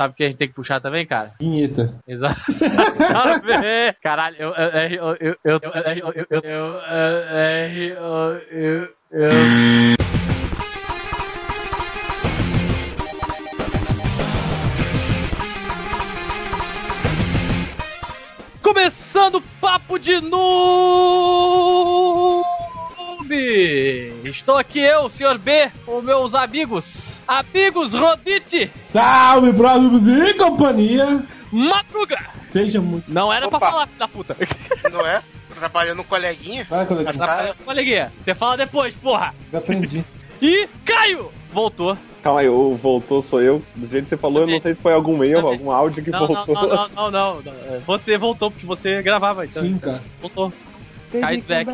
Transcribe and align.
Sabe 0.00 0.14
o 0.14 0.16
que 0.16 0.24
a 0.24 0.28
gente 0.28 0.38
tem 0.38 0.48
que 0.48 0.54
puxar 0.54 0.80
também, 0.80 1.04
cara? 1.04 1.34
Vinheta. 1.38 2.00
Exato. 2.08 2.40
Caralho, 4.02 4.34
eu. 4.38 4.48
Eu. 4.48 5.16
Eu. 5.20 5.36
Eu. 5.44 5.60
Eu. 5.60 5.60
Eu. 6.16 6.40
Eu. 6.42 6.80
eu, 8.50 8.88
eu, 9.10 9.96
Começando 18.62 19.34
o 19.34 19.42
papo 19.60 19.98
de 19.98 20.18
noob! 20.18 20.40
Estou 24.24 24.56
aqui 24.56 24.80
eu, 24.80 25.10
senhor 25.10 25.36
B, 25.36 25.70
com 25.84 26.00
meus 26.00 26.34
amigos 26.34 27.09
Amigos 27.30 27.94
Rodite! 27.94 28.68
Salve, 28.80 29.52
próximos 29.52 30.04
e 30.08 30.34
companhia! 30.34 31.22
Madruga! 31.52 32.18
Seja 32.34 32.80
muito. 32.80 33.04
Não 33.08 33.32
era 33.32 33.46
Opa. 33.46 33.56
pra 33.60 33.70
falar, 33.70 33.86
filho 33.86 33.98
da 34.00 34.08
puta. 34.08 34.36
Não 34.90 35.06
é? 35.06 35.22
Tô 35.48 35.54
trabalhando 35.54 35.98
com 36.02 36.08
coleguinha. 36.08 36.66
Vai, 36.68 36.84
colega, 36.86 37.12
Vai 37.12 37.12
ficar- 37.12 37.54
Coleguinha, 37.64 38.12
você 38.24 38.34
fala 38.34 38.56
depois, 38.56 38.96
porra! 38.96 39.32
já 39.52 39.58
aprendi. 39.58 40.04
E 40.42 40.68
Caio! 40.84 41.30
Voltou. 41.52 41.96
Calma 42.20 42.40
aí, 42.40 42.48
o 42.48 42.74
voltou 42.74 43.22
sou 43.22 43.40
eu. 43.40 43.62
Do 43.76 43.86
jeito 43.86 44.04
que 44.04 44.08
você 44.10 44.16
falou, 44.16 44.42
eu 44.42 44.48
não 44.48 44.58
sei 44.58 44.74
se 44.74 44.82
foi 44.82 44.92
algum 44.92 45.22
erro, 45.22 45.42
Também. 45.42 45.58
algum 45.58 45.70
áudio 45.70 46.02
que 46.02 46.10
Não, 46.10 46.26
voltou. 46.26 46.54
não, 46.54 46.68
não, 46.68 46.88
não, 46.88 47.10
não, 47.10 47.42
não. 47.42 47.80
Você 47.86 48.18
voltou 48.18 48.50
porque 48.50 48.66
você 48.66 49.00
gravava, 49.02 49.44
então. 49.46 49.62
Sim, 49.62 49.78
cara. 49.78 50.02
Voltou. 50.20 50.52
Kai's 51.12 51.44
back. 51.44 51.70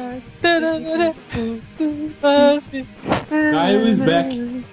Caio 3.30 3.88
is 3.88 4.00
back. 4.00 4.64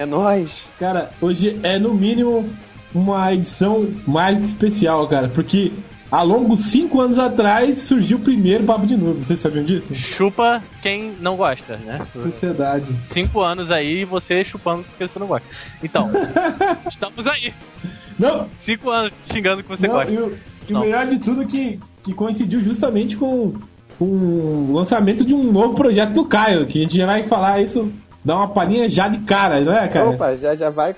É 0.00 0.06
nóis. 0.06 0.62
Cara, 0.78 1.10
hoje 1.20 1.60
é 1.62 1.78
no 1.78 1.92
mínimo 1.92 2.48
uma 2.94 3.34
edição 3.34 3.86
mais 4.06 4.38
que 4.38 4.44
especial, 4.46 5.06
cara, 5.06 5.28
porque 5.28 5.70
há 6.10 6.22
longos 6.22 6.60
cinco 6.70 7.02
anos 7.02 7.18
atrás 7.18 7.80
surgiu 7.82 8.16
o 8.16 8.20
primeiro 8.22 8.64
Papo 8.64 8.86
de 8.86 8.96
Noob. 8.96 9.22
Vocês 9.22 9.38
sabiam 9.38 9.62
disso? 9.62 9.94
Chupa 9.94 10.62
quem 10.80 11.12
não 11.20 11.36
gosta, 11.36 11.76
né? 11.76 12.00
Sociedade. 12.14 12.86
Cinco 13.04 13.42
anos 13.42 13.70
aí 13.70 14.00
e 14.00 14.04
você 14.06 14.42
chupando 14.42 14.84
porque 14.84 15.06
você 15.06 15.18
não 15.18 15.26
gosta. 15.26 15.46
Então, 15.82 16.08
estamos 16.88 17.26
aí. 17.26 17.52
Não, 18.18 18.48
Cinco 18.58 18.88
anos 18.88 19.12
xingando 19.30 19.62
que 19.62 19.68
você 19.68 19.86
não 19.86 19.96
gosta. 19.96 20.12
e 20.14 20.16
o, 20.18 20.38
e 20.66 20.72
o 20.72 20.74
Não. 20.76 20.80
melhor 20.80 21.06
de 21.06 21.18
tudo 21.18 21.42
é 21.42 21.44
que, 21.46 21.78
que 22.04 22.14
coincidiu 22.14 22.62
justamente 22.62 23.18
com, 23.18 23.52
com 23.98 24.06
o 24.06 24.72
lançamento 24.72 25.26
de 25.26 25.34
um 25.34 25.52
novo 25.52 25.74
projeto 25.74 26.14
do 26.14 26.24
Caio, 26.24 26.66
que 26.66 26.78
a 26.78 26.82
gente 26.84 26.96
já 26.96 27.04
vai 27.04 27.28
falar 27.28 27.60
isso, 27.60 27.92
dar 28.24 28.36
uma 28.36 28.48
palhinha 28.48 28.88
já 28.88 29.08
de 29.08 29.18
cara, 29.18 29.60
não 29.60 29.76
é, 29.76 29.88
cara? 29.88 30.10
Opa, 30.10 30.36
já, 30.36 30.54
já, 30.54 30.70
vai, 30.70 30.94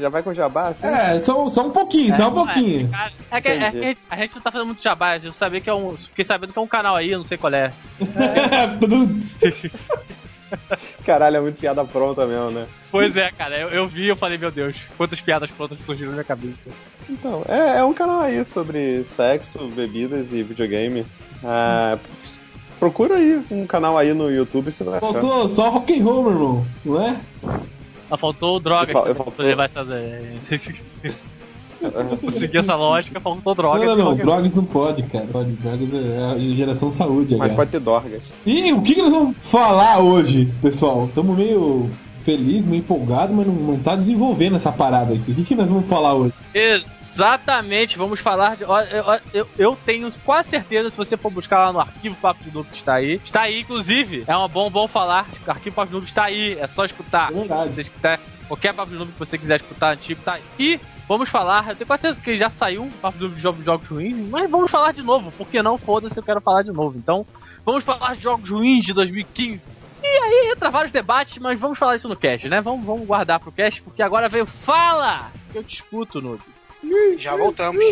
já 0.00 0.08
vai 0.08 0.22
com 0.22 0.32
jabá 0.32 0.68
assim? 0.68 0.86
É, 0.86 1.20
só, 1.20 1.48
só 1.48 1.66
um 1.66 1.70
pouquinho, 1.70 2.16
só 2.16 2.28
um 2.28 2.34
pouquinho. 2.34 2.88
Cara, 2.90 3.12
É 3.30 3.40
que, 3.40 3.48
é 3.48 3.58
que 3.58 3.64
a, 3.64 3.70
gente, 3.70 4.04
a 4.08 4.16
gente 4.16 4.34
não 4.36 4.42
tá 4.42 4.50
fazendo 4.50 4.66
muito 4.66 4.82
jabá, 4.82 5.16
eu 5.16 5.32
sabia 5.32 5.60
que 5.60 5.68
é 5.70 5.74
um. 5.74 5.96
Fiquei 5.96 6.24
sabendo 6.24 6.52
que 6.52 6.58
é 6.58 6.62
um 6.62 6.66
canal 6.66 6.96
aí, 6.96 7.10
eu 7.10 7.18
não 7.18 7.26
sei 7.26 7.38
qual 7.38 7.52
é. 7.52 7.72
Caralho, 11.04 11.36
é 11.36 11.40
muito 11.40 11.60
piada 11.60 11.84
pronta 11.84 12.26
mesmo, 12.26 12.50
né? 12.50 12.66
Pois 12.90 13.16
é, 13.16 13.30
cara, 13.30 13.56
eu, 13.60 13.68
eu 13.68 13.86
vi 13.86 14.04
e 14.04 14.08
eu 14.08 14.16
falei, 14.16 14.36
meu 14.36 14.50
Deus, 14.50 14.76
quantas 14.96 15.20
piadas 15.20 15.50
prontas 15.50 15.78
surgiram 15.80 16.10
na 16.10 16.14
minha 16.16 16.24
cabeça. 16.24 16.56
Então, 17.08 17.44
é, 17.48 17.78
é 17.78 17.84
um 17.84 17.94
canal 17.94 18.20
aí 18.20 18.44
sobre 18.44 19.04
sexo, 19.04 19.58
bebidas 19.68 20.32
e 20.32 20.42
videogame. 20.42 21.06
Ah, 21.44 21.98
procura 22.80 23.14
aí 23.16 23.40
um 23.50 23.66
canal 23.66 23.96
aí 23.96 24.12
no 24.14 24.28
YouTube, 24.30 24.72
você 24.72 24.82
vai 24.82 24.96
achar. 24.98 25.12
Faltou 25.12 25.48
só 25.48 25.68
rock 25.70 25.96
and 26.00 26.02
roll, 26.02 26.22
meu 26.24 26.32
irmão, 26.32 26.66
não 26.84 27.00
é? 27.02 27.16
Só 28.08 28.16
faltou 28.16 28.58
droga 28.58 28.88
Eu 28.90 28.92
fal- 28.92 29.02
pra 29.02 29.10
eu 29.12 29.14
faltou- 29.14 29.46
levar 29.46 29.66
essa. 29.66 29.84
Seguir 32.32 32.58
essa 32.58 32.74
lógica, 32.74 33.18
faltou 33.20 33.54
droga. 33.54 33.84
não, 33.86 33.96
não, 33.96 34.04
não, 34.10 34.16
drogas 34.16 34.52
não 34.54 34.64
pode, 34.64 35.02
cara. 35.04 35.26
Pode, 35.32 35.52
drogas 35.52 35.88
é 35.94 36.24
a 36.34 36.38
geração 36.54 36.90
saúde 36.90 37.36
Mas 37.36 37.46
agora. 37.52 37.56
pode 37.56 37.70
ter 37.70 37.80
dorgas. 37.80 38.22
E 38.44 38.70
o 38.72 38.82
que, 38.82 38.94
que 38.96 39.02
nós 39.02 39.12
vamos 39.12 39.36
falar 39.38 39.98
hoje, 40.00 40.52
pessoal? 40.60 41.06
Estamos 41.06 41.36
meio 41.36 41.88
felizes, 42.22 42.66
meio 42.66 42.80
empolgados, 42.80 43.34
mas 43.34 43.46
não, 43.46 43.54
não 43.54 43.78
tá 43.78 43.96
desenvolvendo 43.96 44.56
essa 44.56 44.70
parada 44.70 45.14
aqui. 45.14 45.30
O 45.30 45.34
que, 45.34 45.42
que 45.44 45.54
nós 45.54 45.70
vamos 45.70 45.86
falar 45.88 46.12
hoje? 46.14 46.34
Exatamente, 47.20 47.98
vamos 47.98 48.18
falar 48.18 48.56
de. 48.56 48.62
Eu, 48.62 48.70
eu, 49.34 49.48
eu 49.58 49.76
tenho 49.84 50.10
quase 50.24 50.48
certeza, 50.48 50.88
se 50.88 50.96
você 50.96 51.18
for 51.18 51.30
buscar 51.30 51.66
lá 51.66 51.70
no 51.70 51.78
arquivo 51.78 52.16
Papo 52.16 52.42
de 52.42 52.50
Noob 52.50 52.70
que 52.70 52.78
está 52.78 52.94
aí. 52.94 53.20
Está 53.22 53.42
aí, 53.42 53.60
inclusive. 53.60 54.24
É 54.26 54.34
um 54.34 54.48
bom, 54.48 54.70
bom 54.70 54.88
falar. 54.88 55.26
O 55.46 55.50
arquivo 55.50 55.76
Papo 55.76 55.88
de 55.88 55.92
Noob 55.92 56.06
está 56.06 56.24
aí, 56.24 56.58
é 56.58 56.66
só 56.66 56.82
escutar. 56.82 57.30
É 57.30 57.34
verdade. 57.34 57.68
Se 57.68 57.74
vocês 57.74 57.88
quiser, 57.90 58.20
qualquer 58.48 58.72
Papo 58.72 58.90
de 58.90 58.96
Noob 58.96 59.12
que 59.12 59.18
você 59.18 59.36
quiser 59.36 59.56
escutar 59.56 59.92
antigo, 59.92 60.22
tá 60.24 60.34
aí. 60.34 60.42
E 60.58 60.80
vamos 61.06 61.28
falar, 61.28 61.68
eu 61.68 61.76
tenho 61.76 61.86
quase 61.86 62.00
certeza 62.00 62.20
que 62.24 62.38
já 62.38 62.48
saiu 62.48 62.84
um 62.84 62.90
Papo 62.90 63.18
de 63.18 63.24
Noob 63.24 63.36
de 63.36 63.42
jogos, 63.42 63.64
jogos 63.66 63.86
ruins, 63.86 64.16
mas 64.30 64.50
vamos 64.50 64.70
falar 64.70 64.92
de 64.92 65.02
novo, 65.02 65.30
por 65.32 65.46
que 65.46 65.62
não? 65.62 65.76
Foda-se, 65.76 66.16
eu 66.16 66.24
quero 66.24 66.40
falar 66.40 66.62
de 66.62 66.72
novo. 66.72 66.96
Então, 66.96 67.26
vamos 67.66 67.84
falar 67.84 68.14
de 68.14 68.22
jogos 68.22 68.48
ruins 68.48 68.86
de 68.86 68.94
2015. 68.94 69.62
E 70.02 70.06
aí 70.06 70.52
entra 70.56 70.70
vários 70.70 70.90
debates, 70.90 71.36
mas 71.36 71.60
vamos 71.60 71.78
falar 71.78 71.96
isso 71.96 72.08
no 72.08 72.16
cast, 72.16 72.48
né? 72.48 72.62
Vamos, 72.62 72.86
vamos 72.86 73.06
guardar 73.06 73.38
pro 73.38 73.52
cast, 73.52 73.82
porque 73.82 74.02
agora 74.02 74.26
veio 74.26 74.46
Fala! 74.46 75.30
que 75.52 75.58
Eu 75.58 75.62
te 75.62 75.74
escuto, 75.74 76.22
Noob. 76.22 76.40
Já 77.18 77.36
voltamos. 77.36 77.84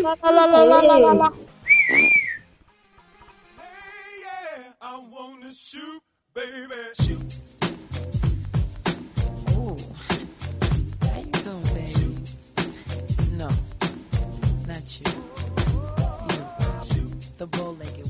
The 17.39 17.47
bow-legged 17.47 18.08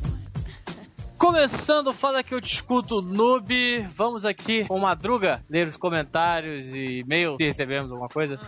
Começando, 1.18 1.92
fala 1.92 2.22
que 2.22 2.32
eu 2.32 2.40
te 2.40 2.54
escuto, 2.54 3.02
noob. 3.02 3.52
Vamos 3.94 4.24
aqui 4.24 4.64
com 4.66 4.78
Madruga 4.78 5.44
ler 5.50 5.66
os 5.66 5.76
comentários 5.76 6.68
e 6.68 7.00
e-mails 7.00 7.36
se 7.38 7.44
recebemos 7.44 7.90
alguma 7.90 8.08
coisa 8.08 8.38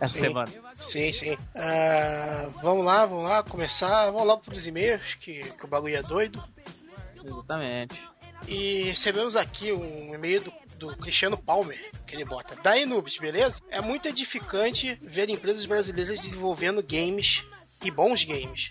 essa 0.00 0.14
Sim. 0.14 0.20
semana. 0.20 0.52
Sim, 0.78 1.12
sim. 1.12 1.36
Ah, 1.56 2.48
vamos 2.62 2.84
lá, 2.84 3.04
vamos 3.04 3.24
lá, 3.24 3.42
começar. 3.42 4.06
Vamos 4.12 4.26
logo 4.28 4.42
pros 4.42 4.64
e-mails, 4.64 5.16
que, 5.16 5.42
que 5.42 5.64
o 5.64 5.68
bagulho 5.68 5.96
é 5.96 6.02
doido. 6.02 6.42
Exatamente. 7.22 8.00
E 8.46 8.84
recebemos 8.84 9.34
aqui 9.34 9.72
um 9.72 10.14
e-mail 10.14 10.40
do, 10.40 10.52
do 10.78 10.96
Cristiano 10.96 11.36
Palmer, 11.36 11.90
que 12.06 12.14
ele 12.14 12.24
bota. 12.24 12.56
Daí, 12.62 12.86
noobs, 12.86 13.18
beleza? 13.18 13.60
É 13.70 13.80
muito 13.80 14.06
edificante 14.06 14.96
ver 15.02 15.28
empresas 15.28 15.66
brasileiras 15.66 16.20
desenvolvendo 16.20 16.80
games 16.80 17.42
e 17.84 17.90
bons 17.90 18.22
games. 18.22 18.70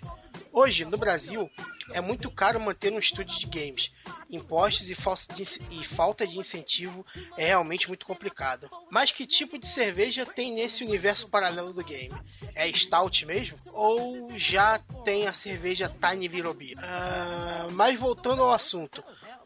Hoje, 0.51 0.83
no 0.85 0.97
Brasil, 0.97 1.49
é 1.91 2.01
muito 2.01 2.29
caro 2.29 2.59
manter 2.59 2.91
um 2.91 2.99
estúdio 2.99 3.37
de 3.37 3.45
games. 3.45 3.91
Impostos 4.29 4.89
e 4.89 4.95
falta 4.95 5.33
de, 5.33 5.43
e 5.71 5.83
falta 5.85 6.27
de 6.27 6.37
incentivo 6.37 7.05
é 7.37 7.47
realmente 7.47 7.87
muito 7.87 8.05
complicado. 8.05 8.69
Mas 8.89 9.11
que 9.11 9.25
tipo 9.25 9.57
de 9.57 9.65
cerveja 9.65 10.25
tem 10.25 10.53
nesse 10.53 10.83
universo 10.83 11.27
paralelo 11.29 11.73
do 11.73 11.83
game? 11.83 12.15
É 12.53 12.71
Stout 12.71 13.25
mesmo? 13.25 13.57
Ou 13.73 14.29
já 14.37 14.79
tem 15.03 15.27
a 15.27 15.33
cerveja 15.33 15.89
Tiny 15.89 16.27
Little 16.27 16.53
Beer? 16.53 16.77
Ah, 16.79 17.67
mas 17.71 17.99
voltando 17.99 18.43
ao 18.43 18.51
assunto, 18.51 19.03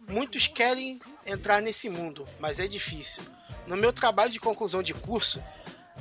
muitos 0.07 0.47
querem 0.47 0.99
entrar 1.25 1.61
nesse 1.61 1.89
mundo, 1.89 2.27
mas 2.39 2.59
é 2.59 2.67
difícil. 2.67 3.23
No 3.65 3.77
meu 3.77 3.93
trabalho 3.93 4.31
de 4.31 4.39
conclusão 4.39 4.83
de 4.83 4.93
curso 4.93 5.41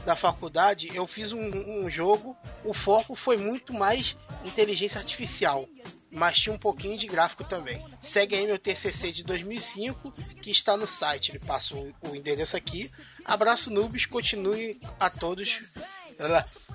da 0.05 0.17
faculdade, 0.17 0.95
eu 0.95 1.07
fiz 1.07 1.33
um, 1.33 1.85
um 1.85 1.91
jogo, 1.91 2.37
o 2.65 2.75
foco 2.75 3.15
foi 3.15 3.37
muito 3.37 3.73
mais 3.73 4.17
inteligência 4.45 4.99
artificial, 4.99 5.69
mas 6.11 6.39
tinha 6.39 6.55
um 6.55 6.59
pouquinho 6.59 6.97
de 6.99 7.07
gráfico 7.07 7.45
também. 7.45 7.85
Segue 8.01 8.35
aí 8.35 8.47
meu 8.47 8.59
TCC 8.59 9.13
de 9.13 9.25
2005, 9.25 10.13
que 10.43 10.51
está 10.51 10.77
no 10.77 10.87
site, 10.87 11.31
ele 11.31 11.39
passa 11.39 11.75
o, 11.75 11.93
o 12.03 12.17
endereço 12.17 12.57
aqui. 12.57 12.91
Abraço 13.25 13.71
noobs, 13.71 14.07
continue 14.07 14.81
a 14.99 15.09
todos. 15.09 15.61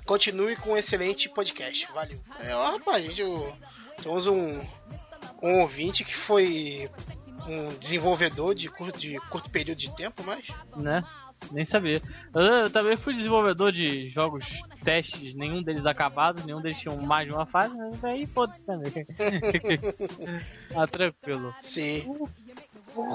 Continue 0.04 0.56
com 0.56 0.70
um 0.70 0.76
excelente 0.76 1.28
podcast. 1.28 1.86
Valeu. 1.92 2.20
É, 2.40 2.54
ó, 2.54 2.72
rapaz, 2.72 3.04
gente, 3.04 3.20
eu, 3.20 3.56
temos 4.02 4.26
um, 4.26 4.58
um 5.42 5.60
ouvinte 5.60 6.04
que 6.04 6.16
foi 6.16 6.90
um 7.46 7.68
desenvolvedor 7.78 8.54
de 8.54 8.68
curto, 8.68 8.98
de 8.98 9.18
curto 9.30 9.50
período 9.50 9.78
de 9.78 9.94
tempo, 9.94 10.22
mas 10.24 10.44
Né? 10.76 11.04
Nem 11.52 11.64
sabia. 11.64 12.02
Eu, 12.34 12.42
eu 12.42 12.70
também 12.70 12.96
fui 12.96 13.14
desenvolvedor 13.14 13.72
de 13.72 14.10
jogos 14.10 14.44
testes, 14.84 15.34
nenhum 15.34 15.62
deles 15.62 15.86
acabados, 15.86 16.44
nenhum 16.44 16.60
deles 16.60 16.78
tinha 16.78 16.94
mais 16.96 17.26
de 17.26 17.32
uma 17.32 17.46
fase, 17.46 17.74
mas 17.76 17.96
daí 18.00 18.26
foda-se 18.26 18.64
também. 18.64 18.92
ah, 20.74 20.86
tranquilo. 20.86 21.54
sim. 21.60 22.04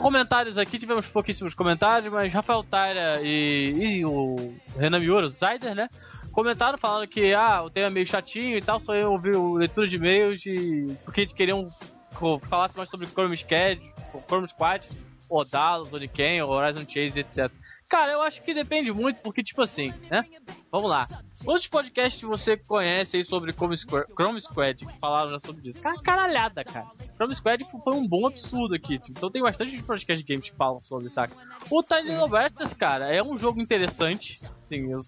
Comentários 0.02 0.58
aqui, 0.58 0.80
tivemos 0.80 1.08
pouquíssimos 1.08 1.54
comentários, 1.54 2.12
mas 2.14 2.32
Rafael 2.34 2.64
Taira 2.64 3.20
e, 3.22 3.98
e 4.00 4.06
o 4.06 4.56
Renan 4.78 5.00
Miura, 5.00 5.28
o 5.28 5.30
Zyder, 5.30 5.76
né? 5.76 5.90
Comentaram 6.32 6.78
falando 6.78 7.08
que 7.08 7.34
ah, 7.34 7.62
o 7.64 7.70
tema 7.70 7.88
é 7.88 7.90
meio 7.90 8.08
chatinho 8.08 8.58
e 8.58 8.62
tal, 8.62 8.80
só 8.80 8.96
eu 8.96 9.12
ouvi 9.12 9.32
o 9.36 9.56
leitura 9.56 9.88
de 9.88 9.98
e-mails 9.98 10.46
e 10.46 10.98
porque 11.04 11.22
eles 11.22 11.34
queriam 11.34 11.68
co- 12.16 12.40
falasse 12.40 12.76
mais 12.78 12.90
sobre 12.90 13.08
Chrome 13.08 13.36
Squad, 13.38 13.82
Chrome 14.28 14.48
Squad, 14.50 14.88
Odalos, 15.30 15.92
Oniken, 15.94 16.42
Horizon 16.44 16.86
Chase, 16.88 17.20
etc. 17.20 17.52
Cara, 17.94 18.12
eu 18.12 18.24
acho 18.24 18.42
que 18.42 18.56
depende 18.56 18.92
muito, 18.92 19.22
porque, 19.22 19.44
tipo 19.44 19.62
assim, 19.62 19.94
né? 20.10 20.26
Vamos 20.72 20.90
lá. 20.90 21.08
Quantos 21.46 21.68
podcasts 21.68 22.20
você 22.24 22.58
conhece 22.58 23.18
aí 23.18 23.24
sobre 23.24 23.54
Chrome 23.54 23.78
Squad, 23.78 24.08
Chrome 24.16 24.42
Squad 24.42 24.84
que 24.84 24.98
falaram 24.98 25.40
sobre 25.40 25.70
isso? 25.70 25.80
Cara, 25.80 26.02
caralhada, 26.02 26.64
cara. 26.64 26.88
Chrome 27.16 27.36
Squad 27.36 27.64
foi 27.84 27.94
um 27.94 28.08
bom 28.08 28.26
absurdo 28.26 28.74
aqui, 28.74 28.98
tipo, 28.98 29.20
então 29.20 29.30
tem 29.30 29.44
bastante 29.44 29.80
podcasts 29.84 30.26
de 30.26 30.34
games 30.34 30.50
que 30.50 30.56
falam 30.56 30.82
sobre, 30.82 31.12
saca? 31.12 31.36
O 31.70 31.84
Tiny 31.84 32.16
Versus, 32.28 32.74
cara, 32.74 33.16
é 33.16 33.22
um 33.22 33.38
jogo 33.38 33.62
interessante, 33.62 34.42
assim, 34.66 34.92
eu, 34.92 35.04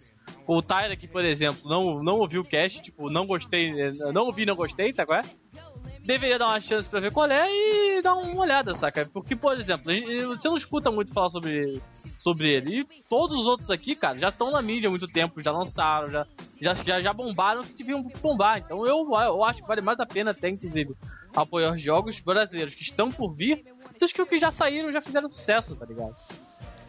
o 0.46 0.62
Tyler 0.62 0.92
aqui, 0.92 1.08
por 1.08 1.26
exemplo, 1.26 1.68
não, 1.68 2.04
não 2.04 2.20
ouviu 2.20 2.42
o 2.42 2.46
cast, 2.46 2.84
tipo, 2.84 3.10
não 3.10 3.26
gostei, 3.26 3.82
eh, 3.82 4.12
não 4.14 4.26
ouvi, 4.26 4.46
não 4.46 4.56
gostei, 4.56 4.94
tá 4.94 5.08
qual 5.08 5.22
é? 5.22 5.24
Deveria 6.06 6.38
dar 6.38 6.50
uma 6.50 6.62
chance 6.62 6.88
pra 6.88 7.00
ver 7.00 7.12
qual 7.12 7.26
é 7.30 7.48
e 7.50 8.02
dar 8.02 8.14
uma 8.14 8.40
olhada, 8.40 8.76
saca? 8.76 9.10
Porque, 9.12 9.36
por 9.36 9.60
exemplo, 9.60 9.86
você 10.28 10.48
não 10.48 10.56
escuta 10.56 10.92
muito 10.92 11.12
falar 11.12 11.32
sobre, 11.32 11.82
sobre 12.20 12.54
ele. 12.54 12.82
E 12.82 13.04
todos 13.10 13.36
os 13.36 13.48
outros 13.48 13.72
aqui, 13.72 13.96
cara, 13.96 14.18
já 14.20 14.30
estão 14.30 14.52
na 14.52 14.62
mídia 14.62 14.88
há 14.88 14.92
muito 14.92 15.08
tempo, 15.08 15.42
já 15.42 15.52
lançaram, 15.52 16.12
já, 16.12 16.28
já, 16.62 16.74
já, 16.76 17.02
já 17.02 17.12
bombaram 17.12 17.64
que 17.64 17.74
deviam 17.74 18.04
bombar. 18.22 18.60
Então 18.60 18.86
eu, 18.86 19.10
eu 19.20 19.44
acho 19.44 19.64
que 19.64 19.68
vale 19.68 19.82
mais 19.82 20.00
a 20.00 20.06
pena 20.06 20.30
até, 20.30 20.50
inclusive, 20.50 20.94
apoiar 21.36 21.74
os 21.74 21.82
jogos 21.82 22.20
brasileiros 22.20 22.76
que 22.76 22.84
estão 22.84 23.10
por 23.10 23.34
vir 23.34 23.64
do 24.00 24.08
que 24.08 24.22
os 24.22 24.30
que 24.30 24.38
já 24.38 24.52
saíram 24.52 24.92
já 24.92 25.02
fizeram 25.02 25.30
sucesso, 25.30 25.76
tá 25.76 25.86
ligado? 25.86 26.16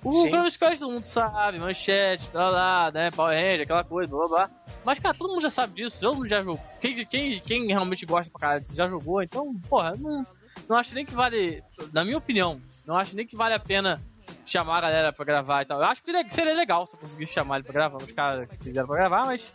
O. 0.07 0.29
Chrome 0.29 0.51
Squad 0.51 0.79
todo 0.79 0.93
mundo 0.93 1.05
sabe, 1.05 1.59
manchete, 1.59 2.29
blá 2.31 2.51
blá, 2.51 2.91
né, 2.93 3.11
Power 3.11 3.35
Ranger, 3.35 3.63
aquela 3.63 3.85
coisa, 3.85 4.15
blá 4.15 4.29
blá. 4.29 4.51
Mas, 4.85 4.99
cara, 4.99 5.17
todo 5.17 5.31
mundo 5.31 5.43
já 5.43 5.51
sabe 5.51 5.75
disso, 5.75 5.99
todo 6.01 6.17
mundo 6.17 6.29
já 6.29 6.41
jogou. 6.41 6.61
Quem, 6.81 7.05
quem, 7.07 7.41
quem 7.41 7.67
realmente 7.67 8.07
gosta 8.07 8.31
pra 8.31 8.41
caralho 8.41 8.65
já 8.73 8.89
jogou, 8.89 9.23
então, 9.23 9.55
porra, 9.69 9.95
não, 9.97 10.25
não 10.69 10.77
acho 10.77 10.95
nem 10.95 11.05
que 11.05 11.15
vale, 11.15 11.63
na 11.93 12.05
minha 12.05 12.19
opinião, 12.19 12.61
não 12.87 12.97
acho 12.97 13.17
nem 13.17 13.27
que 13.27 13.37
vale 13.37 13.55
a 13.55 13.59
pena 13.59 14.01
chamar 14.45 14.79
a 14.79 14.83
galera 14.83 15.13
pra 15.13 15.25
gravar 15.25 15.63
e 15.63 15.65
tal. 15.65 15.81
Eu 15.81 15.87
acho 15.87 16.03
que 16.03 16.13
seria 16.31 16.55
legal 16.55 16.87
se 16.87 16.95
eu 16.95 17.01
conseguisse 17.01 17.33
chamar 17.33 17.57
ele 17.57 17.65
pra 17.65 17.73
gravar, 17.73 17.97
os 17.97 18.13
caras 18.13 18.49
que 18.49 18.57
quiseram 18.59 18.87
pra 18.87 18.97
gravar, 18.97 19.27
mas 19.27 19.55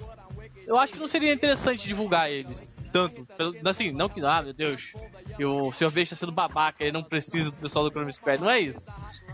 eu 0.68 0.78
acho 0.78 0.94
que 0.94 1.00
não 1.00 1.08
seria 1.08 1.34
interessante 1.34 1.88
divulgar 1.88 2.30
eles 2.30 2.76
tanto. 2.92 3.26
Pelo- 3.38 3.56
Assim, 3.66 3.92
não 3.92 4.10
que, 4.10 4.20
ah, 4.26 4.42
meu 4.42 4.54
Deus, 4.54 4.92
que 5.36 5.46
o 5.46 5.72
Sr. 5.72 5.90
V 5.90 6.02
está 6.02 6.16
sendo 6.16 6.32
babaca, 6.32 6.84
ele 6.84 6.92
não 6.92 7.04
precisa 7.04 7.46
do 7.46 7.54
pessoal 7.54 7.86
do 7.86 7.92
Chrome 7.92 8.12
Squad. 8.14 8.42
Não 8.42 8.50
é 8.52 8.60
isso. 8.60 8.80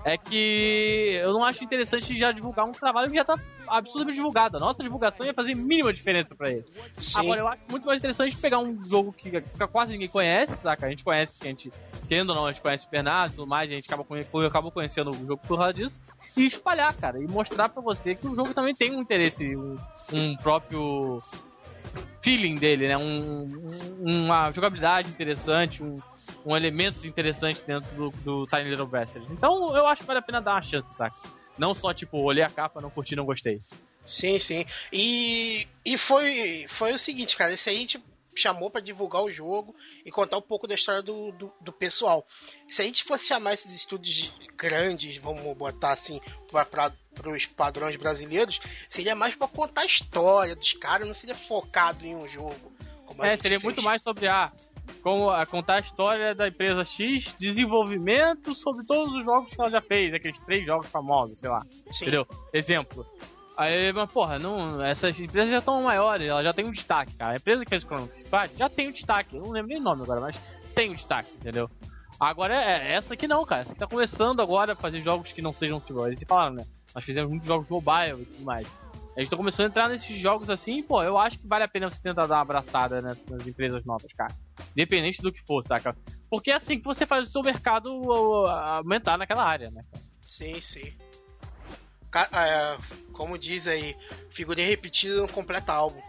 É 0.06 0.18
que 0.18 1.20
eu 1.22 1.34
não 1.34 1.44
acho 1.44 1.64
interessante 1.64 2.18
já 2.18 2.32
divulgar 2.32 2.66
um 2.66 2.72
trabalho 2.72 3.10
que 3.10 3.18
já 3.18 3.26
tá 3.26 3.36
absurdamente 3.68 4.16
divulgado. 4.16 4.58
A 4.58 4.60
nossa 4.60 4.82
divulgação 4.84 5.26
ia 5.26 5.34
fazer 5.34 5.56
mínima 5.56 5.92
diferença 5.92 6.36
pra 6.36 6.50
ele. 6.50 6.66
Sim. 6.96 7.20
Agora, 7.20 7.40
eu 7.42 7.48
acho 7.48 7.66
muito 7.70 7.86
mais 7.86 8.00
interessante 8.00 8.36
pegar 8.38 8.60
um 8.60 8.82
jogo 8.88 9.12
que, 9.14 9.30
que 9.30 9.68
quase 9.68 9.94
ninguém 9.94 10.08
conhece, 10.10 10.56
saca? 10.62 10.86
A 10.86 10.90
gente 10.90 11.04
conhece 11.04 11.32
porque 11.34 11.48
a 11.48 11.52
gente, 11.52 11.72
querendo 12.08 12.30
ou 12.30 12.36
não, 12.36 12.46
a 12.46 12.52
gente 12.52 12.62
conhece 12.62 12.86
o 12.86 12.90
Bernardo 12.90 13.34
e 13.34 13.36
tudo 13.36 13.48
mais, 13.48 13.70
a 13.72 13.74
gente 13.76 13.92
acaba, 13.92 14.06
acabou 14.48 14.72
conhecendo 14.72 15.12
o 15.12 15.26
jogo 15.28 15.42
por 15.48 15.58
causa 15.58 15.74
disso. 15.74 16.02
E 16.36 16.46
espalhar, 16.46 16.94
cara, 16.94 17.20
e 17.20 17.28
mostrar 17.28 17.68
pra 17.68 17.82
você 17.82 18.14
que 18.14 18.28
o 18.28 18.36
jogo 18.36 18.54
também 18.54 18.76
tem 18.76 18.96
um 18.96 19.02
interesse, 19.02 19.56
um, 19.58 19.76
um 20.14 20.38
próprio 20.38 21.20
feeling 22.22 22.56
dele, 22.56 22.88
né? 22.88 22.98
Um, 22.98 23.44
um- 23.44 24.26
uma 24.26 24.52
jogabilidade 24.52 25.10
interessante, 25.10 25.84
um, 25.84 26.00
um 26.46 26.56
elementos 26.56 27.06
interessantes 27.06 27.64
dentro 27.64 27.90
do, 27.96 28.10
do 28.24 28.48
Tiny 28.48 28.70
Little 28.70 28.88
Bastards. 28.88 29.30
Então 29.32 29.76
eu 29.76 29.86
acho 29.88 30.02
que 30.02 30.08
vale 30.08 30.20
a 30.20 30.22
pena 30.22 30.42
dar 30.42 30.54
uma 30.56 30.62
chance, 30.62 30.94
saca? 30.96 31.16
Não 31.58 31.74
só, 31.74 31.94
tipo, 31.94 32.18
olhei 32.20 32.44
a 32.44 32.50
capa, 32.50 32.80
não 32.82 32.90
curti, 32.90 33.16
não 33.16 33.26
gostei. 33.26 33.62
Sim, 34.06 34.40
sim. 34.40 34.66
E, 34.94 35.68
e 35.84 35.98
foi, 35.98 36.66
foi 36.70 36.94
o 36.94 37.00
seguinte, 37.00 37.36
cara, 37.36 37.54
esse 37.54 37.70
aí 37.70 37.78
gente 37.78 38.02
chamou 38.38 38.70
pra 38.70 38.82
divulgar 38.82 39.24
o 39.24 39.32
jogo 39.32 39.76
e 40.06 40.12
contar 40.12 40.38
um 40.38 40.42
pouco 40.42 40.68
da 40.68 40.76
história 40.76 41.02
do, 41.02 41.32
do, 41.32 41.54
do 41.60 41.72
pessoal. 41.72 42.26
Se 42.70 42.82
a 42.82 42.86
gente 42.86 43.04
fosse 43.04 43.28
chamar 43.28 43.54
esses 43.54 43.74
estúdios 43.74 44.34
grandes, 44.56 45.18
vamos 45.18 45.42
botar 45.58 45.92
assim, 45.92 46.22
para 46.50 46.94
os 47.32 47.46
padrões 47.46 47.96
brasileiros, 47.96 48.60
seria 48.88 49.16
mais 49.16 49.36
pra 49.36 49.48
contar 49.48 49.82
a 49.82 49.86
história 49.86 50.56
dos 50.56 50.74
caras, 50.74 51.08
não 51.08 51.14
seria 51.14 51.36
focado 51.36 52.06
em 52.06 52.16
um 52.16 52.28
jogo. 52.28 52.72
É, 53.20 53.36
seria 53.38 53.60
fez. 53.60 53.64
muito 53.64 53.82
mais 53.82 54.02
sobre 54.02 54.28
a. 54.28 54.52
Como 55.02 55.30
a 55.30 55.46
contar 55.46 55.78
a 55.78 55.80
história 55.82 56.34
da 56.34 56.48
empresa 56.48 56.86
X, 56.86 57.36
desenvolvimento 57.38 58.56
sobre 58.56 58.86
todos 58.86 59.14
os 59.16 59.26
jogos 59.26 59.54
que 59.54 59.60
ela 59.60 59.70
já 59.70 59.82
fez, 59.82 60.14
aqueles 60.14 60.40
três 60.40 60.66
jogos 60.66 60.88
famosos, 60.88 61.40
sei 61.40 61.50
lá. 61.50 61.66
Sim. 61.92 62.06
Entendeu? 62.06 62.28
Exemplo. 62.54 63.06
Aí, 63.58 63.92
mas 63.92 64.12
porra, 64.12 64.38
não, 64.38 64.84
essas 64.84 65.20
empresas 65.20 65.50
já 65.50 65.58
estão 65.58 65.82
maiores, 65.82 66.28
elas 66.28 66.44
já 66.44 66.54
têm 66.54 66.66
um 66.66 66.72
destaque, 66.72 67.16
cara. 67.16 67.34
A 67.34 67.36
empresa 67.38 67.64
que 67.64 67.70
fez 67.70 67.84
o 67.84 67.88
Chrono 67.88 68.12
já 68.56 68.70
tem 68.70 68.90
um 68.90 68.92
destaque. 68.92 69.36
Eu 69.36 69.42
não 69.42 69.52
lembro 69.52 69.70
nem 69.70 69.80
o 69.80 69.84
nome 69.84 70.04
agora, 70.04 70.22
mas 70.22 70.40
tem 70.76 70.92
um 70.92 70.94
destaque, 70.94 71.30
entendeu? 71.36 71.68
Agora 72.20 72.54
é, 72.54 72.90
é 72.90 72.94
essa 72.94 73.16
aqui 73.16 73.28
não, 73.28 73.44
cara. 73.46 73.62
Essa 73.62 73.74
que 73.74 73.80
tá 73.80 73.88
começando 73.88 74.42
agora 74.42 74.74
a 74.74 74.76
fazer 74.76 75.02
jogos 75.02 75.34
que 75.34 75.42
não 75.42 75.54
sejam 75.54 75.80
futebol. 75.80 76.08
Eles 76.08 76.24
falaram, 76.28 76.56
né? 76.56 76.66
Nós 76.94 77.04
fizemos 77.04 77.30
muitos 77.30 77.48
jogos 77.48 77.68
mobile 77.68 78.22
e 78.22 78.26
tudo 78.26 78.46
mais. 78.46 78.68
Gente 79.18 79.32
tá 79.32 79.38
começando 79.38 79.66
a 79.66 79.70
entrar 79.70 79.90
nesses 79.90 80.16
jogos 80.16 80.48
assim, 80.48 80.84
pô, 80.84 81.02
eu 81.02 81.18
acho 81.18 81.40
que 81.40 81.48
vale 81.48 81.64
a 81.64 81.68
pena 81.68 81.90
você 81.90 82.00
tentar 82.00 82.28
dar 82.28 82.36
uma 82.36 82.42
abraçada 82.42 83.02
nessas, 83.02 83.26
nas 83.26 83.48
empresas 83.48 83.84
novas, 83.84 84.14
cara. 84.14 84.32
Independente 84.74 85.24
do 85.24 85.32
que 85.32 85.42
for, 85.42 85.64
saca? 85.64 85.98
Porque 86.30 86.52
é 86.52 86.56
assim 86.56 86.78
que 86.78 86.86
você 86.86 87.04
faz 87.04 87.28
o 87.28 87.32
seu 87.32 87.42
mercado 87.42 87.90
aumentar 88.12 89.18
naquela 89.18 89.44
área, 89.44 89.72
né? 89.72 89.84
Sim, 90.28 90.62
sim. 90.62 90.94
É, 92.16 92.78
como 93.14 93.38
diz 93.38 93.68
aí, 93.68 93.96
figurinha 94.30 94.68
repetida 94.68 95.18
não 95.18 95.28
completa 95.28 95.74
álbum. 95.74 96.02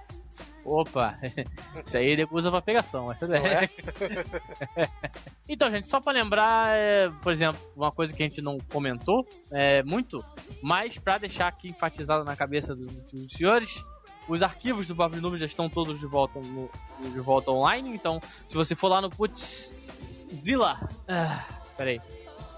Opa, 0.64 1.18
isso 1.86 1.96
aí 1.96 2.06
ele 2.06 2.26
usa 2.30 2.50
pra 2.50 2.60
pegação, 2.60 3.06
mas 3.06 3.18
é? 3.30 3.68
Então, 5.48 5.70
gente, 5.70 5.88
só 5.88 5.98
pra 5.98 6.12
lembrar, 6.12 6.68
é, 6.76 7.08
por 7.22 7.32
exemplo, 7.32 7.58
uma 7.74 7.90
coisa 7.90 8.12
que 8.12 8.22
a 8.22 8.26
gente 8.26 8.42
não 8.42 8.58
comentou 8.70 9.26
é, 9.50 9.82
muito, 9.82 10.22
mas 10.62 10.98
pra 10.98 11.16
deixar 11.16 11.48
aqui 11.48 11.68
enfatizado 11.68 12.22
na 12.22 12.36
cabeça 12.36 12.76
dos, 12.76 12.86
dos 12.86 13.32
senhores, 13.32 13.82
os 14.28 14.42
arquivos 14.42 14.86
do 14.86 14.94
de 15.08 15.20
Nuvem 15.22 15.40
já 15.40 15.46
estão 15.46 15.70
todos 15.70 15.98
de 15.98 16.04
volta, 16.06 16.38
no- 16.38 16.70
de 17.00 17.18
volta 17.20 17.50
online, 17.50 17.88
então 17.94 18.20
se 18.46 18.54
você 18.54 18.74
for 18.74 18.88
lá 18.88 19.00
no 19.00 19.08
Putzilla, 19.08 20.78
ah, 21.08 21.46
peraí, 21.78 21.98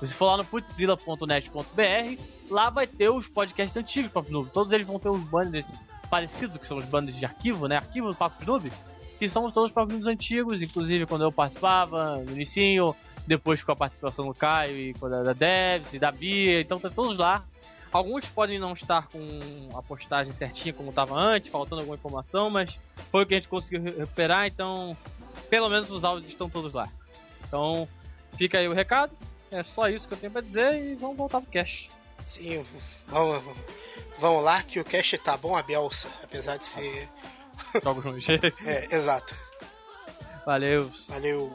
se 0.00 0.06
você 0.08 0.14
for 0.14 0.24
lá 0.26 0.36
no 0.38 0.44
putzilla.net.br, 0.44 2.20
lá 2.50 2.70
vai 2.70 2.86
ter 2.86 3.10
os 3.10 3.28
podcasts 3.28 3.76
antigos 3.76 4.10
do 4.10 4.14
Papo 4.14 4.30
Nuvem, 4.32 4.52
todos 4.52 4.72
eles 4.72 4.86
vão 4.86 4.98
ter 4.98 5.08
os 5.08 5.22
banners 5.24 5.66
parecidos, 6.10 6.56
que 6.58 6.66
são 6.66 6.76
os 6.76 6.84
banners 6.84 7.16
de 7.16 7.24
arquivo, 7.24 7.68
né, 7.68 7.76
arquivo 7.76 8.08
do 8.08 8.16
Papo 8.16 8.44
Nuvem, 8.44 8.72
que 9.18 9.28
são 9.28 9.50
todos 9.50 9.70
os 9.70 9.74
Papo 9.74 9.92
antigos, 10.08 10.60
inclusive 10.60 11.06
quando 11.06 11.22
eu 11.22 11.32
participava, 11.32 12.16
no 12.16 12.32
inicinho, 12.32 12.94
depois 13.26 13.62
com 13.62 13.70
a 13.72 13.76
participação 13.76 14.26
do 14.26 14.34
Caio 14.34 14.76
e 14.76 14.92
da 14.92 15.32
Devs 15.32 15.94
e 15.94 15.98
da 15.98 16.10
Bia, 16.10 16.60
então 16.60 16.80
tá 16.80 16.90
todos 16.90 17.16
lá. 17.18 17.44
Alguns 17.92 18.28
podem 18.28 18.58
não 18.58 18.72
estar 18.72 19.08
com 19.08 19.18
a 19.74 19.82
postagem 19.82 20.32
certinha 20.32 20.72
como 20.72 20.90
estava 20.90 21.14
antes, 21.18 21.50
faltando 21.50 21.80
alguma 21.80 21.96
informação, 21.96 22.48
mas 22.48 22.78
foi 23.10 23.24
o 23.24 23.26
que 23.26 23.34
a 23.34 23.36
gente 23.36 23.48
conseguiu 23.48 23.82
re- 23.82 23.90
recuperar, 23.90 24.46
então 24.46 24.96
pelo 25.48 25.68
menos 25.68 25.90
os 25.90 26.04
áudios 26.04 26.28
estão 26.28 26.48
todos 26.48 26.72
lá. 26.72 26.88
Então 27.46 27.88
fica 28.38 28.58
aí 28.58 28.68
o 28.68 28.72
recado, 28.72 29.12
é 29.50 29.62
só 29.64 29.88
isso 29.88 30.06
que 30.06 30.14
eu 30.14 30.18
tenho 30.18 30.32
pra 30.32 30.40
dizer 30.40 30.72
e 30.74 30.94
vamos 30.94 31.16
voltar 31.16 31.40
pro 31.40 31.50
cash. 31.50 31.88
Sim, 32.30 32.64
vamos, 33.08 33.42
vamos 34.20 34.44
lá 34.44 34.62
que 34.62 34.78
o 34.78 34.84
cast 34.84 35.18
tá 35.18 35.36
bom 35.36 35.56
a 35.56 35.64
Belsa, 35.64 36.08
apesar 36.22 36.58
de 36.58 36.64
ser. 36.64 37.08
Jogos 37.82 38.04
ruins. 38.06 38.26
É, 38.64 38.86
exato. 38.94 39.36
Valeu. 40.46 40.92
Valeu. 41.08 41.52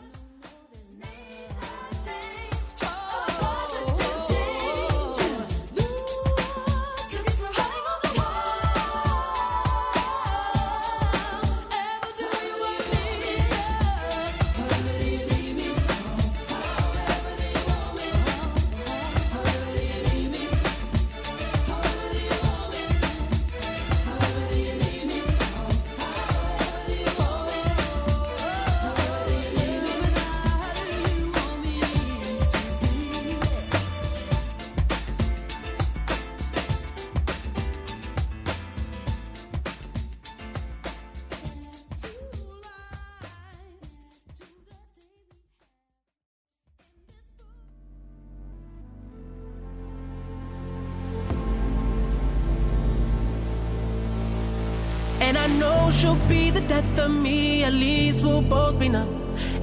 Numb. 58.80 59.10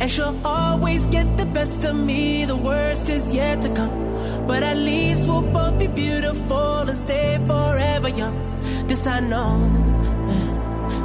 And 0.01 0.11
she'll 0.11 0.39
always 0.45 1.07
get 1.07 1.37
the 1.37 1.47
best 1.47 1.85
of 1.85 1.95
me, 1.95 2.45
the 2.45 2.57
worst 2.57 3.09
is 3.09 3.33
yet 3.33 3.63
to 3.63 3.69
come. 3.75 4.47
But 4.47 4.63
at 4.63 4.77
least 4.77 5.27
we'll 5.27 5.43
both 5.43 5.79
be 5.79 5.87
beautiful 5.87 6.89
and 6.89 6.97
stay 6.97 7.39
forever 7.47 8.09
young. 8.09 8.35
This 8.87 9.07
I 9.07 9.21
know, 9.21 9.59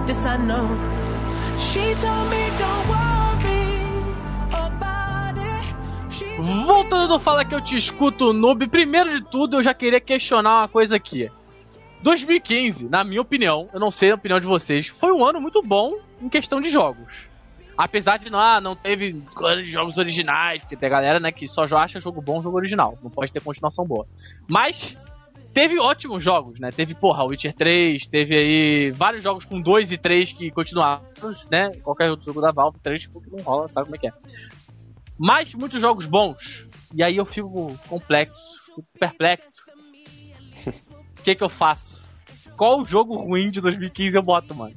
this 0.06 0.26
I 0.26 0.38
know. 0.38 0.68
She 1.60 1.96
told 1.96 2.30
me 2.30 2.44
don't 2.58 2.88
worry 2.90 3.68
about 4.52 5.38
it. 5.38 6.66
Voltando 6.66 7.08
do 7.08 7.20
Fala 7.20 7.46
que 7.46 7.56
eu 7.56 7.62
te 7.62 7.78
escuto, 7.78 8.34
noob, 8.34 8.68
primeiro 8.68 9.12
de 9.12 9.22
tudo 9.30 9.58
eu 9.58 9.64
já 9.64 9.74
queria 9.74 10.00
questionar 10.02 10.62
uma 10.62 10.68
coisa 10.68 10.96
aqui. 10.96 11.30
2015, 12.04 12.88
na 12.90 13.04
minha 13.04 13.22
opinião, 13.22 13.70
eu 13.74 13.80
não 13.80 13.92
sei 13.92 14.12
a 14.12 14.16
opinião 14.16 14.40
de 14.40 14.46
vocês, 14.46 14.88
foi 14.88 15.12
um 15.12 15.26
ano 15.26 15.42
muito 15.42 15.62
bom 15.64 15.94
em 16.22 16.30
questão 16.30 16.62
de 16.62 16.70
jogos. 16.70 17.27
Apesar 17.78 18.18
de 18.18 18.30
não, 18.30 18.40
ah, 18.40 18.60
não 18.60 18.76
teve 18.76 19.22
jogos 19.66 19.98
originais, 19.98 20.62
porque 20.62 20.76
tem 20.76 20.90
galera 20.90 21.20
né, 21.20 21.32
que 21.32 21.48
só 21.48 21.64
acha 21.78 22.00
jogo 22.00 22.22
bom 22.22 22.42
jogo 22.42 22.58
original, 22.58 22.98
não 23.04 23.10
pode 23.12 23.32
ter 23.32 23.42
continuação 23.42 23.86
boa. 23.86 24.08
Mas 24.48 24.98
teve 25.54 25.80
ótimos 25.80 26.24
jogos, 26.24 26.60
né? 26.60 26.72
Teve, 26.72 26.96
porra, 26.96 27.24
Witcher 27.24 27.54
3, 27.54 28.08
teve 28.08 28.36
aí 28.36 28.92
vários 28.92 29.24
jogos 29.24 29.46
com 29.46 29.62
2 29.62 29.92
e 29.92 29.98
3 29.98 30.34
que 30.34 30.50
continuaram, 30.50 31.04
né? 31.52 31.72
Qualquer 31.84 32.10
outro 32.10 32.26
jogo 32.26 32.42
da 32.42 32.52
Valve, 32.52 32.80
3 32.80 33.08
porque 33.08 33.30
não 33.30 33.44
rola, 33.44 33.68
sabe 33.68 33.86
como 33.86 33.96
é 33.96 34.00
que 34.00 34.08
é. 34.08 34.14
Mas 35.18 35.54
muitos 35.54 35.80
jogos 35.80 36.08
bons. 36.08 36.68
E 36.94 37.04
aí 37.04 37.18
eu 37.18 37.26
fico 37.26 37.78
complexo, 37.88 38.60
fico 38.66 38.86
perplexo. 39.00 39.50
O 41.20 41.24
que 41.24 41.36
que 41.36 41.44
eu 41.44 41.50
faço? 41.50 42.10
Qual 42.58 42.86
jogo 42.86 43.16
ruim 43.18 43.50
de 43.50 43.60
2015 43.60 44.16
eu 44.16 44.24
boto, 44.24 44.56
mano? 44.56 44.76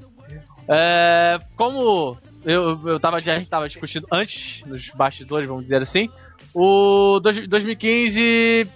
É, 0.69 1.39
como 1.57 2.17
eu, 2.45 2.89
eu 2.89 3.01
tava, 3.01 3.21
gente 3.21 3.49
tava 3.49 3.69
discutindo 3.69 4.07
antes, 4.13 4.65
nos 4.67 4.89
bastidores, 4.91 5.47
vamos 5.49 5.65
dizer 5.65 5.83
assim, 5.83 6.09
o 6.55 7.21
dois- 7.21 7.47
2015 7.49 8.67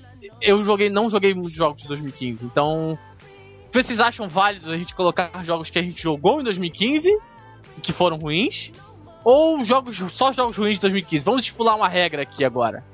eu 0.41 0.65
joguei, 0.65 0.91
não 0.91 1.09
joguei 1.09 1.35
muitos 1.35 1.55
jogos 1.55 1.83
de 1.83 1.89
2015, 1.89 2.45
então 2.45 2.99
vocês 3.73 3.99
acham 4.01 4.29
válido 4.29 4.71
a 4.71 4.77
gente 4.77 4.95
colocar 4.95 5.31
jogos 5.45 5.71
que 5.71 5.79
a 5.79 5.83
gente 5.83 6.01
jogou 6.01 6.41
em 6.41 6.45
2015 6.45 7.11
e 7.77 7.81
que 7.81 7.93
foram 7.93 8.17
ruins? 8.19 8.71
Ou 9.25 9.65
jogos 9.65 9.97
só 10.13 10.33
jogos 10.33 10.57
ruins 10.57 10.75
de 10.75 10.81
2015? 10.83 11.25
Vamos 11.25 11.41
estipular 11.43 11.75
uma 11.75 11.89
regra 11.89 12.23
aqui 12.23 12.45
agora. 12.45 12.85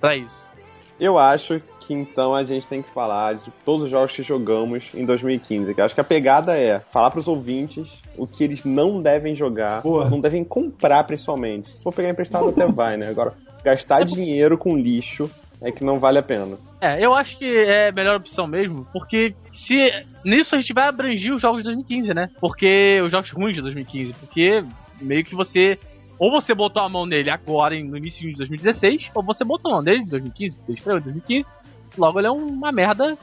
Pra 0.00 0.16
isso. 0.16 0.52
Eu 0.98 1.18
acho 1.18 1.60
que 1.86 1.94
então 1.94 2.34
a 2.34 2.44
gente 2.44 2.66
tem 2.66 2.82
que 2.82 2.88
falar 2.88 3.34
de 3.34 3.50
todos 3.64 3.84
os 3.84 3.90
jogos 3.90 4.12
que 4.12 4.22
jogamos 4.22 4.90
em 4.94 5.04
2015. 5.04 5.74
Que 5.74 5.80
eu 5.80 5.84
acho 5.84 5.94
que 5.94 6.00
a 6.00 6.04
pegada 6.04 6.56
é 6.56 6.80
falar 6.90 7.10
pros 7.10 7.28
ouvintes 7.28 8.02
o 8.16 8.26
que 8.26 8.44
eles 8.44 8.64
não 8.64 9.02
devem 9.02 9.34
jogar, 9.34 9.82
Boa. 9.82 10.08
não 10.08 10.20
devem 10.20 10.44
comprar 10.44 11.04
principalmente. 11.04 11.68
Se 11.68 11.82
for 11.82 11.92
pegar 11.92 12.10
emprestado 12.10 12.48
até 12.48 12.66
vai, 12.70 12.96
né? 12.96 13.08
Agora, 13.08 13.34
gastar 13.62 14.04
dinheiro 14.04 14.56
com 14.56 14.76
lixo 14.76 15.30
é 15.62 15.70
que 15.70 15.84
não 15.84 15.98
vale 15.98 16.18
a 16.18 16.22
pena. 16.22 16.58
É, 16.80 17.04
eu 17.04 17.14
acho 17.14 17.38
que 17.38 17.46
é 17.46 17.88
a 17.88 17.92
melhor 17.92 18.16
opção 18.16 18.46
mesmo, 18.46 18.86
porque 18.92 19.34
se 19.50 19.90
nisso 20.24 20.54
a 20.54 20.60
gente 20.60 20.74
vai 20.74 20.88
abranger 20.88 21.34
os 21.34 21.40
jogos 21.40 21.58
de 21.58 21.64
2015, 21.64 22.12
né? 22.12 22.28
Porque 22.40 23.00
os 23.02 23.10
jogos 23.10 23.30
ruins 23.30 23.54
de 23.54 23.62
2015, 23.62 24.12
porque 24.14 24.62
meio 25.00 25.24
que 25.24 25.34
você 25.34 25.78
ou 26.18 26.30
você 26.30 26.54
botou 26.54 26.82
a 26.82 26.88
mão 26.88 27.06
nele 27.06 27.30
agora 27.30 27.74
no 27.82 27.96
início 27.96 28.28
de 28.28 28.36
2016, 28.36 29.10
ou 29.14 29.22
você 29.22 29.44
botou 29.44 29.72
a 29.72 29.74
mão 29.74 29.82
nele 29.82 30.02
em 30.02 30.08
2015, 30.08 30.56
porque 30.56 30.70
ele 30.70 30.78
estreou 30.78 30.98
em 30.98 31.02
2015. 31.02 31.52
Logo 31.96 32.18
ele 32.18 32.26
é 32.26 32.30
uma 32.30 32.72
merda 32.72 33.16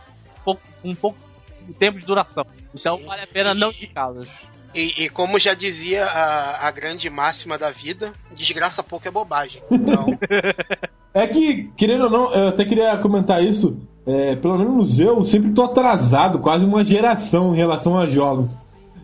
com 0.44 0.58
um 0.84 0.96
pouco 0.96 1.18
de 1.66 1.74
tempo 1.74 2.00
de 2.00 2.06
duração. 2.06 2.46
Então 2.74 2.98
Sim. 2.98 3.06
vale 3.06 3.22
a 3.22 3.28
pena 3.28 3.54
não 3.54 3.70
indicá-los. 3.70 4.28
E, 4.74 5.04
e 5.04 5.10
como 5.10 5.38
já 5.38 5.54
dizia 5.54 6.06
a, 6.06 6.68
a 6.68 6.72
grande 6.72 7.10
máxima 7.10 7.58
da 7.58 7.72
vida, 7.72 8.13
desgraça 8.34 8.82
pouco 8.82 9.08
é 9.08 9.12
bobagem. 9.12 9.62
Então, 9.70 10.06
É 11.13 11.28
que, 11.28 11.70
querendo 11.75 12.06
ou 12.06 12.10
não, 12.10 12.34
eu 12.34 12.48
até 12.48 12.63
queria 12.63 12.98
comentar 12.98 13.44
isso. 13.44 13.78
é, 14.08 14.36
pelo 14.36 14.58
menos 14.58 14.98
eu 15.00 15.22
sempre 15.24 15.51
tô 15.51 15.63
atrasado, 15.63 16.40
quase 16.40 16.66
uma 16.66 16.84
geração 16.86 17.54
em 17.54 17.58
relação 17.58 18.00
a 18.00 18.08
jogos. 18.08 18.58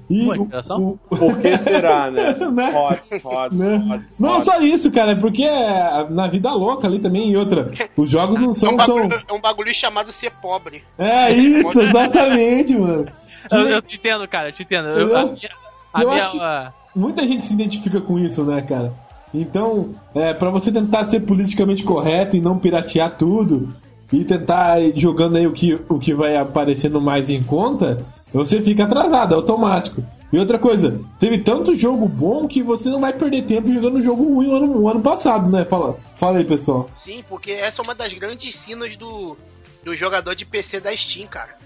E 0.10 0.26
o- 0.30 0.42
o- 0.44 0.98
Por 1.18 1.38
que 1.40 1.58
será, 1.58 2.10
né? 2.10 2.34
Né? 2.52 2.74
Hot, 2.74 3.02
hot, 3.26 3.56
né? 3.56 3.76
hot, 3.96 4.06
Não 4.20 4.38
hot. 4.38 4.46
só 4.46 4.60
isso, 4.62 4.92
cara, 4.92 5.12
é 5.12 5.16
porque 5.16 5.44
é 5.44 6.08
na 6.10 6.28
vida 6.28 6.52
louca 6.54 6.88
ali 6.88 7.00
também 7.00 7.30
e 7.32 7.36
outra. 7.38 7.72
Os 7.98 8.10
jogos 8.10 8.40
não 8.40 8.52
é, 8.52 8.54
são 8.54 8.74
um 8.74 8.78
tão. 8.78 8.96
bagulho, 9.08 9.24
é 9.28 9.34
um 9.34 9.42
bagulho 9.42 9.76
chamado 9.76 10.12
ser 10.12 10.32
pobre. 10.42 10.84
É 10.98 11.32
isso, 11.34 11.80
exatamente, 11.82 12.74
mano. 12.78 13.08
Eu, 13.52 13.60
eu 13.68 13.82
te 13.82 13.96
entendo, 13.98 14.28
cara, 14.28 14.50
eu 14.50 14.54
te 14.54 14.64
entendo. 14.64 14.88
Eu, 14.90 15.16
a 15.16 15.22
Eu- 15.22 15.32
minha, 15.34 15.50
a 15.94 16.02
eu 16.04 16.10
minha- 16.10 16.24
acho 16.24 16.32
que- 16.32 16.78
Muita 17.00 17.28
gente 17.28 17.46
se 17.46 17.54
identifica 17.54 18.02
com 18.02 18.18
isso, 18.18 18.44
né, 18.44 18.62
cara? 18.62 18.92
Então, 19.34 19.90
é, 20.16 20.34
para 20.34 20.50
você 20.50 20.72
tentar 20.72 21.04
ser 21.04 21.20
politicamente 21.20 21.84
correto 21.84 22.36
e 22.36 22.42
não 22.42 22.58
piratear 22.58 23.12
tudo 23.18 23.74
e 24.12 24.24
tentar 24.24 24.80
ir 24.82 24.98
jogando 24.98 25.36
aí 25.36 25.46
o 25.46 25.52
que, 25.54 25.80
o 25.90 26.00
que 26.00 26.14
vai 26.14 26.36
aparecendo 26.38 27.00
mais 27.02 27.30
em 27.30 27.44
conta, 27.44 28.04
você 28.38 28.62
fica 28.62 28.84
atrasado, 28.84 29.34
é 29.34 29.36
automático. 29.36 30.04
E 30.32 30.38
outra 30.38 30.60
coisa, 30.60 31.00
teve 31.20 31.40
tanto 31.40 31.76
jogo 31.76 32.08
bom 32.08 32.48
que 32.48 32.62
você 32.62 32.90
não 32.90 33.00
vai 33.00 33.14
perder 33.14 33.44
tempo 33.44 33.72
jogando 33.72 34.02
jogo 34.02 34.24
ruim 34.24 34.48
o 34.48 34.56
ano, 34.56 34.82
o 34.82 34.90
ano 34.90 35.02
passado, 35.02 35.50
né? 35.50 35.66
Fala, 35.66 35.98
fala 36.18 36.38
aí, 36.38 36.46
pessoal. 36.46 36.90
Sim, 36.98 37.24
porque 37.28 37.52
essa 37.52 37.82
é 37.82 37.84
uma 37.84 37.96
das 37.96 38.14
grandes 38.14 38.56
sinas 38.56 38.96
do, 38.98 39.38
do 39.84 39.96
jogador 39.96 40.36
de 40.36 40.46
PC 40.46 40.82
da 40.82 40.96
Steam, 40.96 41.28
cara. 41.28 41.58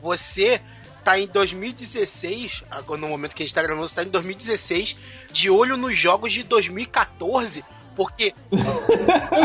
Você 0.00 0.60
tá 1.02 1.18
em 1.18 1.26
2016, 1.26 2.64
agora 2.70 3.00
no 3.00 3.08
momento 3.08 3.34
que 3.34 3.42
a 3.42 3.46
gente 3.46 3.54
tá 3.54 3.62
gravando, 3.62 3.88
você 3.88 3.96
tá 3.96 4.04
em 4.04 4.08
2016, 4.08 4.96
de 5.30 5.50
olho 5.50 5.76
nos 5.76 5.98
jogos 5.98 6.32
de 6.32 6.42
2014, 6.44 7.62
porque 7.96 8.34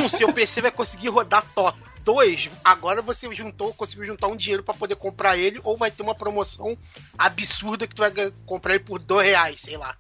um, 0.03 0.10
seu 0.10 0.32
PC 0.34 0.62
vai 0.62 0.72
conseguir 0.72 1.10
rodar 1.10 1.46
top. 1.53 1.77
Dois, 2.03 2.50
agora 2.63 3.01
você 3.03 3.32
juntou, 3.36 3.72
conseguiu 3.74 4.06
juntar 4.06 4.27
um 4.29 4.36
dinheiro 4.36 4.63
pra 4.63 4.74
poder 4.74 4.96
comprar 4.96 5.38
ele, 5.38 5.60
ou 5.63 5.77
vai 5.77 5.91
ter 5.91 6.01
uma 6.01 6.15
promoção 6.15 6.75
absurda 7.18 7.86
que 7.86 7.94
tu 7.94 8.00
vai 8.00 8.12
comprar 8.48 8.75
ele 8.75 8.84
por 8.84 8.98
dois 9.00 9.27
reais, 9.27 9.62
sei 9.62 9.77
lá. 9.77 9.96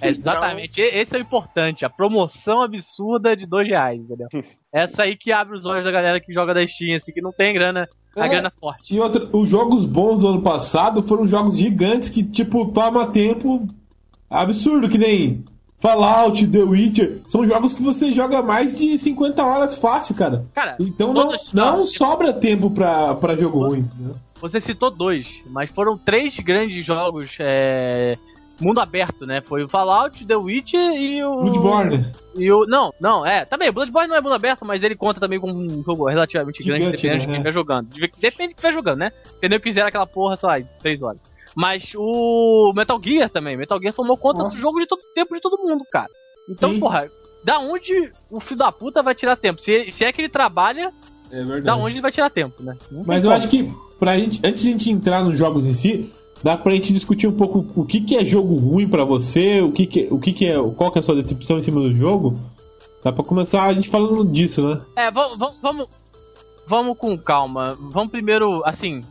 É, 0.00 0.08
Exatamente, 0.08 0.80
E- 0.80 1.00
esse 1.00 1.16
é 1.16 1.18
o 1.18 1.22
importante, 1.22 1.84
a 1.84 1.90
promoção 1.90 2.62
absurda 2.62 3.34
de 3.36 3.44
dois 3.46 3.66
reais, 3.66 3.98
entendeu? 3.98 4.28
Essa 4.72 5.02
aí 5.04 5.16
que 5.16 5.32
abre 5.32 5.56
os 5.56 5.64
olhos 5.66 5.84
da 5.84 5.90
galera 5.90 6.20
que 6.20 6.32
joga 6.32 6.54
da 6.54 6.64
Steam, 6.64 6.94
assim, 6.94 7.12
que 7.12 7.22
não 7.22 7.32
tem 7.32 7.52
grana, 7.54 7.88
a 8.14 8.26
É. 8.26 8.28
grana 8.28 8.50
forte. 8.50 8.94
E 8.94 9.00
outra, 9.00 9.28
os 9.32 9.48
jogos 9.48 9.84
bons 9.86 10.18
do 10.18 10.28
ano 10.28 10.42
passado 10.42 11.02
foram 11.02 11.26
jogos 11.26 11.56
gigantes 11.56 12.08
que, 12.10 12.22
tipo, 12.22 12.70
toma 12.72 13.10
tempo 13.10 13.66
absurdo, 14.30 14.88
que 14.88 14.98
nem 14.98 15.44
Fallout, 15.78 16.46
The 16.46 16.62
Witcher. 16.62 17.20
São 17.26 17.46
jogos 17.46 17.72
que 17.72 17.82
você 17.82 18.10
joga 18.10 18.42
mais 18.42 18.76
de 18.76 18.98
50 18.98 19.44
horas 19.44 19.76
fácil, 19.78 20.14
cara. 20.14 20.44
Cara, 20.54 20.76
Então 20.80 21.12
não, 21.12 21.32
não 21.52 21.84
sobra 21.84 22.32
tempo 22.32 22.70
pra, 22.70 23.14
pra 23.14 23.36
jogo 23.36 23.66
ruim. 23.66 23.88
Né? 23.98 24.12
Você 24.40 24.60
citou 24.60 24.90
dois, 24.90 25.42
mas 25.50 25.70
foram 25.70 25.96
três 25.96 26.38
grandes 26.38 26.84
jogos 26.84 27.36
é, 27.40 28.16
mundo 28.60 28.80
aberto, 28.80 29.24
né? 29.24 29.40
Foi 29.40 29.62
o 29.62 29.68
Fallout, 29.68 30.26
The 30.26 30.36
Witcher 30.36 30.80
e 30.80 31.24
o. 31.24 31.42
Bloodborne. 31.42 32.06
E 32.34 32.50
o. 32.50 32.66
Não, 32.66 32.92
não, 33.00 33.24
é. 33.24 33.44
Também, 33.44 33.72
Bloodborne 33.72 34.08
não 34.08 34.16
é 34.16 34.20
mundo 34.20 34.34
aberto, 34.34 34.64
mas 34.64 34.82
ele 34.82 34.96
conta 34.96 35.20
também 35.20 35.38
com 35.38 35.50
um 35.50 35.82
jogo 35.82 36.08
relativamente 36.08 36.62
grande, 36.64 36.84
Gigante, 36.84 37.02
dependendo 37.02 37.18
né? 37.18 37.26
de 37.26 37.34
quem 37.34 37.42
vai 37.42 37.52
jogando. 37.52 37.88
Depende 38.20 38.48
de 38.48 38.54
quem 38.54 38.62
vai 38.62 38.72
jogando, 38.72 38.98
né? 38.98 39.12
Entendeu? 39.36 39.60
Quiser 39.60 39.82
aquela 39.82 40.06
porra, 40.06 40.36
sei 40.36 40.48
lá, 40.48 40.60
em 40.60 40.66
três 40.82 41.02
horas. 41.02 41.20
Mas 41.56 41.92
o 41.96 42.72
Metal 42.74 43.00
Gear 43.02 43.28
também. 43.30 43.56
Metal 43.56 43.80
Gear 43.80 43.94
tomou 43.94 44.16
conta 44.16 44.44
Nossa. 44.44 44.56
do 44.56 44.60
jogo 44.60 44.78
de 44.80 44.86
todo 44.86 45.00
tempo 45.14 45.34
de 45.34 45.40
todo 45.40 45.58
mundo, 45.58 45.84
cara. 45.90 46.08
Então, 46.48 46.72
Sim. 46.72 46.80
porra, 46.80 47.10
da 47.44 47.58
onde 47.58 48.10
o 48.30 48.40
filho 48.40 48.58
da 48.58 48.72
puta 48.72 49.02
vai 49.02 49.14
tirar 49.14 49.36
tempo? 49.36 49.60
Se, 49.60 49.90
se 49.90 50.04
é 50.04 50.12
que 50.12 50.20
ele 50.20 50.28
trabalha, 50.28 50.92
É 51.30 51.36
verdade. 51.38 51.62
da 51.62 51.76
onde 51.76 51.94
ele 51.96 52.02
vai 52.02 52.12
tirar 52.12 52.30
tempo, 52.30 52.62
né? 52.62 52.76
Não 52.90 53.04
Mas 53.06 53.24
eu 53.24 53.30
como. 53.30 53.36
acho 53.36 53.48
que, 53.48 53.72
pra 53.98 54.16
gente, 54.18 54.40
antes 54.44 54.62
de 54.62 54.68
a 54.68 54.72
gente 54.72 54.90
entrar 54.90 55.22
nos 55.24 55.38
jogos 55.38 55.66
em 55.66 55.74
si, 55.74 56.12
dá 56.42 56.56
pra 56.56 56.74
gente 56.74 56.92
discutir 56.92 57.26
um 57.26 57.36
pouco 57.36 57.66
o 57.74 57.84
que, 57.84 58.00
que 58.00 58.16
é 58.16 58.24
jogo 58.24 58.54
ruim 58.56 58.88
pra 58.88 59.04
você, 59.04 59.60
o 59.60 59.72
que, 59.72 59.86
que, 59.86 60.08
o 60.10 60.18
que, 60.18 60.32
que 60.32 60.46
é. 60.46 60.56
qual 60.76 60.90
que 60.90 60.98
é 60.98 61.00
a 61.00 61.04
sua 61.04 61.14
decepção 61.20 61.58
em 61.58 61.62
cima 61.62 61.80
do 61.80 61.92
jogo. 61.92 62.38
Dá 63.02 63.12
pra 63.12 63.22
começar 63.24 63.64
a 63.64 63.72
gente 63.72 63.88
falando 63.88 64.24
disso, 64.24 64.66
né? 64.68 64.80
É, 64.96 65.10
vamos, 65.10 65.38
vamos, 65.60 65.88
vamos, 66.68 66.96
com 66.98 67.16
calma. 67.18 67.76
Vamos 67.80 68.10
primeiro, 68.10 68.62
assim, 68.64 69.02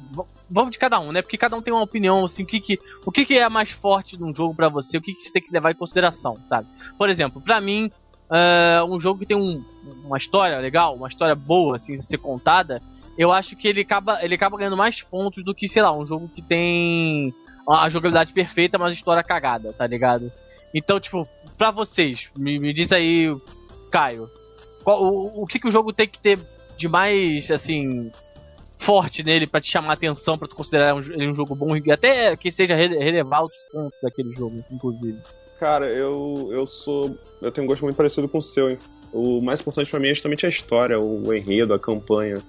vamos 0.49 0.71
de 0.71 0.77
cada 0.77 0.99
um, 0.99 1.11
né? 1.11 1.21
Porque 1.21 1.37
cada 1.37 1.55
um 1.55 1.61
tem 1.61 1.73
uma 1.73 1.83
opinião, 1.83 2.25
assim, 2.25 2.43
o 2.43 2.45
que, 2.45 2.59
que, 2.59 2.79
o 3.05 3.11
que, 3.11 3.25
que 3.25 3.37
é 3.37 3.49
mais 3.49 3.71
forte 3.71 4.17
num 4.19 4.33
jogo 4.33 4.55
pra 4.55 4.69
você, 4.69 4.97
o 4.97 5.01
que, 5.01 5.13
que 5.13 5.21
você 5.21 5.31
tem 5.31 5.41
que 5.41 5.51
levar 5.51 5.71
em 5.71 5.75
consideração, 5.75 6.37
sabe? 6.45 6.67
Por 6.97 7.09
exemplo, 7.09 7.41
pra 7.41 7.59
mim, 7.59 7.91
é, 8.31 8.81
um 8.87 8.99
jogo 8.99 9.19
que 9.19 9.25
tem 9.25 9.35
um- 9.37 9.63
uma 10.05 10.17
história 10.17 10.57
legal, 10.59 10.95
uma 10.95 11.07
história 11.07 11.35
boa, 11.35 11.77
assim, 11.77 11.95
a 11.95 12.01
ser 12.01 12.17
contada, 12.17 12.81
eu 13.17 13.31
acho 13.31 13.55
que 13.55 13.67
ele 13.67 13.81
acaba, 13.81 14.23
ele 14.23 14.35
acaba 14.35 14.57
ganhando 14.57 14.77
mais 14.77 15.01
pontos 15.01 15.43
do 15.43 15.55
que, 15.55 15.67
sei 15.67 15.81
lá, 15.81 15.91
um 15.91 16.05
jogo 16.05 16.29
que 16.29 16.41
tem 16.41 17.33
a 17.67 17.89
jogabilidade 17.89 18.31
perfeita, 18.31 18.77
mas 18.77 18.91
a 18.91 18.93
história 18.93 19.23
cagada, 19.23 19.73
tá 19.73 19.85
ligado? 19.87 20.31
Então, 20.73 20.99
tipo, 20.99 21.27
pra 21.57 21.71
vocês, 21.71 22.29
me, 22.37 22.59
me 22.59 22.71
diz 22.73 22.91
aí, 22.91 23.35
Caio, 23.91 24.29
qual- 24.83 25.01
o, 25.03 25.43
o 25.43 25.45
que, 25.47 25.59
que 25.59 25.67
o 25.67 25.71
jogo 25.71 25.91
tem 25.91 26.07
que 26.07 26.19
ter 26.19 26.37
de 26.77 26.87
mais, 26.87 27.49
assim, 27.51 28.11
forte 28.79 29.23
nele 29.23 29.47
pra 29.47 29.59
te 29.59 29.69
chamar 29.71 29.89
a 29.89 29.93
atenção, 29.93 30.37
pra 30.37 30.47
tu 30.47 30.55
considerar 30.55 30.93
um, 30.95 30.99
ele 30.99 31.27
um 31.29 31.35
jogo 31.35 31.55
bom 31.55 31.75
e 31.75 31.91
até 31.91 32.35
que 32.35 32.51
seja 32.51 32.75
rele- 32.75 32.97
relevar 32.99 33.43
os 33.43 33.51
pontos 33.71 33.97
daquele 34.01 34.31
jogo, 34.33 34.63
inclusive. 34.71 35.17
Cara, 35.59 35.87
eu, 35.89 36.49
eu 36.51 36.67
sou. 36.67 37.17
Eu 37.41 37.51
tenho 37.51 37.65
um 37.65 37.67
gosto 37.67 37.81
muito 37.83 37.95
parecido 37.95 38.29
com 38.29 38.37
o 38.37 38.41
seu, 38.43 38.69
hein? 38.69 38.77
O 39.11 39.41
mais 39.41 39.59
importante 39.61 39.89
pra 39.89 39.99
mim 39.99 40.09
é 40.09 40.13
justamente 40.13 40.45
a 40.45 40.49
história, 40.49 40.99
o 40.99 41.33
enredo, 41.33 41.73
a 41.73 41.79
campanha. 41.79 42.41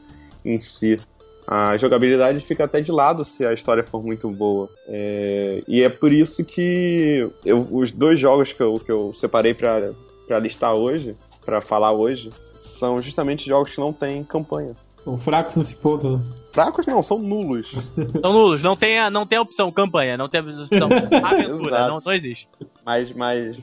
em 0.44 0.60
si. 0.60 1.00
A 1.46 1.76
jogabilidade 1.78 2.40
fica 2.40 2.64
até 2.64 2.80
de 2.80 2.92
lado 2.92 3.24
se 3.24 3.44
a 3.44 3.52
história 3.54 3.82
for 3.82 4.04
muito 4.04 4.30
boa. 4.30 4.68
É, 4.86 5.62
e 5.66 5.82
é 5.82 5.88
por 5.88 6.12
isso 6.12 6.44
que 6.44 7.26
eu- 7.44 7.66
os 7.70 7.90
dois 7.90 8.20
jogos 8.20 8.52
que 8.52 8.62
eu, 8.62 8.78
que 8.78 8.92
eu 8.92 9.12
separei 9.14 9.54
pra 9.54 9.90
listar 10.40 10.74
hoje, 10.74 11.16
pra 11.44 11.60
falar 11.62 11.92
hoje, 11.92 12.30
são 12.78 13.00
justamente 13.02 13.46
jogos 13.46 13.72
que 13.72 13.80
não 13.80 13.92
têm 13.92 14.24
campanha. 14.24 14.74
São 15.04 15.16
fracos 15.16 15.56
nesse 15.56 15.76
ponto, 15.76 16.16
né? 16.16 16.20
Fracos 16.52 16.86
não, 16.86 17.02
são 17.02 17.18
nulos. 17.18 17.74
Então, 17.96 18.32
nulos, 18.32 18.62
não 18.62 18.76
tem, 18.76 18.98
a, 18.98 19.10
não 19.10 19.26
tem 19.26 19.38
a 19.38 19.42
opção 19.42 19.70
campanha, 19.70 20.16
não 20.16 20.28
tem 20.28 20.40
a 20.40 20.44
opção 20.44 20.88
aventura, 21.22 21.76
Exato. 21.76 21.90
não, 21.90 21.98
não 22.04 22.12
existe. 22.12 22.48
mas, 22.84 23.12
mas 23.12 23.58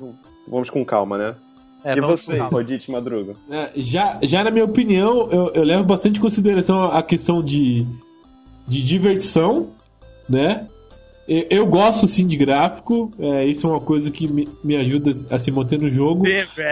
vamos 0.48 0.70
com 0.70 0.84
calma, 0.86 1.18
né? 1.18 1.36
É, 1.84 1.96
e 1.96 2.02
você. 2.02 2.40
Rodite 2.40 2.90
Madruga? 2.90 3.36
É, 3.50 3.72
já, 3.76 4.18
já 4.24 4.44
na 4.44 4.50
minha 4.50 4.66
opinião, 4.66 5.30
eu, 5.32 5.52
eu 5.54 5.64
levo 5.64 5.84
bastante 5.84 6.18
em 6.18 6.22
consideração 6.22 6.86
a 6.86 7.04
questão 7.04 7.44
de, 7.44 7.86
de 8.68 8.84
diversão, 8.84 9.70
né? 10.28 10.68
Eu, 11.28 11.46
eu 11.50 11.66
gosto 11.66 12.08
sim 12.08 12.26
de 12.26 12.38
gráfico, 12.38 13.12
é, 13.20 13.46
isso 13.46 13.68
é 13.68 13.70
uma 13.70 13.82
coisa 13.82 14.10
que 14.10 14.28
me, 14.28 14.50
me 14.64 14.76
ajuda 14.76 15.12
a 15.30 15.38
se 15.38 15.52
manter 15.52 15.80
no 15.80 15.92
jogo. 15.92 16.24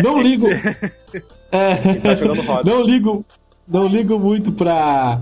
Não 0.03 0.19
ligo. 0.19 0.47
É, 1.53 1.95
Tá 1.95 2.15
jogando 2.15 2.39
Hot. 2.49 2.65
não 2.69 2.81
ligo, 2.83 3.25
não 3.67 3.87
ligo 3.87 4.17
muito 4.19 4.51
pra 4.51 5.21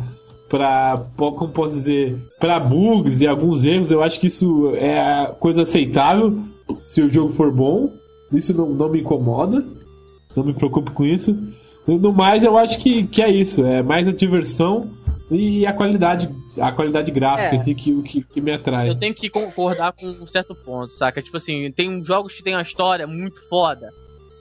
para 0.50 1.06
como 1.18 1.48
posso 1.50 1.76
dizer, 1.76 2.18
para 2.40 2.60
bugs 2.60 3.22
e 3.22 3.28
alguns 3.28 3.64
erros. 3.64 3.90
Eu 3.90 4.04
acho 4.04 4.20
que 4.20 4.28
isso 4.28 4.74
é 4.76 5.34
coisa 5.40 5.62
aceitável 5.62 6.40
se 6.86 7.02
o 7.02 7.10
jogo 7.10 7.32
for 7.32 7.52
bom. 7.52 7.90
Isso 8.34 8.54
não, 8.54 8.70
não 8.70 8.90
me 8.90 9.00
incomoda. 9.00 9.64
Não 10.36 10.44
me 10.44 10.54
preocupo 10.54 10.92
com 10.92 11.06
isso. 11.06 11.38
No 11.88 12.12
mais, 12.12 12.44
eu 12.44 12.58
acho 12.58 12.80
que, 12.80 13.06
que 13.08 13.22
é 13.22 13.30
isso. 13.30 13.66
É 13.66 13.82
mais 13.82 14.08
a 14.08 14.12
diversão 14.14 14.90
e 15.30 15.66
a 15.66 15.72
qualidade, 15.72 16.30
a 16.60 16.72
qualidade 16.74 17.12
gráfica 17.12 17.56
É. 17.56 17.56
assim, 17.56 17.74
que, 17.74 18.02
que, 18.04 18.22
que 18.22 18.42
me 18.42 18.52
atrai. 18.52 18.90
Eu 18.90 18.96
tenho 19.00 19.16
que 19.16 19.30
concordar 19.30 19.94
com 19.94 20.06
um 20.06 20.28
certo 20.28 20.54
ponto, 20.54 20.94
saca? 20.94 21.22
Tipo 21.22 21.38
assim, 21.38 21.72
tem 21.72 22.04
jogos 22.04 22.34
que 22.34 22.44
tem 22.44 22.54
uma 22.56 22.62
história 22.62 23.08
muito 23.08 23.42
foda. 23.48 23.90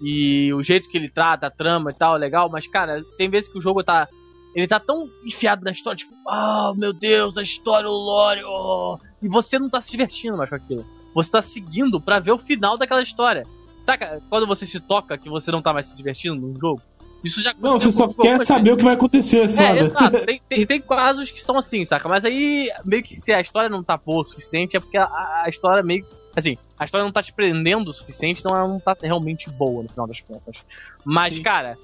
E 0.02 0.52
o 0.54 0.62
jeito 0.62 0.88
que 0.88 0.96
ele 0.96 1.10
trata, 1.10 1.46
a 1.46 1.50
trama 1.50 1.90
e 1.90 1.94
tal, 1.94 2.16
é 2.16 2.18
legal, 2.18 2.48
mas, 2.50 2.66
cara, 2.66 3.04
tem 3.18 3.28
vezes 3.28 3.50
que 3.50 3.58
o 3.58 3.60
jogo 3.60 3.82
tá. 3.82 4.08
Ele 4.54 4.66
tá 4.66 4.80
tão 4.80 5.08
enfiado 5.24 5.64
na 5.64 5.70
história, 5.70 5.96
tipo, 5.96 6.12
ah, 6.26 6.72
meu 6.76 6.92
Deus, 6.92 7.38
a 7.38 7.42
história, 7.42 7.88
o 7.88 7.92
lore, 7.92 8.42
oh", 8.44 8.98
e 9.22 9.28
você 9.28 9.58
não 9.58 9.68
tá 9.68 9.80
se 9.80 9.92
divertindo 9.92 10.36
mais 10.36 10.50
com 10.50 10.56
aquilo. 10.56 10.84
Você 11.14 11.30
tá 11.30 11.42
seguindo 11.42 12.00
pra 12.00 12.18
ver 12.18 12.32
o 12.32 12.38
final 12.38 12.76
daquela 12.76 13.02
história. 13.02 13.46
Saca? 13.80 14.20
Quando 14.28 14.46
você 14.46 14.66
se 14.66 14.80
toca 14.80 15.16
que 15.16 15.28
você 15.28 15.50
não 15.52 15.62
tá 15.62 15.72
mais 15.72 15.86
se 15.86 15.96
divertindo 15.96 16.34
num 16.34 16.58
jogo, 16.58 16.82
isso 17.22 17.42
já 17.42 17.54
Não, 17.58 17.78
você 17.78 17.92
só 17.92 18.08
quer 18.08 18.28
algumas 18.28 18.46
saber 18.46 18.72
o 18.72 18.76
que 18.76 18.84
vai 18.84 18.94
acontecer, 18.94 19.42
é, 19.42 19.74
né? 19.74 19.80
exato. 19.80 20.18
Tem, 20.24 20.40
tem, 20.48 20.66
tem 20.66 20.80
casos 20.80 21.30
que 21.30 21.40
são 21.40 21.58
assim, 21.58 21.84
saca? 21.84 22.08
Mas 22.08 22.24
aí, 22.24 22.70
meio 22.84 23.02
que 23.02 23.16
se 23.16 23.32
a 23.32 23.40
história 23.40 23.68
não 23.68 23.82
tá 23.82 23.96
boa 23.96 24.22
o 24.22 24.26
suficiente, 24.26 24.76
é 24.76 24.80
porque 24.80 24.96
a, 24.96 25.06
a 25.44 25.48
história 25.48 25.82
meio. 25.82 26.04
Assim, 26.36 26.56
a 26.78 26.84
história 26.84 27.04
não 27.04 27.12
tá 27.12 27.22
te 27.22 27.32
prendendo 27.32 27.90
o 27.90 27.94
suficiente, 27.94 28.40
então 28.40 28.56
ela 28.56 28.68
não 28.68 28.78
tá 28.78 28.96
realmente 29.00 29.50
boa 29.50 29.82
no 29.82 29.88
final 29.88 30.06
das 30.06 30.20
contas. 30.20 30.64
Mas, 31.04 31.36
Sim. 31.36 31.42
cara, 31.42 31.76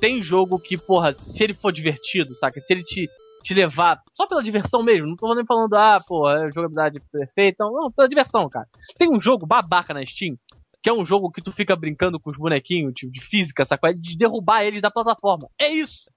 tem 0.00 0.22
jogo 0.22 0.58
que, 0.58 0.76
porra, 0.76 1.14
se 1.14 1.42
ele 1.42 1.54
for 1.54 1.72
divertido, 1.72 2.34
saca? 2.36 2.60
Se 2.60 2.72
ele 2.72 2.82
te, 2.82 3.08
te 3.42 3.54
levar 3.54 4.02
só 4.14 4.26
pela 4.26 4.42
diversão 4.42 4.82
mesmo, 4.82 5.06
não 5.06 5.16
tô 5.16 5.34
nem 5.34 5.46
falando, 5.46 5.74
ah, 5.74 5.98
porra, 6.06 6.46
é 6.46 6.52
jogabilidade 6.52 7.00
perfeita, 7.10 7.64
não, 7.64 7.72
não, 7.72 7.90
pela 7.90 8.08
diversão, 8.08 8.48
cara. 8.48 8.66
Tem 8.98 9.08
um 9.10 9.18
jogo 9.18 9.46
babaca 9.46 9.94
na 9.94 10.04
Steam, 10.04 10.36
que 10.82 10.90
é 10.90 10.92
um 10.92 11.04
jogo 11.04 11.30
que 11.30 11.40
tu 11.40 11.50
fica 11.50 11.74
brincando 11.74 12.20
com 12.20 12.30
os 12.30 12.36
bonequinhos, 12.36 12.92
tipo, 12.92 13.10
de 13.10 13.22
física, 13.22 13.64
saca? 13.64 13.94
De 13.94 14.18
derrubar 14.18 14.64
eles 14.64 14.82
da 14.82 14.90
plataforma. 14.90 15.48
É 15.58 15.68
isso! 15.68 16.10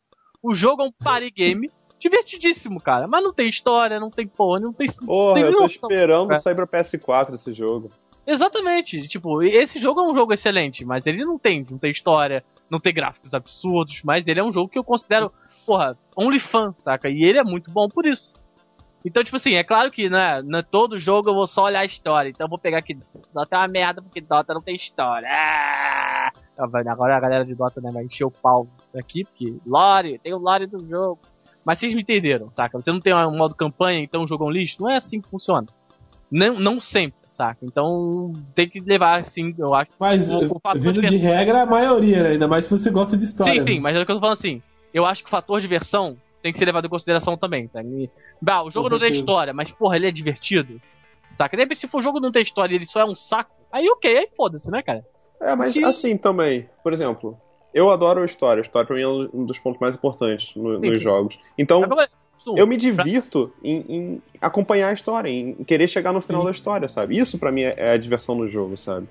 O 0.44 0.54
jogo 0.54 0.84
é 0.84 0.86
um 0.86 0.92
party 0.92 1.32
game 1.32 1.72
divertidíssimo, 2.00 2.80
cara. 2.82 3.08
Mas 3.08 3.24
não 3.24 3.34
tem 3.34 3.50
história, 3.50 4.00
não 4.00 4.10
tem 4.10 4.28
porra, 4.28 4.60
não 4.60 4.74
tem. 4.74 4.88
não 5.02 5.08
Porra, 5.08 5.34
tem 5.34 5.44
eu 5.44 5.54
tô 5.56 5.62
noção. 5.64 5.90
esperando 5.90 6.32
É. 6.32 6.40
sair 6.40 6.56
pra 6.56 6.68
PS4 6.68 7.36
esse 7.36 7.54
jogo. 7.54 7.90
Exatamente. 8.26 9.08
Tipo, 9.08 9.42
esse 9.42 9.80
jogo 9.80 10.02
é 10.02 10.04
um 10.04 10.14
jogo 10.14 10.34
excelente, 10.34 10.84
mas 10.84 11.08
ele 11.08 11.24
não 11.24 11.40
tem, 11.40 11.66
não 11.70 11.78
tem 11.78 11.92
história, 11.92 12.44
não 12.70 12.80
tem 12.80 12.94
gráficos 12.94 13.34
absurdos, 13.34 14.02
mas 14.04 14.28
ele 14.28 14.40
é 14.40 14.44
um 14.44 14.52
jogo 14.52 14.70
que 14.70 14.78
eu 14.78 14.84
considero, 14.84 15.32
porra, 15.66 15.98
only 16.16 16.40
fan, 16.40 16.74
saca? 16.78 17.10
E 17.10 17.24
ele 17.24 17.40
é 17.40 17.44
muito 17.44 17.72
bom 17.72 17.88
por 17.88 18.06
isso. 18.06 18.34
Então, 19.06 19.24
tipo 19.24 19.38
assim, 19.38 19.54
é 19.54 19.64
claro 19.64 19.90
que, 19.90 20.10
né, 20.10 20.42
não 20.44 20.60
é 20.60 20.64
todo 20.64 21.00
jogo 21.00 21.30
eu 21.30 21.34
vou 21.34 21.48
só 21.48 21.64
olhar 21.64 21.80
a 21.80 21.86
história. 21.86 22.28
Então 22.30 22.46
eu 22.46 22.50
vou 22.50 22.60
pegar 22.60 22.80
aqui, 22.80 22.98
Dota 23.34 23.56
é 23.56 23.60
uma 23.60 23.68
merda 23.72 24.02
porque 24.02 24.20
Dota 24.20 24.54
não 24.54 24.62
tem 24.62 24.76
história. 24.76 25.30
Ah! 25.32 26.30
Agora 26.58 27.16
a 27.16 27.20
galera 27.20 27.46
de 27.46 27.56
Dota 27.56 27.80
né, 27.80 27.90
vai 27.94 28.04
encher 28.04 28.26
o 28.26 28.32
pau 28.32 28.68
aqui, 28.98 29.24
porque 29.24 29.56
lore, 29.66 30.20
tem 30.20 30.34
o 30.34 30.38
lore 30.40 30.66
do 30.68 30.80
jogo. 30.86 31.20
Mas 31.68 31.80
vocês 31.80 31.94
me 31.94 32.02
entenderam, 32.02 32.50
saca? 32.54 32.82
Você 32.82 32.90
não 32.94 33.02
tem 33.02 33.14
um 33.14 33.36
modo 33.38 33.54
campanha, 33.54 34.00
então 34.02 34.24
o 34.24 34.28
jogo 34.28 34.46
é 34.46 34.48
um 34.48 34.52
lixo? 34.52 34.78
Não 34.82 34.90
é 34.90 34.96
assim 34.96 35.20
que 35.20 35.28
funciona. 35.28 35.68
Não, 36.32 36.58
não 36.58 36.80
sempre, 36.80 37.18
saca? 37.30 37.58
Então 37.62 38.32
tem 38.56 38.70
que 38.70 38.80
levar, 38.80 39.20
assim, 39.20 39.54
eu 39.60 39.74
acho. 39.76 39.92
Mas, 40.00 40.32
o- 40.32 40.56
o 40.56 40.60
fator 40.62 40.80
vindo 40.82 41.02
de 41.02 41.08
diversão- 41.10 41.30
regra, 41.38 41.64
a 41.64 41.66
maioria, 41.66 42.24
né? 42.24 42.30
Ainda 42.30 42.48
mais 42.48 42.64
se 42.64 42.72
você 42.72 42.90
gosta 42.90 43.18
de 43.18 43.26
história. 43.26 43.60
Sim, 43.60 43.66
sim, 43.66 43.76
né? 43.76 43.82
mas 43.82 43.98
é 43.98 44.02
o 44.02 44.06
que 44.06 44.12
eu 44.14 44.16
tô 44.16 44.22
falando 44.22 44.38
assim. 44.38 44.62
Eu 44.94 45.06
acho 45.06 45.22
que 45.22 45.28
o 45.28 45.32
fator 45.32 45.60
diversão 45.60 46.16
tem 46.42 46.54
que 46.54 46.58
ser 46.58 46.64
levado 46.64 46.86
em 46.86 46.90
consideração 46.90 47.36
também, 47.36 47.68
tá? 47.68 47.84
E, 47.84 48.10
bah, 48.42 48.64
o 48.64 48.72
jogo 48.72 48.88
Com 48.88 48.94
não 48.96 49.00
tem 49.02 49.12
história, 49.12 49.54
mas 49.54 49.70
porra, 49.70 49.98
ele 49.98 50.08
é 50.08 50.12
divertido. 50.12 50.80
Saca? 51.38 51.58
De 51.58 51.64
repente, 51.64 51.82
se 51.82 51.88
for 51.90 52.02
jogo 52.02 52.22
não 52.22 52.32
tem 52.32 52.44
história 52.44 52.74
e 52.74 52.78
ele 52.78 52.86
só 52.86 53.02
é 53.02 53.06
um 53.06 53.14
saco, 53.14 53.52
aí 53.74 53.90
ok, 53.90 54.18
aí 54.20 54.30
foda-se, 54.38 54.72
né, 54.72 54.82
cara? 54.82 55.04
É, 55.42 55.54
mas 55.54 55.74
Que- 55.74 55.84
assim 55.84 56.16
também, 56.18 56.70
por 56.82 56.94
exemplo, 56.94 57.38
eu 57.78 57.92
adoro 57.92 58.22
a 58.22 58.26
história. 58.26 58.62
A 58.62 58.66
história 58.66 58.88
pra 58.88 58.96
mim 58.96 59.02
é 59.04 59.08
um 59.08 59.46
dos 59.46 59.60
pontos 59.60 59.80
mais 59.80 59.96
importantes 59.96 60.56
no- 60.56 60.80
Sim, 60.80 60.88
nos 60.88 60.98
sim. 60.98 61.04
jogos. 61.04 61.40
Então, 61.58 61.84
eu 62.56 62.68
me 62.68 62.78
divirto 62.78 63.54
em, 63.64 63.86
em 63.88 64.22
acompanhar 64.42 64.90
a 64.90 64.94
história, 64.94 65.30
em 65.30 65.64
querer 65.64 65.88
chegar 65.88 66.14
no 66.14 66.22
final 66.22 66.42
Sim. 66.42 66.46
da 66.46 66.52
história, 66.52 66.88
sabe? 66.88 67.18
Isso 67.18 67.38
pra 67.38 67.52
mim 67.52 67.62
é 67.64 67.74
é 67.78 67.92
a 67.94 67.98
diversão 67.98 68.36
no 68.36 68.48
jogo, 68.48 68.78
sabe? 68.78 69.08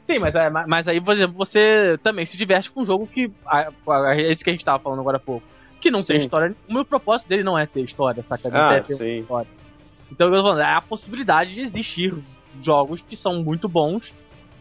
Sim, 0.00 0.18
mas, 0.18 0.34
é, 0.34 0.50
mas 0.50 0.86
aí, 0.86 1.00
por 1.00 1.14
exemplo, 1.14 1.34
você 1.34 1.98
também 2.02 2.26
se 2.26 2.36
diverte 2.36 2.70
com 2.70 2.82
um 2.82 2.84
jogo 2.86 3.06
que. 3.06 3.30
Esse 4.18 4.44
que 4.44 4.50
a 4.50 4.52
gente 4.52 4.64
tava 4.64 4.78
falando 4.82 5.00
agora 5.00 5.16
há 5.16 5.20
pouco. 5.20 5.46
Que 5.80 5.90
não 5.90 5.96
tem 6.02 6.16
Sim. 6.16 6.24
história. 6.24 6.54
O 6.68 6.74
meu 6.74 6.84
propósito 6.84 7.28
dele 7.28 7.42
não 7.42 7.58
é 7.58 7.66
ter 7.66 7.80
história, 7.82 8.22
saca? 8.22 8.50
Não 8.50 8.58
Ah, 8.60 8.74
é 8.74 8.80
ter 8.80 8.94
sim. 8.96 9.20
história. 9.20 9.48
Então 10.12 10.26
eu 10.28 10.34
tô 10.34 10.42
falando, 10.42 10.60
é 10.60 10.64
a 10.74 10.80
possibilidade 10.80 11.54
de 11.54 11.60
existir 11.62 12.14
jogos 12.60 13.00
que 13.00 13.16
são 13.16 13.42
muito 13.42 13.66
bons 13.68 14.14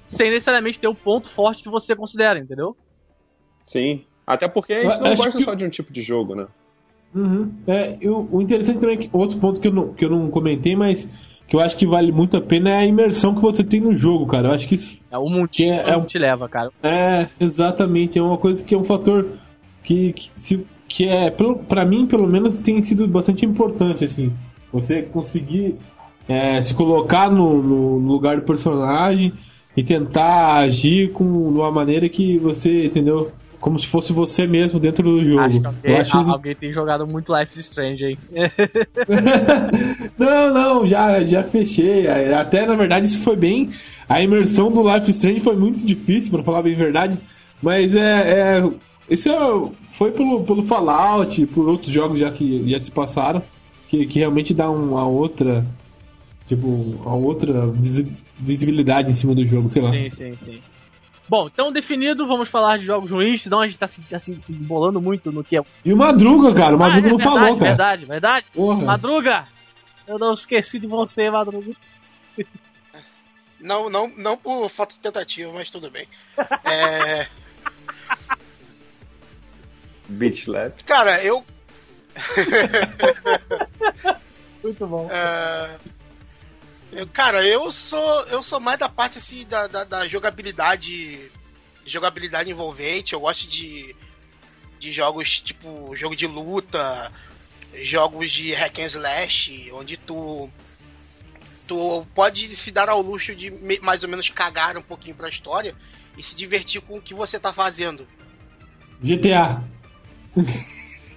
sem 0.04 0.30
necessariamente 0.30 0.80
ter 0.80 0.88
o 0.88 0.94
ponto 0.94 1.30
forte 1.30 1.64
que 1.64 1.70
você 1.70 1.96
considera, 1.96 2.38
entendeu? 2.38 2.76
Sim. 3.64 4.04
Até 4.28 4.48
porque 4.48 4.74
a 4.74 4.82
gente 4.90 5.00
não 5.02 5.12
acho 5.12 5.24
gosta 5.24 5.38
que- 5.40 5.44
só 5.44 5.54
de 5.56 5.66
um 5.66 5.70
tipo 5.70 5.92
de 5.92 6.02
jogo, 6.02 6.36
né? 6.36 6.46
Uhum. 7.16 7.52
É, 7.68 7.98
eu- 8.02 8.28
o 8.32 8.42
interessante 8.42 8.80
também 8.80 8.96
é 8.96 9.00
que 9.04 9.10
outro 9.14 9.38
ponto 9.40 9.60
que 9.60 9.68
eu, 9.68 9.72
não, 9.74 9.94
que 9.94 10.04
eu 10.06 10.10
não 10.10 10.30
comentei, 10.30 10.76
mas 10.76 11.10
que 11.48 11.56
eu 11.56 11.60
acho 11.60 11.78
que 11.78 11.86
vale 11.86 12.12
muito 12.12 12.38
a 12.38 12.42
pena 12.42 12.70
é 12.72 12.78
a 12.78 12.86
imersão 12.86 13.36
que 13.36 13.42
você 13.42 13.64
tem 13.64 13.82
no 13.82 13.96
jogo, 13.96 14.26
cara. 14.28 14.50
Eu 14.50 14.54
acho 14.54 14.68
que 14.68 14.76
isso 14.76 15.02
É 15.12 15.18
o 15.18 15.28
É, 15.44 15.48
que 15.48 15.64
é 15.70 15.98
um- 15.98 16.06
te 16.06 16.18
leva, 16.18 16.48
cara. 16.50 16.70
é 16.82 17.30
exatamente, 17.40 18.18
é 18.18 18.22
uma 18.22 18.38
coisa 18.38 18.64
que 18.64 18.74
é 18.74 18.78
um 18.78 18.84
fator 18.84 19.26
que, 19.84 20.14
que, 20.14 20.32
se- 20.36 20.66
que 20.88 21.08
é, 21.08 21.30
pra 21.32 21.86
mim, 21.86 22.06
pelo 22.08 22.28
menos, 22.28 22.58
tem 22.58 22.82
sido 22.84 23.08
bastante 23.08 23.46
importante, 23.46 24.04
assim. 24.06 24.32
Você 24.72 25.04
conseguir 25.04 25.78
é, 26.28 26.62
se 26.62 26.74
colocar 26.74 27.30
no, 27.30 27.62
no 27.62 27.98
lugar 28.12 28.38
do 28.38 28.44
personagem 28.44 29.34
e 29.76 29.84
tentar 29.84 30.58
agir 30.58 31.12
com, 31.12 31.52
de 31.52 31.60
uma 31.60 31.72
maneira 31.72 32.08
que 32.08 32.38
você, 32.38 32.86
entendeu? 32.86 33.32
Como 33.60 33.80
se 33.80 33.88
fosse 33.88 34.12
você 34.12 34.46
mesmo 34.46 34.80
dentro 34.80 35.04
do 35.04 35.24
jogo. 35.24 35.40
Acho 35.40 35.62
que 35.62 35.66
alguém, 35.66 35.92
eu 35.92 35.98
acho 35.98 36.20
isso 36.20 36.32
alguém 36.34 36.56
tem 36.56 36.74
jogado 36.74 37.08
muito 37.08 37.34
Life 37.34 37.58
is 37.58 37.66
Strange 37.66 38.04
aí. 38.04 38.18
não, 40.20 40.54
não, 40.54 40.88
já, 40.88 41.24
já 41.24 41.44
fechei. 41.44 42.08
Até 42.08 42.66
na 42.66 42.76
verdade 42.76 43.06
isso 43.06 43.24
foi 43.24 43.38
bem. 43.38 43.70
A 44.08 44.22
imersão 44.22 44.70
do 44.70 44.84
Life 44.84 45.10
is 45.10 45.16
Strange 45.16 45.40
foi 45.40 45.56
muito 45.56 45.86
difícil, 45.86 46.32
pra 46.32 46.44
falar 46.44 46.62
bem 46.62 46.76
a 46.76 46.78
verdade. 46.78 47.18
Mas 47.62 47.96
é. 47.96 48.58
é 48.60 48.70
isso 49.10 49.30
é, 49.30 49.70
foi 49.92 50.12
pelo, 50.12 50.44
pelo 50.44 50.64
Fallout, 50.64 51.46
por 51.48 51.68
outros 51.68 51.92
jogos 51.92 52.20
já 52.20 52.32
que 52.32 52.70
já 52.70 52.80
se 52.80 52.92
passaram, 52.92 53.42
que, 53.88 54.06
que 54.06 54.20
realmente 54.20 54.54
dá 54.54 54.70
uma 54.70 55.06
outra. 55.06 55.66
Tipo, 56.48 56.68
uma 56.68 57.16
outra 57.16 57.68
visibilidade 58.38 59.12
em 59.12 59.14
cima 59.14 59.34
do 59.36 59.46
jogo, 59.46 59.70
sei 59.70 59.82
lá. 59.82 59.92
Sim, 59.92 60.10
sim, 60.10 60.38
sim. 60.44 60.62
Bom, 61.30 61.48
então 61.52 61.72
definido, 61.72 62.28
vamos 62.28 62.50
falar 62.50 62.78
de 62.78 62.86
jogos 62.86 63.10
ruins, 63.12 63.42
senão 63.42 63.62
a 63.62 63.66
gente 63.68 63.80
tá 63.80 63.88
se, 63.88 64.02
assim, 64.14 64.38
se 64.38 64.52
embolando 64.54 65.02
muito 65.02 65.32
no 65.32 65.44
que 65.44 65.58
é. 65.58 65.62
E 65.86 65.94
o 65.94 65.98
Madruga, 65.98 66.54
cara, 66.54 66.74
o 66.74 66.76
Ah, 66.76 66.80
Madruga 66.90 67.08
é 67.08 67.12
não 67.12 67.18
verdade, 67.18 67.24
falou, 67.40 67.58
cara. 67.58 67.70
Verdade, 67.70 68.06
verdade. 68.06 68.46
Porra. 68.54 68.84
Madruga! 68.84 69.48
Eu 70.06 70.20
não 70.20 70.34
esqueci 70.34 70.80
de 70.80 70.88
você, 70.88 71.30
Madruga. 71.30 71.72
Não, 73.60 73.90
não, 73.90 74.12
não 74.18 74.36
por 74.36 74.68
falta 74.70 74.96
de 74.96 75.00
tentativa, 75.00 75.50
mas 75.54 75.70
tudo 75.72 75.90
bem. 75.90 76.06
É, 76.66 77.28
Beach 80.10 80.50
Lab. 80.50 80.74
cara, 80.84 81.24
eu. 81.24 81.46
Muito 84.62 84.86
bom. 84.88 85.08
é, 85.10 85.70
eu- 87.04 87.08
cara, 87.08 87.46
eu 87.46 87.72
sou. 87.72 88.22
Eu 88.26 88.42
sou 88.44 88.60
mais 88.60 88.80
da 88.80 88.90
parte 88.90 89.18
assim 89.18 89.46
da, 89.46 89.68
da, 89.68 89.84
da 89.84 90.08
jogabilidade. 90.08 91.32
Jogabilidade 91.86 92.50
envolvente. 92.50 93.14
Eu 93.14 93.20
gosto 93.20 93.48
de. 93.48 93.96
de 94.80 94.92
jogos 94.92 95.40
tipo 95.40 95.96
jogo 95.96 96.16
de 96.16 96.28
luta, 96.28 97.12
jogos 97.76 98.32
de 98.32 98.54
hack 98.54 98.80
and 98.80 98.86
slash, 98.86 99.70
onde 99.74 99.98
tu 99.98 100.50
tu 101.68 102.06
pode 102.14 102.54
se 102.58 102.72
dar 102.72 102.90
ao 102.90 103.02
luxo 103.02 103.34
de 103.34 103.50
mais 103.82 104.04
ou 104.04 104.10
menos 104.10 104.28
cagar 104.30 104.78
um 104.78 104.82
pouquinho 104.82 105.16
pra 105.16 105.30
história 105.30 105.74
e 106.18 106.22
se 106.22 106.36
divertir 106.36 106.82
com 106.82 106.98
o 106.98 107.02
que 107.02 107.14
você 107.14 107.40
tá 107.40 107.54
fazendo. 107.54 108.06
GTA. 109.02 109.64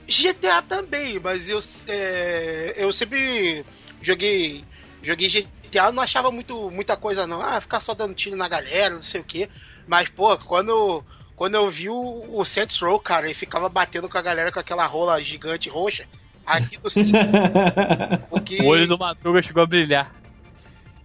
GTA 0.06 0.62
também, 0.62 1.18
mas 1.18 1.48
eu, 1.48 1.58
é, 1.88 2.74
eu 2.76 2.92
sempre 2.92 3.64
joguei 4.00 4.64
joguei 5.02 5.28
GTA, 5.66 5.92
não 5.92 6.02
achava 6.02 6.30
muito, 6.30 6.70
muita 6.70 6.96
coisa 6.96 7.26
não. 7.26 7.42
Ah, 7.42 7.60
ficar 7.60 7.80
só 7.80 7.94
dando 7.94 8.14
tiro 8.14 8.36
na 8.36 8.48
galera, 8.48 8.94
não 8.94 9.02
sei 9.02 9.20
o 9.20 9.24
que. 9.24 9.48
Mas, 9.86 10.08
pô, 10.08 10.36
quando, 10.38 11.04
quando 11.34 11.54
eu 11.54 11.70
vi 11.70 11.88
o, 11.88 12.24
o 12.28 12.44
Saints 12.44 12.78
Row, 12.78 12.98
cara, 12.98 13.26
ele 13.26 13.34
ficava 13.34 13.68
batendo 13.68 14.08
com 14.08 14.18
a 14.18 14.22
galera 14.22 14.52
com 14.52 14.58
aquela 14.58 14.86
rola 14.86 15.20
gigante 15.20 15.68
roxa, 15.68 16.06
aqui 16.44 16.78
do 16.78 16.90
cinto. 16.90 17.18
Porque, 18.30 18.62
O 18.62 18.66
olho 18.66 18.86
do 18.86 18.98
Madruga 18.98 19.42
chegou 19.42 19.62
a 19.62 19.66
brilhar. 19.66 20.14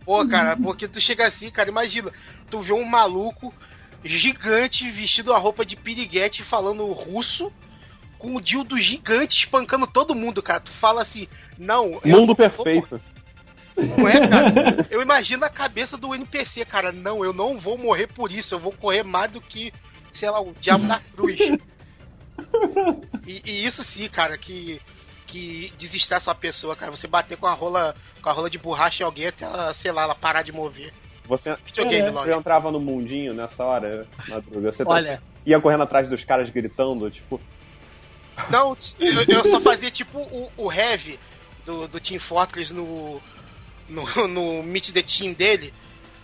pô, 0.05 0.27
cara, 0.27 0.57
porque 0.57 0.87
tu 0.87 0.99
chega 0.99 1.27
assim, 1.27 1.49
cara, 1.51 1.69
imagina, 1.69 2.11
tu 2.49 2.59
vê 2.59 2.73
um 2.73 2.83
maluco 2.83 3.53
gigante 4.03 4.89
vestido 4.89 5.33
a 5.33 5.37
roupa 5.37 5.65
de 5.65 5.75
piriguete 5.75 6.43
falando 6.43 6.91
russo 6.91 7.51
com 8.17 8.35
o 8.35 8.41
dildo 8.41 8.77
gigante 8.77 9.37
espancando 9.37 9.87
todo 9.87 10.15
mundo, 10.15 10.41
cara. 10.43 10.59
Tu 10.59 10.71
fala 10.71 11.01
assim, 11.01 11.27
não. 11.57 11.99
eu 12.03 12.19
Mundo 12.19 12.35
perfeito. 12.35 13.01
Não 13.97 14.07
é, 14.07 14.27
cara? 14.27 14.87
Eu 14.89 15.01
imagino 15.01 15.45
a 15.45 15.49
cabeça 15.49 15.97
do 15.97 16.13
NPC, 16.13 16.65
cara. 16.65 16.91
Não, 16.91 17.23
eu 17.23 17.33
não 17.33 17.57
vou 17.59 17.77
morrer 17.77 18.07
por 18.07 18.31
isso. 18.31 18.55
Eu 18.55 18.59
vou 18.59 18.71
correr 18.71 19.03
mais 19.03 19.31
do 19.31 19.41
que, 19.41 19.73
sei 20.13 20.29
lá, 20.29 20.39
o 20.41 20.53
Diabo 20.59 20.87
da 20.87 20.99
Cruz. 20.99 21.37
E, 23.27 23.41
e 23.45 23.65
isso 23.65 23.83
sim, 23.83 24.07
cara, 24.09 24.35
que, 24.35 24.81
que 25.27 25.71
desestressa 25.77 26.31
a 26.31 26.35
pessoa, 26.35 26.75
cara. 26.75 26.89
Você 26.91 27.07
bater 27.07 27.37
com 27.37 27.45
a 27.45 27.53
rola, 27.53 27.95
com 28.21 28.29
a 28.29 28.31
rola 28.31 28.49
de 28.49 28.57
borracha 28.57 29.03
em 29.03 29.05
alguém 29.05 29.27
até 29.27 29.45
ela, 29.45 29.73
sei 29.75 29.91
lá, 29.91 30.03
ela 30.03 30.15
parar 30.15 30.41
de 30.41 30.51
mover. 30.51 30.91
Você, 31.25 31.55
Videogame, 31.65 32.07
É. 32.07 32.11
você 32.11 32.33
entrava 32.33 32.71
no 32.71 32.79
mundinho 32.79 33.33
nessa 33.33 33.63
hora, 33.63 34.07
Madruga. 34.27 34.71
Você 34.71 34.83
tá- 34.83 34.91
Olha. 34.91 35.21
ia 35.45 35.59
correndo 35.61 35.83
atrás 35.83 36.09
dos 36.09 36.23
caras 36.23 36.49
gritando, 36.49 37.11
tipo, 37.11 37.39
Não, 38.49 38.75
eu, 38.99 39.23
eu 39.27 39.45
só 39.45 39.61
fazia 39.61 39.91
tipo 39.91 40.17
o, 40.19 40.51
o 40.57 40.71
Heavy 40.71 41.19
do, 41.63 41.87
do 41.87 41.99
Team 41.99 42.19
Fortress 42.19 42.73
no, 42.73 43.21
no, 43.91 44.05
no 44.27 44.63
Meet 44.63 44.91
the 44.91 45.03
Team 45.03 45.33
dele, 45.33 45.73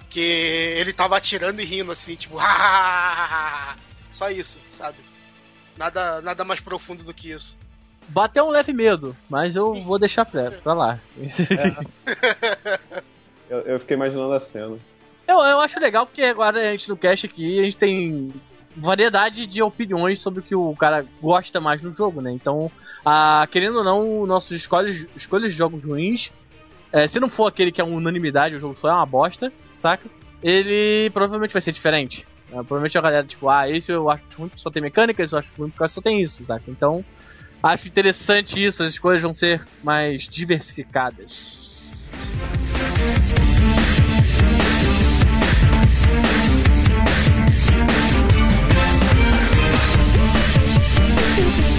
que 0.09 0.19
ele 0.19 0.93
tava 0.93 1.17
atirando 1.17 1.61
e 1.61 1.65
rindo 1.65 1.91
assim, 1.91 2.15
tipo, 2.15 2.37
só 4.11 4.31
isso, 4.31 4.57
sabe? 4.77 4.97
Nada, 5.77 6.21
nada 6.21 6.43
mais 6.43 6.59
profundo 6.59 7.03
do 7.03 7.13
que 7.13 7.31
isso. 7.31 7.55
Bateu 8.09 8.45
um 8.45 8.49
leve 8.49 8.73
medo, 8.73 9.15
mas 9.29 9.55
eu 9.55 9.81
vou 9.81 9.99
deixar 9.99 10.25
pra, 10.25 10.49
pra 10.49 10.73
lá. 10.73 10.99
eu, 13.49 13.59
eu 13.59 13.79
fiquei 13.79 13.95
imaginando 13.97 14.33
a 14.33 14.39
cena. 14.39 14.77
Eu, 15.27 15.39
eu 15.39 15.59
acho 15.59 15.79
legal 15.79 16.05
porque 16.05 16.23
agora 16.23 16.69
a 16.69 16.71
gente 16.71 16.87
no 16.87 16.95
cast 16.95 17.25
aqui, 17.25 17.59
a 17.59 17.63
gente 17.63 17.77
tem 17.77 18.33
variedade 18.77 19.45
de 19.45 19.61
opiniões 19.61 20.19
sobre 20.19 20.39
o 20.39 20.43
que 20.43 20.55
o 20.55 20.73
cara 20.75 21.05
gosta 21.21 21.59
mais 21.59 21.81
no 21.81 21.91
jogo, 21.91 22.21
né? 22.21 22.31
Então, 22.31 22.71
ah, 23.05 23.45
querendo 23.51 23.79
ou 23.79 23.83
não, 23.83 24.25
nossos 24.25 24.51
escolhas, 24.51 25.05
escolhas 25.15 25.51
de 25.51 25.57
jogos 25.57 25.83
ruins, 25.83 26.31
é, 26.91 27.07
se 27.07 27.19
não 27.19 27.29
for 27.29 27.47
aquele 27.47 27.71
que 27.71 27.81
é 27.81 27.83
unanimidade, 27.83 28.55
o 28.55 28.59
jogo 28.59 28.75
só 28.75 28.89
é 28.89 28.93
uma 28.93 29.05
bosta, 29.05 29.51
saca? 29.75 30.09
Ele 30.41 31.09
provavelmente 31.11 31.53
vai 31.53 31.61
ser 31.61 31.71
diferente. 31.71 32.25
Ah, 32.49 32.63
provavelmente 32.63 32.97
a 32.97 33.01
galera, 33.01 33.25
tipo, 33.25 33.49
ah, 33.49 33.69
esse 33.69 33.91
eu 33.91 34.09
acho 34.09 34.23
ruim 34.37 34.47
porque 34.47 34.61
só 34.61 34.69
tem 34.69 34.81
mecânica, 34.81 35.21
esse 35.21 35.33
eu 35.33 35.39
acho 35.39 35.53
ruim 35.57 35.69
porque 35.69 35.87
só 35.89 36.01
tem 36.01 36.21
isso, 36.21 36.43
saca? 36.45 36.63
Então, 36.67 37.03
acho 37.61 37.87
interessante 37.87 38.63
isso, 38.63 38.83
as 38.83 38.93
escolhas 38.93 39.21
vão 39.21 39.33
ser 39.33 39.61
mais 39.83 40.23
diversificadas. 40.29 41.67
Bom, 51.37 51.76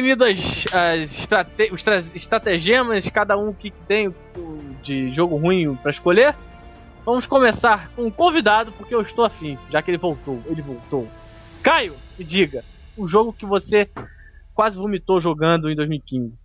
definidas 0.00 0.64
as 0.72 1.12
estrate 1.12 1.72
os 1.72 1.82
tra- 1.82 1.98
estratagemas, 1.98 3.08
cada 3.08 3.36
um 3.36 3.52
que 3.52 3.70
tem 3.86 4.14
de 4.82 5.12
jogo 5.12 5.36
ruim 5.36 5.76
pra 5.76 5.90
escolher, 5.90 6.34
vamos 7.04 7.26
começar 7.26 7.90
com 7.94 8.06
o 8.06 8.12
convidado, 8.12 8.72
porque 8.72 8.94
eu 8.94 9.02
estou 9.02 9.24
afim, 9.24 9.58
já 9.70 9.82
que 9.82 9.90
ele 9.90 9.98
voltou. 9.98 10.40
Ele 10.46 10.62
voltou. 10.62 11.06
Caio, 11.62 11.94
me 12.18 12.24
diga, 12.24 12.64
o 12.96 13.06
jogo 13.06 13.32
que 13.32 13.44
você 13.44 13.88
quase 14.54 14.78
vomitou 14.78 15.20
jogando 15.20 15.70
em 15.70 15.76
2015. 15.76 16.42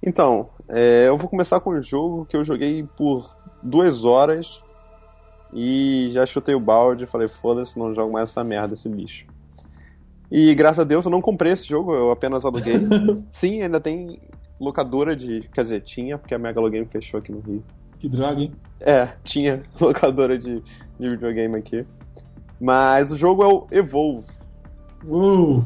Então, 0.00 0.50
é, 0.68 1.06
eu 1.08 1.16
vou 1.16 1.28
começar 1.28 1.60
com 1.60 1.70
um 1.70 1.82
jogo 1.82 2.26
que 2.26 2.36
eu 2.36 2.44
joguei 2.44 2.84
por 2.96 3.36
duas 3.62 4.04
horas 4.04 4.60
e 5.52 6.08
já 6.12 6.24
chutei 6.26 6.54
o 6.54 6.60
balde 6.60 7.04
e 7.04 7.06
falei, 7.06 7.28
foda-se, 7.28 7.78
não 7.78 7.94
jogo 7.94 8.12
mais 8.12 8.30
essa 8.30 8.42
merda, 8.42 8.74
esse 8.74 8.88
bicho. 8.88 9.26
E 10.34 10.54
graças 10.54 10.78
a 10.78 10.84
Deus 10.84 11.04
eu 11.04 11.10
não 11.10 11.20
comprei 11.20 11.52
esse 11.52 11.68
jogo, 11.68 11.92
eu 11.94 12.10
apenas 12.10 12.44
aluguei. 12.44 12.76
Sim, 13.30 13.60
ainda 13.62 13.78
tem 13.78 14.18
locadora 14.58 15.14
de. 15.14 15.40
Quer 15.52 15.62
dizer, 15.62 15.80
tinha, 15.82 16.16
porque 16.16 16.34
a 16.34 16.38
Megalogame 16.38 16.86
fechou 16.86 17.18
aqui 17.20 17.30
no 17.30 17.40
Rio. 17.40 17.62
Que 17.98 18.08
droga, 18.08 18.40
hein? 18.40 18.52
É, 18.80 19.10
tinha 19.22 19.62
locadora 19.78 20.38
de, 20.38 20.60
de 20.98 21.08
videogame 21.10 21.56
aqui. 21.56 21.84
Mas 22.58 23.12
o 23.12 23.16
jogo 23.16 23.44
é 23.44 23.46
o 23.46 23.66
Evolve. 23.70 24.24
Uh, 25.04 25.64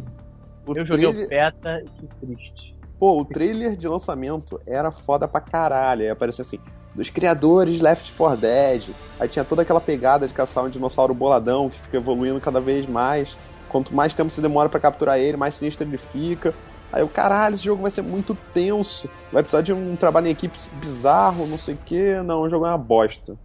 O 0.66 0.74
Eu 0.74 0.84
joguei 0.84 1.04
trailer- 1.12 1.26
o 1.26 1.28
beta 1.28 1.82
e 1.84 1.88
que 2.00 2.26
triste. 2.26 2.76
Pô, 2.98 3.20
o 3.20 3.24
trailer 3.24 3.76
de 3.76 3.86
lançamento 3.86 4.58
era 4.66 4.90
foda 4.90 5.28
pra 5.28 5.40
caralho. 5.40 6.02
Aí 6.02 6.08
aparecia 6.10 6.42
assim, 6.42 6.58
dos 6.94 7.10
criadores 7.10 7.80
Left 7.80 8.12
4 8.16 8.40
Dead. 8.40 8.88
Aí 9.20 9.28
tinha 9.28 9.44
toda 9.44 9.62
aquela 9.62 9.80
pegada 9.80 10.26
de 10.26 10.32
caçar 10.34 10.64
um 10.64 10.70
dinossauro 10.70 11.12
boladão 11.14 11.68
que 11.68 11.78
fica 11.80 11.98
evoluindo 11.98 12.40
cada 12.40 12.60
vez 12.60 12.86
mais. 12.86 13.36
Quanto 13.68 13.94
mais 13.94 14.14
tempo 14.14 14.30
você 14.30 14.40
demora 14.40 14.68
pra 14.68 14.80
capturar 14.80 15.18
ele, 15.18 15.36
mais 15.36 15.54
sinistro 15.54 15.86
ele 15.86 15.98
fica. 15.98 16.54
Aí 16.92 17.02
eu, 17.02 17.08
caralho, 17.08 17.54
esse 17.54 17.64
jogo 17.64 17.82
vai 17.82 17.90
ser 17.90 18.02
muito 18.02 18.36
tenso. 18.54 19.08
Vai 19.32 19.42
precisar 19.42 19.62
de 19.62 19.72
um 19.72 19.96
trabalho 19.96 20.28
em 20.28 20.30
equipe 20.30 20.58
bizarro, 20.80 21.46
não 21.46 21.58
sei 21.58 21.74
o 21.74 21.78
que. 21.78 22.22
Não, 22.22 22.42
o 22.42 22.48
jogo 22.48 22.66
é 22.66 22.70
uma 22.70 22.78
bosta. 22.78 23.36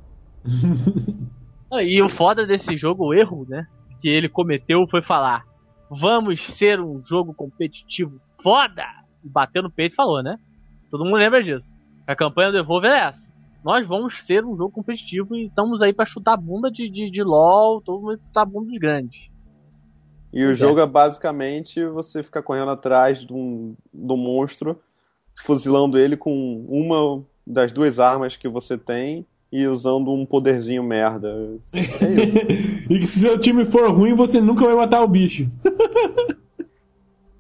Ah, 1.74 1.82
E 1.82 2.02
o 2.02 2.10
foda 2.10 2.46
desse 2.46 2.76
jogo, 2.76 3.06
o 3.06 3.14
erro, 3.14 3.46
né? 3.48 3.66
Que 4.02 4.10
ele 4.10 4.28
cometeu 4.28 4.86
foi 4.90 5.02
falar: 5.02 5.46
Vamos 5.90 6.42
ser 6.42 6.82
um 6.82 7.02
jogo 7.02 7.34
competitivo 7.34 8.20
foda! 8.44 8.84
E 9.24 9.30
bateu 9.30 9.64
no 9.64 9.72
peito 9.72 9.94
e 9.94 9.96
falou, 9.96 10.22
né? 10.22 10.36
Todo 10.90 11.06
mundo 11.06 11.16
lembra 11.16 11.42
disso. 11.42 11.74
A 12.06 12.14
campanha 12.14 12.52
do 12.52 12.58
Evolver 12.58 12.92
é 12.92 13.00
essa. 13.08 13.32
Nós 13.64 13.88
vamos 13.88 14.26
ser 14.26 14.44
um 14.44 14.58
jogo 14.58 14.72
competitivo 14.72 15.34
e 15.34 15.46
estamos 15.46 15.82
aí 15.82 15.94
pra 15.94 16.06
chutar 16.06 16.34
a 16.34 16.38
bunda 16.38 16.70
de, 16.70 16.90
de, 16.90 17.10
de 17.10 17.24
LOL, 17.24 17.82
todo 17.82 18.02
mundo 18.02 18.20
chutar 18.22 18.42
a 18.42 18.46
bunda 18.46 18.68
dos 18.68 18.78
grandes. 18.78 19.31
E 20.34 20.46
o 20.46 20.52
é. 20.52 20.56
jogo 20.56 20.80
é 20.80 20.86
basicamente 20.86 21.84
você 21.86 22.24
ficar 22.24 22.42
correndo 22.42 22.72
atrás 22.72 23.20
de 23.20 23.34
um, 23.34 23.76
do 23.94 24.16
monstro, 24.16 24.80
fuzilando 25.36 25.98
ele 25.98 26.16
com 26.16 26.66
uma 26.70 27.24
das 27.46 27.72
duas 27.72 28.00
armas 28.00 28.36
que 28.36 28.48
você 28.48 28.78
tem 28.78 29.26
e 29.52 29.68
usando 29.68 30.12
um 30.12 30.26
poderzinho 30.26 30.84
merda. 30.84 31.28
É 31.74 31.78
isso. 31.84 32.88
e 32.90 33.00
que 33.00 33.06
se 33.06 33.20
seu 33.20 33.38
time 33.40 33.66
for 33.66 33.92
ruim, 33.92 34.16
você 34.16 34.40
nunca 34.40 34.66
vai 34.66 34.76
matar 34.76 35.04
o 35.04 35.08
bicho. 35.08 35.50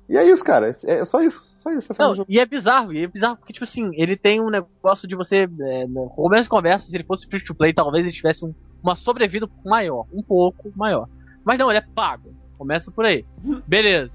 E 0.10 0.18
é 0.18 0.28
isso, 0.28 0.44
cara. 0.44 0.68
É 0.68 1.06
só 1.06 1.24
isso. 1.24 1.54
Só 1.56 1.72
isso. 1.72 1.94
Um 1.94 1.96
Não, 1.98 2.26
e 2.28 2.38
é 2.38 2.46
bizarro, 2.46 2.92
e 2.92 3.06
é 3.06 3.08
bizarro 3.08 3.38
porque, 3.38 3.54
tipo 3.54 3.64
assim, 3.64 3.92
ele 3.94 4.18
tem 4.18 4.42
um 4.42 4.50
negócio 4.50 5.08
de 5.08 5.16
você. 5.16 5.48
É, 5.62 5.88
no 5.88 6.10
começo 6.10 6.44
de 6.44 6.50
conversa, 6.50 6.86
se 6.86 6.98
ele 6.98 7.06
fosse 7.06 7.26
free 7.28 7.42
to 7.42 7.56
play, 7.56 7.74
talvez 7.74 8.04
ele 8.04 8.14
tivesse 8.14 8.44
um- 8.44 8.54
uma 8.84 8.98
sobrevida 8.98 9.48
maior, 9.64 10.06
um 10.12 10.22
pouco 10.22 10.70
maior. 10.76 11.08
Mas 11.46 11.58
não, 11.58 11.70
ele 11.70 11.80
é 11.80 11.86
pago. 11.96 12.41
Começa 12.62 12.92
por 12.92 13.06
aí. 13.06 13.26
Beleza. 13.66 14.12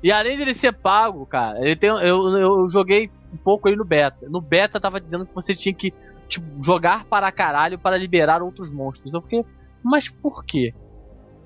E 0.00 0.12
além 0.12 0.38
dele 0.38 0.54
ser 0.54 0.72
pago, 0.72 1.26
cara, 1.26 1.58
ele 1.58 1.74
tem. 1.74 1.90
Eu, 1.90 2.38
eu 2.38 2.68
joguei 2.70 3.10
um 3.34 3.36
pouco 3.36 3.68
aí 3.68 3.74
no 3.74 3.84
beta. 3.84 4.28
No 4.28 4.40
beta 4.40 4.78
tava 4.78 5.00
dizendo 5.00 5.26
que 5.26 5.34
você 5.34 5.52
tinha 5.52 5.74
que 5.74 5.92
tipo, 6.28 6.46
jogar 6.62 7.06
para 7.06 7.32
caralho 7.32 7.76
para 7.76 7.96
liberar 7.96 8.40
outros 8.40 8.70
monstros. 8.70 9.12
Eu 9.12 9.20
fiquei, 9.20 9.44
mas 9.82 10.08
por 10.08 10.44
quê? 10.44 10.72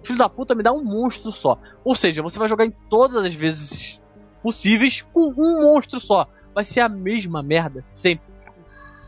Filho 0.04 0.18
da 0.18 0.28
puta, 0.28 0.54
me 0.54 0.62
dá 0.62 0.74
um 0.74 0.84
monstro 0.84 1.32
só. 1.32 1.58
Ou 1.82 1.94
seja, 1.94 2.22
você 2.22 2.38
vai 2.38 2.48
jogar 2.48 2.66
em 2.66 2.74
todas 2.90 3.24
as 3.24 3.32
vezes 3.32 3.98
possíveis 4.42 5.00
com 5.10 5.32
um 5.34 5.62
monstro 5.62 6.00
só. 6.00 6.28
Vai 6.54 6.64
ser 6.64 6.80
a 6.80 6.88
mesma 6.90 7.42
merda 7.42 7.80
sempre. 7.86 8.26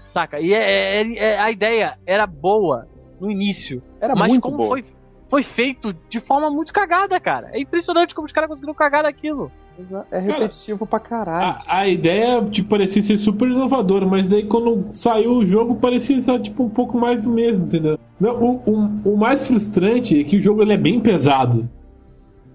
Saca? 0.08 0.40
E 0.40 0.54
é, 0.54 1.02
é- 1.02 1.16
é- 1.18 1.38
a 1.38 1.50
ideia 1.50 1.98
era 2.06 2.26
boa 2.26 2.88
no 3.20 3.30
início. 3.30 3.82
Era 4.00 4.14
mas 4.16 4.30
muito 4.30 4.42
como 4.42 4.56
boa. 4.56 4.68
foi, 4.70 4.84
foi 5.28 5.42
feito 5.42 5.94
de 6.08 6.20
forma 6.20 6.50
muito 6.50 6.72
cagada, 6.72 7.18
cara. 7.18 7.50
É 7.52 7.60
impressionante 7.60 8.14
como 8.14 8.26
os 8.26 8.32
caras 8.32 8.48
conseguiram 8.48 8.74
cagar 8.74 9.02
daquilo. 9.02 9.50
É 10.10 10.20
repetitivo 10.20 10.86
pra 10.86 11.00
caralho. 11.00 11.58
A, 11.66 11.80
a 11.80 11.88
ideia 11.88 12.40
tipo, 12.44 12.68
parecia 12.68 13.02
ser 13.02 13.16
super 13.18 13.48
inovadora, 13.48 14.06
mas 14.06 14.28
daí 14.28 14.44
quando 14.44 14.86
saiu 14.92 15.32
o 15.32 15.44
jogo 15.44 15.74
parecia 15.76 16.20
só 16.20 16.38
tipo, 16.38 16.62
um 16.62 16.68
pouco 16.68 16.96
mais 16.96 17.24
do 17.24 17.30
mesmo, 17.30 17.64
entendeu? 17.64 17.98
Não, 18.20 18.40
o, 18.40 18.62
o, 18.66 19.12
o 19.14 19.16
mais 19.16 19.46
frustrante 19.46 20.20
é 20.20 20.24
que 20.24 20.36
o 20.36 20.40
jogo 20.40 20.62
ele 20.62 20.74
é 20.74 20.76
bem 20.76 21.00
pesado. 21.00 21.68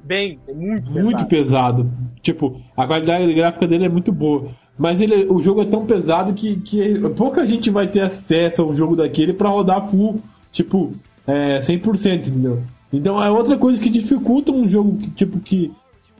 Bem, 0.04 0.40
é 0.48 0.54
muito 0.54 0.90
Muito 0.90 1.26
pesado. 1.26 1.92
Tipo, 2.22 2.60
a 2.76 2.88
qualidade 2.88 3.34
gráfica 3.34 3.68
dele 3.68 3.86
é 3.86 3.90
muito 3.90 4.12
boa. 4.12 4.50
Mas 4.78 5.02
ele, 5.02 5.26
o 5.30 5.42
jogo 5.42 5.62
é 5.62 5.66
tão 5.66 5.86
pesado 5.86 6.34
que, 6.34 6.56
que 6.62 6.98
pouca 7.18 7.46
gente 7.46 7.70
vai 7.70 7.88
ter 7.88 8.00
acesso 8.00 8.62
a 8.62 8.66
um 8.66 8.74
jogo 8.74 8.96
daquele 8.96 9.34
pra 9.34 9.50
rodar 9.50 9.90
full, 9.90 10.22
tipo, 10.54 10.94
é, 11.30 11.60
100%, 11.60 12.28
entendeu? 12.28 12.62
Então 12.92 13.22
é 13.22 13.30
outra 13.30 13.58
coisa 13.58 13.80
que 13.80 13.90
dificulta 13.90 14.52
um 14.52 14.66
jogo 14.66 14.98
que, 14.98 15.10
tipo, 15.12 15.40
que, 15.40 15.72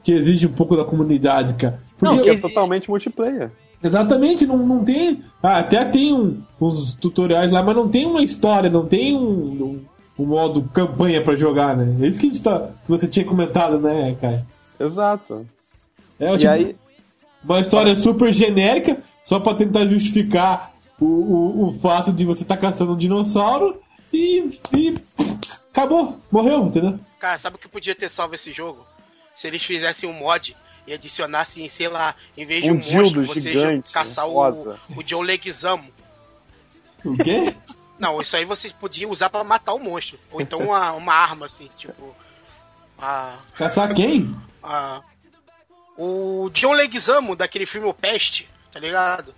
que 0.04 0.12
exige 0.12 0.46
um 0.46 0.52
pouco 0.52 0.76
da 0.76 0.84
comunidade, 0.84 1.54
cara. 1.54 1.80
Não, 2.00 2.14
Porque 2.14 2.30
é 2.30 2.38
totalmente 2.38 2.88
multiplayer. 2.88 3.50
Exatamente, 3.82 4.46
não, 4.46 4.58
não 4.58 4.84
tem. 4.84 5.22
Ah, 5.42 5.58
até 5.58 5.84
tem 5.84 6.12
um- 6.14 6.40
uns 6.60 6.92
tutoriais 6.92 7.50
lá, 7.50 7.62
mas 7.62 7.74
não 7.74 7.88
tem 7.88 8.06
uma 8.06 8.22
história, 8.22 8.68
não 8.70 8.86
tem 8.86 9.16
um, 9.16 9.22
um, 9.28 9.80
um 10.18 10.26
modo 10.26 10.62
campanha 10.72 11.22
pra 11.24 11.34
jogar, 11.34 11.76
né? 11.76 11.96
É 12.04 12.06
isso 12.06 12.18
que 12.18 12.26
a 12.26 12.28
gente 12.28 12.42
tá, 12.42 12.68
que 12.84 12.88
você 12.88 13.08
tinha 13.08 13.24
comentado, 13.24 13.78
né, 13.80 14.14
cara? 14.20 14.42
Exato. 14.78 15.46
É 16.18 16.34
E 16.34 16.38
tipo, 16.38 16.50
aí, 16.52 16.76
uma 17.42 17.58
história 17.58 17.94
super 17.94 18.32
genérica, 18.32 18.98
só 19.24 19.40
pra 19.40 19.54
tentar 19.54 19.86
justificar 19.86 20.72
o, 21.00 21.06
o, 21.06 21.68
o 21.68 21.72
fato 21.74 22.12
de 22.12 22.24
você 22.26 22.42
estar 22.42 22.58
caçando 22.58 22.92
um 22.92 22.96
dinossauro 22.96 23.76
e, 24.12 24.60
e 24.76 24.94
acabou, 25.70 26.20
morreu, 26.30 26.66
entendeu? 26.66 26.98
Cara, 27.18 27.38
sabe 27.38 27.56
o 27.56 27.58
que 27.58 27.68
podia 27.68 27.94
ter 27.94 28.08
salvo 28.08 28.34
esse 28.34 28.52
jogo? 28.52 28.86
Se 29.34 29.46
eles 29.46 29.62
fizessem 29.62 30.08
um 30.08 30.12
mod 30.12 30.56
e 30.86 30.92
adicionassem, 30.92 31.68
sei 31.68 31.88
lá, 31.88 32.14
em 32.36 32.44
vez 32.44 32.62
de 32.62 32.70
Um 32.70 32.74
um, 32.74 32.76
monstro, 32.76 33.26
você 33.26 33.40
gigante, 33.40 33.92
caçar 33.92 34.26
o, 34.26 34.32
rosa. 34.32 34.80
o 34.96 35.02
John 35.02 35.20
Leguizamo. 35.20 35.90
O 37.04 37.16
quê? 37.16 37.54
Não, 37.98 38.20
isso 38.20 38.34
aí 38.36 38.44
você 38.44 38.70
podia 38.70 39.08
usar 39.08 39.28
pra 39.30 39.44
matar 39.44 39.74
o 39.74 39.78
monstro. 39.78 40.18
Ou 40.32 40.40
então 40.40 40.58
uma, 40.60 40.92
uma 40.92 41.14
arma, 41.14 41.46
assim, 41.46 41.68
tipo. 41.76 42.16
A, 42.98 43.36
Caçar 43.54 43.94
quem? 43.94 44.34
a, 44.62 45.02
o 45.96 46.50
John 46.52 46.72
Leguizamo 46.72 47.36
daquele 47.36 47.66
filme 47.66 47.86
O 47.86 47.94
Peste, 47.94 48.48
tá 48.72 48.78
ligado? 48.80 49.34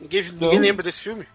Ninguém, 0.00 0.30
ninguém 0.32 0.58
lembra 0.58 0.82
desse 0.82 1.00
filme? 1.00 1.26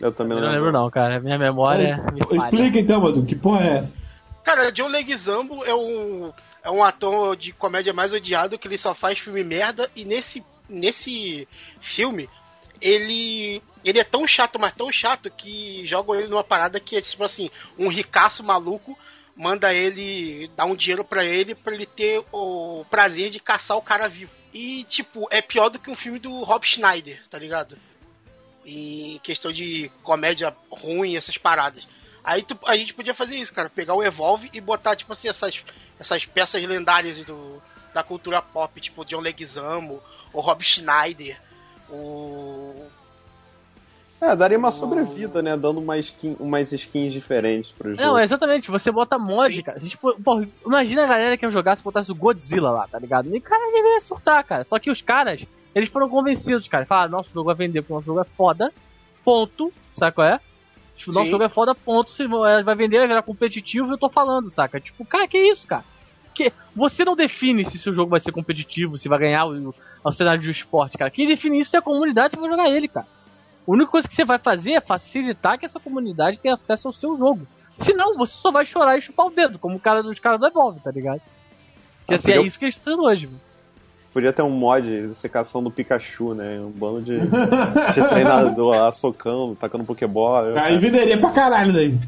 Eu 0.00 0.12
também 0.12 0.36
Eu 0.36 0.44
não 0.44 0.52
lembro 0.52 0.72
não, 0.72 0.90
cara. 0.90 1.20
Minha 1.20 1.38
memória 1.38 1.96
me 2.12 2.24
falha. 2.24 2.38
Explica 2.38 2.78
então, 2.78 3.00
Madu, 3.00 3.24
que 3.24 3.34
porra 3.34 3.64
é 3.64 3.76
essa? 3.78 3.98
Cara, 4.44 4.72
John 4.72 4.88
Leguizamo 4.88 5.64
é 5.64 5.74
um, 5.74 6.32
é 6.62 6.70
um 6.70 6.82
ator 6.82 7.36
de 7.36 7.52
comédia 7.52 7.92
mais 7.92 8.12
odiado 8.12 8.58
que 8.58 8.66
ele 8.66 8.78
só 8.78 8.94
faz 8.94 9.18
filme 9.18 9.44
merda 9.44 9.90
e 9.94 10.04
nesse, 10.04 10.42
nesse 10.68 11.46
filme 11.80 12.30
ele 12.80 13.62
ele 13.84 13.98
é 13.98 14.04
tão 14.04 14.26
chato, 14.26 14.58
mas 14.58 14.74
tão 14.74 14.90
chato 14.90 15.30
que 15.30 15.84
jogam 15.86 16.14
ele 16.14 16.28
numa 16.28 16.44
parada 16.44 16.80
que 16.80 16.96
é 16.96 17.00
tipo 17.00 17.24
assim, 17.24 17.50
um 17.78 17.88
ricaço 17.88 18.42
maluco 18.42 18.98
manda 19.36 19.72
ele 19.72 20.50
dar 20.56 20.64
um 20.64 20.74
dinheiro 20.74 21.04
pra 21.04 21.24
ele 21.24 21.54
pra 21.54 21.74
ele 21.74 21.86
ter 21.86 22.22
o 22.32 22.84
prazer 22.90 23.30
de 23.30 23.38
caçar 23.38 23.76
o 23.76 23.82
cara 23.82 24.08
vivo. 24.08 24.32
E 24.52 24.84
tipo, 24.84 25.28
é 25.30 25.42
pior 25.42 25.68
do 25.68 25.78
que 25.78 25.90
um 25.90 25.94
filme 25.94 26.18
do 26.18 26.42
Rob 26.42 26.66
Schneider, 26.66 27.22
tá 27.28 27.38
ligado? 27.38 27.76
Em 28.70 29.18
questão 29.20 29.50
de 29.52 29.90
comédia 30.02 30.54
ruim, 30.70 31.16
essas 31.16 31.38
paradas. 31.38 31.86
Aí 32.22 32.42
tu- 32.42 32.58
a 32.66 32.76
gente 32.76 32.92
podia 32.92 33.14
fazer 33.14 33.36
isso, 33.36 33.52
cara, 33.54 33.70
pegar 33.70 33.94
o 33.94 34.02
Evolve 34.02 34.50
e 34.52 34.60
botar, 34.60 34.94
tipo 34.96 35.12
assim, 35.12 35.28
essas, 35.28 35.64
essas 35.98 36.26
peças 36.26 36.62
lendárias 36.62 37.18
do, 37.24 37.62
da 37.94 38.02
cultura 38.02 38.42
pop, 38.42 38.78
tipo 38.80 39.04
John 39.04 39.20
Leguizamo, 39.20 40.02
o 40.32 40.40
Rob 40.40 40.62
Schneider, 40.62 41.40
o... 41.88 42.86
É, 44.20 44.34
daria 44.34 44.58
uma 44.58 44.72
sobrevida, 44.72 45.40
né? 45.40 45.56
Dando 45.56 45.78
uma 45.78 45.96
skin, 45.96 46.36
umas 46.40 46.72
skins 46.72 47.12
diferentes 47.12 47.70
pros 47.70 47.96
Não, 47.96 48.04
jogos. 48.06 48.22
exatamente, 48.22 48.68
você 48.68 48.90
bota 48.90 49.16
mod, 49.16 49.54
Sim. 49.54 49.62
cara. 49.62 49.78
Tipo, 49.78 50.20
pô, 50.20 50.44
imagina 50.66 51.04
a 51.04 51.06
galera 51.06 51.36
que 51.38 51.46
ia 51.46 51.50
jogar 51.50 51.76
se 51.76 51.84
botasse 51.84 52.10
o 52.10 52.16
Godzilla 52.16 52.70
lá, 52.72 52.88
tá 52.88 52.98
ligado? 52.98 53.32
E 53.32 53.38
o 53.38 53.40
cara 53.40 53.64
deveria 53.72 54.00
surtar, 54.00 54.42
cara. 54.42 54.64
Só 54.64 54.76
que 54.80 54.90
os 54.90 55.00
caras, 55.00 55.46
eles 55.78 55.88
foram 55.88 56.08
convencidos, 56.08 56.68
cara. 56.68 56.84
Falaram, 56.84 57.12
nosso 57.12 57.30
jogo 57.32 57.46
vai 57.46 57.54
vender 57.54 57.82
porque 57.82 57.92
o 57.92 57.96
nosso 57.96 58.06
jogo 58.06 58.20
é 58.20 58.24
foda. 58.24 58.72
Ponto, 59.24 59.72
saca 59.90 60.12
qual 60.12 60.26
é? 60.26 60.40
Tipo, 60.96 61.12
nosso 61.12 61.30
jogo 61.30 61.44
é 61.44 61.48
foda, 61.48 61.74
ponto. 61.74 62.10
Se 62.10 62.26
vai 62.26 62.74
vender, 62.74 62.98
vai 62.98 63.08
virar 63.08 63.22
competitivo, 63.22 63.92
eu 63.92 63.98
tô 63.98 64.08
falando, 64.08 64.50
saca? 64.50 64.80
Tipo, 64.80 65.04
cara, 65.04 65.28
que 65.28 65.38
isso, 65.38 65.66
cara? 65.66 65.84
Que 66.34 66.52
você 66.74 67.04
não 67.04 67.14
define 67.14 67.64
se 67.64 67.78
seu 67.78 67.94
jogo 67.94 68.10
vai 68.10 68.20
ser 68.20 68.32
competitivo, 68.32 68.98
se 68.98 69.08
vai 69.08 69.18
ganhar 69.18 69.46
o, 69.46 69.74
o 70.04 70.12
cenário 70.12 70.40
de 70.40 70.50
esporte, 70.50 70.98
cara. 70.98 71.10
Quem 71.10 71.26
define 71.26 71.60
isso 71.60 71.76
é 71.76 71.78
a 71.78 71.82
comunidade, 71.82 72.34
você 72.34 72.40
vai 72.40 72.50
jogar 72.50 72.68
ele, 72.70 72.88
cara. 72.88 73.06
A 73.66 73.70
única 73.70 73.90
coisa 73.90 74.08
que 74.08 74.14
você 74.14 74.24
vai 74.24 74.38
fazer 74.38 74.72
é 74.72 74.80
facilitar 74.80 75.58
que 75.58 75.66
essa 75.66 75.78
comunidade 75.78 76.40
tenha 76.40 76.54
acesso 76.54 76.88
ao 76.88 76.94
seu 76.94 77.16
jogo. 77.16 77.46
Senão, 77.76 78.16
você 78.16 78.34
só 78.36 78.50
vai 78.50 78.66
chorar 78.66 78.98
e 78.98 79.02
chupar 79.02 79.26
o 79.26 79.30
dedo, 79.30 79.58
como 79.58 79.76
o 79.76 79.80
cara 79.80 80.02
dos 80.02 80.18
caras 80.18 80.40
do 80.40 80.46
Evolve, 80.46 80.80
tá 80.80 80.90
ligado? 80.90 81.20
E 82.08 82.12
Ah, 82.12 82.16
assim, 82.16 82.32
é 82.32 82.40
isso 82.40 82.58
que 82.58 82.64
eles 82.64 82.74
estão 82.74 82.94
fazendo 82.94 83.06
hoje, 83.06 83.26
mano. 83.26 83.40
Podia 84.12 84.32
ter 84.32 84.42
um 84.42 84.50
mod, 84.50 85.08
você 85.08 85.28
caçando 85.28 85.68
o 85.68 85.72
Pikachu, 85.72 86.34
né? 86.34 86.58
Um 86.60 86.70
bando 86.70 87.02
de, 87.02 87.18
de 87.20 88.08
treinador 88.08 88.74
lá 88.74 88.90
socando, 88.90 89.54
tacando 89.54 89.84
Pokébola. 89.84 90.60
Aí 90.60 90.78
venderia 90.78 91.18
pra 91.18 91.30
caralho 91.30 91.72
daí. 91.72 91.98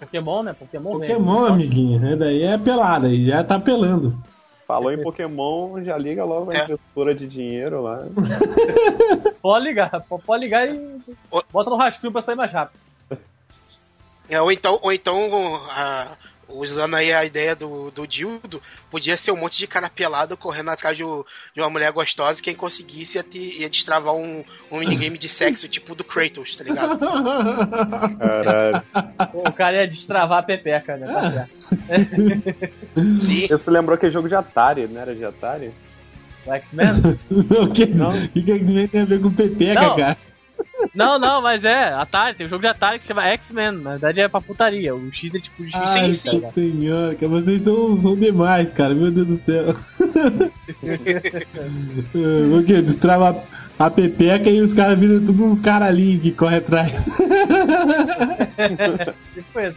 Pokémon, 0.00 0.42
né? 0.42 0.52
Pokémon. 0.54 0.92
Pokémon, 0.92 1.44
amiguinho, 1.46 2.00
né? 2.00 2.16
daí 2.16 2.42
é 2.42 2.56
pelada, 2.58 3.06
aí 3.08 3.26
já 3.26 3.44
tá 3.44 3.58
pelando. 3.60 4.16
Falou 4.66 4.90
em 4.92 5.00
Pokémon, 5.00 5.80
já 5.84 5.96
liga 5.96 6.24
logo 6.24 6.50
a 6.50 6.54
É. 6.56 6.62
impressora 6.64 7.14
de 7.14 7.28
dinheiro 7.28 7.82
lá. 7.82 8.04
Pode 9.40 9.64
ligar, 9.64 9.90
pode 10.26 10.42
ligar 10.44 10.68
e 10.68 11.00
bota 11.52 11.70
no 11.70 11.76
rascunho 11.76 12.12
pra 12.12 12.20
sair 12.22 12.34
mais 12.34 12.50
rápido. 12.52 12.80
É, 14.28 14.40
ou 14.40 14.50
então, 14.50 14.76
ou 14.82 14.92
então 14.92 15.60
a- 15.70 16.08
usando 16.48 16.94
aí 16.94 17.12
a 17.12 17.24
ideia 17.24 17.54
do, 17.56 17.90
do 17.90 18.06
Dildo, 18.06 18.62
podia 18.90 19.16
ser 19.16 19.32
um 19.32 19.36
monte 19.36 19.58
de 19.58 19.66
cara 19.66 19.90
pelado 19.90 20.36
correndo 20.36 20.70
atrás 20.70 20.96
de, 20.96 21.02
de 21.02 21.60
uma 21.60 21.68
mulher 21.70 21.90
gostosa 21.92 22.38
e 22.38 22.42
quem 22.42 22.54
conseguisse 22.54 23.18
ia, 23.18 23.24
ter- 23.24 23.60
ia 23.60 23.68
destravar 23.68 24.14
um, 24.14 24.44
um 24.70 24.78
minigame 24.78 25.18
de 25.18 25.28
sexo 25.28 25.68
tipo 25.68 25.94
do 25.94 26.04
Kratos, 26.04 26.54
tá 26.56 26.64
ligado? 26.64 26.98
Caralho. 28.18 28.82
O 29.34 29.52
cara 29.52 29.82
ia 29.82 29.88
destravar 29.88 30.38
a 30.38 30.42
pepeca, 30.42 30.96
né? 30.96 31.46
Certo. 31.86 33.20
Sim. 33.20 33.46
Isso 33.50 33.70
lembrou 33.70 33.96
aquele 33.96 34.12
jogo 34.12 34.28
de 34.28 34.34
Atari, 34.34 34.86
não 34.86 35.00
era 35.00 35.14
de 35.14 35.24
Atari? 35.24 35.72
O 36.46 36.52
X-Men? 36.52 36.86
o 37.60 37.72
que, 37.72 37.86
Não. 37.86 38.10
o 38.10 38.28
que 38.28 38.42
que 38.42 38.88
tem 38.88 39.00
a 39.02 39.04
ver 39.04 39.20
com 39.20 39.32
pepeca, 39.32 39.80
Não. 39.80 39.96
cara? 39.96 40.16
Não, 40.94 41.18
não, 41.18 41.40
mas 41.40 41.64
é, 41.64 41.94
Atari, 41.94 42.36
tem 42.36 42.46
um 42.46 42.50
jogo 42.50 42.62
de 42.62 42.68
Atari 42.68 42.98
que 42.98 43.04
se 43.04 43.08
chama 43.08 43.26
X-Men, 43.28 43.72
na 43.72 43.90
verdade 43.92 44.20
é 44.20 44.28
pra 44.28 44.40
putaria, 44.40 44.94
o 44.94 45.10
X 45.10 45.34
é 45.34 45.38
tipo 45.38 45.64
de 45.64 45.72
X, 45.72 45.80
Ai, 45.84 46.12
tá 46.14 46.32
ligado? 46.32 46.54
senhor, 46.54 47.14
cara, 47.14 47.28
vocês 47.28 47.62
são, 47.62 47.98
são 47.98 48.16
demais, 48.16 48.70
cara, 48.70 48.94
meu 48.94 49.10
Deus 49.10 49.26
do 49.26 49.40
céu. 49.44 49.74
o 52.58 52.64
que? 52.64 52.82
Destrava 52.82 53.42
a 53.78 53.90
pepeca 53.90 54.50
e 54.50 54.60
os 54.60 54.72
caras 54.72 54.98
viram 54.98 55.24
tudo 55.24 55.44
uns 55.44 55.60
caras 55.60 55.88
ali 55.88 56.18
que 56.18 56.32
correm 56.32 56.58
atrás. 56.58 57.06
tipo 59.34 59.60
isso. 59.60 59.76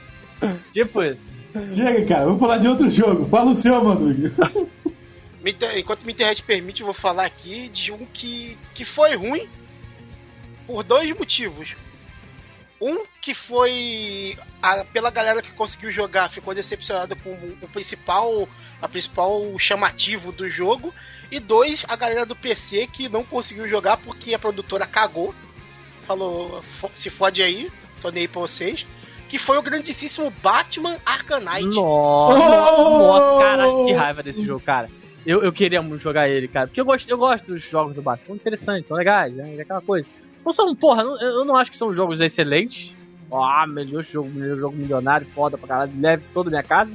Tipo 0.71 1.03
isso. 1.03 1.29
Chega, 1.67 2.05
cara, 2.05 2.25
vamos 2.25 2.39
falar 2.39 2.57
de 2.57 2.67
outro 2.67 2.89
jogo. 2.89 3.27
Fala 3.27 3.51
o 3.51 3.55
seu, 3.55 3.83
Madruga. 3.83 4.31
Enquanto 5.77 6.01
minha 6.01 6.13
internet 6.13 6.43
permite, 6.43 6.81
eu 6.81 6.85
vou 6.85 6.93
falar 6.93 7.25
aqui 7.25 7.69
de 7.69 7.91
um 7.91 8.05
que, 8.13 8.57
que 8.73 8.85
foi 8.85 9.15
ruim 9.15 9.47
por 10.69 10.83
dois 10.83 11.09
motivos. 11.17 11.75
Um 12.79 13.03
que 13.19 13.33
foi 13.33 14.37
a- 14.61 14.85
pela 14.85 15.09
galera 15.09 15.41
que 15.41 15.51
conseguiu 15.51 15.91
jogar, 15.91 16.29
ficou 16.29 16.53
decepcionada 16.53 17.15
com 17.15 17.31
o 17.59 17.67
principal, 17.73 18.47
a 18.79 18.87
principal 18.87 19.41
chamativo 19.57 20.31
do 20.31 20.47
jogo. 20.47 20.93
E 21.31 21.39
dois, 21.39 21.83
a 21.87 21.95
galera 21.95 22.23
do 22.25 22.35
PC 22.35 22.85
que 22.87 23.09
não 23.09 23.23
conseguiu 23.23 23.67
jogar 23.67 23.97
porque 23.97 24.33
a 24.35 24.39
produtora 24.39 24.85
cagou. 24.85 25.33
Falou, 26.05 26.61
"Fo- 26.61 26.91
se 26.93 27.09
fode 27.09 27.41
aí, 27.41 27.71
tô 28.01 28.09
nem 28.11 28.21
aí 28.21 28.27
pra 28.27 28.41
vocês. 28.41 28.85
Que 29.27 29.37
foi 29.39 29.57
o 29.57 29.61
grandíssimo 29.63 30.31
Batman 30.41 30.97
Arkham 31.05 31.39
Knight. 31.41 31.75
Nossa, 31.75 32.39
Oh! 32.39 32.97
nossa, 32.99 33.43
caralho, 33.43 33.85
que 33.85 33.93
raiva 33.93 34.23
desse 34.23 34.43
jogo, 34.43 34.61
cara. 34.63 34.87
Eu, 35.25 35.43
eu 35.43 35.51
queria 35.51 35.81
muito 35.81 36.01
jogar 36.01 36.29
ele, 36.29 36.47
cara. 36.47 36.67
Porque 36.67 36.79
eu 36.81 36.85
gosto, 36.85 37.09
eu 37.09 37.17
gosto 37.17 37.45
dos 37.47 37.61
jogos 37.61 37.93
do 37.93 38.01
Batman. 38.01 38.25
São 38.27 38.35
interessantes, 38.35 38.87
são 38.87 38.95
legais, 38.97 39.33
né? 39.33 39.55
É 39.57 39.61
aquela 39.61 39.81
coisa. 39.81 40.07
Não 40.45 40.53
são, 40.53 40.75
porra, 40.75 41.03
eu 41.03 41.45
não 41.45 41.55
acho 41.55 41.71
que 41.71 41.77
são 41.77 41.93
jogos 41.93 42.19
excelentes. 42.21 42.93
Ah, 43.31 43.65
melhor 43.67 44.03
jogo, 44.03 44.29
melhor 44.29 44.57
jogo 44.57 44.75
milionário, 44.75 45.27
foda 45.35 45.57
pra 45.57 45.67
caralho, 45.67 45.91
leve 45.99 46.23
toda 46.33 46.49
a 46.49 46.51
minha 46.51 46.63
casa. 46.63 46.91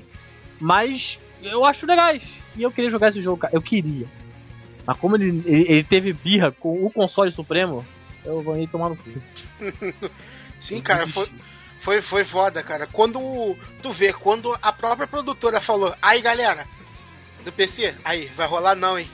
Mas 0.60 1.18
eu 1.42 1.64
acho 1.64 1.86
legais. 1.86 2.28
E 2.56 2.62
eu 2.62 2.72
queria 2.72 2.90
jogar 2.90 3.10
esse 3.10 3.20
jogo, 3.20 3.36
cara. 3.38 3.54
Eu 3.54 3.62
queria. 3.62 4.06
Mas 4.86 4.98
como 4.98 5.16
ele, 5.16 5.42
ele, 5.46 5.62
ele 5.68 5.84
teve 5.84 6.12
birra 6.12 6.50
com 6.52 6.84
o 6.84 6.90
console 6.90 7.30
supremo, 7.30 7.84
eu 8.24 8.40
vou 8.40 8.58
ir 8.58 8.66
tomar 8.68 8.88
no 8.88 8.96
cu. 8.96 9.10
Sim, 10.60 10.80
cara, 10.80 11.06
foi, 11.06 11.28
foi, 11.80 12.00
foi 12.02 12.24
foda, 12.24 12.62
cara. 12.62 12.86
Quando 12.86 13.56
tu 13.82 13.92
vê, 13.92 14.12
quando 14.12 14.56
a 14.60 14.72
própria 14.72 15.06
produtora 15.06 15.60
falou, 15.60 15.94
aí 16.02 16.20
galera, 16.20 16.66
do 17.44 17.52
PC, 17.52 17.94
aí, 18.04 18.26
vai 18.36 18.46
rolar 18.46 18.74
não, 18.74 18.98
hein? 18.98 19.08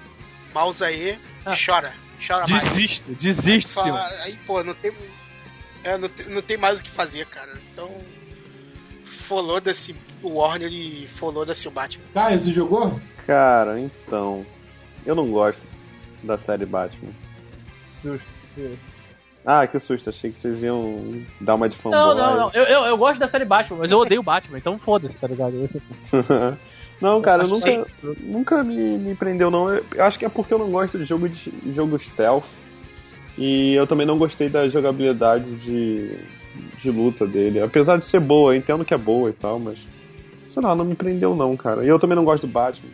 Mouse 0.55 0.83
aí, 0.83 1.19
Ah. 1.45 1.55
chora, 1.57 1.93
chora 2.27 2.45
mais. 2.49 2.65
Desisto, 2.65 3.13
desisto, 3.13 3.69
Silvio. 3.71 3.93
Fala, 3.95 4.09
aí, 4.23 4.39
pô, 4.47 4.63
não 4.63 4.75
tem, 4.75 4.93
é, 5.83 5.99
não, 5.99 6.09
tem, 6.09 6.27
não 6.27 6.43
tem 6.43 6.57
mais 6.57 6.81
o 6.81 6.83
que 6.83 6.91
fazer, 6.91 7.27
cara. 7.27 7.51
Então, 7.73 7.91
foda-se 9.27 9.95
o 10.23 10.35
Warner 10.35 10.73
e 10.73 11.09
foda-se 11.15 11.67
o 11.69 11.71
Batman. 11.71 12.05
Caio, 12.13 12.41
você 12.41 12.53
jogou? 12.53 13.01
Cara, 13.27 13.79
então. 13.81 14.45
Eu 15.07 15.15
não 15.15 15.31
gosto 15.31 15.63
da 16.23 16.37
série 16.37 16.67
Batman. 16.67 17.13
Ah, 19.45 19.67
que 19.67 19.81
susto, 19.81 20.11
achei 20.11 20.31
que 20.31 20.41
vocês 20.41 20.63
iam 20.63 21.25
dar 21.41 21.55
uma 21.55 21.69
de 21.69 21.77
fanboy. 21.77 21.99
Não, 21.99 22.15
não, 22.15 22.37
não. 22.37 22.51
Eu, 22.53 22.65
eu, 22.65 22.85
eu 22.87 22.99
gosto 22.99 23.19
da 23.19 23.29
série 23.29 23.45
Batman, 23.45 23.79
mas 23.79 23.91
eu 23.91 23.99
odeio 23.99 24.23
Batman, 24.23 24.59
então 24.59 24.79
foda-se, 24.79 25.19
tá 25.19 25.27
ligado? 25.27 25.55
Não, 27.01 27.23
cara, 27.23 27.45
eu 27.45 27.49
nunca, 27.49 27.85
que- 27.85 28.23
nunca 28.23 28.63
me, 28.63 28.99
me 28.99 29.15
prendeu, 29.15 29.51
não. 29.51 29.73
Eu, 29.73 29.85
acho 30.01 30.19
que 30.19 30.25
é 30.25 30.29
porque 30.29 30.53
eu 30.53 30.59
não 30.59 30.71
gosto 30.71 30.99
de 30.99 31.05
jogo, 31.05 31.29
de 31.29 31.73
jogo 31.75 31.99
stealth. 31.99 32.47
E 33.39 33.75
eu 33.75 33.87
também 33.87 34.07
não 34.07 34.19
gostei 34.19 34.51
da 34.51 34.69
jogabilidade 34.69 35.45
de, 35.57 36.19
de 36.79 36.91
luta 36.91 37.27
dele. 37.27 37.63
Apesar 37.63 37.97
de 37.97 38.05
ser 38.05 38.21
boa, 38.21 38.53
eu 38.53 38.59
entendo 38.59 38.85
que 38.85 38.93
é 38.93 38.99
boa 38.99 39.31
e 39.31 39.33
tal, 39.33 39.59
mas. 39.59 39.79
Sei 40.49 40.63
lá, 40.63 40.75
não 40.75 40.85
me 40.85 40.95
prendeu 40.97 41.35
não, 41.35 41.57
cara. 41.57 41.85
E 41.85 41.89
eu 41.89 41.99
também 41.99 42.17
não 42.17 42.25
gosto 42.25 42.47
do 42.47 42.53
Batman. 42.53 42.91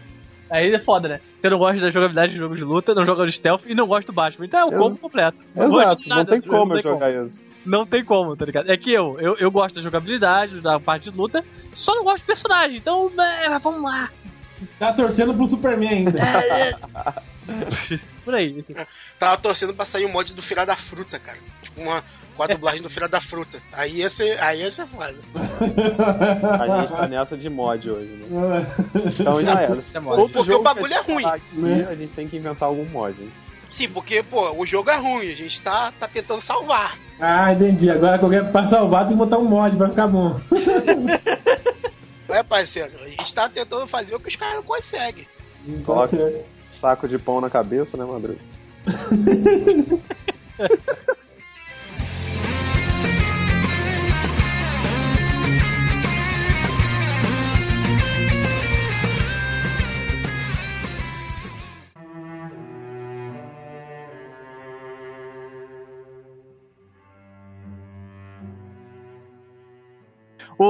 Aí 0.51 0.73
é 0.73 0.79
foda, 0.79 1.09
né? 1.09 1.21
Você 1.40 1.49
não 1.49 1.59
gosta 1.59 1.81
da 1.81 1.90
jogabilidade 1.90 2.33
de 2.33 2.38
jogo 2.38 2.55
de 2.55 2.62
luta, 2.62 2.95
não 2.95 3.05
joga 3.05 3.27
de 3.27 3.33
stealth 3.33 3.62
e 3.66 3.75
não 3.75 3.87
gosta 3.88 4.12
do 4.12 4.14
Batman. 4.14 4.47
Então 4.47 4.61
é 4.61 4.64
o 4.64 4.79
combo 4.79 4.99
completo. 4.99 5.38
Não 5.55 5.64
Exato, 5.64 6.09
não 6.09 6.25
tem 6.25 6.40
como 6.40 6.77
eu 6.77 6.83
jogar 6.83 7.11
isso. 7.12 7.40
Não 7.66 7.85
tem 7.85 8.05
como, 8.05 8.37
tá 8.37 8.44
ligado? 8.44 8.70
É 8.70 8.76
que 8.76 8.92
eu, 8.92 9.18
eu, 9.20 9.37
eu 9.37 9.50
gosto 9.50 9.74
da 9.74 9.81
jogabilidade, 9.83 10.61
da 10.61 10.79
parte 10.79 11.11
de 11.11 11.16
luta, 11.16 11.44
só 11.74 11.94
não 11.94 12.05
gosto 12.05 12.22
do 12.22 12.26
personagem. 12.26 12.76
Então, 12.76 13.11
é, 13.18 13.59
vamos 13.59 13.83
lá. 13.83 14.09
Tá 14.79 14.92
torcendo 14.92 15.35
pro 15.35 15.46
Superman 15.46 15.88
ainda. 15.88 16.18
Por 18.24 18.35
aí. 18.35 18.64
Tava 19.18 19.37
torcendo 19.38 19.74
pra 19.74 19.85
sair 19.85 20.05
o 20.05 20.09
mod 20.12 20.33
do 20.33 20.42
Filha 20.42 20.64
da 20.64 20.76
Fruta, 20.76 21.18
cara. 21.18 21.38
Tipo, 21.62 21.83
uma, 21.83 22.02
com 22.37 22.42
a 22.42 22.46
dublagem 22.46 22.83
do 22.83 22.88
Filha 22.90 23.09
da 23.09 23.20
Fruta. 23.20 23.59
Aí 23.72 23.96
ia 23.96 24.11
ser, 24.11 24.40
aí 24.42 24.61
ia 24.61 24.70
ser 24.70 24.87
foda. 24.87 25.14
A 26.61 26.81
gente 26.81 26.92
tá 26.92 27.09
nessa 27.09 27.37
de 27.37 27.48
mod 27.48 27.90
hoje, 27.90 28.12
né? 28.12 28.66
Então 29.20 29.40
já 29.40 29.61
era. 29.61 29.83
É. 29.94 30.00
Ou 30.00 30.29
porque 30.29 30.52
o 30.52 30.62
bagulho 30.62 30.92
que 30.92 30.98
é 30.98 31.00
ruim. 31.02 31.22
falar 31.22 31.35
aqui, 31.37 31.85
A 31.90 31.94
gente 31.94 32.12
tem 32.12 32.29
que 32.29 32.37
inventar 32.37 32.68
algum 32.68 32.85
mod. 32.87 33.20
hein? 33.20 33.33
Sim, 33.72 33.88
porque, 33.88 34.22
pô, 34.22 34.50
o 34.52 34.66
jogo 34.66 34.90
é 34.90 34.96
ruim, 34.96 35.31
a 35.31 35.35
gente 35.37 35.61
tá, 35.61 35.92
tá 35.98 36.09
tentando 36.09 36.40
salvar. 36.40 36.96
ah, 37.20 37.52
entendi. 37.52 37.90
Agora 37.90 38.18
qualquer 38.18 38.50
pra 38.50 38.66
salvar 38.66 39.07
tem 39.07 39.16
que 39.16 39.18
botar 39.18 39.38
um 39.38 39.44
mod 39.44 39.76
pra 39.76 39.90
ficar 39.90 40.07
bom. 40.07 40.40
É, 42.29 42.42
parceiro, 42.42 42.90
a 43.02 43.07
gente 43.07 43.33
tá 43.33 43.48
tentando 43.48 43.87
fazer 43.87 44.12
o 44.12 44.18
que 44.18 44.29
os 44.29 44.35
caras 44.35 44.57
não 44.57 44.62
conseguem. 44.64 45.29
Coloca. 45.85 46.18
Saco 46.72 47.07
de 47.07 47.18
pão 47.18 47.40
na 47.40 47.48
cabeça, 47.48 47.96
né, 47.96 48.05
Madruga? 48.05 48.40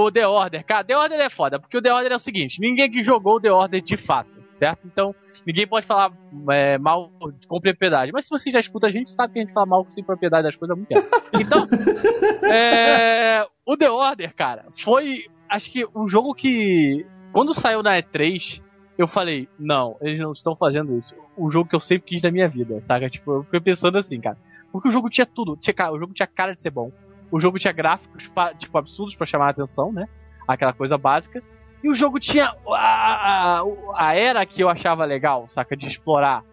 O 0.04 0.12
The 0.12 0.26
Order, 0.26 0.64
cara, 0.64 0.85
The 0.85 0.96
Order 0.96 1.20
é 1.20 1.30
foda, 1.30 1.59
porque 1.59 1.78
o 1.78 1.82
The 1.82 1.92
Order 1.92 2.12
é 2.12 2.16
o 2.16 2.20
seguinte: 2.20 2.61
ninguém 2.61 2.90
que 2.90 3.02
jogou 3.02 3.37
o 3.37 3.40
The 3.40 3.50
Order 3.50 3.80
de 3.80 3.96
fato, 3.96 4.30
certo? 4.52 4.80
Então, 4.85 5.14
ninguém 5.46 5.66
pode 5.66 5.87
falar 5.87 6.12
é, 6.50 6.76
mal 6.78 7.11
com 7.48 7.61
propriedade. 7.61 8.12
Mas 8.12 8.26
se 8.26 8.30
você 8.30 8.50
já 8.50 8.61
escuta 8.61 8.87
a 8.87 8.90
gente, 8.90 9.11
sabe 9.11 9.32
que 9.32 9.38
a 9.38 9.42
gente 9.42 9.52
fala 9.52 9.66
mal 9.66 9.85
sem 9.88 10.04
propriedade 10.04 10.44
das 10.44 10.56
coisas 10.56 10.74
há 10.74 10.76
muito 10.76 10.88
tempo. 10.88 11.09
Então, 11.40 11.64
é, 12.50 13.46
o 13.64 13.76
The 13.76 13.90
Order, 13.90 14.35
cara, 14.35 14.66
foi, 14.76 15.24
acho 15.48 15.70
que, 15.70 15.87
um 15.94 16.06
jogo 16.09 16.35
que, 16.35 17.06
quando 17.32 17.54
saiu 17.54 17.82
na 17.82 17.96
E3, 17.96 18.62
eu 18.98 19.06
falei: 19.06 19.48
não, 19.59 19.96
eles 20.00 20.18
não 20.18 20.32
estão 20.32 20.56
fazendo 20.56 20.96
isso. 20.96 21.14
O 21.37 21.50
jogo 21.50 21.68
que 21.68 21.76
eu 21.76 21.80
sempre 21.80 22.09
quis 22.09 22.22
da 22.22 22.30
minha 22.30 22.48
vida, 22.48 22.82
saca? 22.82 23.09
Tipo, 23.09 23.32
eu 23.32 23.44
fiquei 23.44 23.61
pensando 23.61 23.98
assim, 23.98 24.20
cara. 24.20 24.37
Porque 24.72 24.88
o 24.88 24.92
jogo 24.92 25.09
tinha 25.09 25.26
tudo. 25.26 25.56
Tinha, 25.56 25.72
cara, 25.72 25.92
o 25.92 25.98
jogo 25.98 26.12
tinha 26.12 26.26
cara 26.26 26.54
de 26.54 26.61
ser 26.61 26.70
bom. 26.70 26.90
O 27.30 27.40
jogo 27.40 27.58
tinha 27.58 27.72
gráficos, 27.72 28.30
tipo, 28.58 28.78
absurdos 28.78 29.16
pra 29.16 29.26
chamar 29.26 29.46
a 29.46 29.50
atenção, 29.50 29.92
né? 29.92 30.08
Aquela 30.46 30.72
coisa 30.72 30.96
básica. 30.96 31.42
E 31.82 31.88
o 31.90 31.94
jogo 31.94 32.18
tinha 32.20 32.54
a, 32.68 33.60
a, 33.60 33.64
a 33.94 34.14
era 34.14 34.46
que 34.46 34.62
eu 34.62 34.68
achava 34.68 35.04
legal, 35.04 35.48
saca? 35.48 35.76
De 35.76 35.86
explorar. 35.88 36.44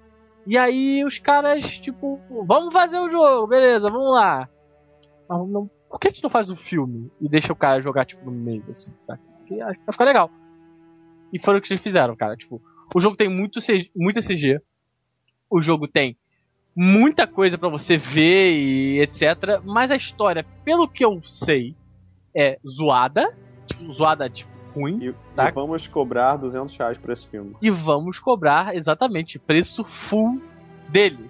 E 0.45 0.57
aí 0.57 1.03
os 1.05 1.19
caras, 1.19 1.63
tipo, 1.79 2.19
vamos 2.45 2.73
fazer 2.73 2.99
o 2.99 3.09
jogo, 3.09 3.47
beleza, 3.47 3.89
vamos 3.89 4.11
lá. 4.13 4.49
Mas 5.29 5.47
não- 5.49 5.69
por 5.89 5.99
que 5.99 6.07
a 6.07 6.11
gente 6.11 6.23
não 6.23 6.29
faz 6.29 6.49
o 6.49 6.55
filme 6.55 7.09
e 7.21 7.29
deixa 7.29 7.53
o 7.53 7.55
cara 7.55 7.81
jogar, 7.81 8.05
tipo, 8.05 8.25
no 8.25 8.31
meio, 8.31 8.63
assim, 8.69 8.91
saca? 9.03 9.21
Porque 9.37 9.61
acho 9.61 9.79
que 9.79 9.85
vai 9.85 9.93
ficar 9.93 10.05
legal. 10.05 10.29
E 11.31 11.39
foi 11.39 11.57
o 11.57 11.61
que 11.61 11.71
eles 11.71 11.81
fizeram, 11.83 12.15
cara. 12.15 12.35
Tipo, 12.35 12.61
o 12.93 12.99
jogo 12.99 13.15
tem 13.15 13.29
muito 13.29 13.61
CG, 13.61 13.89
muita 13.95 14.21
CG. 14.21 14.59
O 15.49 15.61
jogo 15.61 15.87
tem 15.87 16.17
muita 16.75 17.27
coisa 17.27 17.57
pra 17.57 17.69
você 17.69 17.97
ver 17.97 18.51
e 18.51 18.99
etc. 19.01 19.61
Mas 19.63 19.91
a 19.91 19.95
história, 19.95 20.45
pelo 20.65 20.87
que 20.87 21.03
eu 21.05 21.21
sei, 21.23 21.75
é 22.35 22.57
zoada. 22.67 23.27
Tipo, 23.67 23.93
zoada, 23.93 24.29
tipo, 24.29 24.51
ruim. 24.73 24.99
E, 25.01 25.13
Tá. 25.35 25.49
e 25.49 25.51
vamos 25.51 25.87
cobrar 25.87 26.35
200 26.37 26.75
reais 26.77 26.97
por 26.97 27.11
esse 27.11 27.27
filme. 27.27 27.55
E 27.61 27.69
vamos 27.69 28.19
cobrar 28.19 28.75
exatamente 28.75 29.37
preço 29.39 29.83
full 29.83 30.41
dele. 30.89 31.29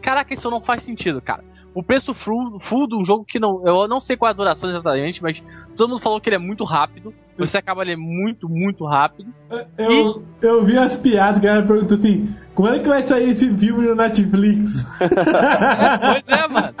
Caraca, 0.00 0.32
isso 0.34 0.50
não 0.50 0.60
faz 0.60 0.82
sentido, 0.82 1.20
cara. 1.20 1.44
O 1.74 1.82
preço 1.82 2.14
full, 2.14 2.60
full 2.60 2.86
de 2.86 2.94
um 2.96 3.04
jogo 3.04 3.24
que 3.24 3.40
não. 3.40 3.66
Eu 3.66 3.88
não 3.88 4.00
sei 4.00 4.16
qual 4.16 4.28
é 4.28 4.32
a 4.32 4.36
duração 4.36 4.70
exatamente, 4.70 5.22
mas 5.22 5.42
todo 5.76 5.88
mundo 5.90 6.00
falou 6.00 6.20
que 6.20 6.28
ele 6.28 6.36
é 6.36 6.38
muito 6.38 6.62
rápido. 6.62 7.12
Você 7.36 7.58
acaba 7.58 7.82
ele 7.82 7.96
muito, 7.96 8.48
muito 8.48 8.86
rápido. 8.86 9.28
Eu, 9.76 10.22
eu 10.40 10.64
vi 10.64 10.78
as 10.78 10.94
piadas 10.94 11.40
galera 11.40 11.66
perguntou 11.66 11.96
assim: 11.96 12.32
quando 12.54 12.76
é 12.76 12.78
que 12.78 12.88
vai 12.88 13.02
sair 13.02 13.30
esse 13.30 13.52
filme 13.56 13.86
no 13.86 13.94
Netflix? 13.94 14.84
Pois 15.00 16.28
é, 16.28 16.48
mano. 16.48 16.74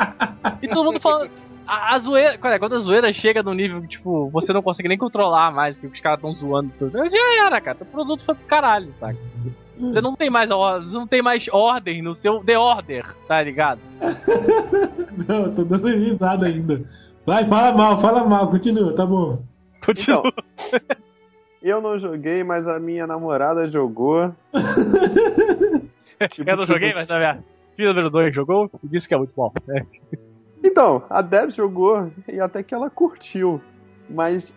E 0.62 0.68
todo 0.68 0.84
mundo 0.84 1.00
falando. 1.00 1.30
A, 1.66 1.94
a 1.94 1.98
zoeira, 1.98 2.36
quando 2.36 2.58
quando 2.58 2.74
a 2.74 2.78
zoeira 2.78 3.12
chega 3.12 3.42
no 3.42 3.54
nível 3.54 3.80
que, 3.80 3.88
tipo, 3.88 4.28
você 4.30 4.52
não 4.52 4.62
consegue 4.62 4.88
nem 4.88 4.98
controlar 4.98 5.50
mais, 5.50 5.78
que 5.78 5.86
os 5.86 5.98
caras 5.98 6.18
estão 6.18 6.32
zoando 6.34 6.70
tudo. 6.78 6.92
Já 7.08 7.46
era, 7.46 7.60
cara. 7.60 7.78
O 7.80 7.86
produto 7.86 8.22
foi 8.22 8.34
pro 8.34 8.44
caralho, 8.46 8.90
saca? 8.90 9.18
Você 9.78 10.00
não 10.00 10.14
tem 10.14 10.30
mais 10.30 10.50
or- 10.50 10.82
você 10.84 10.96
não 10.96 11.06
tem 11.06 11.20
mais 11.22 11.46
ordem 11.50 12.00
no 12.02 12.14
seu 12.14 12.42
The 12.44 12.58
Order, 12.58 13.14
tá 13.26 13.42
ligado? 13.42 13.80
Não, 15.28 15.46
eu 15.46 15.54
tô 15.54 15.64
dando 15.64 15.88
risada 15.88 16.46
ainda. 16.46 16.82
Vai, 17.26 17.44
fala 17.46 17.76
mal, 17.76 17.98
fala 18.00 18.24
mal, 18.24 18.48
continua, 18.50 18.94
tá 18.94 19.04
bom. 19.06 19.42
Continua. 19.84 20.22
Então, 20.26 20.80
eu 21.62 21.80
não 21.80 21.98
joguei, 21.98 22.44
mas 22.44 22.66
a 22.68 22.78
minha 22.78 23.06
namorada 23.06 23.70
jogou. 23.70 24.32
Tipo, 26.30 26.50
eu 26.50 26.56
não 26.56 26.66
joguei, 26.66 26.92
mas 26.94 27.10
a 27.10 27.18
minha 27.18 27.38
filha 27.76 27.88
número 27.90 28.10
2 28.10 28.34
jogou 28.34 28.70
e 28.82 28.88
disse 28.88 29.08
que 29.08 29.14
é 29.14 29.18
muito 29.18 29.32
bom. 29.36 29.52
né? 29.66 29.86
Então, 30.62 31.02
a 31.10 31.20
Deb 31.22 31.50
jogou 31.50 32.10
e 32.28 32.40
até 32.40 32.62
que 32.62 32.74
ela 32.74 32.88
curtiu. 32.90 33.60
Mas 34.08 34.52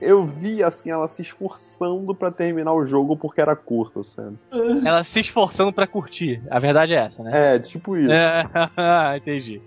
eu 0.00 0.24
vi, 0.26 0.62
assim, 0.62 0.90
ela 0.90 1.06
se 1.08 1.22
esforçando 1.22 2.14
pra 2.14 2.30
terminar 2.30 2.72
o 2.72 2.84
jogo 2.86 3.16
porque 3.16 3.40
era 3.40 3.54
curto, 3.54 4.02
sabe? 4.02 4.36
Ela 4.84 5.04
se 5.04 5.20
esforçando 5.20 5.72
pra 5.72 5.86
curtir. 5.86 6.42
A 6.50 6.58
verdade 6.58 6.94
é 6.94 7.06
essa, 7.06 7.22
né? 7.22 7.54
É, 7.54 7.58
tipo 7.58 7.96
isso. 7.96 8.10
É, 8.12 8.44
entendi. 9.18 9.60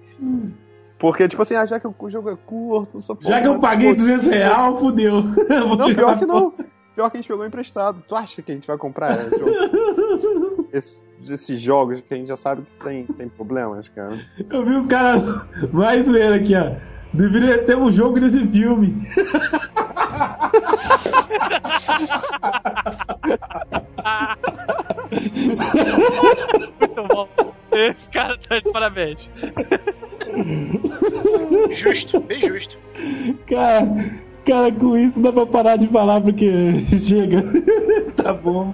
Porque, 0.98 1.28
tipo 1.28 1.42
assim, 1.42 1.56
ah, 1.56 1.66
já 1.66 1.80
que 1.80 1.88
o 1.88 2.10
jogo 2.10 2.30
é 2.30 2.36
curto, 2.46 3.02
só 3.02 3.16
Já 3.22 3.42
que 3.42 3.48
eu 3.48 3.60
paguei 3.60 3.94
200 3.94 4.28
reais, 4.28 4.80
fudeu. 4.80 5.22
Não, 5.78 5.94
pior 5.94 6.18
que 6.18 6.26
não. 6.26 6.52
Pior 6.96 7.10
que 7.10 7.18
a 7.18 7.20
gente 7.22 7.28
pegou 7.28 7.46
emprestado. 7.46 8.02
Tu 8.08 8.16
acha 8.16 8.42
que 8.42 8.52
a 8.52 8.56
gente 8.56 8.68
vai 8.68 8.78
comprar 8.78 9.20
é, 9.20 9.30
jogo? 9.30 10.70
Esse- 10.72 10.98
esses 11.30 11.60
jogos 11.60 12.02
que 12.02 12.14
a 12.14 12.18
gente 12.18 12.28
já 12.28 12.38
sabe 12.38 12.62
que 12.64 12.84
tem, 12.86 13.06
tem 13.06 13.28
problemas, 13.30 13.88
cara? 13.90 14.20
Eu 14.50 14.64
vi 14.66 14.74
os 14.76 14.86
caras 14.88 15.24
mais 15.72 16.06
zoeira 16.06 16.36
aqui, 16.36 16.54
ó. 16.56 16.76
Deveria 17.14 17.64
ter 17.64 17.78
um 17.78 17.92
jogo 17.92 18.20
desse 18.20 18.46
filme. 18.48 19.08
Muito 26.80 27.08
bom. 27.14 27.28
Esse 27.76 28.10
cara 28.10 28.38
tá 28.38 28.60
de 28.60 28.72
parabéns. 28.72 29.30
Justo, 31.72 32.20
bem 32.20 32.42
justo. 32.42 32.78
Cara, 33.48 33.88
cara, 34.46 34.72
com 34.72 34.98
isso 34.98 35.20
dá 35.22 35.32
pra 35.34 35.46
parar 35.46 35.78
de 35.78 35.88
falar 35.88 36.22
porque 36.22 36.86
chega. 37.00 37.44
tá 38.16 38.34
bom. 38.34 38.74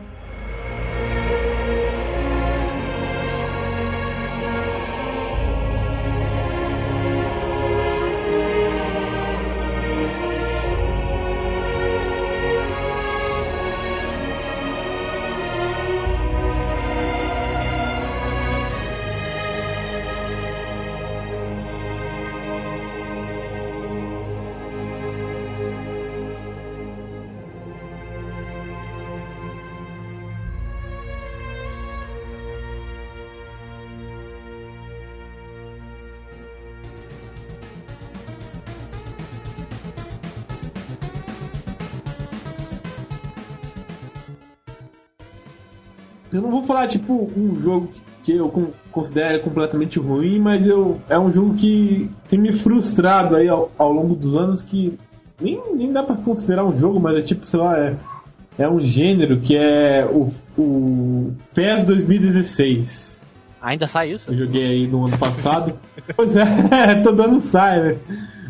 Eu 46.40 46.44
não 46.44 46.52
vou 46.52 46.64
falar, 46.64 46.88
tipo, 46.88 47.30
um 47.38 47.60
jogo 47.60 47.92
que 48.24 48.34
eu 48.34 48.48
con- 48.50 48.68
considero 48.92 49.42
completamente 49.42 50.00
ruim, 50.00 50.40
mas 50.40 50.66
eu 50.66 51.00
é 51.10 51.20
um 51.20 51.30
jogo 51.30 51.56
que 51.56 52.10
tem 52.30 52.40
me 52.40 52.54
frustrado 52.54 53.36
aí 53.36 53.48
ao, 53.50 53.70
ao 53.78 53.92
longo 53.92 54.16
dos 54.16 54.36
anos 54.36 54.62
que 54.62 54.98
nem, 55.40 55.62
nem 55.76 55.92
dá 55.92 56.02
pra 56.02 56.16
considerar 56.16 56.64
um 56.66 56.76
jogo, 56.76 57.00
mas 57.00 57.18
é 57.18 57.22
tipo, 57.22 57.46
sei 57.46 57.60
lá, 57.60 57.78
é, 57.78 57.96
é 58.58 58.70
um 58.70 58.80
gênero 58.80 59.40
que 59.42 59.56
é 59.58 60.06
o, 60.06 60.32
o 60.58 61.34
PES 61.54 61.84
2016. 61.86 63.22
Ainda 63.62 63.88
sai 63.88 64.14
isso? 64.14 64.32
Eu 64.32 64.38
joguei 64.38 64.66
aí 64.66 64.88
no 64.88 65.06
ano 65.06 65.18
passado. 65.18 65.74
pois 66.16 66.38
é, 66.38 66.46
todo 67.04 67.22
ano 67.22 67.42
sai, 67.42 67.82
né? 67.82 67.98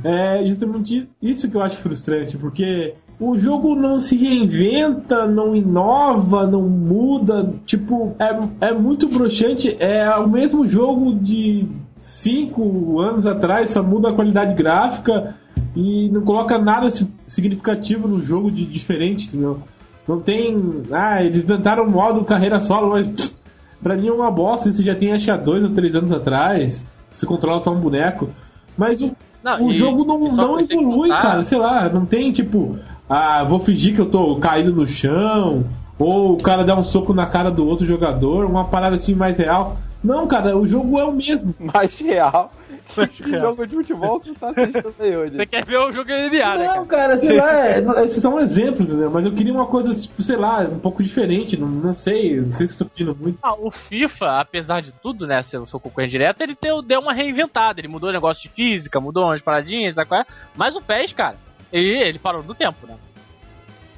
É 0.04 0.46
justamente 0.48 1.10
isso 1.22 1.50
que 1.50 1.58
eu 1.58 1.62
acho 1.62 1.78
frustrante, 1.78 2.38
porque 2.38 2.94
o 3.20 3.38
jogo 3.38 3.76
não 3.76 4.00
se 4.00 4.16
reinventa, 4.16 5.26
não 5.28 5.56
inova, 5.56 6.48
não 6.48 6.62
muda. 6.62 7.54
Tipo, 7.66 8.16
é, 8.18 8.68
é 8.70 8.74
muito 8.74 9.08
broxante. 9.10 9.76
É 9.80 10.10
o 10.16 10.28
mesmo 10.30 10.66
jogo 10.66 11.14
de 11.16 11.68
5 11.98 13.00
anos 13.02 13.26
atrás, 13.26 13.72
só 13.72 13.84
muda 13.84 14.10
a 14.10 14.14
qualidade 14.14 14.56
gráfica 14.56 15.36
e 15.76 16.10
não 16.10 16.22
coloca 16.22 16.58
nada 16.58 16.90
si- 16.90 17.08
significativo 17.28 18.08
no 18.08 18.24
jogo 18.24 18.50
de 18.50 18.66
diferente, 18.66 19.28
entendeu? 19.28 19.60
Não 20.08 20.20
tem. 20.20 20.84
Ah, 20.92 21.24
eles 21.24 21.44
inventaram 21.44 21.84
o 21.86 21.92
modo 21.92 22.24
carreira 22.24 22.60
solo, 22.60 22.92
mas 22.92 23.38
pra 23.84 23.96
mim 23.98 24.08
é 24.08 24.12
uma 24.12 24.32
bosta. 24.32 24.70
Isso 24.70 24.82
já 24.82 24.96
tem 24.96 25.12
acho 25.14 25.26
que 25.26 25.32
há 25.32 25.38
dois 25.38 25.64
ou 25.64 25.70
três 25.72 25.94
anos 25.96 26.12
atrás. 26.12 26.86
Você 27.12 27.26
controla 27.26 27.60
só 27.60 27.72
um 27.72 27.80
boneco. 27.80 28.30
Mas 28.78 29.02
o, 29.02 29.12
Não, 29.44 29.66
o 29.66 29.70
e- 29.70 29.74
jogo 29.74 30.06
não, 30.06 30.20
não 30.20 30.60
evolui, 30.60 31.10
contar- 31.10 31.22
cara. 31.22 31.44
Sei 31.44 31.58
lá, 31.58 31.90
não 31.90 32.06
tem 32.06 32.32
tipo. 32.32 32.78
Ah, 33.10 33.44
vou 33.44 33.60
fingir 33.60 33.96
que 33.96 34.02
eu 34.02 34.10
tô 34.10 34.38
caído 34.38 34.72
no 34.72 34.86
chão. 34.86 35.66
Ou 35.98 36.34
o 36.34 36.38
cara 36.38 36.64
dá 36.64 36.76
um 36.78 36.84
soco 36.84 37.14
na 37.14 37.26
cara 37.28 37.50
do 37.52 37.68
outro 37.68 37.86
jogador. 37.86 38.46
Uma 38.46 38.66
parada 38.66 38.96
assim 38.96 39.14
mais 39.16 39.38
real. 39.38 39.78
Não, 40.02 40.26
cara, 40.28 40.56
o 40.58 40.66
jogo 40.66 40.98
é 40.98 41.04
o 41.04 41.12
mesmo. 41.12 41.54
Mais 41.60 42.00
real. 42.00 42.54
Mais 42.96 43.10
que 43.10 43.30
real. 43.30 43.42
jogo 43.42 43.68
de 43.68 43.76
futebol 43.76 44.18
você 44.18 44.34
tá 44.34 44.52
assistindo 44.52 44.94
aí 44.98 45.18
hoje? 45.18 45.36
Você 45.36 45.46
quer 45.46 45.66
ver 45.66 45.78
o 45.78 45.92
jogo 45.92 46.10
NBA, 46.10 46.56
né, 46.58 46.68
Não, 46.74 46.86
cara? 46.86 47.18
sei 47.18 47.36
lá, 47.36 47.66
é- 47.68 48.06
esses 48.06 48.22
são 48.22 48.40
exemplos, 48.40 48.88
entendeu? 48.88 49.12
Mas 49.12 49.26
eu 49.26 49.34
queria 49.34 49.54
uma 49.54 49.66
coisa, 49.66 49.94
tipo, 49.94 50.22
sei 50.24 50.38
lá, 50.38 50.62
um 50.62 50.80
pouco 50.80 51.04
diferente. 51.04 51.58
Não, 51.58 51.68
não 51.68 51.92
sei, 51.94 52.40
não 52.40 52.52
sei 52.54 52.66
se 52.66 52.74
estou 52.74 52.88
pedindo 52.88 53.14
muito. 53.14 53.38
Ah, 53.44 53.56
o 53.60 53.70
FIFA, 53.70 54.40
apesar 54.40 54.82
de 54.82 54.94
tudo, 54.94 55.28
né, 55.28 55.44
ser 55.44 55.58
o 55.58 55.68
seu 55.68 55.82
concorrente 55.82 56.12
direto, 56.12 56.40
ele 56.42 56.56
deu, 56.62 56.82
deu 56.82 57.02
uma 57.02 57.12
reinventada. 57.14 57.82
Ele 57.82 57.90
mudou 57.90 58.10
o 58.10 58.14
negócio 58.14 58.44
de 58.44 58.56
física, 58.56 59.02
mudou 59.02 59.26
umas 59.26 59.42
paradinhas, 59.42 59.96
sabe 59.96 60.08
qual 60.08 60.22
é? 60.22 60.26
Mas 60.56 60.76
o 60.76 60.82
PES, 60.82 61.12
cara, 61.12 61.36
ele, 61.72 62.00
ele 62.02 62.20
parou 62.20 62.44
no 62.44 62.54
tempo, 62.56 62.88
né? 62.88 62.96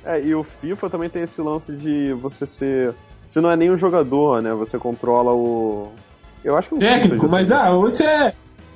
É, 0.03 0.21
e 0.21 0.33
o 0.33 0.43
FIFA 0.43 0.89
também 0.89 1.09
tem 1.09 1.23
esse 1.23 1.41
lance 1.41 1.73
de 1.75 2.13
você 2.13 2.45
ser. 2.45 2.95
Você 3.25 3.39
não 3.39 3.51
é 3.51 3.55
nem 3.55 3.71
um 3.71 3.77
jogador, 3.77 4.41
né? 4.41 4.53
Você 4.53 4.77
controla 4.79 5.33
o. 5.33 5.91
Eu 6.43 6.57
acho 6.57 6.69
que 6.69 6.75
o 6.75 6.79
Técnico, 6.79 7.29
mas 7.29 7.49
tem. 7.49 7.57
ah, 7.57 7.71
você 7.73 8.03
é. 8.03 8.33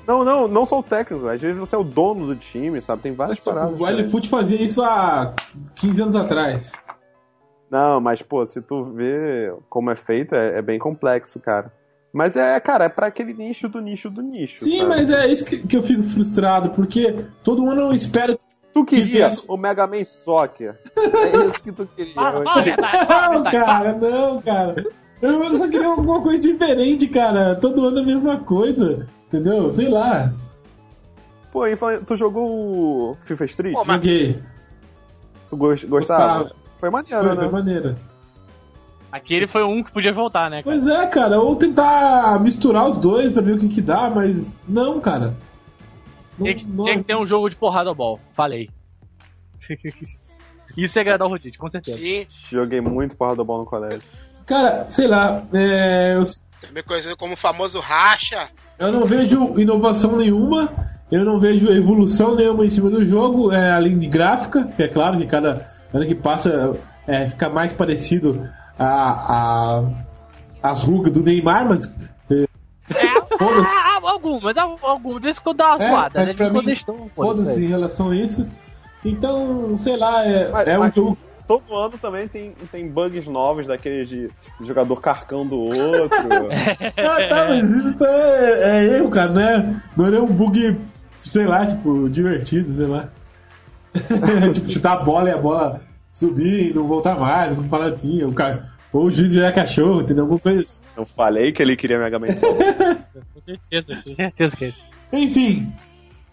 Não, 0.08 0.24
não, 0.24 0.48
não 0.48 0.66
só 0.66 0.80
o 0.80 0.84
técnico, 0.84 1.28
às 1.28 1.42
vezes 1.42 1.58
você 1.58 1.76
é 1.76 1.80
o 1.80 1.84
dono 1.84 2.28
do 2.28 2.36
time, 2.36 2.80
sabe? 2.80 3.02
Tem 3.02 3.12
várias 3.12 3.40
paradas. 3.40 3.80
O. 3.80 3.86
LFoot 3.86 4.30
fazia 4.30 4.62
isso 4.62 4.84
há 4.84 5.34
15 5.76 6.02
anos 6.04 6.16
atrás. 6.16 6.72
Não, 7.72 8.00
mas, 8.00 8.22
pô, 8.22 8.46
se 8.46 8.62
tu 8.62 8.84
vê 8.84 9.52
como 9.68 9.90
é 9.90 9.96
feito, 9.96 10.36
é, 10.36 10.60
é 10.60 10.62
bem 10.62 10.78
complexo, 10.78 11.40
cara. 11.40 11.74
Mas 12.14 12.38
é, 12.38 12.58
cara, 12.60 12.86
é 12.86 12.90
pra 12.90 13.08
aquele 13.08 13.34
nicho 13.34 13.68
do 13.68 13.82
nicho 13.82 14.10
do 14.10 14.22
nicho. 14.22 14.64
Sim, 14.64 14.78
sabe? 14.78 14.90
mas 14.90 15.10
é 15.10 15.28
isso 15.28 15.44
que, 15.44 15.58
que 15.58 15.76
eu 15.76 15.84
fico 15.84 16.04
frustrado, 16.04 16.70
porque 16.70 17.26
todo 17.44 17.70
eu 17.74 17.92
espero. 17.92 18.40
Tu 18.76 18.84
queria 18.86 19.30
que- 19.30 19.42
o 19.48 19.56
Mega 19.56 19.88
Man 19.88 20.04
Soccer. 20.04 20.78
É 20.98 21.46
isso 21.48 21.64
que 21.64 21.72
tu 21.72 21.88
queria. 21.96 22.14
Fala, 22.14 22.44
fala 22.44 22.62
verdade, 22.62 23.08
fala 23.08 23.22
Não, 23.28 23.44
verdade. 23.44 23.66
cara, 23.66 23.94
não, 23.94 24.42
cara. 24.42 24.86
Eu 25.22 25.58
só 25.58 25.68
queria 25.70 25.88
alguma 25.88 26.22
coisa 26.22 26.42
diferente, 26.42 27.08
cara. 27.08 27.56
Todo 27.56 27.86
ano 27.88 28.00
a 28.00 28.04
mesma 28.04 28.38
coisa. 28.40 29.08
Entendeu? 29.28 29.72
Sei 29.72 29.88
lá. 29.90 30.32
Pô, 31.54 31.66
e 31.66 31.76
tu 32.06 32.18
jogou 32.18 33.12
o 33.12 33.18
FIFA 33.22 33.46
Street? 33.46 33.74
Pô, 33.76 33.86
mas- 33.86 33.96
Joguei. 33.96 34.44
Tu 35.50 35.56
gos- 35.58 35.84
gostava? 35.86 36.44
Gostava. 36.44 36.56
Foi 36.78 36.90
maneiro, 36.90 37.24
Foi 37.28 37.36
né? 37.38 37.42
da 37.46 37.50
maneira. 37.52 37.98
Aquele 39.10 39.48
foi 39.48 39.64
um 39.64 39.82
que 39.82 39.92
podia 39.94 40.12
voltar, 40.12 40.50
né, 40.50 40.62
cara? 40.62 40.76
Pois 40.76 40.86
é, 40.86 41.08
cara. 41.08 41.40
Ou 41.40 41.56
tentar 41.56 42.38
misturar 42.42 42.90
os 42.90 42.98
dois 42.98 43.32
pra 43.32 43.42
ver 43.42 43.54
o 43.54 43.58
que 43.60 43.70
que 43.70 43.82
dá, 43.82 44.10
mas 44.14 44.54
não, 44.68 45.00
cara. 45.00 45.34
Não- 46.38 46.46
Tinha 46.46 46.56
que, 46.56 46.66
não- 46.66 46.84
tinha 46.84 46.98
que 46.98 47.04
ter 47.04 47.16
um 47.16 47.26
jogo 47.26 47.50
de 47.50 47.56
porrada 47.56 47.90
ao 47.90 47.96
ball. 47.96 48.20
Falei. 48.34 48.70
Isso 50.78 50.98
é 51.00 51.02
agradar 51.02 51.28
o 51.28 51.32
Rodite, 51.32 51.58
com 51.58 51.70
certeza. 51.70 51.98
Sim, 51.98 52.26
Joguei 52.52 52.82
muito 52.82 53.16
porra 53.16 53.36
do 53.36 53.46
bola 53.46 53.60
no 53.64 53.66
colégio. 53.70 54.04
Cara, 54.46 54.86
sei 54.90 55.08
lá. 55.08 55.44
é, 55.54 56.16
eu, 56.18 56.24
também 56.62 56.84
conhecido 56.84 57.16
como 57.18 57.34
o 57.34 57.38
famoso 57.38 57.80
racha. 57.80 58.50
eu 58.78 58.92
não 58.92 59.06
vejo 59.06 59.60
inovação 59.60 60.18
nenhuma. 60.18 60.72
Eu 61.12 61.24
não 61.24 61.40
vejo 61.40 61.70
evolução 61.72 62.36
nenhuma 62.36 62.66
em 62.66 62.70
cima 62.70 62.90
do 62.90 63.06
jogo, 63.06 63.52
é, 63.52 63.72
além 63.72 63.98
de 64.00 64.08
gráfica, 64.08 64.66
que 64.76 64.84
é 64.84 64.88
claro 64.88 65.18
que 65.20 65.28
cada 65.28 65.72
ano 65.94 66.06
que 66.06 66.16
passa 66.16 66.76
é, 67.08 67.30
fica 67.30 67.48
mais 67.48 67.72
parecido 67.72 68.50
a, 68.78 69.84
a, 69.84 69.84
as 70.64 70.82
rugas 70.82 71.14
do 71.14 71.22
Neymar, 71.22 71.70
mas 71.70 71.94
Foda-se. 73.38 73.74
ah, 73.76 74.00
ah, 74.04 74.10
algumas, 74.12 74.56
algumas. 74.58 75.22
Vezes 75.22 75.40
que 75.40 75.48
eu 75.50 75.54
dou 75.54 75.68
uma 75.68 75.76
É, 75.84 75.90
zoada, 75.90 76.12
mas 76.20 76.28
né? 76.28 76.34
Pra 76.34 76.50
mim, 76.50 77.10
foda-se 77.16 77.64
em 77.64 77.68
relação 77.68 78.10
a 78.12 78.16
isso. 78.16 78.48
Então, 79.04 79.78
sei 79.78 79.98
lá, 79.98 80.26
é, 80.26 80.50
Mas- 80.50 80.68
é 80.68 80.80
um 80.80 80.90
jogo. 80.92 81.18
Todo 81.48 81.76
ano 81.76 81.96
também 82.00 82.28
tem, 82.28 82.54
tem 82.72 82.88
bugs 82.90 83.28
novos, 83.28 83.68
daqueles 83.68 84.10
de 84.10 84.32
jogador 84.62 85.00
carcando 85.00 85.54
o 85.56 85.66
outro. 85.68 86.18
Ah, 86.98 87.28
tá, 87.30 87.46
mas 87.50 87.70
isso 87.70 88.04
é, 88.04 88.80
é 88.80 88.98
erro, 88.98 89.10
cara, 89.12 89.32
né? 89.32 89.82
Não 89.96 90.08
é 90.08 90.20
um 90.20 90.26
bug, 90.26 90.76
sei 91.22 91.46
lá, 91.46 91.68
tipo, 91.68 92.10
divertido, 92.10 92.76
sei 92.76 92.88
lá. 92.88 93.10
tipo, 94.54 94.72
chutar 94.72 94.94
a 94.94 95.04
bola 95.04 95.30
e 95.30 95.34
a 95.34 95.38
bola 95.38 95.82
subir 96.12 96.72
e 96.72 96.74
não 96.74 96.88
voltar 96.88 97.20
mais, 97.20 97.50
alguma 97.52 97.70
paradinha. 97.70 98.28
O 98.28 98.34
cara, 98.34 98.72
ou 98.96 99.06
o 99.08 99.12
juiz 99.12 99.34
virar 99.34 99.52
cachorro, 99.52 100.02
entendeu? 100.02 100.24
Alguma 100.24 100.40
coisa 100.40 100.62
assim. 100.62 100.82
Eu 100.96 101.06
falei 101.06 101.52
que 101.52 101.62
ele 101.62 101.76
queria 101.76 102.00
Mega 102.00 102.18
Man. 102.18 102.28
Com 103.34 103.42
certeza, 103.46 103.96
com 103.96 104.16
certeza 104.16 104.58
que 104.58 104.66
é 104.66 104.68
isso. 104.70 104.84
Enfim, 105.14 105.74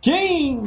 quem. 0.01 0.63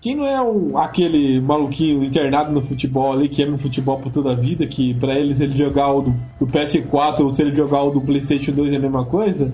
Quem 0.00 0.14
não 0.14 0.24
é 0.24 0.40
um, 0.40 0.78
aquele 0.78 1.40
maluquinho 1.40 2.04
internado 2.04 2.52
no 2.52 2.62
futebol 2.62 3.12
ali, 3.12 3.28
que 3.28 3.42
ama 3.42 3.56
o 3.56 3.58
futebol 3.58 3.98
por 3.98 4.12
toda 4.12 4.30
a 4.30 4.34
vida, 4.36 4.64
que 4.64 4.94
pra 4.94 5.14
ele 5.14 5.34
se 5.34 5.42
ele 5.42 5.52
jogar 5.52 5.92
o 5.92 6.02
do, 6.02 6.10
do 6.38 6.46
PS4 6.46 7.20
ou 7.22 7.34
se 7.34 7.42
ele 7.42 7.52
jogar 7.52 7.82
o 7.82 7.90
do 7.90 8.00
Playstation 8.00 8.52
2 8.52 8.74
é 8.74 8.76
a 8.76 8.78
mesma 8.78 9.04
coisa, 9.04 9.52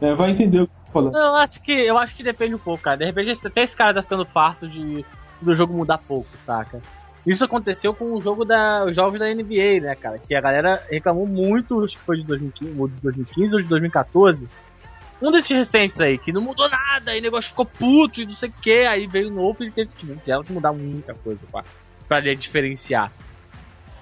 é, 0.00 0.12
vai 0.12 0.32
entender 0.32 0.62
o 0.62 0.68
falando. 0.92 1.16
Eu 1.16 1.36
acho 1.36 1.62
que 1.62 1.70
eu 1.70 1.96
acho 1.96 2.16
que 2.16 2.24
depende 2.24 2.56
um 2.56 2.58
pouco, 2.58 2.82
cara. 2.82 2.96
De 2.96 3.04
repente 3.04 3.30
até 3.46 3.62
esse 3.62 3.76
cara 3.76 3.94
tá 3.94 4.02
ficando 4.02 4.26
farto 4.26 4.66
de 4.66 5.04
do 5.40 5.54
jogo 5.54 5.72
mudar 5.72 5.98
pouco, 5.98 6.28
saca? 6.38 6.82
Isso 7.26 7.44
aconteceu 7.44 7.94
com 7.94 8.12
o 8.12 8.20
jogo 8.20 8.44
da 8.44 8.84
os 8.84 8.94
jogos 8.94 9.18
da 9.18 9.32
NBA, 9.32 9.80
né, 9.80 9.94
cara? 9.94 10.16
Que 10.16 10.34
a 10.34 10.40
galera 10.40 10.82
reclamou 10.90 11.26
muito, 11.26 11.82
acho 11.82 11.96
que 11.96 12.04
foi 12.04 12.18
de 12.18 12.24
2015, 12.24 12.78
ou 12.78 12.88
de 12.88 13.00
2015 13.00 13.54
ou 13.54 13.62
de 13.62 13.68
2014. 13.68 14.48
Um 15.22 15.30
desses 15.30 15.50
recentes 15.50 16.00
aí, 16.00 16.18
que 16.18 16.32
não 16.32 16.42
mudou 16.42 16.68
nada, 16.68 17.12
aí 17.12 17.20
o 17.20 17.22
negócio 17.22 17.48
ficou 17.48 17.64
puto 17.64 18.20
e 18.20 18.26
não 18.26 18.32
sei 18.32 18.50
o 18.50 18.52
que, 18.52 18.84
aí 18.86 19.06
veio 19.06 19.30
novo 19.30 19.64
e 19.64 19.70
teve 19.70 19.90
que, 19.90 20.06
tiveram 20.06 20.42
que 20.42 20.52
mudar 20.52 20.72
muita 20.72 21.14
coisa 21.14 21.40
pra, 21.50 21.64
pra 22.06 22.20
diferenciar. 22.20 23.10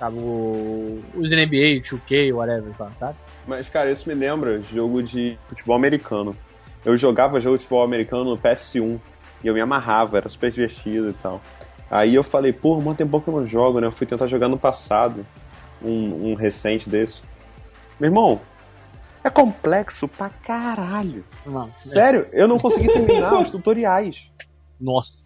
Sabe, 0.00 0.16
o, 0.18 1.00
os 1.14 1.30
NBA, 1.30 1.80
2K, 1.80 2.34
whatever, 2.34 2.72
sabe? 2.96 3.16
Mas, 3.46 3.68
cara, 3.68 3.92
isso 3.92 4.08
me 4.08 4.16
lembra 4.16 4.60
jogo 4.60 5.00
de 5.00 5.38
futebol 5.48 5.76
americano. 5.76 6.34
Eu 6.84 6.96
jogava 6.96 7.40
jogo 7.40 7.56
de 7.56 7.62
futebol 7.62 7.84
americano 7.84 8.24
no 8.24 8.36
PS1 8.36 8.98
e 9.44 9.46
eu 9.46 9.54
me 9.54 9.60
amarrava, 9.60 10.16
era 10.16 10.28
super 10.28 10.50
divertido 10.50 11.10
e 11.10 11.12
tal. 11.12 11.40
Aí 11.92 12.14
eu 12.14 12.24
falei, 12.24 12.54
pô, 12.54 12.78
um 12.78 12.94
tempão 12.94 13.20
que 13.20 13.28
eu 13.28 13.34
não 13.34 13.46
jogo, 13.46 13.78
né? 13.78 13.86
Eu 13.86 13.92
fui 13.92 14.06
tentar 14.06 14.26
jogar 14.26 14.48
no 14.48 14.58
passado, 14.58 15.26
um, 15.82 16.30
um 16.30 16.34
recente 16.34 16.88
desse. 16.88 17.20
Meu 18.00 18.08
irmão, 18.08 18.40
é 19.22 19.28
complexo 19.28 20.08
pra 20.08 20.30
caralho. 20.30 21.22
Não, 21.44 21.70
Sério, 21.78 22.26
eu 22.32 22.48
não 22.48 22.58
consegui 22.58 22.88
terminar 22.88 23.38
os 23.38 23.50
tutoriais. 23.50 24.32
Nossa. 24.80 25.18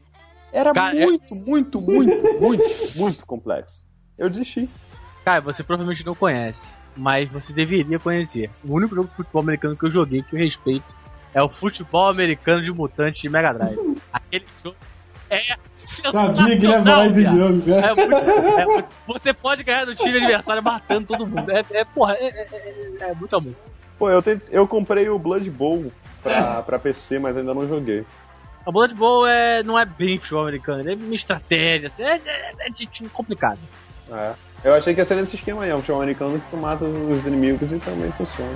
Era 0.53 0.73
Cara, 0.73 0.97
é- 0.97 1.05
muito, 1.07 1.37
muito, 1.37 1.81
muito, 1.81 2.41
muito, 2.41 2.64
muito 2.99 3.25
complexo. 3.25 3.85
Eu 4.19 4.29
desisti. 4.29 4.69
Cara, 5.25 5.41
você 5.41 5.62
provavelmente 5.62 6.05
não 6.05 6.17
conhece, 6.17 6.69
mas 6.97 7.29
você 7.29 7.53
deveria 7.53 8.01
conhecer. 8.01 8.51
O 8.64 8.75
único 8.75 8.93
jogo 8.93 9.09
de 9.09 9.14
futebol 9.14 9.43
americano 9.43 9.77
que 9.77 9.87
eu 9.87 9.91
joguei 9.91 10.21
que 10.21 10.35
eu 10.35 10.41
respeito 10.41 10.93
é 11.33 11.41
o 11.41 11.49
futebol 11.49 12.09
americano 12.09 12.61
de 12.61 12.73
mutante 12.73 13.23
de 13.23 13.29
Mega 13.29 13.53
Drive. 13.53 13.79
Aquele 14.12 14.47
jogo 14.61 14.77
é 15.31 15.57
Sabia 16.03 16.59
que 16.59 16.66
ele 16.66 16.72
jogo, 17.36 17.62
cara. 17.62 17.90
É 17.90 17.94
muito- 17.94 18.14
é 18.61 18.64
muito- 18.66 18.88
você 19.07 19.32
pode 19.32 19.62
ganhar 19.64 19.84
do 19.84 19.94
time 19.94 20.16
adversário 20.18 20.62
matando 20.62 21.07
todo 21.07 21.26
mundo. 21.26 21.51
É, 21.51 21.62
é 21.72 21.84
porra, 21.84 22.14
é, 22.14 22.26
é- 22.28 22.47
é- 23.01 23.11
é 23.11 23.14
muito 23.14 23.34
amor. 23.36 23.53
Pô, 23.99 24.11
eu, 24.11 24.20
tent- 24.22 24.42
eu 24.51 24.66
comprei 24.66 25.09
o 25.09 25.18
Blood 25.18 25.51
Bowl 25.51 25.90
pra, 26.22 26.62
pra 26.62 26.78
PC, 26.78 27.18
mas 27.18 27.36
ainda 27.36 27.55
não 27.55 27.66
joguei. 27.66 28.05
A 28.66 28.70
Blood 28.70 28.94
Bowl 28.94 29.26
é, 29.26 29.62
não 29.62 29.78
é 29.78 29.84
bem 29.84 30.18
futebol 30.18 30.42
americano, 30.42 30.90
é 30.90 30.94
uma 30.94 31.14
estratégia, 31.14 31.86
assim, 31.88 32.03
é, 32.03 32.16
é- 32.16 32.53
é 32.66 32.70
de 32.70 32.84
time 32.86 33.09
complicado. 33.09 33.59
É. 34.12 34.32
Eu 34.64 34.74
achei 34.74 34.92
que 34.94 35.01
ia 35.01 35.05
ser 35.05 35.14
nesse 35.14 35.36
esquema 35.36 35.62
aí, 35.62 35.70
é 35.70 35.74
um 35.74 35.78
futebol 35.78 36.01
americano 36.03 36.40
que 36.40 36.51
tu 36.51 36.57
mata 36.57 36.84
os 36.84 37.24
inimigos 37.26 37.70
e 37.70 37.78
também 37.78 38.11
funciona. 38.12 38.51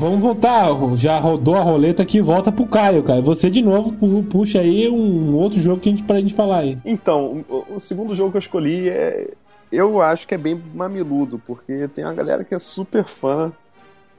Vamos 0.00 0.20
voltar, 0.20 0.66
já 0.96 1.18
rodou 1.18 1.54
a 1.56 1.60
roleta 1.60 2.02
aqui, 2.02 2.22
volta 2.22 2.50
pro 2.50 2.66
Caio, 2.66 3.02
cara. 3.02 3.20
Você 3.20 3.50
de 3.50 3.60
novo 3.60 3.92
pu- 3.92 4.22
puxa 4.24 4.60
aí 4.60 4.88
um 4.88 5.34
outro 5.34 5.60
jogo 5.60 5.78
que 5.80 5.90
a 5.90 5.92
gente 5.92 6.02
pra 6.04 6.16
gente 6.20 6.32
falar 6.32 6.60
aí. 6.60 6.78
Então, 6.86 7.28
o, 7.48 7.74
o 7.76 7.80
segundo 7.80 8.14
jogo 8.16 8.30
que 8.30 8.38
eu 8.38 8.40
escolhi 8.40 8.88
é. 8.88 9.28
Eu 9.70 10.00
acho 10.02 10.26
que 10.26 10.34
é 10.34 10.38
bem 10.38 10.60
mamiludo, 10.74 11.38
porque 11.38 11.86
tem 11.88 12.02
uma 12.04 12.14
galera 12.14 12.42
que 12.42 12.54
é 12.54 12.58
super 12.58 13.04
fã 13.04 13.52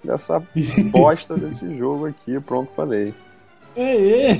dessa 0.03 0.39
bosta 0.93 1.35
desse 1.35 1.75
jogo 1.75 2.05
aqui. 2.05 2.39
Pronto, 2.39 2.71
falei. 2.71 3.13
Ê, 3.75 4.31
ê, 4.31 4.35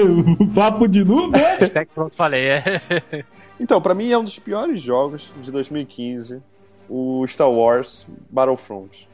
papo 0.54 0.88
de 0.88 1.04
noob, 1.04 1.36
é? 1.38 1.56
Que 1.58 1.84
pronto, 1.94 2.16
falei. 2.16 2.48
É. 2.48 2.82
Então, 3.58 3.80
pra 3.80 3.94
mim 3.94 4.10
é 4.10 4.18
um 4.18 4.22
dos 4.24 4.38
piores 4.38 4.80
jogos 4.82 5.32
de 5.42 5.50
2015, 5.50 6.42
o 6.90 7.26
Star 7.26 7.50
Wars 7.50 8.06
Battlefront. 8.30 9.08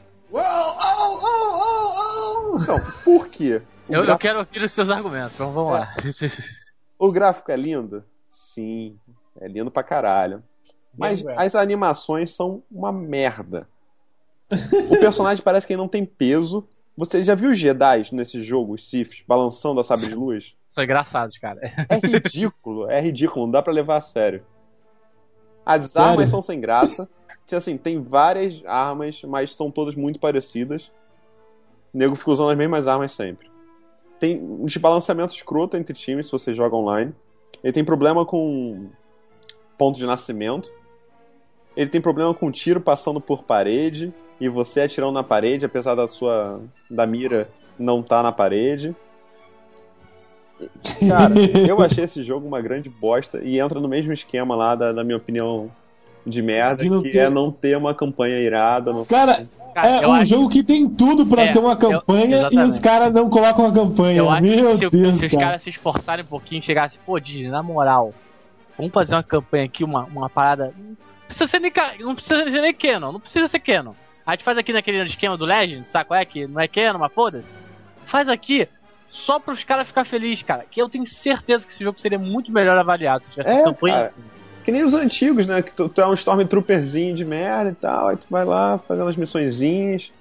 Então, 2.61 2.77
por 3.03 3.27
quê? 3.27 3.61
Eu, 3.87 3.99
eu 3.99 4.05
gráfico, 4.05 4.19
quero 4.19 4.39
ouvir 4.39 4.63
os 4.63 4.71
seus 4.71 4.89
argumentos, 4.89 5.37
vamos, 5.37 5.53
vamos 5.53 5.73
lá. 5.73 5.95
o 6.97 7.11
gráfico 7.11 7.51
é 7.51 7.55
lindo? 7.55 8.03
Sim, 8.29 8.97
é 9.39 9.47
lindo 9.47 9.69
pra 9.69 9.83
caralho. 9.83 10.43
Mas 10.97 11.21
Bem, 11.21 11.35
as 11.37 11.55
animações 11.55 12.35
são 12.35 12.63
uma 12.71 12.91
merda. 12.91 13.67
O 14.89 14.97
personagem 14.99 15.43
parece 15.45 15.67
que 15.67 15.73
ele 15.73 15.81
não 15.81 15.87
tem 15.87 16.05
peso. 16.05 16.67
Você 16.95 17.23
já 17.23 17.33
viu 17.33 17.49
os 17.49 17.57
Jedi 17.57 18.03
nesse 18.11 18.41
jogo, 18.41 18.73
os 18.73 18.87
Siths, 18.87 19.23
balançando 19.27 19.79
a 19.79 19.83
sabre 19.83 20.07
de 20.07 20.15
luz? 20.15 20.55
São 20.67 20.83
engraçados, 20.83 21.37
cara. 21.39 21.59
É 21.89 21.95
ridículo, 22.07 22.89
é 22.89 23.01
ridículo, 23.01 23.45
não 23.45 23.51
dá 23.51 23.63
pra 23.63 23.73
levar 23.73 23.97
a 23.97 24.01
sério. 24.01 24.45
As 25.65 25.91
Sério? 25.91 26.09
armas 26.09 26.29
são 26.29 26.41
sem 26.41 26.59
graça. 26.59 27.09
Tipo 27.45 27.57
assim, 27.57 27.77
tem 27.77 28.01
várias 28.01 28.63
armas, 28.65 29.21
mas 29.23 29.51
são 29.51 29.69
todas 29.69 29.95
muito 29.95 30.19
parecidas. 30.19 30.91
O 31.93 31.97
nego 31.97 32.15
fica 32.15 32.31
usando 32.31 32.49
as 32.49 32.57
mesmas 32.57 32.87
armas 32.87 33.11
sempre. 33.11 33.51
Tem 34.19 34.41
um 34.41 34.65
desbalanceamento 34.65 35.33
escroto 35.33 35.77
entre 35.77 35.93
times 35.93 36.27
se 36.27 36.31
você 36.31 36.53
joga 36.53 36.75
online. 36.75 37.13
Ele 37.63 37.73
tem 37.73 37.83
problema 37.83 38.25
com 38.25 38.89
ponto 39.77 39.97
de 39.97 40.05
nascimento. 40.05 40.71
Ele 41.75 41.89
tem 41.89 42.01
problema 42.01 42.33
com 42.33 42.51
tiro 42.51 42.79
passando 42.79 43.19
por 43.19 43.43
parede 43.43 44.13
e 44.39 44.47
você 44.47 44.81
atirando 44.81 45.13
na 45.13 45.23
parede, 45.23 45.65
apesar 45.65 45.95
da 45.95 46.07
sua 46.07 46.61
da 46.89 47.05
mira 47.05 47.49
não 47.77 48.01
tá 48.01 48.23
na 48.23 48.31
parede. 48.31 48.95
Cara, 51.07 51.33
eu 51.67 51.81
achei 51.81 52.03
esse 52.03 52.23
jogo 52.23 52.47
uma 52.47 52.61
grande 52.61 52.89
bosta 52.89 53.39
e 53.43 53.59
entra 53.59 53.79
no 53.79 53.87
mesmo 53.87 54.13
esquema 54.13 54.55
lá 54.55 54.75
da, 54.75 54.91
da 54.91 55.03
minha 55.03 55.17
opinião 55.17 55.69
de 56.25 56.41
merda, 56.41 56.83
que 56.87 57.09
ter- 57.09 57.17
é 57.19 57.29
não 57.29 57.51
ter 57.51 57.77
uma 57.77 57.93
campanha 57.93 58.39
irada. 58.39 58.93
Não... 58.93 59.03
Cara, 59.05 59.45
Cara, 59.73 59.87
é 60.01 60.05
eu 60.05 60.09
um 60.09 60.13
acho- 60.13 60.29
jogo 60.29 60.49
que 60.49 60.63
tem 60.63 60.87
tudo 60.87 61.25
pra 61.25 61.43
É, 61.45 61.51
ter 61.51 61.59
uma 61.59 61.71
eu- 61.73 61.77
campanha 61.77 62.25
e 62.25 62.33
exatamente. 62.33 62.69
os 62.69 62.79
caras 62.79 63.13
não 63.13 63.29
colocam 63.29 63.65
a 63.65 63.73
campanha. 63.73 64.17
Eu 64.19 64.29
acho 64.29 64.41
Meu 64.43 64.69
que 64.69 64.75
se, 64.77 64.89
Deus, 64.89 65.17
se 65.17 65.25
os 65.25 65.31
cara. 65.33 65.45
caras 65.47 65.61
se 65.63 65.69
esforçarem 65.71 66.23
um 66.23 66.27
pouquinho 66.27 66.59
e 66.59 66.63
chegassem, 66.63 66.99
pô, 67.05 67.19
Disney, 67.19 67.49
na 67.49 67.61
moral, 67.63 68.13
vamos 68.77 68.93
fazer 68.93 69.15
uma 69.15 69.23
campanha 69.23 69.65
aqui, 69.65 69.83
uma, 69.83 70.03
uma 70.05 70.29
parada. 70.29 70.73
Não 70.77 70.95
precisa 71.27 71.47
ser 71.47 71.59
nem, 71.59 71.71
não 71.99 72.15
precisa 72.15 72.49
ser 72.49 72.61
nem 72.61 72.73
Canon, 72.73 73.11
não 73.11 73.19
precisa 73.19 73.47
ser 73.47 73.59
Canon. 73.59 73.93
A 74.25 74.31
gente 74.31 74.43
faz 74.45 74.57
aqui 74.57 74.71
naquele 74.71 75.03
esquema 75.03 75.35
do 75.37 75.43
Legend, 75.43 75.85
saco? 75.85 76.13
É 76.13 76.23
que 76.23 76.47
não 76.47 76.61
é 76.61 76.67
Canon, 76.69 76.99
mas 76.99 77.11
foda-se. 77.11 77.51
Faz 78.05 78.29
aqui 78.29 78.67
só 79.13 79.39
pros 79.39 79.63
caras 79.63 79.87
ficar 79.87 80.03
felizes, 80.05 80.41
cara. 80.43 80.65
Que 80.69 80.81
eu 80.81 80.89
tenho 80.89 81.05
certeza 81.05 81.65
que 81.65 81.71
esse 81.71 81.83
jogo 81.83 81.99
seria 81.99 82.17
muito 82.17 82.51
melhor 82.51 82.77
avaliado 82.77 83.23
se 83.23 83.29
tivesse 83.31 83.51
É, 83.51 83.63
campanha 83.63 83.95
cara. 83.95 84.07
assim. 84.07 84.21
Que 84.65 84.71
nem 84.71 84.83
os 84.83 84.93
antigos, 84.93 85.45
né? 85.45 85.61
Que 85.61 85.71
tu, 85.71 85.87
tu 85.87 86.01
é 86.01 86.07
um 86.07 86.13
Stormtrooperzinho 86.13 87.13
de 87.13 87.23
merda 87.23 87.69
e 87.71 87.75
tal, 87.75 88.07
aí 88.07 88.17
tu 88.17 88.25
vai 88.29 88.43
lá 88.43 88.77
fazendo 88.79 89.07
as 89.09 89.15
missõezinhas. 89.15 90.11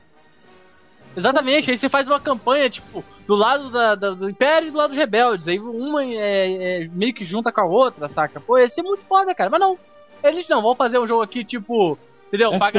Exatamente, 1.16 1.70
aí 1.70 1.76
você 1.76 1.88
faz 1.88 2.08
uma 2.08 2.18
campanha, 2.20 2.68
tipo, 2.70 3.04
do 3.26 3.34
lado 3.34 3.70
da- 3.70 3.94
da- 3.94 4.10
do 4.10 4.28
Império 4.30 4.68
e 4.68 4.70
do 4.70 4.78
lado 4.78 4.88
dos 4.90 4.96
rebeldes. 4.98 5.46
Aí 5.46 5.58
uma 5.58 6.04
é, 6.04 6.82
é 6.84 6.88
meio 6.88 7.12
que 7.14 7.22
junta 7.24 7.52
com 7.52 7.60
a 7.60 7.64
outra, 7.64 8.08
saca? 8.08 8.40
Pô, 8.40 8.58
ia 8.58 8.68
ser 8.68 8.82
muito 8.82 9.02
foda, 9.04 9.34
cara. 9.34 9.48
Mas 9.50 9.60
não. 9.60 9.78
Eles 10.24 10.48
não, 10.48 10.62
vão 10.62 10.74
fazer 10.74 10.98
um 10.98 11.06
jogo 11.06 11.22
aqui, 11.22 11.44
tipo, 11.44 11.98
entendeu? 12.28 12.50
Pra, 12.58 12.70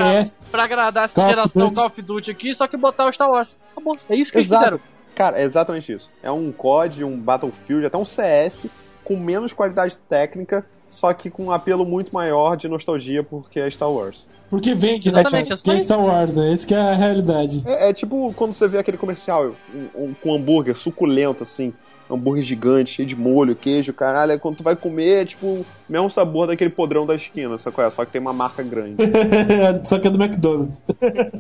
pra 0.52 0.64
agradar 0.64 1.06
essa 1.06 1.14
Call 1.16 1.28
geração. 1.30 1.74
Call 1.74 1.86
of 1.88 2.02
Duty 2.02 2.32
aqui, 2.32 2.56
só 2.56 2.68
que 2.68 2.76
botar 2.78 3.06
o 3.06 3.12
Star 3.14 3.30
Wars. 3.30 3.56
Acabou. 3.72 3.98
É 4.10 4.16
isso 4.16 4.32
que 4.32 4.38
eles 4.40 4.48
Exato. 4.48 4.64
fizeram. 4.64 4.93
Cara, 5.16 5.40
é 5.40 5.44
exatamente 5.44 5.92
isso. 5.94 6.10
É 6.22 6.32
um 6.32 6.52
COD, 6.52 7.04
um 7.04 7.18
Battlefield, 7.18 7.86
até 7.86 7.98
um 7.98 8.06
CS 8.06 8.68
com 9.04 9.18
menos 9.18 9.54
qualidade 9.54 9.96
técnica, 10.10 10.66
só 10.90 11.14
que 11.14 11.30
com 11.30 11.46
um 11.46 11.52
apelo 11.52 11.86
muito 11.86 12.14
maior 12.14 12.56
de 12.56 12.68
nostalgia 12.68 13.24
porque 13.24 13.60
é 13.60 13.70
Star 13.70 13.92
Wars. 13.92 14.26
Porque 14.50 14.76
vende, 14.76 15.12
né, 15.12 15.20
Exatamente, 15.22 15.52
é 15.52 15.56
Porque 15.56 15.72
é. 15.72 15.80
Star 15.80 16.00
Wars, 16.04 16.34
né? 16.34 16.54
Esse 16.54 16.66
que 16.66 16.76
é 16.76 16.80
a 16.80 16.94
realidade. 16.94 17.64
É, 17.66 17.90
é 17.90 17.94
tipo 17.94 18.32
quando 18.36 18.54
você 18.54 18.68
vê 18.68 18.78
aquele 18.78 18.98
comercial 18.98 19.52
um- 19.74 20.04
um- 20.04 20.14
com 20.14 20.34
hambúrguer 20.36 20.76
suculento, 20.76 21.42
assim, 21.44 21.74
hambúrguer 22.10 22.44
gigante, 22.44 22.92
cheio 22.92 23.08
de 23.08 23.16
molho, 23.16 23.56
queijo, 23.56 23.94
caralho. 23.94 24.34
Aí 24.34 24.40
quando 24.40 24.58
tu 24.58 24.64
vai 24.64 24.76
comer, 24.76 25.24
é 25.24 25.26
tipo 25.26 25.48
o 25.48 25.66
mesmo 25.88 26.10
sabor 26.10 26.48
daquele 26.48 26.70
podrão 26.70 27.06
da 27.06 27.16
esquina, 27.16 27.58
sacou? 27.58 27.84
É? 27.84 27.90
Só 27.90 28.06
que 28.06 28.12
tem 28.12 28.22
uma 28.22 28.34
marca 28.34 28.64
grande. 28.64 28.98
Só 29.84 30.00
que 30.00 30.08
é 30.08 30.12
do 30.12 30.22
McDonald's. 30.22 30.84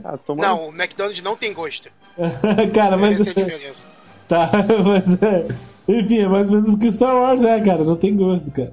Ah, 0.03 0.18
toma... 0.18 0.41
Não, 0.41 0.68
o 0.68 0.70
McDonald's 0.70 1.22
não 1.24 1.38
tem 1.38 1.53
gosto. 1.53 1.89
cara, 2.74 2.97
mas. 2.97 3.20
Essa 3.20 3.30
é 3.30 3.43
a 3.43 3.45
diferença. 3.45 3.88
Tá, 4.28 4.49
mas 4.84 5.22
é. 5.22 5.47
Enfim, 5.88 6.20
é 6.20 6.28
mais 6.28 6.49
ou 6.49 6.55
menos 6.55 6.74
o 6.74 6.80
que 6.80 6.91
Star 6.91 7.16
Wars 7.16 7.43
é, 7.43 7.59
cara. 7.61 7.84
Não 7.84 7.95
tem 7.95 8.16
gosto, 8.16 8.51
cara. 8.51 8.72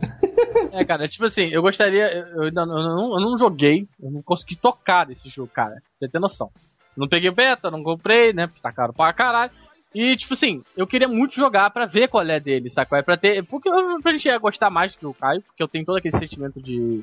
É, 0.72 0.84
cara, 0.84 1.09
tipo 1.09 1.24
assim, 1.24 1.49
eu 1.49 1.62
gostaria. 1.62 2.11
Eu 2.12 2.45
eu 2.45 2.53
não, 2.53 3.14
eu 3.14 3.20
não 3.20 3.38
joguei, 3.38 3.86
eu 4.03 4.11
não 4.11 4.22
consegui 4.22 4.57
tocar 4.57 5.07
desse 5.07 5.28
jogo, 5.28 5.51
cara. 5.53 5.74
pra 5.74 5.82
Você 5.95 6.09
ter 6.09 6.18
noção. 6.18 6.51
Não 6.97 7.09
peguei 7.09 7.30
beta, 7.30 7.70
não 7.70 7.82
comprei, 7.82 8.32
né? 8.32 8.47
Porque 8.47 8.61
tá 8.61 8.72
caro 8.72 8.93
pra 8.93 9.12
caralho. 9.12 9.53
E, 9.95 10.16
tipo 10.16 10.34
assim, 10.34 10.62
eu 10.76 10.86
queria 10.86 11.09
muito 11.09 11.34
jogar 11.34 11.70
pra 11.70 11.86
ver 11.86 12.09
qual 12.09 12.24
é 12.24 12.38
dele, 12.38 12.70
sacou? 12.70 12.97
É 12.97 13.03
pra 13.03 13.16
ter. 13.16 13.45
Porque 13.49 13.68
eu 13.68 14.01
pra 14.01 14.12
gente 14.12 14.26
ia 14.26 14.38
gostar 14.38 14.70
mais 14.70 14.93
do 14.93 14.99
que 14.99 15.07
o 15.07 15.14
Caio, 15.14 15.43
porque 15.43 15.62
eu 15.62 15.68
tenho 15.68 15.84
todo 15.84 15.97
aquele 15.97 16.16
sentimento 16.16 16.61
de. 16.61 17.03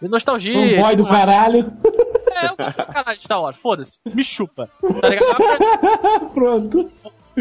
de 0.00 0.08
nostalgia. 0.08 0.56
Um 0.56 0.76
boy 0.76 0.94
do 0.94 1.02
tipo, 1.02 1.14
caralho. 1.14 1.72
É, 2.30 2.46
eu 2.46 2.56
gosto 2.56 2.76
do 2.76 2.92
canal 2.92 3.14
de 3.14 3.20
Star 3.20 3.42
Wars, 3.42 3.58
foda-se, 3.58 3.98
me 4.06 4.22
chupa. 4.22 4.70
Tá 5.00 5.08
ligado? 5.08 6.30
Pronto. 6.32 6.86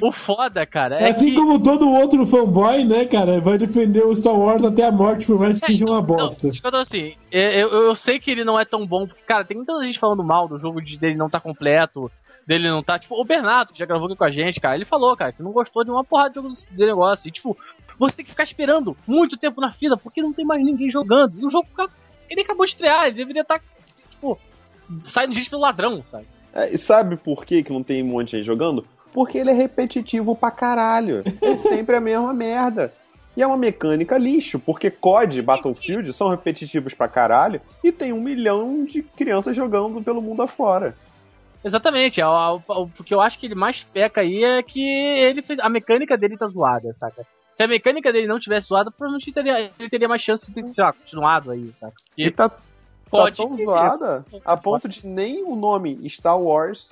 O 0.01 0.11
foda, 0.11 0.65
cara, 0.65 0.97
É 0.97 1.03
é 1.03 1.09
assim 1.09 1.31
que... 1.31 1.35
como 1.35 1.61
todo 1.61 1.89
outro 1.89 2.25
fanboy, 2.25 2.85
né, 2.85 3.05
cara? 3.05 3.41
Vai 3.41 3.57
defender 3.57 4.05
o 4.05 4.15
Star 4.15 4.37
Wars 4.37 4.63
até 4.63 4.85
a 4.85 4.91
morte, 4.91 5.25
por 5.25 5.39
mais 5.39 5.59
que 5.59 5.65
seja 5.65 5.85
uma 5.85 6.01
bosta. 6.01 6.47
Não, 6.47 6.53
então, 6.55 6.79
assim, 6.79 7.15
eu, 7.31 7.41
eu, 7.41 7.69
eu 7.69 7.95
sei 7.95 8.19
que 8.19 8.29
ele 8.29 8.43
não 8.43 8.59
é 8.59 8.65
tão 8.65 8.85
bom, 8.85 9.07
porque, 9.07 9.23
cara, 9.23 9.43
tem 9.43 9.57
muita 9.57 9.83
gente 9.83 9.99
falando 9.99 10.23
mal 10.23 10.47
do 10.47 10.59
jogo 10.59 10.81
de, 10.81 10.97
dele 10.97 11.15
não 11.15 11.29
tá 11.29 11.39
completo, 11.39 12.11
dele 12.47 12.69
não 12.69 12.83
tá. 12.83 12.99
Tipo, 12.99 13.19
o 13.19 13.25
Bernardo, 13.25 13.73
que 13.73 13.79
já 13.79 13.85
gravou 13.85 14.07
aqui 14.07 14.15
com 14.15 14.23
a 14.23 14.31
gente, 14.31 14.59
cara, 14.59 14.75
ele 14.75 14.85
falou, 14.85 15.15
cara, 15.17 15.33
que 15.33 15.43
não 15.43 15.51
gostou 15.51 15.83
de 15.83 15.91
uma 15.91 16.03
porrada 16.03 16.29
de 16.29 16.35
jogo 16.35 16.53
de 16.53 16.85
negócio. 16.85 17.27
E, 17.27 17.31
tipo, 17.31 17.57
você 17.97 18.15
tem 18.15 18.25
que 18.25 18.31
ficar 18.31 18.43
esperando 18.43 18.95
muito 19.07 19.37
tempo 19.37 19.59
na 19.59 19.71
fila, 19.71 19.97
porque 19.97 20.21
não 20.21 20.33
tem 20.33 20.45
mais 20.45 20.63
ninguém 20.63 20.89
jogando. 20.89 21.39
E 21.39 21.45
o 21.45 21.49
jogo, 21.49 21.67
ele 22.29 22.41
acabou 22.41 22.65
de 22.65 22.71
estrear, 22.71 23.07
ele 23.07 23.15
deveria 23.15 23.41
estar, 23.41 23.59
tipo, 24.09 24.39
saindo 25.03 25.33
gente 25.33 25.49
pelo 25.49 25.63
ladrão, 25.63 26.03
sabe? 26.05 26.27
É, 26.53 26.73
e 26.73 26.77
sabe 26.77 27.15
por 27.15 27.45
que, 27.45 27.63
que 27.63 27.71
não 27.71 27.83
tem 27.83 28.01
um 28.03 28.07
monte 28.07 28.31
de 28.31 28.37
gente 28.37 28.45
jogando? 28.45 28.85
Porque 29.13 29.37
ele 29.37 29.49
é 29.49 29.53
repetitivo 29.53 30.35
pra 30.35 30.51
caralho. 30.51 31.23
É 31.41 31.57
sempre 31.57 31.95
a 31.95 32.01
mesma 32.01 32.33
merda. 32.33 32.93
E 33.35 33.41
é 33.41 33.47
uma 33.47 33.57
mecânica 33.57 34.17
lixo, 34.17 34.59
porque 34.59 34.91
COD 34.91 35.39
e 35.39 35.41
Battlefield 35.41 36.11
são 36.11 36.29
repetitivos 36.29 36.93
pra 36.93 37.07
caralho 37.07 37.61
e 37.83 37.91
tem 37.91 38.11
um 38.11 38.19
milhão 38.19 38.83
de 38.83 39.01
crianças 39.01 39.55
jogando 39.55 40.01
pelo 40.01 40.21
mundo 40.21 40.41
afora. 40.41 40.95
Exatamente, 41.63 42.21
é 42.21 42.27
o, 42.27 42.61
o, 42.67 42.83
o 42.83 43.03
que 43.03 43.13
eu 43.13 43.21
acho 43.21 43.37
que 43.37 43.45
ele 43.45 43.55
mais 43.55 43.83
peca 43.83 44.21
aí 44.21 44.43
é 44.43 44.63
que 44.63 44.81
ele 44.81 45.41
fez, 45.41 45.59
a 45.59 45.69
mecânica 45.69 46.17
dele 46.17 46.37
tá 46.37 46.47
zoada, 46.47 46.91
saca? 46.93 47.25
Se 47.53 47.63
a 47.63 47.67
mecânica 47.67 48.11
dele 48.11 48.27
não 48.27 48.39
tivesse 48.39 48.67
zoada, 48.67 48.89
provavelmente 48.89 49.27
ele 49.27 49.33
teria, 49.33 49.71
ele 49.77 49.89
teria 49.89 50.07
mais 50.07 50.21
chance 50.21 50.47
de 50.47 50.53
ter, 50.53 50.73
sei 50.73 50.83
lá, 50.83 50.93
continuado 50.93 51.51
aí, 51.51 51.73
saca? 51.73 51.95
E 52.17 52.31
tá, 52.31 52.47
tá 52.49 52.57
pode 53.09 53.37
tão 53.37 53.51
ter. 53.51 53.65
zoada 53.65 54.25
a 54.45 54.55
ponto 54.55 54.87
de 54.87 55.05
nem 55.05 55.43
o 55.43 55.55
nome 55.55 56.09
Star 56.09 56.39
Wars 56.39 56.91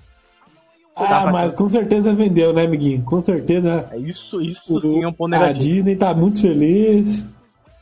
Ah, 0.98 1.30
mas 1.32 1.54
com 1.54 1.70
certeza 1.70 2.14
vendeu, 2.14 2.54
né, 2.54 2.64
amiguinho? 2.64 3.04
Com 3.04 3.22
certeza. 3.22 3.88
É 3.92 3.98
isso, 3.98 4.42
isso 4.42 4.80
sim 4.82 5.04
é 5.04 5.08
um 5.08 5.14
ponto 5.14 5.34
A 5.34 5.40
negativo. 5.40 5.66
Disney 5.66 5.96
tá 5.96 6.14
muito 6.14 6.42
feliz. 6.42 7.26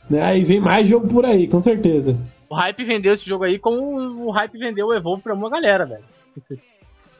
Né? 0.08 0.22
Aí 0.22 0.44
vem 0.44 0.60
mais 0.60 0.86
jogo 0.86 1.08
por 1.08 1.24
aí, 1.24 1.48
com 1.48 1.62
certeza. 1.62 2.16
O 2.48 2.54
hype 2.54 2.84
vendeu 2.84 3.12
esse 3.12 3.26
jogo 3.26 3.44
aí 3.44 3.58
como 3.58 4.26
o 4.26 4.30
hype 4.30 4.58
vendeu 4.58 4.86
o 4.86 4.94
Evolve 4.94 5.22
pra 5.22 5.34
uma 5.34 5.50
galera, 5.50 5.84
velho. 5.84 6.04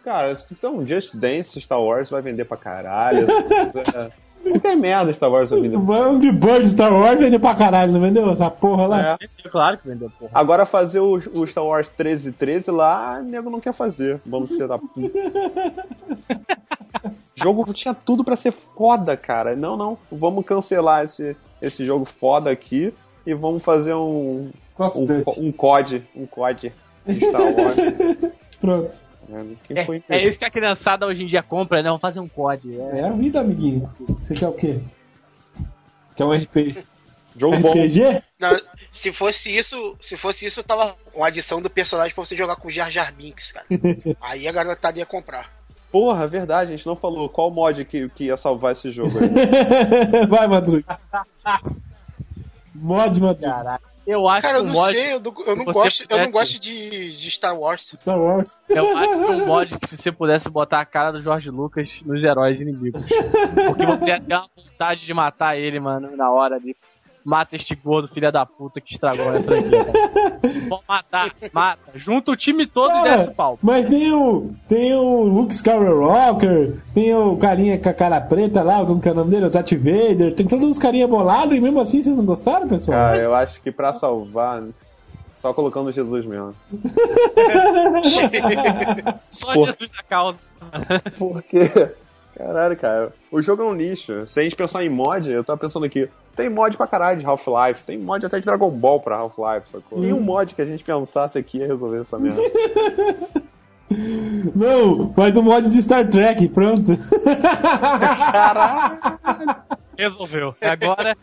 Cara, 0.04 0.38
então 0.52 0.86
Just 0.86 1.16
Dance 1.16 1.60
Star 1.60 1.80
Wars 1.80 2.10
vai 2.10 2.22
vender 2.22 2.44
pra 2.44 2.56
caralho. 2.56 3.26
É. 4.46 4.50
Qualquer 4.50 4.76
merda 4.76 5.12
Star 5.12 5.30
Wars 5.30 5.50
vender. 5.50 5.76
O 5.76 5.92
Angry 5.92 6.32
Bird 6.32 6.68
Star 6.68 6.92
Wars 6.92 7.18
vendeu 7.18 7.40
pra 7.40 7.54
caralho, 7.54 7.92
não 7.92 8.00
vendeu? 8.00 8.30
Essa 8.30 8.50
porra 8.50 8.86
lá. 8.86 9.18
É. 9.20 9.48
Claro 9.48 9.78
que 9.78 9.88
vendeu, 9.88 10.10
porra. 10.18 10.30
Agora 10.32 10.64
fazer 10.64 11.00
o, 11.00 11.14
o 11.14 11.46
Star 11.46 11.64
Wars 11.64 11.88
1313 11.88 12.70
lá, 12.70 13.20
nego 13.22 13.50
não 13.50 13.60
quer 13.60 13.72
fazer. 13.72 14.20
Vamos 14.24 14.48
filho 14.48 14.68
da 14.68 14.78
puta. 14.78 15.00
Jogo 17.36 17.70
tinha 17.72 17.94
tudo 17.94 18.24
pra 18.24 18.34
ser 18.34 18.50
foda, 18.50 19.16
cara. 19.16 19.54
Não, 19.54 19.76
não. 19.76 19.98
Vamos 20.10 20.44
cancelar 20.44 21.04
esse, 21.04 21.36
esse 21.60 21.84
jogo 21.84 22.06
foda 22.06 22.50
aqui 22.50 22.92
e 23.26 23.34
vamos 23.34 23.62
fazer 23.62 23.94
um. 23.94 24.50
Um, 24.78 25.06
Duty. 25.06 25.40
um 25.40 25.52
COD. 25.52 26.02
Um 26.14 26.26
COD 26.26 26.72
de 27.06 27.26
Star 27.26 27.42
Wars. 27.42 28.32
Pronto. 28.60 29.06
Quem 29.64 29.84
foi 29.84 30.02
É, 30.08 30.16
é 30.16 30.24
isso 30.24 30.38
que 30.38 30.44
a 30.44 30.50
criançada 30.50 31.06
hoje 31.06 31.24
em 31.24 31.26
dia 31.26 31.42
compra, 31.42 31.82
né? 31.82 31.88
Vamos 31.88 32.00
fazer 32.00 32.20
um 32.20 32.28
COD. 32.28 32.80
É. 32.80 33.00
É 33.00 33.04
a 33.04 33.12
vida, 33.12 33.40
amiguinho. 33.40 33.90
Você 34.20 34.34
quer 34.34 34.48
o 34.48 34.52
quê? 34.52 34.80
Quer 36.14 36.24
um 36.24 36.32
RPG? 36.32 36.84
Jogo 37.38 37.58
bom. 37.58 37.70
RPG? 37.70 38.22
Não, 38.40 38.56
se 38.92 39.12
fosse 39.12 39.54
isso, 39.54 39.96
se 40.00 40.16
fosse 40.16 40.46
isso, 40.46 40.62
tava 40.62 40.96
uma 41.14 41.26
adição 41.26 41.60
do 41.60 41.68
personagem 41.68 42.14
pra 42.14 42.24
você 42.24 42.36
jogar 42.36 42.56
com 42.56 42.68
o 42.68 42.70
Jar 42.70 42.90
Jar 42.90 43.12
Binks, 43.12 43.52
cara. 43.52 43.66
Aí 44.20 44.48
a 44.48 44.52
garotada 44.52 44.98
ia 44.98 45.06
comprar. 45.06 45.54
Porra, 45.90 46.26
verdade, 46.26 46.72
a 46.72 46.76
gente 46.76 46.86
não 46.86 46.96
falou 46.96 47.28
qual 47.28 47.50
mod 47.50 47.84
que, 47.84 48.08
que 48.10 48.24
ia 48.24 48.36
salvar 48.36 48.72
esse 48.72 48.90
jogo 48.90 49.18
aí. 49.18 50.26
Vai, 50.28 50.46
Madruga. 50.46 50.98
Mod, 52.74 53.20
Madruga. 53.20 53.54
Caralho. 53.54 53.95
Eu 54.06 54.28
acho 54.28 54.42
Cara, 54.42 54.58
eu 54.58 54.64
que 54.64 54.70
o 54.70 54.72
não 54.72 54.84
sei, 54.84 55.12
eu 55.14 55.20
não, 55.20 55.34
eu 55.46 55.56
não 55.56 55.64
gosto, 55.64 56.02
eu 56.02 56.06
não 56.18 56.26
pudesse- 56.26 56.32
gosto 56.32 56.60
de, 56.60 57.16
de 57.16 57.30
Star 57.30 57.58
Wars. 57.58 57.90
Star 57.92 58.16
Wars. 58.18 58.56
Eu 58.68 58.96
acho 58.96 59.08
que 59.16 59.24
o 59.32 59.46
mod 59.46 59.78
que 59.78 59.88
se 59.88 59.96
você 59.96 60.12
pudesse 60.12 60.48
botar 60.48 60.80
a 60.80 60.84
cara 60.86 61.10
do 61.10 61.20
Jorge 61.20 61.50
Lucas 61.50 62.00
nos 62.06 62.22
heróis 62.22 62.60
inimigos. 62.60 63.02
Porque 63.66 63.84
você 63.84 64.10
ia 64.10 64.20
ter 64.20 64.34
uma 64.34 64.48
vontade 64.56 65.04
de 65.04 65.12
matar 65.12 65.56
ele, 65.58 65.80
mano, 65.80 66.16
na 66.16 66.30
hora 66.30 66.54
ali. 66.54 66.76
Mata 67.26 67.56
este 67.56 67.74
gordo, 67.74 68.06
filha 68.06 68.30
da 68.30 68.46
puta, 68.46 68.80
que 68.80 68.92
estragou 68.92 69.28
a 69.28 69.42
franquia. 69.42 69.84
Vamos 70.68 70.84
matar, 70.88 71.34
mata. 71.52 71.90
Junta 71.96 72.30
o 72.30 72.36
time 72.36 72.68
todo 72.68 72.88
e 72.88 72.92
Cara, 72.92 73.16
desce 73.16 73.30
o 73.30 73.34
pau. 73.34 73.58
Mas 73.60 73.88
tem 73.88 74.12
o. 74.12 74.52
Tem 74.68 74.94
o 74.94 75.24
Luke 75.24 75.52
Skywalker, 75.52 76.76
tem 76.94 77.12
o 77.12 77.36
carinha 77.36 77.80
com 77.80 77.88
a 77.88 77.92
cara 77.92 78.20
preta 78.20 78.62
lá, 78.62 78.86
como 78.86 79.00
que 79.00 79.08
é 79.08 79.12
o 79.12 79.16
nome 79.16 79.32
dele? 79.32 79.46
O 79.46 79.50
Darth 79.50 79.72
Vader, 79.72 80.36
tem 80.36 80.46
todos 80.46 80.70
os 80.70 80.78
carinha 80.78 81.08
bolados 81.08 81.56
e 81.56 81.60
mesmo 81.60 81.80
assim 81.80 82.00
vocês 82.00 82.16
não 82.16 82.24
gostaram, 82.24 82.68
pessoal? 82.68 82.96
Cara, 82.96 83.20
eu 83.20 83.34
acho 83.34 83.60
que 83.60 83.72
pra 83.72 83.92
salvar, 83.92 84.62
só 85.32 85.52
colocando 85.52 85.90
Jesus 85.90 86.24
mesmo. 86.24 86.54
Só 89.30 89.52
Porra. 89.52 89.72
Jesus 89.72 89.90
na 89.90 90.02
causa. 90.04 90.38
Por 91.18 91.42
quê? 91.42 91.68
Caralho, 92.36 92.76
cara. 92.76 93.12
O 93.32 93.40
jogo 93.40 93.62
é 93.62 93.66
um 93.66 93.72
lixo. 93.74 94.26
Se 94.26 94.40
a 94.40 94.42
gente 94.42 94.54
pensar 94.54 94.84
em 94.84 94.90
mod, 94.90 95.30
eu 95.30 95.42
tava 95.42 95.58
pensando 95.58 95.86
aqui. 95.86 96.08
Tem 96.36 96.50
mod 96.50 96.76
pra 96.76 96.86
caralho 96.86 97.18
de 97.18 97.24
Half-Life. 97.24 97.84
Tem 97.84 97.98
mod 97.98 98.26
até 98.26 98.38
de 98.38 98.44
Dragon 98.44 98.70
Ball 98.70 99.00
pra 99.00 99.16
Half-Life, 99.16 99.70
sacou? 99.70 99.98
Nenhum 99.98 100.20
mod 100.20 100.54
que 100.54 100.60
a 100.60 100.66
gente 100.66 100.84
pensasse 100.84 101.38
aqui 101.38 101.58
ia 101.58 101.66
resolver 101.66 102.00
essa 102.00 102.18
merda. 102.18 102.42
Não, 104.54 105.14
faz 105.14 105.34
o 105.34 105.42
mod 105.42 105.68
de 105.68 105.80
Star 105.80 106.10
Trek, 106.10 106.48
pronto. 106.48 106.92
Resolveu. 109.96 110.54
Agora. 110.60 111.16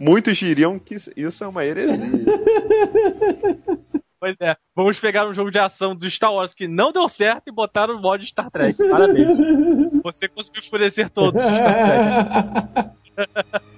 Muitos 0.00 0.36
diriam 0.36 0.78
que 0.78 0.96
isso 1.16 1.44
é 1.44 1.46
uma 1.46 1.64
heresia. 1.64 1.96
Pois 4.20 4.36
é, 4.40 4.56
vamos 4.74 4.98
pegar 4.98 5.28
um 5.28 5.32
jogo 5.32 5.50
de 5.50 5.60
ação 5.60 5.94
do 5.94 6.10
Star 6.10 6.32
Wars 6.32 6.52
que 6.52 6.66
não 6.66 6.92
deu 6.92 7.08
certo 7.08 7.44
e 7.46 7.52
botar 7.52 7.86
no 7.86 8.00
mod 8.00 8.26
Star 8.26 8.50
Trek. 8.50 8.76
Parabéns. 8.88 9.38
Você 10.02 10.28
conseguiu 10.28 10.60
enfurecer 10.60 11.08
todos 11.08 11.40
os 11.40 11.56
Star 11.56 11.74
Trek. 13.14 13.68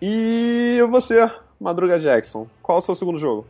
E 0.00 0.78
você, 0.90 1.30
Madruga 1.60 1.98
Jackson, 1.98 2.48
qual 2.62 2.78
é 2.78 2.80
o 2.80 2.84
seu 2.84 2.94
segundo 2.94 3.18
jogo? 3.18 3.46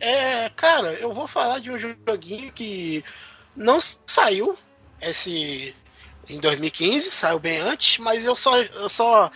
É, 0.00 0.50
cara, 0.50 0.92
eu 0.94 1.14
vou 1.14 1.26
falar 1.26 1.60
de 1.60 1.70
um 1.70 1.78
joguinho 1.78 2.52
que 2.52 3.02
não 3.56 3.78
saiu 4.06 4.56
esse 5.00 5.74
em 6.28 6.40
2015, 6.40 7.10
saiu 7.10 7.38
bem 7.38 7.58
antes, 7.58 7.98
mas 7.98 8.24
eu 8.24 8.34
só, 8.34 8.56
eu 8.56 8.88
só 8.88 9.30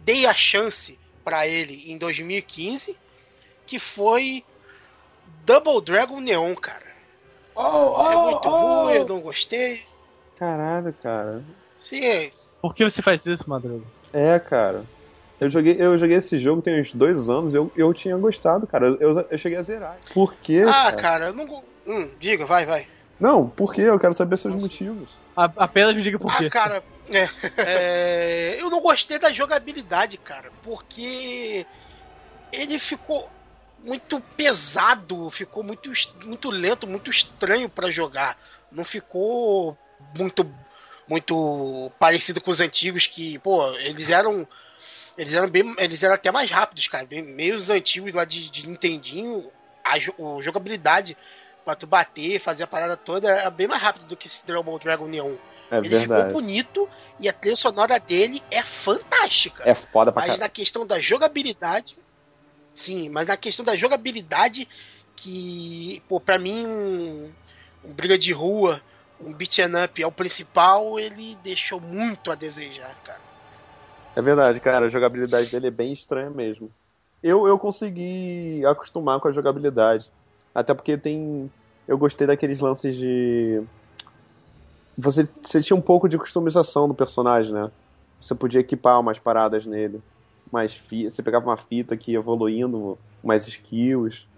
dei 0.00 0.26
a 0.26 0.34
chance 0.34 0.98
pra 1.24 1.46
ele 1.46 1.90
em 1.90 1.96
2015, 1.96 2.96
que 3.66 3.78
foi 3.78 4.44
Double 5.44 5.80
Dragon 5.80 6.20
Neon, 6.20 6.54
cara. 6.54 6.92
Oh, 7.54 7.60
É 7.60 8.16
oh, 8.16 8.22
muito 8.30 8.48
oh. 8.48 8.84
ruim, 8.84 8.94
eu 8.94 9.06
não 9.06 9.20
gostei. 9.20 9.82
Caralho, 10.36 10.92
cara. 11.02 11.42
Sim, 11.78 12.30
Por 12.60 12.74
que 12.74 12.84
você 12.84 13.02
faz 13.02 13.24
isso, 13.26 13.48
Madruga? 13.48 13.84
É, 14.12 14.38
cara. 14.38 14.84
Eu 15.42 15.50
joguei, 15.50 15.76
eu 15.78 15.98
joguei 15.98 16.16
esse 16.16 16.38
jogo 16.38 16.62
tem 16.62 16.80
uns 16.80 16.94
dois 16.94 17.28
anos 17.28 17.52
e 17.52 17.56
eu, 17.56 17.72
eu 17.74 17.92
tinha 17.92 18.16
gostado, 18.16 18.64
cara. 18.66 18.96
Eu, 19.00 19.26
eu 19.28 19.38
cheguei 19.38 19.58
a 19.58 19.62
zerar. 19.62 19.98
Por 20.14 20.34
quê? 20.36 20.62
ah, 20.64 20.84
cara? 20.90 20.96
cara, 20.96 21.26
eu 21.26 21.34
não. 21.34 21.64
Hum, 21.84 22.08
diga, 22.18 22.46
vai, 22.46 22.64
vai. 22.64 22.86
Não, 23.18 23.48
por 23.48 23.74
quê? 23.74 23.82
Eu 23.82 23.98
quero 23.98 24.14
saber 24.14 24.36
seus 24.36 24.54
motivos. 24.54 25.18
A- 25.36 25.52
apenas 25.56 25.96
me 25.96 26.02
diga 26.02 26.18
por 26.18 26.36
quê. 26.38 26.46
Ah, 26.46 26.50
cara, 26.50 26.84
é, 27.10 27.28
é, 27.58 28.56
eu 28.60 28.70
não 28.70 28.80
gostei 28.80 29.18
da 29.18 29.32
jogabilidade, 29.32 30.16
cara, 30.16 30.52
porque 30.62 31.66
ele 32.52 32.78
ficou 32.78 33.28
muito 33.78 34.20
pesado, 34.36 35.28
ficou 35.30 35.64
muito, 35.64 35.90
muito 36.24 36.50
lento, 36.50 36.86
muito 36.86 37.10
estranho 37.10 37.68
pra 37.68 37.90
jogar. 37.90 38.38
Não 38.70 38.84
ficou 38.84 39.76
muito 40.16 40.44
muito 41.08 41.90
parecido 41.98 42.40
com 42.40 42.50
os 42.50 42.60
antigos 42.60 43.06
que, 43.06 43.38
pô, 43.40 43.70
eles 43.78 44.08
eram 44.08 44.46
eles 45.16 45.34
eram 45.34 45.48
bem, 45.48 45.74
eles 45.78 46.02
eram 46.02 46.14
até 46.14 46.30
mais 46.30 46.50
rápidos, 46.50 46.88
cara, 46.88 47.04
bem, 47.06 47.22
meio 47.22 47.56
os 47.56 47.70
antigos 47.70 48.12
lá 48.14 48.24
de, 48.24 48.50
de 48.50 48.68
Nintendinho, 48.68 49.50
a 49.84 49.94
o 50.18 50.40
jogabilidade 50.40 51.16
pra 51.64 51.74
tu 51.76 51.86
bater, 51.86 52.40
fazer 52.40 52.64
a 52.64 52.66
parada 52.66 52.96
toda, 52.96 53.28
era 53.30 53.50
bem 53.50 53.66
mais 53.66 53.80
rápido 53.80 54.06
do 54.06 54.16
que 54.16 54.26
esse 54.26 54.44
Double 54.46 54.78
Dragon 54.78 55.06
Neon. 55.06 55.36
É 55.70 55.78
ele 55.78 55.88
verdade. 55.88 56.28
ficou 56.28 56.42
bonito 56.42 56.88
e 57.18 57.28
a 57.28 57.32
trilha 57.32 57.56
sonora 57.56 57.98
dele 57.98 58.42
é 58.50 58.62
fantástica. 58.62 59.62
É 59.66 59.74
foda 59.74 60.12
pra 60.12 60.20
Mas 60.20 60.26
caralho. 60.26 60.42
na 60.42 60.48
questão 60.48 60.86
da 60.86 60.98
jogabilidade. 60.98 61.96
Sim, 62.74 63.08
mas 63.08 63.26
na 63.26 63.36
questão 63.36 63.64
da 63.64 63.76
jogabilidade, 63.76 64.68
que, 65.14 66.02
pô, 66.08 66.18
pra 66.18 66.38
mim, 66.38 66.66
um, 66.66 67.32
um 67.84 67.92
briga 67.92 68.18
de 68.18 68.32
rua, 68.32 68.82
um 69.20 69.32
beat'em 69.32 69.84
up 69.84 70.02
é 70.02 70.06
o 70.06 70.12
principal, 70.12 70.98
ele 70.98 71.36
deixou 71.42 71.80
muito 71.80 72.30
a 72.30 72.34
desejar, 72.34 72.94
cara. 73.04 73.31
É 74.14 74.22
verdade, 74.22 74.60
cara. 74.60 74.86
A 74.86 74.88
jogabilidade 74.88 75.50
dele 75.50 75.68
é 75.68 75.70
bem 75.70 75.92
estranha 75.92 76.30
mesmo. 76.30 76.70
Eu, 77.22 77.46
eu 77.46 77.58
consegui 77.58 78.64
acostumar 78.66 79.20
com 79.20 79.28
a 79.28 79.32
jogabilidade. 79.32 80.10
Até 80.54 80.74
porque 80.74 80.96
tem. 80.96 81.50
Eu 81.86 81.96
gostei 81.96 82.26
daqueles 82.26 82.60
lances 82.60 82.96
de. 82.96 83.62
Você, 84.96 85.28
você 85.42 85.62
tinha 85.62 85.76
um 85.76 85.80
pouco 85.80 86.08
de 86.08 86.18
customização 86.18 86.86
do 86.86 86.94
personagem, 86.94 87.52
né? 87.52 87.70
Você 88.20 88.34
podia 88.34 88.60
equipar 88.60 89.00
umas 89.00 89.18
paradas 89.18 89.66
nele. 89.66 90.02
Mais 90.50 90.76
fi... 90.76 91.10
Você 91.10 91.22
pegava 91.22 91.46
uma 91.46 91.56
fita 91.56 91.96
que 91.96 92.12
ia 92.12 92.18
evoluindo, 92.18 92.98
mais 93.24 93.48
skills. 93.48 94.28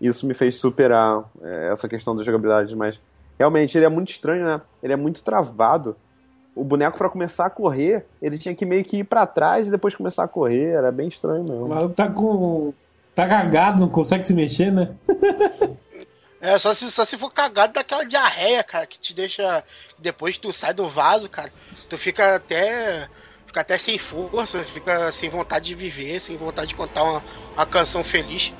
Isso 0.00 0.26
me 0.26 0.34
fez 0.34 0.56
superar 0.56 1.24
é, 1.40 1.70
essa 1.72 1.88
questão 1.88 2.14
da 2.14 2.24
jogabilidade, 2.24 2.74
mas 2.76 3.00
realmente 3.38 3.78
ele 3.78 3.86
é 3.86 3.88
muito 3.88 4.10
estranho, 4.10 4.44
né? 4.44 4.60
Ele 4.82 4.92
é 4.92 4.96
muito 4.96 5.22
travado. 5.22 5.96
O 6.54 6.62
boneco, 6.64 6.98
pra 6.98 7.08
começar 7.08 7.46
a 7.46 7.50
correr, 7.50 8.04
ele 8.20 8.36
tinha 8.38 8.54
que 8.54 8.66
meio 8.66 8.84
que 8.84 8.98
ir 8.98 9.04
pra 9.04 9.26
trás 9.26 9.68
e 9.68 9.70
depois 9.70 9.94
começar 9.94 10.24
a 10.24 10.28
correr. 10.28 10.70
Era 10.72 10.92
bem 10.92 11.08
estranho 11.08 11.44
O 11.44 11.50
mesmo. 11.50 11.68
maluco 11.68 11.94
tá 11.94 12.08
com. 12.10 12.74
tá 13.14 13.26
cagado, 13.26 13.80
não 13.80 13.88
consegue 13.88 14.26
se 14.26 14.34
mexer, 14.34 14.70
né? 14.70 14.94
É, 16.44 16.58
só 16.58 16.74
se, 16.74 16.90
só 16.90 17.04
se 17.04 17.16
for 17.16 17.32
cagado 17.32 17.72
daquela 17.74 18.04
diarreia, 18.04 18.64
cara, 18.64 18.84
que 18.84 18.98
te 18.98 19.14
deixa. 19.14 19.62
Depois 19.96 20.34
que 20.34 20.42
tu 20.42 20.52
sai 20.52 20.74
do 20.74 20.88
vaso, 20.88 21.28
cara, 21.28 21.52
tu 21.88 21.96
fica 21.96 22.34
até. 22.34 23.08
Fica 23.46 23.60
até 23.60 23.78
sem 23.78 23.96
força, 23.96 24.64
fica 24.64 25.12
sem 25.12 25.30
vontade 25.30 25.66
de 25.66 25.74
viver, 25.76 26.18
sem 26.20 26.36
vontade 26.36 26.70
de 26.70 26.74
contar 26.74 27.04
uma, 27.04 27.22
uma 27.54 27.64
canção 27.64 28.02
feliz. 28.02 28.52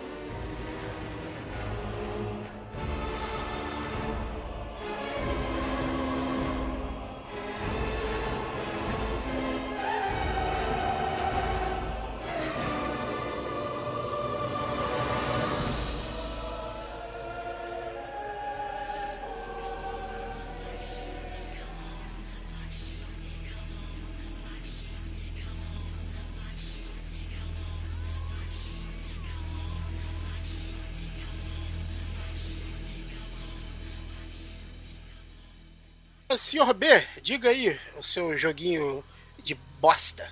Senhor 36.39 36.73
B, 36.75 36.87
diga 37.23 37.51
aí 37.51 37.79
o 37.99 38.03
seu 38.03 38.37
joguinho 38.39 39.05
de 39.43 39.57
bosta. 39.81 40.29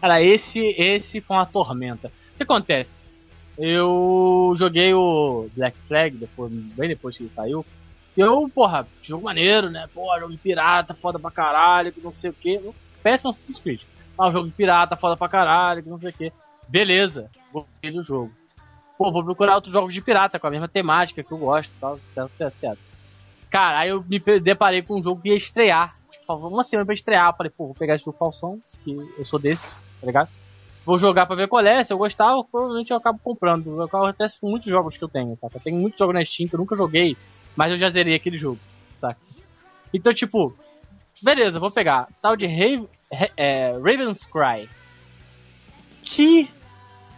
Cara, 0.00 0.22
esse, 0.22 0.60
esse 0.78 1.20
foi 1.20 1.36
uma 1.36 1.46
tormenta. 1.46 2.08
O 2.08 2.36
que 2.36 2.42
acontece? 2.42 3.02
Eu 3.58 4.54
joguei 4.56 4.94
o 4.94 5.48
Black 5.54 5.76
Flag 5.86 6.16
depois, 6.16 6.50
bem 6.50 6.88
depois 6.88 7.16
que 7.16 7.24
ele 7.24 7.30
saiu. 7.30 7.64
Eu, 8.16 8.50
porra, 8.54 8.86
jogo 9.02 9.24
maneiro, 9.24 9.70
né? 9.70 9.88
Pô, 9.92 10.18
jogo 10.18 10.32
de 10.32 10.38
pirata, 10.38 10.94
foda 10.94 11.18
pra 11.18 11.30
caralho, 11.30 11.92
que 11.92 12.00
não 12.00 12.12
sei 12.12 12.30
o 12.30 12.34
que. 12.34 12.60
Péssimo 13.02 13.30
Assassin's 13.30 13.60
Creed. 13.60 13.82
Ah, 14.18 14.30
jogo 14.30 14.48
de 14.48 14.54
pirata, 14.54 14.96
foda 14.96 15.16
pra 15.16 15.28
caralho, 15.28 15.82
que 15.82 15.88
não 15.88 15.98
sei 16.00 16.10
o 16.10 16.12
que. 16.12 16.32
Beleza, 16.68 17.30
gostei 17.52 17.90
do 17.90 18.02
jogo. 18.02 18.32
Pô, 18.96 19.10
vou 19.10 19.24
procurar 19.24 19.54
outros 19.54 19.72
jogos 19.72 19.94
de 19.94 20.02
pirata 20.02 20.38
com 20.38 20.46
a 20.46 20.50
mesma 20.50 20.68
temática 20.68 21.22
que 21.22 21.32
eu 21.32 21.38
gosto 21.38 21.72
tal, 21.80 21.98
certo, 22.14 22.58
certo. 22.58 22.89
Cara, 23.50 23.80
aí 23.80 23.90
eu 23.90 24.04
me 24.08 24.18
deparei 24.40 24.82
com 24.82 24.98
um 24.98 25.02
jogo 25.02 25.20
que 25.20 25.28
ia 25.28 25.34
estrear. 25.34 25.94
Tipo, 26.10 26.34
uma 26.34 26.62
semana 26.62 26.86
pra 26.86 26.94
estrear. 26.94 27.30
Eu 27.30 27.36
falei, 27.36 27.50
pô, 27.50 27.66
vou 27.66 27.74
pegar 27.74 27.96
esse 27.96 28.04
jogo 28.04 28.16
falsão, 28.16 28.60
que 28.84 28.96
eu 29.18 29.26
sou 29.26 29.38
desse, 29.38 29.74
tá 30.00 30.06
ligado? 30.06 30.28
Vou 30.86 30.98
jogar 30.98 31.26
pra 31.26 31.36
ver 31.36 31.48
qual 31.48 31.64
é, 31.64 31.84
se 31.84 31.92
eu 31.92 31.98
gostar, 31.98 32.32
provavelmente 32.50 32.90
eu 32.90 32.96
acabo 32.96 33.18
comprando. 33.22 33.82
Acontece 33.82 34.40
com 34.40 34.48
muitos 34.48 34.68
jogos 34.68 34.96
que 34.96 35.04
eu 35.04 35.08
tenho, 35.08 35.36
tá? 35.36 35.48
Eu 35.52 35.60
tenho 35.60 35.76
muitos 35.76 35.98
jogos 35.98 36.14
na 36.14 36.24
Steam 36.24 36.48
que 36.48 36.54
eu 36.54 36.58
nunca 36.58 36.76
joguei, 36.76 37.16
mas 37.54 37.70
eu 37.70 37.76
já 37.76 37.88
zerei 37.88 38.14
aquele 38.14 38.38
jogo, 38.38 38.58
saca? 38.96 39.20
Então, 39.92 40.12
tipo, 40.12 40.56
beleza, 41.20 41.60
vou 41.60 41.70
pegar. 41.70 42.08
Tal 42.22 42.36
de 42.36 42.46
Raven, 42.46 42.88
é, 43.36 43.72
Raven's 43.72 44.24
Cry. 44.24 44.68
Que 46.02 46.48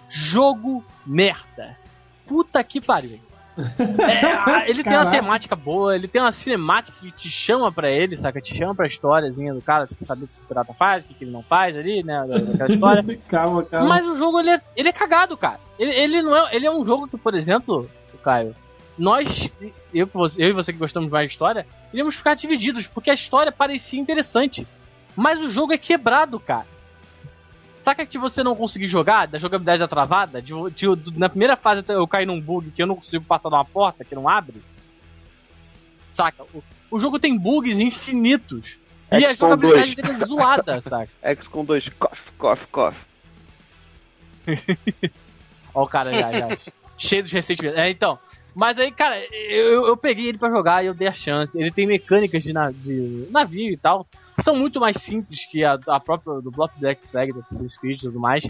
jogo 0.08 0.84
merda. 1.06 1.78
Puta 2.26 2.62
que 2.64 2.80
pariu. 2.80 3.20
É, 3.56 4.70
ele 4.70 4.82
tem 4.82 4.92
uma 4.92 5.04
Caraca. 5.04 5.10
temática 5.10 5.56
boa, 5.56 5.94
ele 5.94 6.08
tem 6.08 6.20
uma 6.22 6.32
cinemática 6.32 6.96
que 7.00 7.10
te 7.12 7.28
chama 7.28 7.70
pra 7.70 7.90
ele, 7.90 8.16
saca? 8.16 8.40
Te 8.40 8.54
chama 8.56 8.74
pra 8.74 8.86
historiazinha 8.86 9.52
do 9.52 9.60
cara, 9.60 9.86
você 9.86 9.94
quer 9.94 10.04
saber 10.06 10.24
o 10.24 10.28
que 10.28 10.34
o 10.42 10.48
pirata 10.48 10.72
faz, 10.74 11.04
o 11.04 11.08
que, 11.08 11.24
ele 11.24 11.30
não 11.30 11.42
faz 11.42 11.76
ali, 11.76 12.02
né? 12.02 12.24
da- 12.26 12.38
Daquela 12.38 12.70
história. 12.70 13.18
calma, 13.28 13.62
calma. 13.64 13.88
Mas 13.88 14.06
o 14.06 14.16
jogo, 14.16 14.40
ele 14.40 14.50
é, 14.50 14.60
ele 14.76 14.88
é 14.88 14.92
cagado, 14.92 15.36
cara. 15.36 15.60
Ele, 15.78 15.92
ele 15.92 16.22
não 16.22 16.36
é, 16.36 16.54
ele 16.56 16.66
é 16.66 16.70
um 16.70 16.84
jogo 16.84 17.06
que, 17.08 17.16
por 17.18 17.34
exemplo, 17.34 17.88
Caio, 18.24 18.54
nós, 18.98 19.50
eu, 19.92 20.08
eu 20.38 20.48
e 20.48 20.52
você 20.52 20.72
que 20.72 20.78
gostamos 20.78 21.10
mais 21.10 21.28
de 21.28 21.32
história, 21.34 21.66
iríamos 21.92 22.14
ficar 22.14 22.34
divididos, 22.34 22.86
porque 22.86 23.10
a 23.10 23.14
história 23.14 23.50
parecia 23.52 24.00
interessante. 24.00 24.66
Mas 25.14 25.40
o 25.40 25.48
jogo 25.50 25.72
é 25.74 25.78
quebrado, 25.78 26.40
cara. 26.40 26.66
Saca 27.82 28.06
que 28.06 28.16
você 28.16 28.44
não 28.44 28.54
conseguir 28.54 28.88
jogar, 28.88 29.26
da 29.26 29.38
jogabilidade 29.38 29.80
da 29.80 29.88
travada, 29.88 30.40
de, 30.40 30.52
de- 30.70 31.18
na 31.18 31.28
primeira 31.28 31.56
fase 31.56 31.82
eu 31.88 32.06
caí 32.06 32.24
num 32.24 32.40
bug 32.40 32.70
que 32.70 32.80
eu 32.82 32.86
não 32.86 32.94
consigo 32.94 33.24
passar 33.24 33.48
de 33.48 33.56
uma 33.56 33.64
porta 33.64 34.04
que 34.04 34.14
não 34.14 34.28
abre? 34.28 34.62
Saca? 36.12 36.44
O, 36.54 36.62
o 36.92 37.00
jogo 37.00 37.18
tem 37.18 37.36
bugs 37.36 37.80
infinitos. 37.80 38.78
E 39.10 39.26
a 39.26 39.32
jogabilidade 39.32 39.94
2. 39.94 39.96
dele 39.96 40.10
é 40.22 40.24
zoada, 40.26 40.80
saca? 40.82 41.10
X 41.22 41.48
com 41.48 41.64
dois 41.64 41.88
cof, 41.98 42.20
cof, 42.38 42.66
cof. 42.68 42.96
Ó 45.74 45.82
o 45.84 45.86
cara 45.88 46.12
já, 46.12 46.30
já. 46.32 46.48
cheio 46.96 47.22
de 47.22 47.32
ressentimentos. 47.32 47.78
É, 47.80 47.90
então. 47.90 48.18
Mas 48.54 48.78
aí, 48.78 48.92
cara, 48.92 49.18
eu, 49.32 49.86
eu 49.86 49.96
peguei 49.96 50.28
ele 50.28 50.38
pra 50.38 50.50
jogar 50.50 50.84
e 50.84 50.86
eu 50.86 50.94
dei 50.94 51.08
a 51.08 51.12
chance. 51.12 51.58
Ele 51.58 51.72
tem 51.72 51.86
mecânicas 51.86 52.42
de, 52.44 52.52
na- 52.52 52.70
de 52.70 53.26
navio 53.30 53.72
e 53.72 53.76
tal. 53.76 54.06
São 54.40 54.56
muito 54.56 54.80
mais 54.80 54.96
simples 54.96 55.46
que 55.46 55.64
a, 55.64 55.78
a 55.86 56.00
própria 56.00 56.40
do 56.40 56.50
Block 56.50 56.78
Black 56.78 57.06
Flag, 57.06 57.32
do 57.32 57.40
Assassin's 57.40 57.76
Creed 57.76 57.98
e 57.98 58.02
tudo 58.02 58.18
mais. 58.18 58.46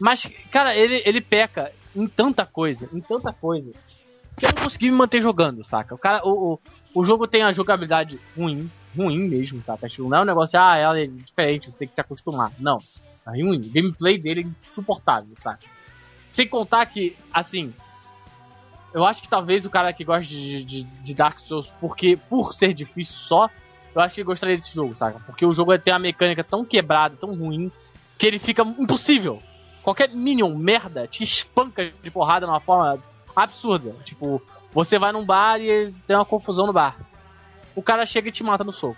Mas, 0.00 0.30
cara, 0.50 0.76
ele, 0.76 1.02
ele 1.04 1.20
peca 1.20 1.72
em 1.94 2.06
tanta 2.06 2.44
coisa, 2.44 2.88
em 2.92 3.00
tanta 3.00 3.32
coisa. 3.32 3.72
Que 4.36 4.46
eu 4.46 4.52
não 4.52 4.62
consegui 4.64 4.90
me 4.90 4.96
manter 4.96 5.22
jogando, 5.22 5.62
saca? 5.64 5.94
O 5.94 5.98
cara, 5.98 6.20
o, 6.24 6.54
o, 6.54 6.60
o 7.00 7.04
jogo 7.04 7.26
tem 7.26 7.42
a 7.42 7.52
jogabilidade 7.52 8.18
ruim, 8.36 8.70
ruim 8.96 9.28
mesmo, 9.28 9.62
saca? 9.64 9.88
Tipo, 9.88 10.08
não 10.08 10.18
é 10.18 10.22
um 10.22 10.26
negócio, 10.26 10.58
ah, 10.58 10.76
ela 10.76 10.98
é 10.98 11.06
diferente, 11.06 11.70
você 11.70 11.78
tem 11.78 11.88
que 11.88 11.94
se 11.94 12.00
acostumar. 12.00 12.52
Não. 12.58 12.78
É 13.26 13.42
ruim. 13.42 13.60
O 13.60 13.72
gameplay 13.72 14.18
dele 14.18 14.40
é 14.40 14.44
insuportável, 14.44 15.34
saca? 15.36 15.64
Sem 16.28 16.48
contar 16.48 16.84
que, 16.86 17.16
assim, 17.32 17.72
eu 18.92 19.04
acho 19.04 19.22
que 19.22 19.28
talvez 19.28 19.64
o 19.64 19.70
cara 19.70 19.92
que 19.92 20.04
gosta 20.04 20.26
de, 20.26 20.64
de, 20.64 20.82
de 20.82 21.14
Dark 21.14 21.38
Souls, 21.38 21.70
porque 21.80 22.16
por 22.16 22.54
ser 22.54 22.74
difícil 22.74 23.14
só, 23.14 23.48
eu 23.94 24.00
acho 24.02 24.14
que 24.14 24.24
gostaria 24.24 24.56
desse 24.56 24.74
jogo, 24.74 24.94
saca? 24.94 25.20
Porque 25.26 25.46
o 25.46 25.52
jogo 25.52 25.76
tem 25.78 25.92
uma 25.94 26.00
mecânica 26.00 26.42
tão 26.42 26.64
quebrada, 26.64 27.16
tão 27.20 27.34
ruim, 27.34 27.70
que 28.18 28.26
ele 28.26 28.38
fica 28.38 28.62
impossível. 28.62 29.40
Qualquer 29.82 30.08
minion 30.10 30.54
merda 30.56 31.06
te 31.06 31.22
espanca 31.22 31.90
de 32.02 32.10
porrada 32.10 32.46
de 32.46 32.52
uma 32.52 32.60
forma 32.60 32.98
absurda. 33.36 33.94
Tipo, 34.04 34.40
você 34.72 34.98
vai 34.98 35.12
num 35.12 35.24
bar 35.24 35.60
e 35.60 35.92
tem 36.06 36.16
uma 36.16 36.24
confusão 36.24 36.66
no 36.66 36.72
bar. 36.72 36.96
O 37.76 37.82
cara 37.82 38.06
chega 38.06 38.28
e 38.28 38.32
te 38.32 38.42
mata 38.42 38.64
no 38.64 38.72
soco. 38.72 38.96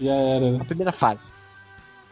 Já 0.00 0.12
era. 0.14 0.50
né? 0.50 0.58
Na 0.58 0.64
primeira 0.64 0.92
fase. 0.92 1.32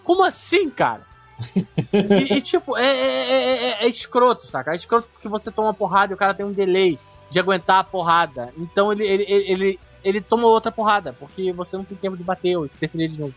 Como 0.03 0.25
assim, 0.25 0.71
cara? 0.71 1.03
e, 1.93 2.35
e, 2.35 2.41
tipo, 2.43 2.77
é, 2.77 2.87
é, 2.87 3.31
é, 3.31 3.69
é- 3.71 3.87
é 3.87 3.89
escroto, 3.89 4.47
saca? 4.47 4.73
É 4.73 4.77
escroto 4.77 5.09
porque 5.13 5.29
você 5.29 5.51
toma 5.51 5.73
porrada 5.75 6.13
e 6.13 6.15
o 6.15 6.19
cara 6.19 6.35
tem 6.35 6.45
um 6.45 6.53
delay 6.53 6.99
de 7.31 7.39
aguentar 7.41 7.81
a 7.81 7.85
porrada. 7.85 8.53
Então 8.57 8.93
ele, 8.93 9.05
ele, 9.07 9.25
ele, 9.29 9.53
ele, 9.53 9.81
ele 10.05 10.21
toma 10.21 10.47
outra 10.47 10.73
porrada, 10.73 11.13
porque 11.13 11.53
você 11.53 11.77
não 11.77 11.85
tem 11.85 11.97
tempo 11.97 12.17
de 12.17 12.23
bater 12.23 12.57
ou 12.57 12.67
de 12.67 12.75
se 12.75 12.81
defender 12.81 13.09
de 13.09 13.19
novo. 13.19 13.35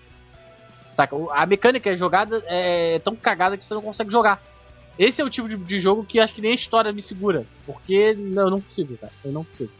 Saca? 0.96 1.16
A 1.32 1.46
mecânica 1.46 1.96
jogada 1.98 2.44
é 2.48 3.00
tão 3.00 3.16
cagada 3.16 3.58
que 3.58 3.66
você 3.66 3.74
não 3.74 3.82
consegue 3.82 4.12
jogar. 4.12 4.42
Esse 4.98 5.22
é 5.22 5.26
o 5.26 5.30
tipo 5.30 5.50
de, 5.50 5.58
de 5.58 5.80
jogo 5.80 6.06
que 6.06 6.20
acho 6.20 6.34
que 6.34 6.42
nem 6.42 6.52
a 6.52 6.56
história 6.56 6.94
me 6.94 7.02
segura. 7.02 7.46
Porque 7.66 8.14
não, 8.14 8.44
eu 8.44 8.52
não 8.52 8.62
consigo, 8.62 8.96
cara. 8.98 9.12
Eu 9.26 9.32
não 9.32 9.44
consigo. 9.44 9.72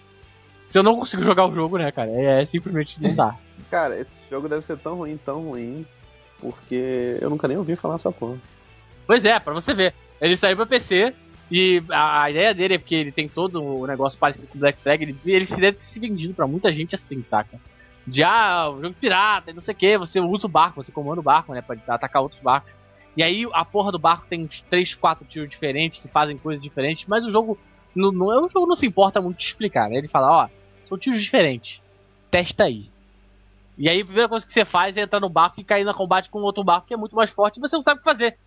Se 0.66 0.80
eu 0.80 0.84
não 0.84 0.98
consigo 0.98 1.22
jogar 1.24 1.48
o 1.48 1.54
jogo, 1.54 1.78
né, 1.78 1.92
cara? 1.92 2.10
É, 2.12 2.42
é 2.42 2.46
simplesmente 2.46 3.02
não 3.02 3.14
dá. 3.14 3.36
Cara, 3.70 4.00
esse 4.00 4.12
jogo 4.30 4.50
deve 4.50 4.66
ser 4.66 4.78
tão 4.78 4.96
ruim, 4.96 5.18
tão 5.24 5.42
ruim, 5.42 5.86
porque 6.40 7.18
eu 7.22 7.30
nunca 7.30 7.48
nem 7.48 7.58
ouvi 7.58 7.76
falar 7.76 7.96
essa 7.96 8.12
porra. 8.12 8.38
Pois 9.06 9.26
é, 9.26 9.40
pra 9.40 9.54
você 9.54 9.74
ver. 9.74 9.94
Ele 10.20 10.36
saiu 10.36 10.56
pra 10.56 10.66
PC 10.66 11.14
e 11.56 11.84
a, 11.92 12.24
a 12.24 12.32
ideia 12.32 12.52
dele 12.52 12.74
é 12.74 12.78
porque 12.80 12.96
ele 12.96 13.12
tem 13.12 13.30
todo 13.30 13.64
o 13.64 13.86
negócio 13.86 14.18
parecido 14.18 14.48
com 14.48 14.58
Black 14.58 14.82
Flag. 14.82 15.04
Ele, 15.04 15.16
ele 15.24 15.46
se 15.46 15.62
deve 15.62 15.78
ter 15.78 15.84
se 15.84 16.00
vendido 16.00 16.34
pra 16.34 16.48
muita 16.48 16.74
gente 16.74 16.96
assim, 16.96 17.22
saca? 17.22 17.62
De 18.08 18.24
ah, 18.24 18.74
jogo 18.82 18.96
pirata, 19.00 19.52
e 19.52 19.54
não 19.54 19.62
sei 19.62 19.76
o 19.76 19.78
que, 19.78 19.96
você 19.96 20.20
usa 20.20 20.48
o 20.48 20.50
barco, 20.50 20.84
você 20.84 20.92
comanda 20.92 21.20
o 21.20 21.24
barco, 21.24 21.54
né? 21.54 21.62
Pra 21.62 21.78
atacar 21.90 22.24
outros 22.24 22.42
barcos. 22.42 22.72
E 23.16 23.22
aí 23.22 23.48
a 23.54 23.64
porra 23.64 23.92
do 23.92 24.00
barco 24.00 24.26
tem 24.28 24.44
uns 24.44 24.62
3, 24.62 24.96
4 24.96 25.28
tiros 25.28 25.48
diferentes 25.48 26.00
que 26.00 26.08
fazem 26.08 26.40
coisas 26.40 26.62
diferentes, 26.62 27.06
mas 27.08 27.24
o 27.24 27.30
jogo. 27.30 27.56
Não, 27.94 28.12
não, 28.12 28.46
o 28.46 28.50
jogo 28.50 28.66
não 28.66 28.76
se 28.76 28.88
importa 28.88 29.22
muito 29.22 29.38
de 29.38 29.44
explicar, 29.44 29.88
né? 29.92 29.98
Ele 29.98 30.08
fala, 30.08 30.46
ó, 30.46 30.50
são 30.86 30.98
tiros 30.98 31.22
diferentes. 31.22 31.80
Testa 32.32 32.64
aí. 32.64 32.90
E 33.78 33.88
aí 33.88 34.02
a 34.02 34.06
primeira 34.06 34.28
coisa 34.28 34.44
que 34.44 34.52
você 34.52 34.66
faz 34.66 34.98
é 34.98 35.02
entrar 35.02 35.20
no 35.20 35.30
barco 35.30 35.62
e 35.62 35.64
cair 35.64 35.84
no 35.84 35.94
combate 35.94 36.32
com 36.32 36.40
outro 36.40 36.64
barco 36.64 36.88
que 36.88 36.96
é 36.96 36.98
muito 36.98 37.16
mais 37.16 37.30
forte 37.30 37.58
e 37.58 37.62
você 37.62 37.76
não 37.76 37.84
sabe 37.84 38.00
o 38.00 38.04
que 38.04 38.10
fazer. 38.10 38.40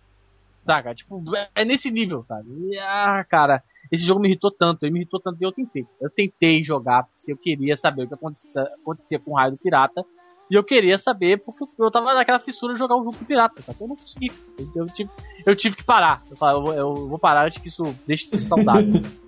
Saca? 0.61 0.93
Tipo, 0.93 1.23
é- 1.55 1.65
nesse 1.65 1.89
nível, 1.89 2.23
sabe? 2.23 2.49
E, 2.49 2.77
ah, 2.79 3.25
cara, 3.29 3.63
esse 3.91 4.03
jogo 4.03 4.19
me 4.19 4.27
irritou 4.27 4.51
tanto, 4.51 4.83
ele 4.83 4.91
me 4.91 4.99
irritou 4.99 5.19
tanto 5.19 5.37
e 5.41 5.45
eu 5.45 5.51
tentei. 5.51 5.85
Eu 6.01 6.09
tentei 6.09 6.63
jogar 6.63 7.03
porque 7.03 7.31
eu 7.31 7.37
queria 7.37 7.77
saber 7.77 8.03
o 8.03 8.07
que 8.07 8.13
acontecia, 8.13 8.63
acontecia 8.81 9.19
com 9.19 9.31
o 9.31 9.35
raio 9.35 9.51
do 9.51 9.57
pirata. 9.57 10.03
E 10.49 10.55
eu 10.55 10.63
queria 10.63 10.97
saber 10.97 11.37
porque 11.43 11.65
eu 11.77 11.91
tava 11.91 12.13
naquela 12.13 12.39
fissura 12.39 12.73
de 12.73 12.79
jogar 12.79 12.95
um 12.95 13.03
jogo 13.03 13.17
com 13.17 13.25
pirata, 13.25 13.61
sabe? 13.61 13.79
Eu 13.81 13.87
não 13.89 13.95
consegui. 13.97 14.31
Eu, 14.57 14.71
eu 14.75 14.85
tive, 14.85 15.09
eu 15.45 15.55
tive 15.55 15.75
que 15.75 15.83
parar. 15.83 16.23
Eu, 16.29 16.37
falei, 16.37 16.55
eu, 16.55 16.61
vou, 16.61 16.73
eu 16.73 17.07
vou 17.09 17.19
parar 17.19 17.45
antes 17.45 17.61
que 17.61 17.67
isso 17.67 17.93
deixe 18.05 18.25
de 18.25 18.31
ser 18.31 18.47
saudável. 18.47 18.93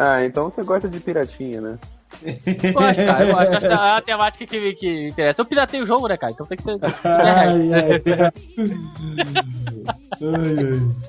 Ah, 0.00 0.24
então 0.24 0.48
você 0.48 0.62
gosta 0.62 0.88
de 0.88 1.00
piratinha, 1.00 1.60
né? 1.60 1.78
Eu 2.24 2.72
gosto, 2.72 3.04
cara. 3.04 3.24
Eu 3.24 3.34
gosto. 3.34 3.56
Acho 3.56 3.58
que 3.60 3.66
é 3.66 3.74
a 3.74 4.00
temática 4.02 4.46
que, 4.46 4.74
que 4.74 5.08
interessa. 5.08 5.40
Eu 5.42 5.46
piratei 5.46 5.82
o 5.82 5.86
jogo, 5.86 6.08
né, 6.08 6.16
cara? 6.16 6.32
Então 6.32 6.46
tem 6.46 6.56
que 6.56 6.62
ser. 6.64 6.78
Ai, 7.04 7.72
ai, 7.72 7.72
ai. 7.72 8.32
Ai, 10.20 10.58
ai. 10.72 11.08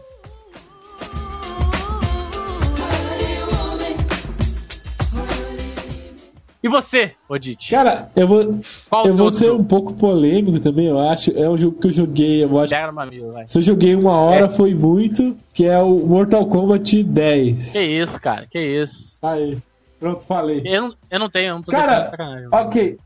E 6.61 6.67
você, 6.67 7.13
Odite? 7.29 7.69
Cara, 7.71 8.11
eu 8.17 8.27
vou, 8.27 8.59
Qual 8.89 9.05
eu 9.05 9.13
vou 9.15 9.31
ser 9.31 9.49
um 9.49 9.63
pouco 9.63 9.93
polêmico 9.93 10.59
também, 10.59 10.87
eu 10.87 10.99
acho. 10.99 11.31
É 11.31 11.49
um 11.49 11.57
jogo 11.57 11.79
que 11.79 11.87
eu 11.87 11.91
joguei, 11.91 12.43
eu 12.43 12.59
acho. 12.59 12.73
Mamilo. 12.93 13.33
Se 13.45 13.59
eu 13.59 13.61
joguei 13.61 13.95
uma 13.95 14.17
hora 14.21 14.45
É. 14.45 14.49
foi 14.49 14.75
muito, 14.75 15.37
que 15.53 15.63
é 15.65 15.77
o 15.79 16.05
Mortal 16.05 16.45
Kombat 16.47 17.01
10. 17.01 17.71
Que 17.71 17.79
isso, 17.79 18.19
cara? 18.19 18.45
Que 18.51 18.59
isso? 18.59 19.17
Aí, 19.21 19.57
pronto, 19.99 20.25
falei. 20.25 20.61
Eu 20.65 20.81
não, 20.83 20.95
eu 21.11 21.19
não 21.19 21.29
tenho, 21.29 21.47
eu 21.49 21.55
não 21.55 21.61
tô 21.61 21.71
Cara. 21.71 22.11
Ok, 22.51 22.97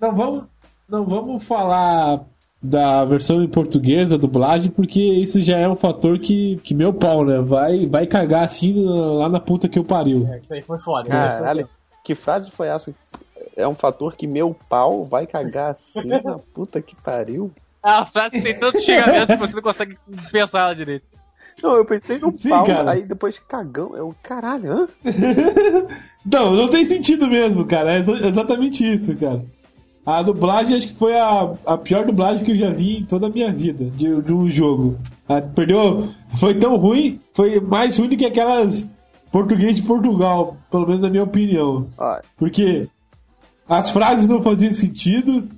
não 0.00 0.14
vamos, 0.14 0.44
não 0.88 1.04
vamos 1.04 1.44
falar 1.44 2.24
da 2.62 3.04
versão 3.04 3.42
em 3.42 3.48
português, 3.48 4.12
a 4.12 4.16
dublagem, 4.16 4.70
porque 4.70 5.00
isso 5.00 5.40
já 5.40 5.58
é 5.58 5.68
um 5.68 5.74
fator 5.74 6.18
que, 6.18 6.56
que 6.58 6.74
meu 6.74 6.94
pau, 6.94 7.24
né? 7.24 7.40
Vai, 7.40 7.86
vai 7.86 8.06
cagar 8.06 8.44
assim 8.44 8.72
lá 8.84 9.28
na 9.28 9.40
puta 9.40 9.68
que 9.68 9.78
eu 9.78 9.84
pariu. 9.84 10.28
É, 10.32 10.38
Isso 10.38 10.54
aí 10.54 10.62
foi 10.62 10.78
foda. 10.78 11.08
Caralho, 11.08 11.68
que 12.04 12.14
frase 12.14 12.50
foi 12.50 12.68
essa? 12.68 12.94
É 13.56 13.66
um 13.66 13.74
fator 13.74 14.14
que 14.14 14.26
meu 14.26 14.56
pau 14.68 15.02
vai 15.02 15.26
cagar 15.26 15.72
assim 15.72 16.06
na 16.06 16.38
puta 16.54 16.80
que 16.80 16.94
pariu? 16.94 17.50
É 17.84 17.88
uma 17.88 18.06
frase 18.06 18.36
que 18.36 18.42
tem 18.42 18.58
tantos 18.58 18.82
xingamentos 18.82 19.34
que 19.34 19.40
você 19.40 19.56
não 19.56 19.62
consegue 19.62 19.98
pensar 20.30 20.60
ela 20.60 20.74
direito. 20.74 21.04
Não, 21.62 21.76
eu 21.76 21.84
pensei 21.84 22.18
no 22.18 22.36
Sim, 22.36 22.48
pau, 22.50 22.66
cara. 22.66 22.90
aí 22.90 23.02
depois 23.02 23.38
cagão. 23.38 23.96
Eu, 23.96 24.14
caralho, 24.22 24.72
hã? 24.72 24.88
Não, 26.24 26.54
não 26.54 26.68
tem 26.68 26.84
sentido 26.84 27.26
mesmo, 27.28 27.64
cara. 27.64 27.94
É 27.94 27.98
exa- 28.00 28.26
exatamente 28.28 28.84
isso, 28.94 29.14
cara. 29.16 29.44
A 30.04 30.22
dublagem 30.22 30.76
acho 30.76 30.88
que 30.88 30.94
foi 30.96 31.16
a, 31.16 31.52
a 31.66 31.78
pior 31.78 32.04
dublagem 32.06 32.44
que 32.44 32.52
eu 32.52 32.56
já 32.56 32.70
vi 32.70 32.98
em 32.98 33.04
toda 33.04 33.26
a 33.26 33.30
minha 33.30 33.52
vida 33.52 33.84
de, 33.90 34.20
de 34.22 34.32
um 34.32 34.48
jogo. 34.48 34.98
Ah, 35.28 35.40
perdeu. 35.40 36.08
Foi 36.36 36.54
tão 36.54 36.76
ruim, 36.76 37.20
foi 37.32 37.60
mais 37.60 37.96
ruim 37.98 38.08
do 38.08 38.16
que 38.16 38.24
aquelas 38.26 38.88
português 39.30 39.76
de 39.76 39.82
Portugal, 39.82 40.56
pelo 40.70 40.86
menos 40.86 41.00
na 41.02 41.10
minha 41.10 41.22
opinião. 41.24 41.86
Ó, 41.98 42.18
Porque 42.36 42.88
as 43.68 43.90
frases 43.90 44.28
não 44.28 44.42
faziam 44.42 44.72
sentido, 44.72 45.48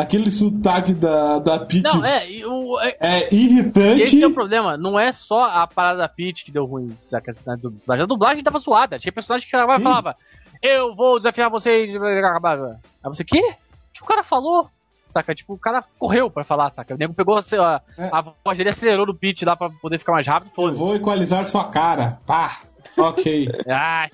aquele 0.00 0.30
sotaque 0.30 0.92
da, 0.92 1.38
da 1.38 1.58
Peach 1.58 1.82
Não, 1.82 2.04
é, 2.04 2.30
e 2.30 2.44
o, 2.44 2.78
é- 2.80 2.96
é 3.00 3.34
irritante. 3.34 4.02
esse 4.02 4.22
é 4.22 4.26
o 4.26 4.32
problema. 4.34 4.76
Não 4.76 4.98
é 4.98 5.12
só 5.12 5.44
a 5.44 5.66
parada 5.66 5.98
da 5.98 6.08
Peach 6.08 6.44
que 6.44 6.52
deu 6.52 6.64
ruim, 6.64 6.94
saca? 6.96 7.34
Na 7.46 7.56
dublagem. 7.56 8.02
A 8.04 8.06
dublagem 8.06 8.42
tava 8.44 8.58
zoada. 8.58 8.98
Tinha 8.98 9.12
personagem 9.12 9.46
que 9.46 9.50
falava, 9.50 9.76
Sim. 9.78 9.82
falava 9.84 10.16
Eu 10.62 10.94
vou 10.94 11.18
desafiar 11.18 11.50
vocês. 11.50 11.94
Aí 11.94 12.80
você, 13.04 13.24
quê? 13.24 13.38
O 13.40 13.92
que 13.94 14.02
o 14.02 14.06
cara 14.06 14.22
falou? 14.22 14.68
Saca? 15.08 15.34
Tipo, 15.34 15.54
o 15.54 15.58
cara 15.58 15.82
correu 15.98 16.30
pra 16.30 16.44
falar, 16.44 16.68
saca? 16.70 16.94
O 16.94 16.98
nego 16.98 17.14
pegou 17.14 17.36
a, 17.36 17.40
a, 17.40 17.82
É. 17.96 18.10
a 18.12 18.20
voz 18.44 18.58
dele, 18.58 18.70
acelerou 18.70 19.06
no 19.06 19.14
pitch 19.14 19.42
lá 19.42 19.56
pra 19.56 19.70
poder 19.70 19.98
ficar 19.98 20.12
mais 20.12 20.26
rápido. 20.26 20.52
Eu 20.58 20.72
vou 20.72 20.94
equalizar 20.94 21.46
sua 21.46 21.64
cara. 21.64 22.18
Pá. 22.26 22.58
Ok. 22.96 23.48
Ai. 23.68 24.10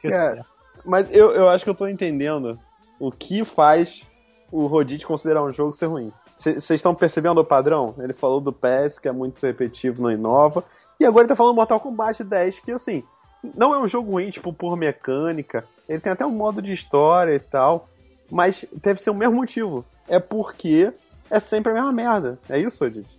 Cara, 0.00 0.42
mas 0.84 1.12
eu, 1.14 1.32
eu 1.32 1.48
acho 1.48 1.64
que 1.64 1.70
eu 1.70 1.74
tô 1.74 1.86
entendendo 1.88 2.56
o 3.00 3.10
que 3.10 3.44
faz 3.44 4.04
o 4.52 4.66
Rodite 4.66 5.06
considerar 5.06 5.42
um 5.42 5.50
jogo 5.50 5.72
ser 5.72 5.86
ruim. 5.86 6.12
Vocês 6.38 6.70
estão 6.70 6.94
percebendo 6.94 7.40
o 7.40 7.44
padrão? 7.44 7.94
Ele 7.98 8.12
falou 8.12 8.40
do 8.40 8.52
PS, 8.52 8.98
que 8.98 9.08
é 9.08 9.12
muito 9.12 9.44
repetitivo, 9.44 10.02
não 10.02 10.10
inova. 10.10 10.62
E 11.00 11.06
agora 11.06 11.22
ele 11.22 11.28
tá 11.28 11.36
falando 11.36 11.56
Mortal 11.56 11.80
Kombat 11.80 12.22
10, 12.22 12.60
que 12.60 12.72
assim, 12.72 13.02
não 13.56 13.74
é 13.74 13.78
um 13.78 13.88
jogo 13.88 14.12
ruim, 14.12 14.30
tipo, 14.30 14.52
por 14.52 14.76
mecânica. 14.76 15.64
Ele 15.88 16.00
tem 16.00 16.12
até 16.12 16.26
um 16.26 16.30
modo 16.30 16.60
de 16.60 16.72
história 16.72 17.34
e 17.34 17.40
tal. 17.40 17.88
Mas 18.30 18.64
deve 18.82 19.02
ser 19.02 19.10
o 19.10 19.14
mesmo 19.14 19.36
motivo. 19.36 19.84
É 20.08 20.18
porque 20.18 20.92
é 21.30 21.40
sempre 21.40 21.72
a 21.72 21.74
mesma 21.74 21.92
merda. 21.92 22.38
É 22.48 22.58
isso, 22.58 22.84
Rodite? 22.84 23.18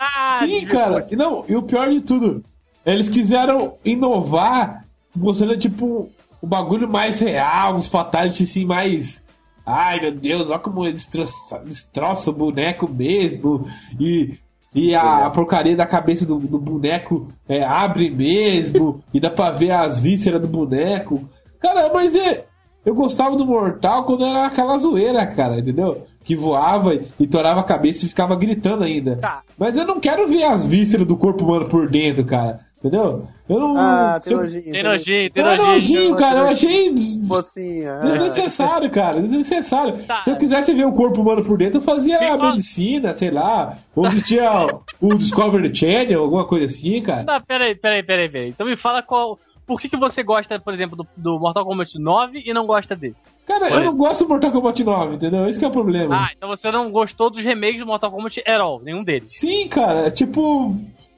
Ah, 0.00 0.40
Sim, 0.44 0.66
cara. 0.66 1.06
Não, 1.12 1.44
e 1.48 1.54
o 1.54 1.62
pior 1.62 1.88
de 1.88 2.00
tudo, 2.00 2.42
eles 2.84 3.08
quiseram 3.08 3.78
inovar, 3.84 4.84
mostrando 5.14 5.56
tipo 5.56 6.10
o 6.40 6.46
bagulho 6.46 6.88
mais 6.88 7.20
real, 7.20 7.76
os 7.76 7.88
fatalities 7.88 8.50
assim 8.50 8.64
mais. 8.64 9.22
Ai 9.66 10.00
meu 10.00 10.12
Deus, 10.12 10.48
olha 10.48 10.60
como 10.60 10.84
destroça, 10.84 11.58
destroça 11.58 12.30
o 12.30 12.32
boneco 12.32 12.88
mesmo. 12.88 13.66
E, 13.98 14.38
e 14.72 14.94
a, 14.94 15.26
a 15.26 15.30
porcaria 15.30 15.76
da 15.76 15.84
cabeça 15.84 16.24
do, 16.24 16.38
do 16.38 16.58
boneco 16.58 17.26
é, 17.48 17.64
abre 17.64 18.08
mesmo. 18.08 19.02
e 19.12 19.18
dá 19.18 19.28
pra 19.28 19.50
ver 19.50 19.72
as 19.72 19.98
vísceras 19.98 20.40
do 20.40 20.46
boneco. 20.46 21.28
Cara, 21.60 21.92
mas 21.92 22.14
é. 22.14 22.44
Eu 22.84 22.94
gostava 22.94 23.34
do 23.34 23.44
Mortal 23.44 24.04
quando 24.04 24.24
era 24.24 24.46
aquela 24.46 24.78
zoeira, 24.78 25.26
cara, 25.26 25.58
entendeu? 25.58 26.06
Que 26.22 26.36
voava 26.36 26.94
e, 26.94 27.08
e 27.18 27.26
torava 27.26 27.58
a 27.58 27.64
cabeça 27.64 28.06
e 28.06 28.08
ficava 28.08 28.36
gritando 28.36 28.84
ainda. 28.84 29.16
Tá. 29.16 29.42
Mas 29.58 29.76
eu 29.76 29.84
não 29.84 29.98
quero 29.98 30.28
ver 30.28 30.44
as 30.44 30.64
vísceras 30.64 31.04
do 31.04 31.16
corpo 31.16 31.44
humano 31.44 31.68
por 31.68 31.90
dentro, 31.90 32.24
cara. 32.24 32.60
Entendeu? 32.86 33.26
Eu 33.48 33.58
não. 33.58 33.76
Ah, 33.76 34.20
tem 34.22 34.36
nojinho. 34.36 34.62
Tem 34.62 34.82
nojinho, 34.82 35.30
tem 35.32 35.42
é 35.42 35.46
nojinho. 35.46 35.68
nojinho, 35.68 36.16
cara. 36.16 36.38
Eu 36.38 36.46
achei 36.46 36.90
Mocinha. 37.22 37.90
é. 37.90 38.00
desnecessário, 38.00 38.90
cara. 38.90 39.20
Desnecessário. 39.20 40.04
Tá. 40.04 40.22
Se 40.22 40.30
eu 40.30 40.36
quisesse 40.36 40.72
ver 40.72 40.86
o 40.86 40.92
corpo 40.92 41.20
humano 41.20 41.44
por 41.44 41.58
dentro, 41.58 41.78
eu 41.78 41.82
fazia 41.82 42.20
Me 42.20 42.26
a 42.26 42.36
medicina, 42.36 43.12
sei 43.12 43.30
lá. 43.30 43.78
Ou 43.94 44.08
se 44.10 44.22
tinha 44.22 44.68
o 45.00 45.14
Discovery 45.14 45.74
Channel, 45.74 46.22
alguma 46.22 46.46
coisa 46.46 46.66
assim, 46.66 47.02
cara. 47.02 47.24
Não, 47.24 47.40
peraí, 47.40 47.74
peraí, 47.74 48.02
peraí, 48.04 48.28
peraí. 48.28 48.48
Então 48.50 48.66
me 48.66 48.76
fala 48.76 49.02
qual. 49.02 49.38
Por 49.66 49.80
que, 49.80 49.88
que 49.88 49.96
você 49.96 50.22
gosta, 50.22 50.60
por 50.60 50.72
exemplo, 50.72 50.96
do, 50.96 51.06
do 51.16 51.40
Mortal 51.40 51.64
Kombat 51.64 51.98
9 51.98 52.40
e 52.46 52.54
não 52.54 52.66
gosta 52.66 52.94
desse? 52.94 53.32
Cara, 53.44 53.68
eu 53.68 53.82
não 53.82 53.96
gosto 53.96 54.22
do 54.22 54.28
Mortal 54.28 54.52
Kombat 54.52 54.84
9, 54.84 55.16
entendeu? 55.16 55.48
Esse 55.48 55.58
que 55.58 55.64
é 55.64 55.68
o 55.68 55.72
problema. 55.72 56.14
Ah, 56.16 56.28
então 56.36 56.48
você 56.48 56.70
não 56.70 56.88
gostou 56.92 57.30
dos 57.30 57.42
remakes 57.42 57.80
do 57.80 57.86
Mortal 57.86 58.12
Kombat 58.12 58.44
at 58.46 58.60
all, 58.60 58.80
nenhum 58.80 59.02
deles. 59.02 59.32
Sim, 59.32 59.66
cara, 59.66 60.06
é 60.06 60.10
tipo. 60.10 60.76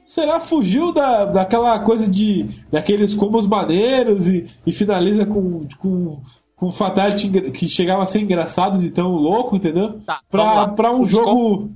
Será 0.09 0.39
fugiu 0.39 0.91
da, 0.91 1.25
daquela 1.25 1.77
coisa 1.81 2.09
de. 2.09 2.47
daqueles 2.71 3.13
combos 3.13 3.45
maneiros 3.45 4.27
e, 4.27 4.47
e 4.65 4.71
finaliza 4.73 5.23
com. 5.25 5.67
com 5.77 6.19
com 6.55 6.69
fatality 6.69 7.51
que 7.51 7.67
chegava 7.69 8.03
a 8.03 8.05
ser 8.05 8.19
engraçados 8.21 8.83
e 8.83 8.89
tão 8.89 9.11
louco, 9.11 9.55
entendeu? 9.55 10.01
Tá, 10.05 10.19
Pra, 10.29 10.67
pra 10.69 10.91
um 10.91 11.01
Os 11.01 11.09
jogo. 11.11 11.69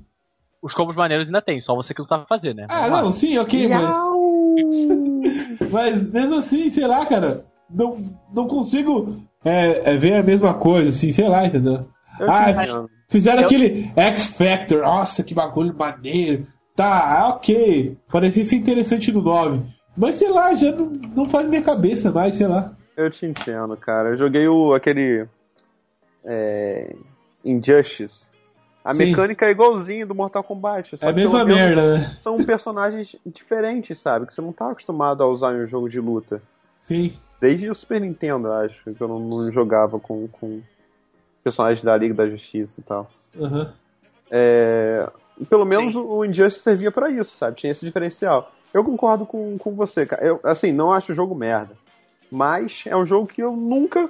Os 0.62 0.74
combos 0.74 0.94
maneiros 0.96 1.28
ainda 1.28 1.42
tem, 1.42 1.62
só 1.62 1.74
você 1.76 1.94
que 1.94 2.02
não 2.02 2.08
sabe 2.08 2.26
fazer, 2.28 2.54
né? 2.54 2.66
Ah, 2.68 2.80
Vamos 2.82 2.92
lá. 2.92 3.02
não, 3.04 3.12
sim, 3.12 3.38
ok, 3.38 3.68
mas. 3.70 3.98
Mas 5.72 6.12
mesmo 6.12 6.36
assim, 6.38 6.70
sei 6.70 6.86
lá, 6.88 7.06
cara, 7.06 7.46
não, 7.70 7.98
não 8.34 8.48
consigo 8.48 9.16
é, 9.46 9.94
é, 9.94 9.98
ver 9.98 10.16
a 10.16 10.24
mesma 10.24 10.54
coisa, 10.54 10.90
assim, 10.90 11.12
sei 11.12 11.28
lá, 11.28 11.46
entendeu? 11.46 11.86
Eu 12.20 12.30
Ah, 12.30 12.88
fizeram 13.10 13.42
Eu- 13.42 13.46
aquele 13.46 13.92
X 13.96 14.38
Factor, 14.38 14.82
nossa, 14.82 15.24
que 15.24 15.34
bagulho 15.34 15.74
maneiro. 15.76 16.46
Tá, 16.76 17.30
ok, 17.30 17.98
parecia 18.12 18.44
ser 18.44 18.56
interessante 18.56 19.12
no 19.12 19.22
9. 19.22 19.62
Mas 19.96 20.16
sei 20.16 20.30
lá, 20.30 20.54
já 20.54 20.72
não, 20.72 20.86
não 20.88 21.30
faz 21.30 21.48
minha 21.48 21.62
cabeça 21.62 22.12
mais, 22.12 22.36
sei 22.36 22.48
lá. 22.48 22.74
Eu 22.98 23.10
te 23.12 23.26
entendo, 23.26 23.76
cara. 23.78 24.10
Eu 24.10 24.18
joguei 24.18 24.48
o 24.48 24.74
aquele. 24.74 25.28
É, 26.26 26.96
Injustice. 27.44 28.32
A 28.84 28.94
Sim. 28.94 29.06
mecânica 29.06 29.46
é 29.46 29.52
igualzinho 29.52 30.06
do 30.06 30.16
Mortal 30.16 30.44
Kombat. 30.44 30.98
Só 30.98 31.08
é 31.08 31.10
a 31.10 31.14
mesma 31.14 31.46
merda, 31.46 31.98
né? 31.98 32.18
São 32.20 32.44
personagens 32.44 33.16
diferentes, 33.26 33.98
sabe? 34.00 34.26
Que 34.26 34.34
você 34.34 34.42
não 34.42 34.52
tá 34.52 34.72
acostumado 34.72 35.24
a 35.24 35.28
usar 35.28 35.54
em 35.54 35.64
um 35.64 35.68
jogo 35.68 35.88
de 35.88 36.00
luta. 36.00 36.42
Sim. 36.78 37.14
Desde 37.40 37.70
o 37.70 37.76
Super 37.76 38.02
Nintendo, 38.02 38.52
acho, 38.52 38.94
que 38.94 39.02
eu 39.02 39.08
não, 39.08 39.20
não 39.20 39.52
jogava 39.52 40.00
com, 40.00 40.28
com 40.28 40.62
personagens 41.44 41.84
da 41.84 41.96
Liga 41.96 42.14
da 42.14 42.30
Justiça 42.30 42.82
e 42.82 42.84
tal. 42.84 43.10
aham. 43.40 43.74
É, 44.30 45.10
pelo 45.50 45.66
menos 45.66 45.96
o 45.96 46.02
o 46.04 46.26
Injustice 46.26 46.64
servia 46.64 46.92
pra 46.92 47.10
isso, 47.10 47.36
sabe? 47.38 47.58
Tinha 47.58 47.72
esse 47.72 47.86
diferencial. 47.86 48.52
Eu 48.74 48.84
concordo 48.84 49.26
com, 49.26 49.58
com 49.58 49.72
você, 49.74 50.06
cara. 50.06 50.24
Eu, 50.24 50.40
assim, 50.44 50.72
não 50.72 50.92
acho 50.92 51.12
o 51.12 51.16
jogo 51.16 51.36
merda. 51.36 51.72
Mas 52.32 52.84
é 52.88 52.96
um 52.98 53.06
jogo 53.06 53.28
que 53.28 53.42
eu 53.44 53.56
nunca 53.56 54.10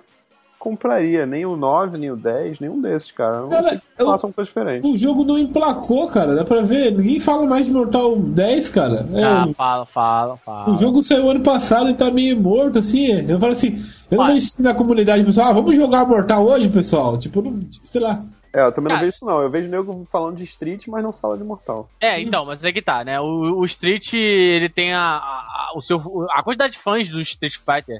compraria 0.57 1.25
nem 1.25 1.45
o 1.45 1.57
9, 1.57 1.97
nem 1.97 2.09
o 2.09 2.15
10, 2.15 2.59
nenhum 2.61 2.79
desses, 2.79 3.11
cara. 3.11 3.41
Não 3.41 3.49
Cara, 3.49 3.69
sei 3.69 3.77
que 3.79 4.01
eu- 4.01 4.05
façam 4.05 4.31
coisa 4.31 4.47
diferente. 4.47 4.87
O 4.87 4.95
jogo 4.95 5.25
não 5.25 5.37
emplacou, 5.37 6.07
cara. 6.07 6.33
Dá 6.35 6.45
pra 6.45 6.61
ver. 6.61 6.95
Ninguém 6.95 7.19
fala 7.19 7.45
mais 7.45 7.65
de 7.65 7.73
Mortal 7.73 8.15
10, 8.15 8.69
cara. 8.69 9.05
É, 9.13 9.23
Ah, 9.25 9.47
fala, 9.53 9.85
fala, 9.85 10.37
fala. 10.37 10.69
O 10.71 10.77
jogo 10.77 11.03
saiu 11.03 11.29
ano 11.29 11.41
passado 11.41 11.89
e 11.89 11.93
tá 11.93 12.09
meio 12.09 12.39
morto, 12.39 12.79
assim. 12.79 13.07
Eu 13.29 13.37
falo 13.41 13.51
assim, 13.51 13.83
eu 14.09 14.17
não 14.17 14.23
Vai. 14.25 14.33
vejo 14.35 14.45
isso 14.45 14.63
na 14.63 14.73
comunidade, 14.73 15.21
pessoal. 15.25 15.49
Ah, 15.49 15.53
vamos 15.53 15.75
jogar 15.75 16.07
Mortal 16.07 16.45
hoje, 16.45 16.69
pessoal. 16.69 17.17
Tipo, 17.17 17.41
não, 17.41 17.59
tipo, 17.59 17.85
sei 17.85 17.99
lá. 18.01 18.23
É, 18.53 18.61
eu 18.61 18.71
também 18.71 18.89
Cara. 18.89 18.95
não 18.99 19.05
vejo 19.05 19.15
isso 19.15 19.25
não. 19.25 19.41
Eu 19.41 19.49
vejo 19.49 19.69
nego 19.69 20.05
falando 20.05 20.37
de 20.37 20.43
Street, 20.43 20.87
mas 20.87 21.01
não 21.03 21.11
fala 21.11 21.37
de 21.37 21.43
Mortal. 21.43 21.89
É, 21.99 22.21
então, 22.21 22.45
mas 22.45 22.63
é 22.63 22.71
que 22.71 22.81
tá, 22.81 23.03
né? 23.03 23.19
O, 23.19 23.59
o 23.59 23.65
Street, 23.65 24.13
ele 24.13 24.69
tem 24.69 24.93
a, 24.93 25.01
a, 25.01 25.71
o 25.75 25.81
seu, 25.81 25.97
a 26.31 26.43
quantidade 26.43 26.73
de 26.73 26.79
fãs 26.79 27.09
do 27.09 27.19
Street 27.21 27.55
Fighter, 27.57 27.99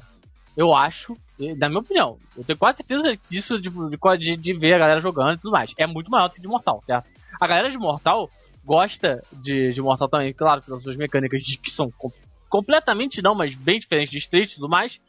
eu 0.56 0.76
acho, 0.76 1.18
na 1.58 1.68
minha 1.68 1.80
opinião, 1.82 2.18
eu 2.38 2.44
tenho 2.44 2.60
quase 2.60 2.78
certeza 2.78 3.18
disso, 3.28 3.60
de, 3.60 3.72
de, 4.20 4.38
de 4.38 4.54
ver 4.54 4.76
a 4.76 4.78
galera 4.80 5.02
jogando 5.02 5.34
e 5.34 5.38
tudo 5.40 5.52
mais. 5.52 5.74
É 5.78 5.88
muito 5.88 6.12
maior 6.12 6.28
do 6.30 6.36
que 6.36 6.42
de 6.42 6.48
Mortal, 6.48 6.80
certo? 6.84 7.08
A 7.42 7.48
galera 7.48 7.70
de 7.72 7.78
Mortal 7.80 8.30
gosta 8.64 9.24
de, 9.32 9.74
de 9.74 9.82
Mortal 9.82 10.08
também, 10.08 10.32
claro, 10.34 10.62
pelas 10.62 10.84
suas 10.84 10.96
mecânicas 10.96 11.42
de- 11.42 11.58
que 11.58 11.72
são 11.72 11.90
com- 11.98 12.12
completamente 12.48 13.22
não, 13.24 13.34
mas 13.34 13.56
bem 13.56 13.80
diferentes 13.80 14.12
de 14.12 14.20
Street 14.20 14.52
e 14.52 14.56
tudo 14.56 14.70
mais. 14.70 15.02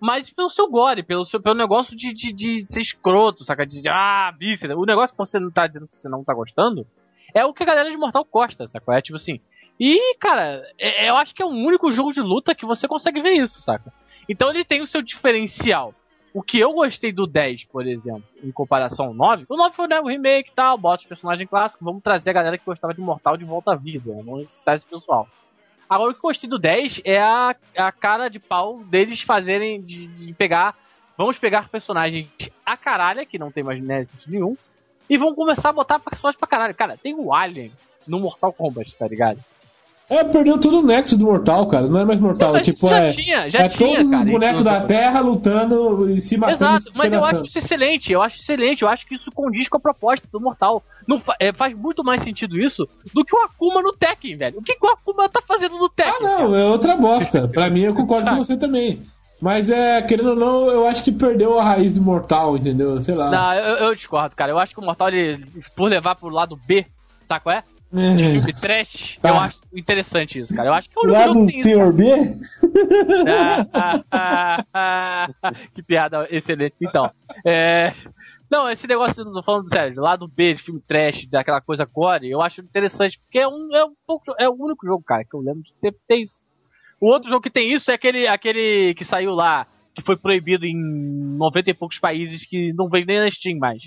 Mas 0.00 0.30
pelo 0.30 0.48
seu 0.48 0.68
gore, 0.68 1.02
pelo, 1.02 1.24
seu, 1.24 1.40
pelo 1.40 1.54
negócio 1.54 1.96
de, 1.96 2.14
de, 2.14 2.32
de 2.32 2.64
ser 2.64 2.80
escroto, 2.80 3.44
saca? 3.44 3.66
De, 3.66 3.82
de 3.82 3.88
ah, 3.88 4.34
víscera. 4.38 4.78
O 4.78 4.86
negócio 4.86 5.14
que 5.14 5.18
você 5.18 5.38
não 5.38 5.50
tá 5.50 5.66
dizendo 5.66 5.86
que 5.86 5.96
você 5.96 6.08
não 6.08 6.24
tá 6.24 6.32
gostando 6.32 6.86
é 7.34 7.44
o 7.44 7.52
que 7.52 7.62
a 7.62 7.66
galera 7.66 7.90
de 7.90 7.96
Mortal 7.96 8.26
gosta, 8.30 8.66
saca? 8.66 8.96
É 8.96 9.02
tipo 9.02 9.16
assim. 9.16 9.40
E, 9.78 10.16
cara, 10.16 10.62
é- 10.78 11.08
eu 11.08 11.16
acho 11.16 11.34
que 11.34 11.42
é 11.42 11.46
o 11.46 11.50
único 11.50 11.90
jogo 11.90 12.12
de 12.12 12.20
luta 12.20 12.54
que 12.54 12.66
você 12.66 12.88
consegue 12.88 13.20
ver 13.20 13.32
isso, 13.32 13.60
saca? 13.60 13.92
Então 14.28 14.50
ele 14.50 14.64
tem 14.64 14.80
o 14.80 14.86
seu 14.86 15.02
diferencial. 15.02 15.94
O 16.32 16.42
que 16.42 16.60
eu 16.60 16.72
gostei 16.72 17.12
do 17.12 17.26
10, 17.26 17.64
por 17.64 17.86
exemplo, 17.86 18.22
em 18.42 18.52
comparação 18.52 19.06
ao 19.06 19.14
9, 19.14 19.46
o 19.48 19.56
9 19.56 19.74
foi 19.74 19.88
né, 19.88 20.00
o 20.00 20.06
remake 20.06 20.50
e 20.50 20.54
tal, 20.54 20.78
bota 20.78 21.02
os 21.02 21.08
personagens 21.08 21.48
clássicos, 21.48 21.84
vamos 21.84 22.02
trazer 22.02 22.30
a 22.30 22.34
galera 22.34 22.56
que 22.56 22.64
gostava 22.64 22.94
de 22.94 23.00
Mortal 23.00 23.36
de 23.36 23.44
volta 23.44 23.72
à 23.72 23.76
vida, 23.76 24.14
vamos 24.24 24.48
citar 24.50 24.76
esse 24.76 24.86
pessoal. 24.86 25.26
Agora 25.90 26.12
o 26.12 26.14
que 26.14 26.18
eu 26.18 26.28
gostei 26.28 26.48
do 26.48 26.56
10 26.56 27.00
é 27.04 27.18
a, 27.18 27.52
a 27.76 27.90
cara 27.90 28.28
de 28.28 28.38
pau 28.38 28.78
deles 28.84 29.22
fazerem, 29.22 29.80
de, 29.80 30.06
de 30.06 30.32
pegar, 30.32 30.76
vamos 31.18 31.36
pegar 31.36 31.68
personagens 31.68 32.28
a 32.64 32.76
caralho, 32.76 33.26
que 33.26 33.40
não 33.40 33.50
tem 33.50 33.64
mais 33.64 33.82
mérito 33.82 34.12
nenhum, 34.28 34.56
e 35.08 35.18
vão 35.18 35.34
começar 35.34 35.70
a 35.70 35.72
botar 35.72 35.98
personagens 35.98 36.38
pra 36.38 36.46
caralho. 36.46 36.76
Cara, 36.76 36.96
tem 36.96 37.12
o 37.12 37.34
Alien 37.34 37.72
no 38.06 38.20
Mortal 38.20 38.52
Kombat, 38.52 38.96
tá 38.96 39.08
ligado? 39.08 39.40
É, 40.10 40.24
perdeu 40.24 40.58
todo 40.58 40.80
o 40.80 40.82
nexo 40.82 41.16
do 41.16 41.24
Mortal, 41.24 41.68
cara. 41.68 41.86
Não 41.86 42.00
é 42.00 42.04
mais 42.04 42.18
Mortal. 42.18 42.52
Mas 42.52 42.66
tipo, 42.66 42.88
já 42.88 42.98
é. 42.98 43.12
tinha, 43.12 43.48
já 43.48 43.60
é 43.60 43.68
tinha, 43.68 43.96
todos 43.98 44.10
cara, 44.10 44.24
os 44.24 44.30
bonecos 44.32 44.58
no 44.58 44.64
da 44.64 44.74
jogo. 44.74 44.86
Terra 44.88 45.20
lutando 45.20 46.10
e 46.10 46.20
se 46.20 46.36
matando. 46.36 46.56
Exato, 46.78 46.92
de 46.92 46.98
mas 46.98 47.12
eu 47.12 47.24
acho 47.24 47.44
isso 47.46 47.58
excelente, 47.58 48.12
eu 48.12 48.20
acho 48.20 48.40
excelente, 48.40 48.82
eu 48.82 48.88
acho 48.88 49.06
que 49.06 49.14
isso 49.14 49.30
condiz 49.30 49.68
com 49.68 49.76
a 49.76 49.80
proposta 49.80 50.26
do 50.32 50.40
Mortal. 50.40 50.82
Não 51.06 51.20
fa- 51.20 51.36
é, 51.38 51.52
faz 51.52 51.74
muito 51.76 52.02
mais 52.02 52.22
sentido 52.24 52.58
isso 52.58 52.88
do 53.14 53.24
que 53.24 53.36
o 53.36 53.38
Akuma 53.44 53.80
no 53.80 53.92
Tekken, 53.92 54.36
velho. 54.36 54.58
O 54.58 54.62
que, 54.62 54.74
que 54.74 54.84
o 54.84 54.90
Akuma 54.90 55.28
tá 55.28 55.40
fazendo 55.46 55.78
no 55.78 55.88
Tekken? 55.88 56.12
Ah, 56.16 56.20
não, 56.40 56.50
cara? 56.50 56.60
é 56.60 56.64
outra 56.66 56.96
bosta. 56.96 57.46
Pra 57.46 57.70
mim, 57.70 57.82
eu 57.82 57.94
concordo 57.94 58.30
com 58.30 58.36
você 58.38 58.56
também. 58.56 59.00
Mas 59.40 59.70
é, 59.70 60.02
querendo 60.02 60.30
ou 60.30 60.36
não, 60.36 60.68
eu 60.70 60.86
acho 60.88 61.04
que 61.04 61.12
perdeu 61.12 61.58
a 61.58 61.62
raiz 61.64 61.94
do 61.94 62.02
Mortal, 62.02 62.56
entendeu? 62.56 63.00
Sei 63.00 63.14
lá. 63.14 63.30
Não, 63.30 63.54
eu, 63.54 63.76
eu 63.86 63.94
discordo, 63.94 64.34
cara. 64.34 64.50
Eu 64.50 64.58
acho 64.58 64.74
que 64.74 64.80
o 64.80 64.84
Mortal, 64.84 65.08
ele, 65.08 65.42
por 65.76 65.88
levar 65.88 66.16
pro 66.16 66.28
lado 66.28 66.58
B, 66.66 66.84
saco 67.22 67.48
é? 67.50 67.62
De 67.92 68.00
É. 68.22 68.30
filme 68.32 68.52
trash, 68.60 69.18
Tá. 69.20 69.28
eu 69.30 69.34
acho 69.36 69.60
interessante 69.74 70.38
isso, 70.38 70.54
cara. 70.54 70.68
Eu 70.68 70.74
acho 70.74 70.88
que 70.88 70.94
é 70.96 71.00
o 71.00 71.04
único 71.04 71.40
Lá 71.40 71.50
isso. 71.50 71.62
Senhor 71.62 71.92
B? 71.92 72.04
Ah, 73.26 74.04
ah, 74.12 74.64
ah, 74.72 75.52
que 75.74 75.82
piada 75.82 76.26
excelente. 76.30 76.74
Então, 76.80 77.10
é. 77.44 77.92
Não, 78.50 78.68
esse 78.68 78.86
negócio, 78.88 79.24
tô 79.24 79.42
falando 79.44 79.68
sério, 79.68 79.94
do 79.94 80.00
lado 80.00 80.26
B 80.26 80.54
de 80.54 80.62
filme 80.62 80.80
trash, 80.84 81.24
daquela 81.28 81.60
coisa 81.60 81.86
core, 81.86 82.28
eu 82.30 82.42
acho 82.42 82.60
interessante, 82.60 83.20
porque 83.20 83.38
é 83.38 83.46
um, 83.46 83.68
é 83.72 83.84
um 83.84 83.92
pouco, 84.04 84.24
é 84.40 84.48
o 84.48 84.54
único 84.58 84.84
jogo, 84.84 85.04
cara, 85.06 85.22
que 85.24 85.36
eu 85.36 85.40
lembro 85.40 85.62
de 85.62 85.72
ter, 85.80 85.94
ter 86.08 86.16
isso. 86.16 86.44
O 87.00 87.06
outro 87.06 87.30
jogo 87.30 87.42
que 87.42 87.50
tem 87.50 87.72
isso 87.72 87.90
é 87.92 87.94
aquele, 87.94 88.26
aquele 88.26 88.92
que 88.94 89.04
saiu 89.04 89.30
lá, 89.34 89.68
que 89.94 90.02
foi 90.02 90.16
proibido 90.16 90.66
em 90.66 90.76
90 90.76 91.70
e 91.70 91.74
poucos 91.74 92.00
países, 92.00 92.44
que 92.44 92.72
não 92.72 92.88
vem 92.88 93.04
nem 93.06 93.20
na 93.20 93.30
Steam 93.30 93.56
mais. 93.58 93.82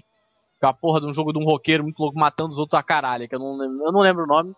Que 0.63 0.67
é 0.67 0.69
a 0.69 0.73
porra 0.73 1.01
de 1.01 1.07
um 1.07 1.13
jogo 1.13 1.33
de 1.33 1.39
um 1.39 1.43
roqueiro 1.43 1.83
muito 1.83 1.99
louco 1.99 2.17
matando 2.17 2.51
os 2.51 2.57
outros 2.57 2.79
a 2.79 2.81
caralho, 2.81 3.27
que 3.27 3.35
eu 3.35 3.39
não, 3.39 3.57
lembro- 3.57 3.85
eu 3.85 3.91
não 3.91 3.99
lembro 3.99 4.23
o 4.23 4.27
nome. 4.27 4.55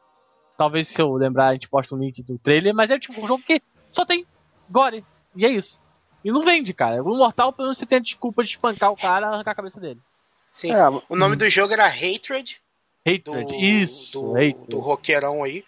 Talvez 0.56 0.88
se 0.88 1.02
eu 1.02 1.12
lembrar 1.16 1.48
a 1.48 1.54
gente 1.54 1.68
posta 1.68 1.96
um 1.96 1.98
link 1.98 2.22
do 2.22 2.38
trailer, 2.38 2.76
mas 2.76 2.92
é 2.92 3.00
tipo 3.00 3.20
um 3.20 3.26
jogo 3.26 3.42
que 3.44 3.60
só 3.92 4.06
tem 4.06 4.24
gore. 4.70 5.04
E 5.36 5.44
é 5.48 5.50
isso. 5.50 5.82
E 6.24 6.32
não 6.32 6.46
vende, 6.46 6.76
cara. 6.76 7.02
O 7.02 7.18
Mortal, 7.18 7.52
pelo 7.52 7.70
menos 7.70 7.80
você 7.80 7.88
tem 7.88 7.98
a 7.98 8.02
desculpa 8.02 8.44
de 8.44 8.52
espancar 8.52 8.92
o 8.92 8.96
cara 8.96 9.26
e 9.26 9.34
arrancar 9.34 9.50
a 9.52 9.56
cabeça 9.56 9.80
dele. 9.80 10.00
Sim. 10.48 10.74
É, 10.74 10.88
O 11.10 11.16
nome 11.16 11.36
do 11.36 11.50
jogo 11.50 11.74
era 11.74 11.88
Hatred, 11.88 12.62
do, 13.04 13.12
Hatred. 13.32 13.56
Isso, 13.82 14.22
do, 14.22 14.34
hatred. 14.34 14.68
do 14.70 14.80
roqueirão 14.80 15.42
aí. 15.44 15.66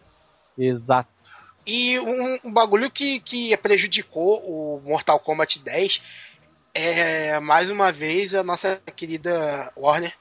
Exato. 0.55 1.09
E 1.65 1.99
um, 1.99 2.37
um 2.45 2.53
bagulho 2.53 2.91
que, 2.91 3.19
que 3.21 3.57
prejudicou 3.57 4.37
o 4.45 4.81
Mortal 4.85 5.19
Kombat 5.19 5.57
10 5.59 5.99
é, 6.75 7.39
mais 7.39 7.71
uma 7.71 7.91
vez, 7.91 8.35
a 8.35 8.43
nossa 8.43 8.79
querida 8.95 9.73
Warner. 9.75 10.13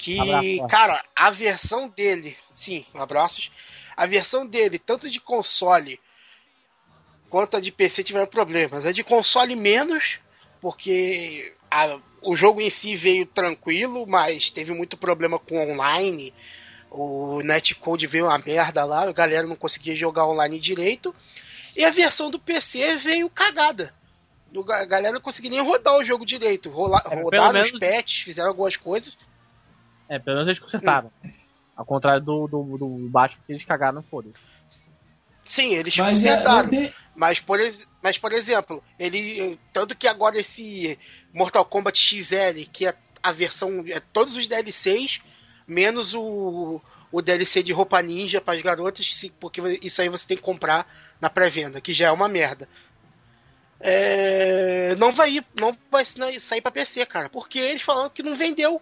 Que, 0.00 0.18
Abraço, 0.18 0.66
cara, 0.68 1.04
a 1.14 1.28
versão 1.30 1.88
dele, 1.88 2.34
sim, 2.54 2.86
abraços. 2.94 3.50
A 3.94 4.06
versão 4.06 4.46
dele, 4.46 4.78
tanto 4.78 5.10
de 5.10 5.20
console 5.20 6.00
quanto 7.28 7.56
a 7.56 7.60
de 7.60 7.70
PC, 7.70 8.02
tiveram 8.02 8.26
problemas. 8.26 8.86
A 8.86 8.92
de 8.92 9.04
console 9.04 9.54
menos, 9.54 10.18
porque 10.60 11.54
a- 11.70 11.98
o 12.22 12.34
jogo 12.34 12.60
em 12.62 12.70
si 12.70 12.96
veio 12.96 13.26
tranquilo, 13.26 14.06
mas 14.06 14.50
teve 14.50 14.72
muito 14.72 14.96
problema 14.96 15.38
com 15.38 15.58
online. 15.70 16.32
O 16.90 17.40
netcode 17.42 18.06
veio 18.06 18.24
uma 18.26 18.38
merda 18.38 18.84
lá, 18.84 19.02
a 19.08 19.12
galera 19.12 19.46
não 19.46 19.54
conseguia 19.54 19.94
jogar 19.94 20.26
online 20.26 20.58
direito. 20.58 21.14
E 21.76 21.84
a 21.84 21.90
versão 21.90 22.30
do 22.30 22.38
PC 22.38 22.96
veio 22.96 23.28
cagada. 23.30 23.94
A 24.70 24.84
galera 24.86 25.12
não 25.14 25.20
conseguia 25.20 25.50
nem 25.50 25.60
rodar 25.60 25.96
o 25.96 26.04
jogo 26.04 26.26
direito. 26.26 26.68
Rola, 26.70 27.00
É, 27.08 27.22
rodaram 27.22 27.60
os 27.60 27.70
menos- 27.70 27.80
patches, 27.80 28.22
fizeram 28.22 28.48
algumas 28.48 28.76
coisas. 28.76 29.16
É, 30.10 30.18
pelo 30.18 30.36
menos 30.38 30.48
eles 30.48 30.58
consertaram. 30.58 31.10
Ao 31.76 31.84
contrário 31.86 32.20
do, 32.20 32.46
do, 32.48 32.76
do 32.76 33.08
baixo 33.08 33.38
que 33.46 33.52
eles 33.52 33.64
cagaram, 33.64 34.02
foda-se. 34.02 34.34
Sim, 35.44 35.74
eles 35.74 35.96
Mas 35.96 36.24
é, 36.24 36.30
consertaram. 36.34 36.68
te- 36.68 36.92
Mas 37.14 37.38
por, 37.40 37.58
ex- 37.60 37.88
mas, 38.02 38.18
por 38.18 38.32
exemplo, 38.32 38.82
ele. 38.98 39.58
Tanto 39.72 39.96
que 39.96 40.06
agora 40.08 40.36
esse 40.38 40.98
Mortal 41.32 41.64
Kombat 41.64 41.96
XL, 41.98 42.66
que 42.72 42.86
é 42.86 42.94
a 43.22 43.32
versão. 43.32 43.84
É 43.86 44.00
todos 44.00 44.36
os 44.36 44.46
DLCs, 44.48 45.20
menos 45.66 46.12
o, 46.12 46.80
o 47.12 47.22
DLC 47.22 47.62
de 47.62 47.72
roupa 47.72 48.02
ninja 48.02 48.40
para 48.40 48.54
as 48.54 48.62
garotas, 48.62 49.30
porque 49.38 49.60
isso 49.82 50.02
aí 50.02 50.08
você 50.08 50.26
tem 50.26 50.36
que 50.36 50.42
comprar 50.42 50.86
na 51.20 51.30
pré-venda, 51.30 51.80
que 51.80 51.92
já 51.92 52.08
é 52.08 52.12
uma 52.12 52.28
merda. 52.28 52.68
É, 53.80 54.94
não 54.98 55.10
vai 55.12 55.36
ir, 55.36 55.44
não 55.58 55.76
vai 55.90 56.04
sair 56.04 56.60
para 56.60 56.70
PC, 56.70 57.06
cara, 57.06 57.28
porque 57.30 57.58
eles 57.58 57.82
falaram 57.82 58.10
que 58.10 58.22
não 58.22 58.36
vendeu 58.36 58.80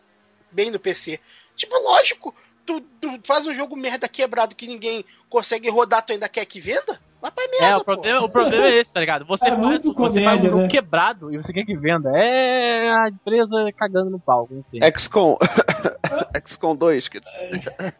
bem 0.50 0.70
no 0.70 0.78
PC. 0.78 1.20
Tipo, 1.56 1.78
lógico, 1.78 2.34
tu, 2.64 2.80
tu 2.80 3.20
faz 3.24 3.46
um 3.46 3.54
jogo 3.54 3.76
merda 3.76 4.08
quebrado 4.08 4.54
que 4.54 4.66
ninguém 4.66 5.04
consegue 5.28 5.68
rodar, 5.68 6.04
tu 6.04 6.12
ainda 6.12 6.28
quer 6.28 6.44
que 6.44 6.60
venda? 6.60 7.00
Vai 7.20 7.30
pra 7.32 7.44
merda, 7.50 7.66
É, 7.66 7.74
o 7.76 7.78
pô. 7.78 7.84
problema, 7.84 8.20
o 8.24 8.28
problema 8.28 8.66
é 8.66 8.78
esse, 8.78 8.92
tá 8.92 9.00
ligado? 9.00 9.24
Você, 9.26 9.46
É 9.48 9.50
faz, 9.50 9.60
muito 9.62 9.92
você 9.92 9.94
faz 9.94 10.14
um 10.14 10.24
comédia, 10.24 10.50
jogo 10.50 10.62
né? 10.62 10.68
quebrado 10.68 11.32
e 11.32 11.36
você 11.36 11.52
quer 11.52 11.64
que 11.64 11.76
venda. 11.76 12.10
É 12.14 12.90
a 12.90 13.08
empresa 13.08 13.68
cagando 13.76 14.10
no 14.10 14.20
pau, 14.20 14.46
como 14.46 14.60
assim. 14.60 14.78
XCOM. 14.96 15.36
XCOM 16.46 16.76
2, 16.76 17.08
quer 17.08 17.20
dizer. 17.20 17.74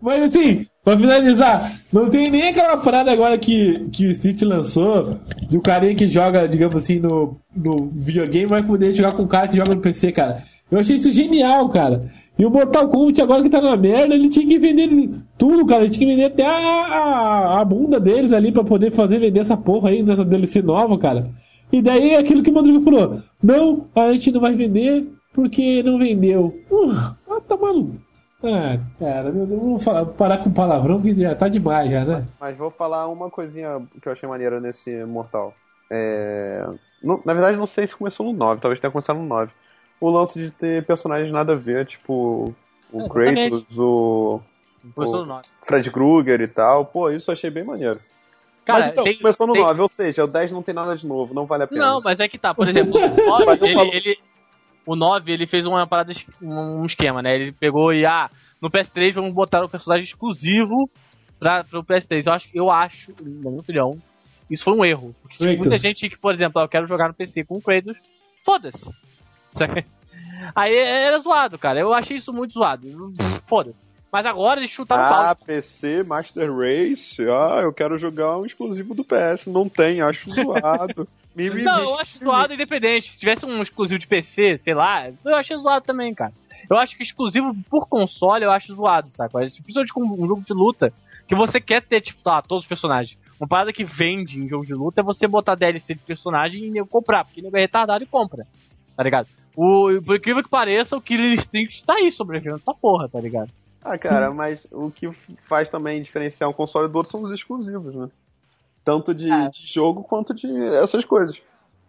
Mas 0.00 0.22
assim, 0.22 0.66
pra 0.84 0.96
finalizar, 0.96 1.70
não 1.92 2.08
tem 2.08 2.24
nem 2.30 2.48
aquela 2.48 2.76
parada 2.78 3.10
agora 3.12 3.38
que, 3.38 3.88
que 3.90 4.06
o 4.06 4.10
Street 4.10 4.42
lançou 4.42 5.18
do 5.50 5.60
carinha 5.60 5.94
que 5.94 6.08
joga, 6.08 6.46
digamos 6.48 6.76
assim, 6.82 6.98
no, 6.98 7.38
no 7.54 7.90
videogame, 7.94 8.46
vai 8.46 8.62
poder 8.62 8.92
jogar 8.92 9.12
com 9.12 9.22
o 9.22 9.28
cara 9.28 9.48
que 9.48 9.56
joga 9.56 9.74
no 9.74 9.80
PC, 9.80 10.12
cara. 10.12 10.44
Eu 10.70 10.78
achei 10.78 10.96
isso 10.96 11.10
genial, 11.10 11.68
cara. 11.68 12.10
E 12.40 12.46
o 12.46 12.48
Mortal 12.48 12.88
Kombat 12.88 13.20
agora 13.20 13.42
que 13.42 13.50
tá 13.50 13.60
na 13.60 13.76
merda, 13.76 14.14
ele 14.14 14.30
tinha 14.30 14.46
que 14.46 14.58
vender 14.58 14.88
tudo, 15.36 15.66
cara. 15.66 15.82
Ele 15.82 15.90
tinha 15.90 16.06
que 16.06 16.10
vender 16.10 16.24
até 16.24 16.46
a, 16.46 16.56
a, 16.56 17.60
a 17.60 17.64
bunda 17.66 18.00
deles 18.00 18.32
ali 18.32 18.50
pra 18.50 18.64
poder 18.64 18.90
fazer 18.92 19.18
vender 19.18 19.40
essa 19.40 19.58
porra 19.58 19.90
aí 19.90 20.02
nessa 20.02 20.24
DLC 20.24 20.62
nova, 20.62 20.96
cara. 20.96 21.30
E 21.70 21.82
daí 21.82 22.16
aquilo 22.16 22.42
que 22.42 22.50
o 22.50 22.54
Madruga 22.54 22.80
falou: 22.80 23.22
Não, 23.42 23.84
a 23.94 24.10
gente 24.12 24.32
não 24.32 24.40
vai 24.40 24.54
vender 24.54 25.06
porque 25.34 25.82
não 25.82 25.98
vendeu. 25.98 26.58
Uh, 26.70 27.14
ah, 27.28 27.40
tá 27.46 27.58
maluco. 27.58 27.96
Ah, 28.42 28.78
cara, 28.98 29.28
eu 29.28 29.46
vou 29.46 29.78
falar- 29.78 30.06
parar 30.06 30.38
com 30.38 30.50
palavrão 30.50 31.02
que 31.02 31.12
já 31.12 31.34
tá 31.34 31.46
demais 31.46 31.90
já, 31.90 32.06
né? 32.06 32.24
Mas 32.40 32.56
vou 32.56 32.70
falar 32.70 33.06
uma 33.08 33.28
coisinha 33.28 33.82
que 34.00 34.08
eu 34.08 34.12
achei 34.12 34.26
maneira 34.26 34.58
nesse 34.58 35.04
Mortal. 35.04 35.52
É... 35.90 36.66
na 37.02 37.34
verdade, 37.34 37.58
não 37.58 37.66
sei 37.66 37.86
se 37.86 37.94
começou 37.94 38.24
no 38.24 38.32
9, 38.32 38.62
talvez 38.62 38.80
tenha 38.80 38.90
começado 38.90 39.18
no 39.18 39.26
9. 39.26 39.52
O 40.00 40.08
lance 40.10 40.38
de 40.38 40.50
ter 40.50 40.84
personagens 40.84 41.30
nada 41.30 41.52
a 41.52 41.56
ver, 41.56 41.84
tipo 41.84 42.54
o 42.92 43.00
É, 43.02 43.08
Kratos, 43.08 43.78
o 43.78 44.40
Começou 44.94 45.24
o-. 45.26 45.40
Fred 45.62 45.90
Krueger 45.90 46.40
e 46.40 46.48
tal. 46.48 46.86
Pô, 46.86 47.10
isso 47.10 47.30
eu 47.30 47.34
achei 47.34 47.50
bem 47.50 47.62
maneiro. 47.64 48.00
Cara, 48.64 48.80
mas 48.80 48.92
então, 48.92 49.04
tem- 49.04 49.18
começou 49.18 49.46
no 49.46 49.52
tem- 49.52 49.62
9, 49.62 49.80
ou 49.82 49.88
seja, 49.88 50.24
o 50.24 50.26
10 50.26 50.52
não 50.52 50.62
tem 50.62 50.74
nada 50.74 50.96
de 50.96 51.06
novo, 51.06 51.34
não 51.34 51.44
vale 51.44 51.64
a 51.64 51.66
pena. 51.66 51.80
Não, 51.86 52.00
mas 52.00 52.18
é 52.20 52.28
que 52.28 52.38
tá, 52.38 52.54
por 52.54 52.66
exemplo, 52.68 52.96
o 52.96 53.26
9, 53.30 53.44
Mas 53.44 53.60
eu 53.60 53.66
ele, 53.66 53.74
falo- 53.74 53.90
ele- 53.92 54.18
o 54.86 54.96
9 54.96 55.32
ele 55.32 55.46
fez 55.46 55.66
uma 55.66 55.86
parada, 55.86 56.12
um 56.40 56.84
esquema, 56.86 57.20
né? 57.22 57.34
Ele 57.34 57.52
pegou 57.52 57.92
e, 57.92 58.06
ah, 58.06 58.30
no 58.60 58.70
PS3 58.70 59.14
vamos 59.14 59.34
botar 59.34 59.62
o 59.62 59.68
personagem 59.68 60.04
exclusivo 60.04 60.88
pra, 61.38 61.62
pro 61.64 61.84
PS3. 61.84 62.26
Eu 62.26 62.32
acho, 62.32 62.48
eu 62.54 62.70
acho, 62.70 63.12
na 63.20 63.50
minha 63.50 63.60
opinião, 63.60 63.98
isso 64.50 64.64
foi 64.64 64.74
um 64.74 64.84
erro. 64.84 65.14
Porque 65.22 65.36
tinha 65.36 65.56
muita 65.56 65.76
gente 65.76 66.08
que, 66.08 66.16
por 66.18 66.32
exemplo, 66.34 66.60
ah, 66.60 66.64
eu 66.64 66.68
quero 66.68 66.86
jogar 66.86 67.08
no 67.08 67.14
PC 67.14 67.44
com 67.44 67.56
o 67.56 67.62
Kratos, 67.62 67.96
foda-se. 68.44 68.90
Saca? 69.52 69.84
Aí 70.54 70.74
era 70.76 71.18
zoado, 71.18 71.58
cara. 71.58 71.80
Eu 71.80 71.92
achei 71.92 72.16
isso 72.16 72.32
muito 72.32 72.54
zoado. 72.54 72.86
Foda-se. 73.46 73.84
Mas 74.12 74.26
agora 74.26 74.58
eles 74.58 74.70
chutaram 74.70 75.02
o 75.02 75.06
Ah, 75.06 75.34
pau. 75.36 75.46
PC, 75.46 76.02
Master 76.02 76.50
Race, 76.52 77.22
ah, 77.22 77.60
eu 77.62 77.72
quero 77.72 77.96
jogar 77.96 78.38
um 78.38 78.44
exclusivo 78.44 78.92
do 78.94 79.04
PS, 79.04 79.46
não 79.46 79.68
tem, 79.68 80.00
acho 80.00 80.30
zoado. 80.32 81.06
Não, 81.32 81.78
eu 81.78 81.98
acho 81.98 82.18
zoado 82.18 82.52
independente. 82.52 83.12
Se 83.12 83.18
tivesse 83.18 83.46
um 83.46 83.62
exclusivo 83.62 84.00
de 84.00 84.06
PC, 84.08 84.58
sei 84.58 84.74
lá, 84.74 85.08
eu 85.24 85.36
achei 85.36 85.56
zoado 85.56 85.86
também, 85.86 86.12
cara. 86.12 86.32
Eu 86.68 86.76
acho 86.76 86.96
que 86.96 87.04
exclusivo 87.04 87.54
por 87.70 87.88
console 87.88 88.44
eu 88.44 88.50
acho 88.50 88.74
zoado, 88.74 89.08
saca? 89.10 89.38
Principalmente 89.38 89.92
com 89.92 90.02
um 90.02 90.26
jogo 90.26 90.42
de 90.44 90.52
luta, 90.52 90.92
que 91.28 91.34
você 91.36 91.60
quer 91.60 91.82
ter, 91.82 92.00
tipo, 92.00 92.20
tá, 92.20 92.42
todos 92.42 92.64
os 92.64 92.68
personagens. 92.68 93.16
Uma 93.40 93.46
parada 93.46 93.72
que 93.72 93.84
vende 93.84 94.40
em 94.40 94.48
jogo 94.48 94.66
de 94.66 94.74
luta 94.74 95.00
é 95.00 95.04
você 95.04 95.28
botar 95.28 95.54
DLC 95.54 95.94
de 95.94 96.00
personagem 96.00 96.76
e 96.76 96.84
comprar, 96.84 97.24
porque 97.24 97.40
nego 97.40 97.56
é 97.56 97.60
retardado 97.60 98.02
e 98.02 98.08
compra, 98.08 98.44
tá 99.00 99.04
ligado? 99.04 99.28
O, 99.56 99.88
por 100.04 100.16
incrível 100.16 100.42
que 100.42 100.50
pareça, 100.50 100.94
o 100.94 101.00
Killer 101.00 101.32
Instinct 101.32 101.86
tá 101.86 101.94
aí 101.94 102.12
sobrevivendo 102.12 102.56
essa 102.58 102.74
porra, 102.74 103.08
tá 103.08 103.18
ligado? 103.18 103.50
Ah, 103.82 103.96
cara, 103.96 104.30
mas 104.30 104.66
o 104.70 104.90
que 104.90 105.10
faz 105.38 105.70
também 105.70 106.02
diferenciar 106.02 106.50
um 106.50 106.52
console 106.52 106.86
do 106.86 106.96
outro 106.98 107.10
são 107.10 107.22
os 107.22 107.32
exclusivos, 107.32 107.94
né? 107.94 108.08
Tanto 108.84 109.14
de, 109.14 109.30
É. 109.30 109.48
de 109.48 109.66
jogo 109.66 110.02
quanto 110.02 110.34
de 110.34 110.46
essas 110.74 111.02
coisas. 111.06 111.40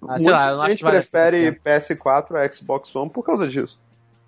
Ah, 0.07 0.17
sei 0.17 0.31
lá, 0.31 0.51
eu 0.51 0.51
não 0.51 0.57
Muita 0.59 0.63
acho 0.63 0.71
gente 0.71 0.83
prefere 0.85 1.51
pena. 1.51 1.79
PS4 1.81 2.35
a 2.37 2.49
Xbox 2.49 2.95
One 2.95 3.09
por 3.09 3.23
causa 3.25 3.45
disso. 3.45 3.77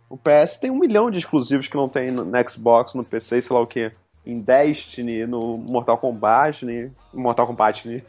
O 0.10 0.18
PS 0.18 0.58
tem 0.58 0.70
um 0.70 0.78
milhão 0.78 1.10
de 1.10 1.20
exclusivos 1.20 1.70
que 1.70 1.78
não 1.78 1.88
tem 1.88 2.12
no, 2.12 2.26
no 2.26 2.50
Xbox, 2.50 2.94
no 2.96 3.04
PC, 3.06 3.42
sei 3.42 3.56
lá 3.56 3.62
o 3.62 3.68
que. 3.68 3.94
Em 4.26 4.42
Destiny, 4.42 5.26
no 5.26 5.58
Mortal 5.58 5.98
Kombat, 5.98 6.66
né? 6.66 6.92
Mortal 7.14 7.48
Kombat, 7.48 7.88
né? 7.88 8.02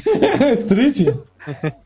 Street? 0.56 1.14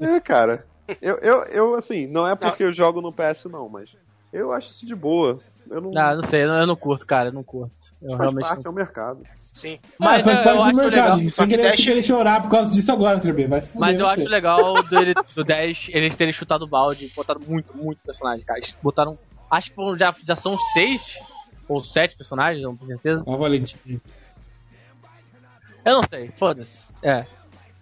É, 0.00 0.20
cara. 0.20 0.64
Eu, 1.02 1.16
eu, 1.18 1.42
eu, 1.44 1.74
assim, 1.74 2.06
não 2.06 2.26
é 2.26 2.34
porque 2.36 2.62
eu 2.64 2.72
jogo 2.72 3.00
no 3.00 3.12
PS, 3.12 3.44
não, 3.46 3.68
mas 3.68 3.96
eu 4.32 4.52
acho 4.52 4.70
isso 4.70 4.86
de 4.86 4.94
boa. 4.94 5.40
Eu 5.68 5.80
não. 5.80 5.90
Ah, 5.96 6.14
não 6.14 6.22
sei, 6.22 6.44
eu 6.44 6.48
não, 6.48 6.60
eu 6.60 6.66
não 6.66 6.76
curto, 6.76 7.04
cara, 7.06 7.30
eu 7.30 7.32
não 7.32 7.42
curto. 7.42 7.74
Eu 8.00 8.10
faz 8.10 8.20
realmente 8.20 8.44
parte, 8.48 8.64
não 8.64 8.70
é 8.70 8.72
o 8.72 8.76
mercado. 8.76 9.22
Sim. 9.52 9.78
Mas 9.98 10.18
é, 10.20 10.22
faz 10.22 10.38
eu- 10.38 10.44
parte 10.44 10.56
eu 10.58 10.62
do 10.62 10.68
acho 10.68 10.76
mercado. 10.80 11.16
legal. 11.16 11.30
Só 11.30 11.46
que 11.46 11.58
querer 11.84 12.02
chorar 12.02 12.42
por 12.42 12.50
causa 12.50 12.72
disso 12.72 12.92
agora, 12.92 13.18
Trebê. 13.18 13.46
Vai 13.46 13.60
se 13.62 13.72
fuder, 13.72 13.80
Mas 13.80 13.98
eu 13.98 14.06
você. 14.06 14.20
acho 14.20 14.30
legal 14.30 14.74
do, 14.74 15.24
do 15.34 15.44
10 15.44 15.88
eles 15.92 16.14
terem 16.14 16.32
chutado 16.32 16.62
o 16.66 16.68
balde 16.68 17.06
e 17.06 17.08
botaram 17.08 17.40
muito, 17.40 17.74
muito 17.76 17.98
personagem, 18.04 18.44
cara. 18.44 18.58
Eles 18.60 18.76
botaram. 18.82 19.18
Acho 19.50 19.72
que 19.74 19.98
já, 19.98 20.14
já 20.24 20.36
são 20.36 20.56
seis 20.74 21.18
ou 21.68 21.80
sete 21.80 22.14
personagens, 22.16 22.62
não 22.62 22.76
tenho 22.76 22.88
certeza. 22.92 23.22
Ó, 23.26 23.36
Valentina. 23.36 24.00
Eu 25.84 25.94
não 25.94 26.02
sei, 26.02 26.30
foda-se. 26.36 26.84
É. 27.02 27.24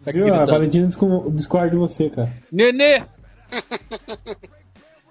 Tá 0.05 0.11
Viu? 0.13 0.35
A. 0.35 0.45
Valentina 0.45 0.87
disco- 0.87 1.31
discorda 1.31 1.71
de 1.71 1.77
você, 1.77 2.11
cara. 2.11 2.31
Nenê! 2.53 3.03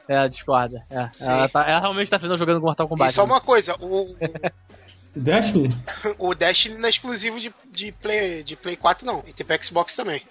É, 0.05 0.15
ela 0.15 0.27
discorda. 0.27 0.83
É. 0.89 1.09
Ela, 1.21 1.47
tá- 1.47 1.63
ela 1.65 1.79
realmente 1.79 2.11
tá 2.11 2.19
fazendo 2.19 2.35
jogando 2.37 2.59
Mortal 2.59 2.89
Kombat. 2.89 3.09
E 3.09 3.15
só 3.15 3.23
uma 3.23 3.39
coisa, 3.39 3.73
o, 3.79 4.13
Destiny? 5.15 5.69
o 6.17 6.35
Destiny 6.35 6.77
não 6.77 6.87
é 6.87 6.89
exclusivo 6.89 7.39
de, 7.39 7.53
de, 7.71 7.93
Play, 7.93 8.43
de 8.43 8.57
Play 8.57 8.75
4, 8.75 9.05
não. 9.05 9.23
E 9.25 9.31
tem 9.31 9.45
pra 9.45 9.61
Xbox 9.63 9.95
também. 9.95 10.21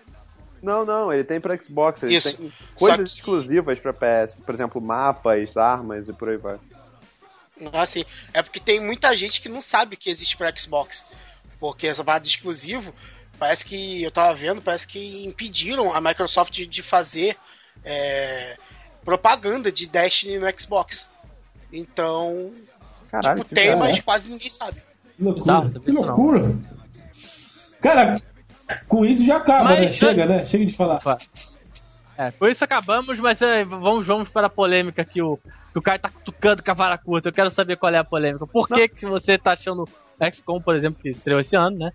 Não, 0.62 0.84
não, 0.84 1.10
ele 1.10 1.24
tem 1.24 1.40
pra 1.40 1.56
Xbox, 1.56 2.02
ele 2.02 2.14
Isso. 2.14 2.36
tem 2.36 2.52
coisas 2.74 3.10
que- 3.12 3.18
exclusivas 3.20 3.78
pra 3.80 3.94
PS, 3.94 4.38
por 4.44 4.54
exemplo, 4.54 4.78
mapas, 4.78 5.56
armas 5.56 6.06
e 6.06 6.12
por 6.12 6.28
aí 6.28 6.36
vai. 6.36 6.58
Assim, 7.72 8.04
é 8.34 8.42
porque 8.42 8.60
tem 8.60 8.78
muita 8.78 9.16
gente 9.16 9.40
que 9.40 9.48
não 9.48 9.62
sabe 9.62 9.96
que 9.96 10.10
existe 10.10 10.36
pra 10.36 10.52
Xbox. 10.54 11.02
Porque 11.58 11.86
essa 11.86 12.04
parada 12.04 12.24
de 12.24 12.30
exclusivo, 12.30 12.92
parece 13.39 13.64
que 13.64 14.03
eu 14.03 14.11
tava 14.11 14.35
vendo, 14.35 14.61
parece 14.62 14.87
que 14.87 15.24
impediram 15.24 15.93
a 15.95 16.01
Microsoft 16.01 16.53
de, 16.53 16.66
de 16.66 16.83
fazer 16.83 17.37
é, 17.85 18.57
propaganda 19.05 19.70
de 19.70 19.87
Destiny 19.87 20.39
no 20.39 20.47
Xbox. 20.61 21.09
Então, 21.72 22.53
Caralho, 23.11 23.43
tipo, 23.43 23.55
tem, 23.55 23.74
mas 23.76 24.01
quase 24.01 24.30
ninguém 24.30 24.51
sabe. 24.51 24.80
Que 25.16 25.22
loucura. 25.22 25.70
Sabia 25.70 25.80
que 25.80 25.93
não. 25.93 26.03
loucura. 26.03 26.55
Cara, 27.80 28.14
com 28.89 29.05
isso 29.05 29.24
já 29.24 29.37
acaba, 29.37 29.70
Mas- 29.70 29.80
né? 29.80 29.87
Chega, 29.89 30.26
né? 30.26 30.45
Chega 30.45 30.64
de 30.66 30.74
falar. 30.74 31.01
É, 32.16 32.30
por 32.30 32.51
isso 32.51 32.62
acabamos, 32.62 33.18
mas 33.18 33.41
é, 33.43 33.64
vamos, 33.64 34.07
vamos 34.07 34.28
para 34.28 34.47
a 34.47 34.51
polêmica 34.51 35.05
que 35.05 35.20
o, 35.22 35.39
que 35.72 35.78
o 35.78 35.83
cara 35.83 35.99
tá 35.99 36.09
cutucando 36.11 36.62
com 36.62 36.70
a 36.70 36.74
vara 36.74 36.99
curta. 36.99 37.28
Eu 37.28 37.33
quero 37.33 37.51
saber 37.51 37.76
qual 37.76 37.93
é 37.93 37.99
a 37.99 38.05
polêmica. 38.05 38.47
Por 38.47 38.68
que, 38.68 38.87
que 38.89 39.07
você 39.07 39.37
tá 39.39 39.53
achando 39.53 39.89
XCOM, 40.30 40.61
por 40.61 40.76
exemplo, 40.76 41.03
que 41.03 41.09
estreou 41.09 41.41
esse 41.41 41.57
ano, 41.57 41.78
né? 41.78 41.93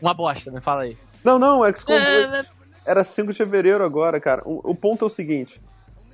Uma 0.00 0.14
bosta, 0.14 0.50
né? 0.50 0.60
Fala 0.60 0.82
aí. 0.82 0.96
Não, 1.24 1.38
não, 1.38 1.60
o 1.60 1.72
XCOM 1.72 1.92
2 1.92 2.04
É, 2.04 2.44
era 2.84 3.04
5 3.04 3.32
de 3.32 3.38
fevereiro 3.38 3.84
agora, 3.84 4.20
cara. 4.20 4.42
O, 4.44 4.70
o 4.70 4.74
ponto 4.74 5.04
é 5.04 5.06
o 5.06 5.10
seguinte: 5.10 5.60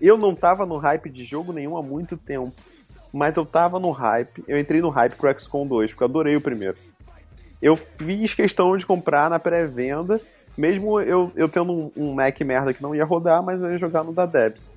eu 0.01 0.17
não 0.19 0.35
tava 0.35 0.67
no 0.67 0.77
hype 0.77 1.09
de 1.09 1.25
jogo 1.25 1.53
nenhum 1.53 1.77
há 1.77 1.83
muito 1.83 2.17
tempo. 2.17 2.53
Mas 3.13 3.37
eu 3.37 3.47
tava 3.47 3.79
no 3.79 3.91
hype, 3.93 4.45
eu 4.47 4.59
entrei 4.59 4.81
no 4.81 4.91
hype 4.91 5.15
pro 5.15 5.33
XCOM 5.39 5.67
2, 5.67 5.91
porque 5.93 6.03
eu 6.03 6.09
adorei 6.09 6.37
o 6.37 6.41
primeiro. 6.41 6.77
Eu 7.63 7.75
fiz 7.75 8.35
questão 8.35 8.77
de 8.77 8.85
comprar 8.85 9.31
na 9.31 9.39
pré-venda, 9.39 10.21
mesmo 10.57 11.01
eu, 11.01 11.33
eu 11.35 11.49
tendo 11.49 11.73
um, 11.73 11.93
um 11.97 12.13
Mac 12.13 12.39
merda 12.43 12.75
que 12.75 12.83
não 12.83 12.95
ia 12.95 13.05
rodar, 13.05 13.43
mas 13.43 13.63
eu 13.63 13.71
ia 13.71 13.79
jogar 13.79 14.05
no 14.05 14.13
da 14.13 14.27
Debs. 14.27 14.69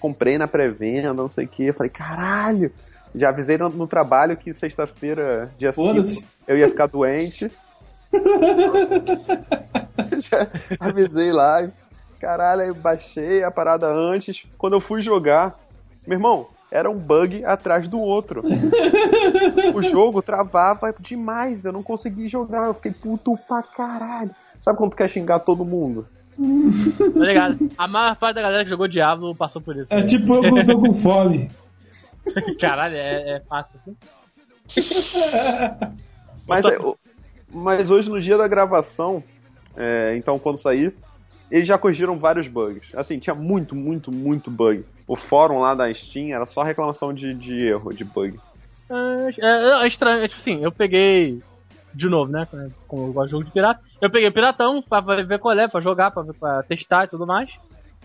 Comprei 0.00 0.36
na 0.36 0.48
pré-venda, 0.48 1.14
não 1.14 1.30
sei 1.30 1.44
o 1.44 1.48
que, 1.48 1.72
falei, 1.72 1.90
caralho! 1.90 2.72
Já 3.14 3.28
avisei 3.28 3.56
no, 3.56 3.68
no 3.68 3.86
trabalho 3.86 4.36
que 4.36 4.52
sexta-feira, 4.52 5.50
dia 5.56 5.72
5, 5.72 5.86
Foda-se. 5.86 6.28
eu 6.48 6.56
ia 6.58 6.68
ficar 6.68 6.86
doente. 6.86 7.50
Já 10.18 10.46
avisei 10.80 11.32
lá. 11.32 11.68
Caralho, 12.20 12.62
aí 12.62 12.72
baixei 12.72 13.42
a 13.44 13.50
parada 13.50 13.86
antes. 13.86 14.44
Quando 14.56 14.72
eu 14.74 14.80
fui 14.80 15.02
jogar, 15.02 15.54
meu 16.06 16.16
irmão, 16.16 16.48
era 16.70 16.90
um 16.90 16.96
bug 16.98 17.44
atrás 17.44 17.86
do 17.88 17.98
outro. 18.00 18.42
o 19.74 19.82
jogo 19.82 20.22
travava 20.22 20.94
demais, 20.98 21.64
eu 21.64 21.72
não 21.72 21.82
consegui 21.82 22.28
jogar. 22.28 22.66
Eu 22.66 22.74
fiquei 22.74 22.92
puto 22.92 23.36
pra 23.46 23.62
caralho. 23.62 24.30
Sabe 24.60 24.78
quando 24.78 24.90
tu 24.92 24.96
quer 24.96 25.08
xingar 25.08 25.40
todo 25.40 25.64
mundo? 25.64 26.06
Tá 26.38 27.20
ligado? 27.24 27.70
A 27.78 27.86
maior 27.88 28.16
parte 28.16 28.34
da 28.36 28.42
galera 28.42 28.64
que 28.64 28.70
jogou 28.70 28.88
Diablo 28.88 29.34
passou 29.34 29.60
por 29.62 29.76
isso. 29.76 29.92
É 29.92 30.02
tipo 30.02 30.34
eu 30.34 30.54
que 30.54 30.66
tô 30.66 30.78
com 30.80 30.92
fome. 30.92 31.50
Caralho, 32.60 32.96
é, 32.96 33.36
é 33.36 33.40
fácil 33.48 33.78
assim. 33.78 33.96
Mas, 36.46 36.64
é, 36.64 36.78
o- 36.78 36.96
mas 37.48 37.90
hoje, 37.90 38.08
no 38.08 38.20
dia 38.20 38.36
da 38.36 38.48
gravação, 38.48 39.22
é, 39.76 40.14
então 40.16 40.38
quando 40.38 40.58
sair, 40.58 40.94
eles 41.50 41.66
já 41.66 41.78
corrigiram 41.78 42.18
vários 42.18 42.48
bugs. 42.48 42.88
Assim, 42.94 43.18
tinha 43.18 43.34
muito, 43.34 43.74
muito, 43.74 44.10
muito 44.10 44.50
bug. 44.50 44.84
O 45.06 45.16
fórum 45.16 45.60
lá 45.60 45.74
da 45.74 45.92
Steam 45.92 46.34
era 46.34 46.46
só 46.46 46.62
reclamação 46.62 47.12
de, 47.12 47.34
de 47.34 47.68
erro, 47.68 47.92
de 47.92 48.04
bug. 48.04 48.38
É, 48.90 49.30
é, 49.40 49.84
é 49.84 49.86
estranho, 49.86 50.24
é 50.24 50.28
tipo 50.28 50.40
assim, 50.40 50.62
eu 50.62 50.72
peguei 50.72 51.40
de 51.96 52.08
novo, 52.08 52.30
né? 52.30 52.46
Como 52.86 53.06
eu 53.06 53.12
gosto 53.12 53.26
de 53.26 53.32
jogo 53.32 53.44
de 53.44 53.52
pirata. 53.52 53.80
Eu 54.00 54.10
peguei 54.10 54.30
Piratão 54.30 54.82
pra 54.82 55.00
ver 55.00 55.38
qual 55.38 55.58
é, 55.58 55.66
pra 55.66 55.80
jogar, 55.80 56.10
pra, 56.10 56.22
pra 56.38 56.62
testar 56.62 57.04
e 57.04 57.08
tudo 57.08 57.26
mais. 57.26 57.58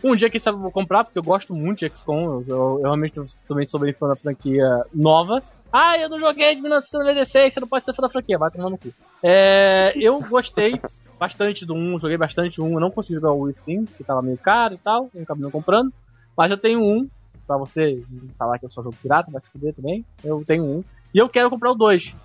Um 0.03 0.15
dia 0.15 0.29
que 0.29 0.39
sabe 0.39 0.57
eu 0.57 0.61
vou 0.61 0.71
comprar, 0.71 1.03
porque 1.03 1.19
eu 1.19 1.23
gosto 1.23 1.53
muito 1.53 1.79
de 1.79 1.89
XCOM, 1.89 2.23
eu, 2.23 2.45
eu, 2.47 2.55
eu 2.77 2.81
realmente 2.83 3.19
também 3.47 3.67
sou 3.67 3.79
bem 3.79 3.93
fã 3.93 4.07
da 4.07 4.15
franquia 4.15 4.65
nova. 4.93 5.43
Ah, 5.71 5.97
eu 5.97 6.09
não 6.09 6.19
joguei 6.19 6.53
de 6.53 6.61
1996, 6.61 7.53
você 7.53 7.59
não 7.59 7.67
pode 7.67 7.83
ser 7.83 7.93
fã 7.93 8.01
da 8.01 8.09
franquia, 8.09 8.37
vai 8.37 8.51
tomar 8.51 8.69
no 8.69 8.77
cu. 8.77 8.93
É, 9.23 9.93
eu 9.95 10.19
gostei 10.19 10.79
bastante 11.17 11.65
do 11.65 11.73
1, 11.73 11.99
joguei 11.99 12.17
bastante 12.17 12.59
o 12.59 12.65
1, 12.65 12.73
eu 12.73 12.79
não 12.79 12.91
consegui 12.91 13.15
jogar 13.15 13.31
o 13.31 13.41
Within, 13.41 13.85
que 13.85 14.03
tava 14.03 14.21
meio 14.21 14.37
caro 14.37 14.73
e 14.73 14.77
tal, 14.77 15.09
não 15.13 15.23
acabei 15.23 15.43
não 15.43 15.51
comprando. 15.51 15.93
Mas 16.35 16.51
eu 16.51 16.57
tenho 16.57 16.81
um, 16.81 17.07
pra 17.47 17.57
você 17.57 18.03
falar 18.37 18.59
que 18.59 18.65
eu 18.65 18.69
só 18.69 18.81
jogo 18.81 18.97
pirata, 19.01 19.31
vai 19.31 19.41
se 19.41 19.49
fuder 19.49 19.73
também, 19.73 20.05
eu 20.23 20.43
tenho 20.45 20.65
um. 20.65 20.83
E 21.13 21.19
eu 21.19 21.29
quero 21.29 21.49
comprar 21.49 21.71
o 21.71 21.75
2. 21.75 22.15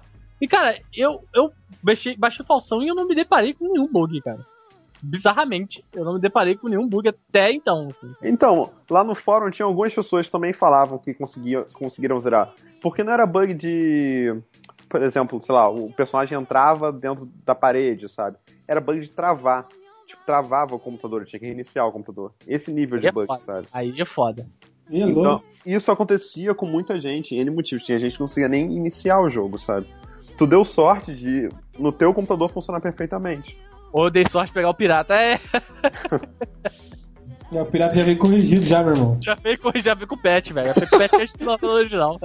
E 0.41 0.49
cara, 0.49 0.79
eu, 0.95 1.23
eu 1.35 1.53
baixei, 1.83 2.17
baixei 2.17 2.43
o 2.43 2.47
falsão 2.47 2.83
e 2.83 2.89
eu 2.89 2.95
não 2.95 3.07
me 3.07 3.15
deparei 3.15 3.55
com 3.55 3.73
nenhum 3.73 3.91
bug, 3.91 4.21
cara. 4.23 4.45
Bizarramente, 5.07 5.85
eu 5.93 6.05
não 6.05 6.15
me 6.15 6.21
deparei 6.21 6.57
com 6.57 6.69
nenhum 6.69 6.89
bug 6.89 7.09
até 7.09 7.53
então, 7.53 7.89
assim. 7.91 8.13
Então, 8.23 8.71
lá 8.91 9.05
no 9.05 9.15
fórum 9.15 9.51
tinha 9.51 9.67
algumas 9.67 9.95
pessoas 9.95 10.27
que 10.27 10.33
também 10.33 10.53
falavam 10.53 10.99
que 10.99 11.15
conseguiam, 11.15 11.65
conseguiram 11.73 12.19
zerar. 12.19 12.53
Porque 12.83 13.05
não 13.05 13.13
era 13.13 13.27
bug 13.27 13.55
de. 13.55 14.35
Por 14.89 15.03
exemplo, 15.03 15.43
sei 15.43 15.55
lá, 15.55 15.69
o 15.69 15.93
personagem 15.93 16.39
entrava 16.39 16.93
dentro 16.93 17.29
da 17.45 17.55
parede, 17.55 18.09
sabe? 18.09 18.37
Era 18.67 18.81
bug 18.81 19.01
de 19.01 19.11
travar. 19.11 19.67
Tipo, 20.07 20.25
travava 20.25 20.75
o 20.75 20.79
computador, 20.79 21.25
tinha 21.25 21.41
que 21.41 21.47
reiniciar 21.47 21.87
o 21.87 21.93
computador. 21.93 22.33
Esse 22.47 22.73
nível 22.73 22.99
de 22.99 23.07
Aí 23.07 23.11
é 23.11 23.13
bug, 23.13 23.27
foda. 23.27 23.41
sabe? 23.41 23.67
Aí 23.73 24.01
é 24.01 24.07
foda. 24.07 24.47
É 24.91 24.99
Então, 24.99 25.41
isso 25.65 25.91
acontecia 25.91 26.55
com 26.55 26.67
muita 26.67 27.01
gente, 27.01 27.35
N 27.35 27.51
motivos. 27.51 27.85
Tinha 27.85 27.99
gente 27.99 28.13
que 28.13 28.21
não 28.21 28.27
conseguia 28.27 28.49
nem 28.49 28.73
iniciar 28.73 29.21
o 29.21 29.29
jogo, 29.29 29.59
sabe? 29.59 29.87
Tu 30.39 30.47
deu 30.47 30.65
sorte 30.65 31.15
de 31.15 31.49
no 31.79 31.91
teu 31.91 32.13
computador 32.15 32.51
funcionar 32.51 32.81
perfeitamente. 32.81 33.59
Ou 33.93 34.05
eu 34.07 34.11
dei 34.11 34.25
sorte 34.29 34.49
de 34.49 34.55
pegar 34.55 34.71
o 34.71 34.75
pirata. 34.75 35.15
É, 35.15 35.41
É, 37.55 37.63
O 37.63 37.67
pirata 37.67 37.95
já 37.95 38.03
veio 38.03 38.19
corrigido 38.19 38.65
já, 38.65 38.83
meu 38.83 38.93
irmão. 38.95 39.19
já 39.21 39.35
veio, 39.37 39.57
com- 39.61 39.71
já 39.77 39.95
veio 39.95 40.09
com 40.09 40.17
o 40.17 40.21
pet, 40.21 40.53
velho. 40.53 40.67
Já 40.67 40.73
veio 40.75 40.91
com 40.91 40.97
o 40.97 40.99
pet 40.99 41.11
que 41.11 41.17
a 41.23 41.27
gente 41.27 41.45
não 41.45 41.57
falou 41.57 41.77
original. 41.77 42.19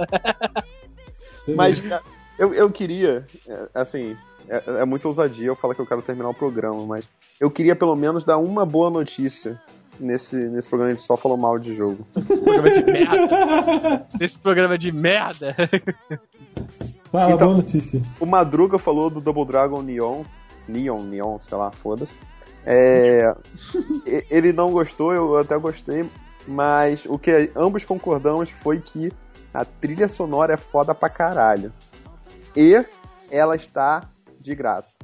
Mas 1.56 1.78
cara, 1.80 2.02
eu, 2.38 2.52
eu 2.52 2.68
queria, 2.70 3.24
é, 3.48 3.68
assim, 3.72 4.16
é, 4.48 4.62
é 4.80 4.84
muita 4.84 5.06
ousadia 5.06 5.46
eu 5.46 5.54
falar 5.56 5.74
que 5.76 5.80
eu 5.80 5.86
quero 5.86 6.02
terminar 6.02 6.28
o 6.28 6.34
programa, 6.34 6.84
mas 6.86 7.08
eu 7.40 7.50
queria 7.50 7.76
pelo 7.76 7.94
menos 7.94 8.24
dar 8.24 8.36
uma 8.38 8.66
boa 8.66 8.90
notícia 8.90 9.60
nesse, 9.98 10.34
nesse 10.36 10.68
programa. 10.68 10.92
A 10.92 10.94
gente 10.96 11.06
só 11.06 11.16
falou 11.16 11.36
mal 11.38 11.56
de 11.56 11.74
jogo. 11.76 12.04
Esse 12.18 12.42
programa 12.42 12.68
é 12.68 12.72
de 12.72 12.84
merda. 12.92 14.06
Esse 14.20 14.38
programa 14.40 14.74
é 14.74 14.78
de 14.78 14.92
merda. 14.92 15.56
Fala, 17.12 17.32
Então- 17.32 17.46
boa 17.48 17.56
notícia. 17.58 18.02
O 18.18 18.26
Madruga 18.26 18.76
falou 18.78 19.08
do 19.08 19.20
Double 19.20 19.44
Dragon 19.46 19.82
Neon. 19.82 20.22
Neon, 20.68 21.02
Neon, 21.02 21.38
sei 21.40 21.58
lá, 21.58 21.70
foda-se. 21.70 22.16
É, 22.64 23.34
ele 24.30 24.52
não 24.52 24.70
gostou, 24.70 25.12
eu 25.12 25.36
até 25.38 25.56
gostei, 25.58 26.08
mas 26.46 27.04
o 27.06 27.18
que 27.18 27.50
ambos 27.56 27.84
concordamos 27.84 28.50
foi 28.50 28.80
que 28.80 29.12
a 29.52 29.64
trilha 29.64 30.08
sonora 30.08 30.54
é 30.54 30.56
foda 30.56 30.94
pra 30.94 31.08
caralho. 31.08 31.72
E 32.56 32.84
ela 33.30 33.56
está 33.56 34.08
de 34.40 34.54
graça. 34.54 34.98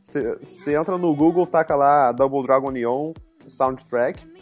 Você 0.00 0.76
entra 0.76 0.98
no 0.98 1.14
Google, 1.14 1.46
taca 1.46 1.74
lá 1.74 2.12
Double 2.12 2.42
Dragon 2.42 2.70
Neon 2.70 3.12
Soundtrack 3.48 4.34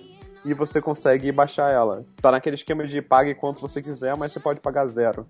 e 0.44 0.52
você 0.52 0.80
consegue 0.80 1.30
baixar 1.30 1.72
ela. 1.72 2.04
Tá 2.20 2.32
naquele 2.32 2.56
esquema 2.56 2.86
de 2.86 3.00
pague 3.00 3.34
quanto 3.34 3.60
você 3.60 3.80
quiser, 3.80 4.16
mas 4.16 4.32
você 4.32 4.40
pode 4.40 4.60
pagar 4.60 4.86
zero. 4.86 5.26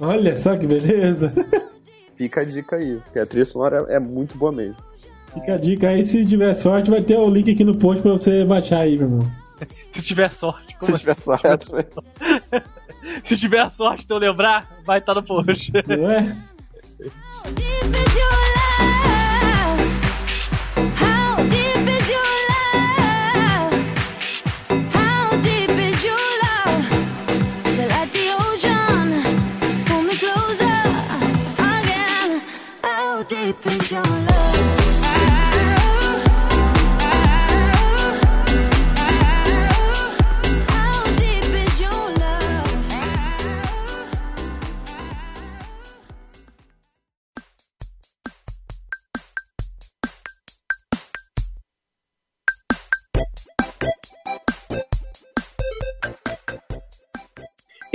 Olha 0.00 0.34
só 0.36 0.56
que 0.56 0.66
beleza. 0.66 1.32
Fica 2.16 2.40
a 2.40 2.44
dica 2.44 2.76
aí, 2.76 2.96
porque 2.96 3.18
a 3.18 3.26
trilha 3.26 3.44
sonora 3.44 3.84
é 3.88 3.98
muito 3.98 4.36
boa 4.36 4.50
mesmo. 4.50 4.76
Fica 5.32 5.54
a 5.54 5.58
dica 5.58 5.88
aí, 5.88 6.04
se 6.04 6.24
tiver 6.24 6.54
sorte, 6.54 6.90
vai 6.90 7.02
ter 7.02 7.18
o 7.18 7.28
link 7.28 7.50
aqui 7.50 7.62
no 7.62 7.76
post 7.76 8.02
pra 8.02 8.12
você 8.12 8.44
baixar 8.44 8.80
aí, 8.80 8.96
meu 8.96 9.06
irmão. 9.06 9.32
Se 9.90 10.02
tiver 10.02 10.30
sorte. 10.32 10.74
Se 10.78 10.86
como 10.86 10.98
tiver 10.98 11.16
sorte. 11.16 11.46
assim? 11.46 11.82
Se 13.24 13.36
tiver 13.36 13.70
sorte 13.70 14.06
de 14.06 14.12
eu 14.12 14.18
lembrar, 14.18 14.68
vai 14.84 14.98
estar 14.98 15.14
no 15.14 15.22
post. 15.22 15.72
Não 15.88 16.10
é? 16.10 16.36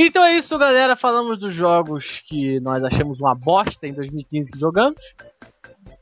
Então 0.03 0.26
é 0.26 0.36
isso, 0.36 0.57
galera. 0.57 0.95
Falamos 0.95 1.38
dos 1.38 1.53
jogos 1.53 2.22
que 2.28 2.60
nós 2.60 2.84
achamos 2.84 3.19
uma 3.19 3.36
bosta 3.36 3.88
em 3.88 3.94
2015 3.94 4.52
que 4.52 4.57
jogamos. 4.60 4.99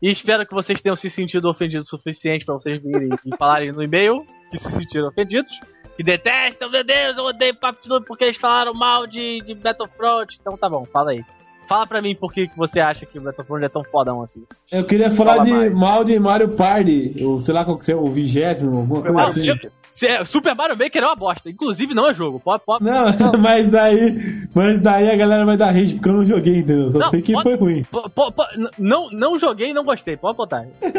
E 0.01 0.09
espero 0.09 0.45
que 0.45 0.53
vocês 0.53 0.79
tenham 0.79 0.95
se 0.95 1.09
sentido 1.09 1.49
ofendidos 1.49 1.87
o 1.87 1.97
suficiente 1.97 2.45
pra 2.45 2.53
vocês 2.53 2.77
virem 2.77 3.09
e 3.25 3.37
falarem 3.37 3.71
no 3.71 3.83
e-mail 3.83 4.25
que 4.49 4.57
se 4.57 4.71
sentiram 4.71 5.09
ofendidos. 5.09 5.59
Que 5.97 6.03
detestam, 6.03 6.71
meu 6.71 6.83
Deus, 6.83 7.17
eu 7.17 7.25
odeio 7.25 7.53
Papo 7.55 7.79
Noob 7.87 8.05
porque 8.05 8.23
eles 8.23 8.37
falaram 8.37 8.71
mal 8.73 9.05
de, 9.05 9.39
de 9.39 9.53
Battlefront. 9.53 10.37
Então 10.39 10.57
tá 10.57 10.69
bom, 10.69 10.85
fala 10.85 11.11
aí. 11.11 11.25
Fala 11.69 11.85
pra 11.85 12.01
mim 12.01 12.15
por 12.15 12.33
que 12.33 12.47
que 12.47 12.57
você 12.57 12.79
acha 12.81 13.05
que 13.05 13.19
o 13.19 13.21
Battlefront 13.21 13.63
é 13.63 13.69
tão 13.69 13.83
fodão 13.83 14.23
assim. 14.23 14.43
Eu 14.71 14.83
queria 14.83 15.11
falar 15.11 15.33
Fala 15.33 15.43
de 15.45 15.51
mais. 15.51 15.71
mal 15.73 16.03
de 16.03 16.19
Mario 16.19 16.49
Party, 16.55 17.23
ou 17.23 17.39
sei 17.39 17.53
lá 17.53 17.63
qual 17.63 17.77
que 17.77 17.91
é, 17.91 17.95
o 17.95 18.05
vigésimo, 18.07 18.79
alguma 18.79 19.01
coisa 19.03 19.21
assim. 19.21 19.45
é- 19.49 20.23
Super 20.25 20.55
Mario 20.55 20.77
Maker 20.77 21.03
é 21.03 21.05
uma 21.05 21.15
bosta. 21.15 21.49
Inclusive 21.49 21.93
não 21.93 22.09
é 22.09 22.13
jogo. 22.13 22.39
Pode, 22.39 22.63
pode, 22.65 22.83
Não, 22.85 23.05
mas 23.39 23.69
daí, 23.69 24.47
mas 24.55 24.79
daí 24.81 25.09
a 25.11 25.15
galera 25.15 25.45
vai 25.45 25.57
dar 25.57 25.71
rage 25.71 25.95
porque 25.95 26.09
eu 26.09 26.13
não 26.13 26.25
joguei, 26.25 26.57
entendeu? 26.59 26.89
Só 26.89 26.99
Não, 26.99 27.09
sei 27.09 27.21
que 27.21 27.33
pode- 27.33 27.43
foi 27.43 27.55
ruim. 27.57 27.83
po- 27.91 28.09
po- 28.09 28.31
po- 28.31 28.47
não, 28.79 29.09
não 29.11 29.37
joguei 29.37 29.69
e 29.69 29.73
não 29.73 29.83
gostei. 29.83 30.15
Pode 30.17 30.37
botar. 30.37 30.65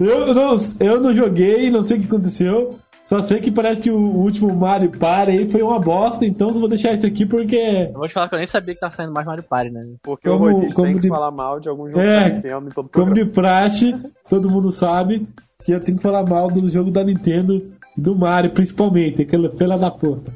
Eu 0.00 0.34
não, 0.34 0.54
eu 0.80 1.00
não 1.00 1.12
joguei, 1.12 1.70
não 1.70 1.82
sei 1.82 1.96
o 1.96 2.00
que 2.00 2.06
aconteceu. 2.06 2.78
Só 3.08 3.22
sei 3.22 3.38
que 3.38 3.50
parece 3.50 3.80
que 3.80 3.90
o 3.90 3.96
último 3.98 4.54
Mario 4.54 4.90
Party 4.90 5.32
aí 5.32 5.50
foi 5.50 5.62
uma 5.62 5.80
bosta, 5.80 6.26
então 6.26 6.48
eu 6.48 6.54
vou 6.60 6.68
deixar 6.68 6.92
isso 6.92 7.06
aqui 7.06 7.24
porque. 7.24 7.56
Eu 7.56 7.94
vou 7.94 8.06
te 8.06 8.12
falar 8.12 8.28
que 8.28 8.34
eu 8.34 8.38
nem 8.38 8.46
sabia 8.46 8.74
que 8.74 8.80
tá 8.80 8.90
saindo 8.90 9.14
mais 9.14 9.26
Mario 9.26 9.42
Party, 9.44 9.70
né? 9.70 9.80
Porque 10.02 10.28
Como- 10.28 10.44
o 10.46 10.72
como 10.74 10.86
tem 10.88 10.94
que 10.96 11.00
de- 11.00 11.08
falar 11.08 11.30
mal 11.30 11.58
de 11.58 11.70
algum 11.70 11.86
jogo 11.88 12.00
É, 12.02 12.20
da 12.28 12.34
Nintendo 12.34 12.66
em 12.66 12.70
todo 12.70 12.88
Como 12.90 13.06
programa. 13.06 13.14
de 13.14 13.24
praxe, 13.24 13.94
todo 14.28 14.50
mundo 14.50 14.70
sabe 14.70 15.26
que 15.64 15.72
eu 15.72 15.80
tenho 15.80 15.96
que 15.96 16.02
falar 16.02 16.22
mal 16.28 16.48
do 16.48 16.68
jogo 16.68 16.90
da 16.90 17.02
Nintendo 17.02 17.56
e 17.56 17.72
do 18.00 18.14
Mario, 18.14 18.50
principalmente, 18.50 19.22
aquela 19.22 19.48
pela 19.48 19.76
da 19.78 19.90
puta. 19.90 20.30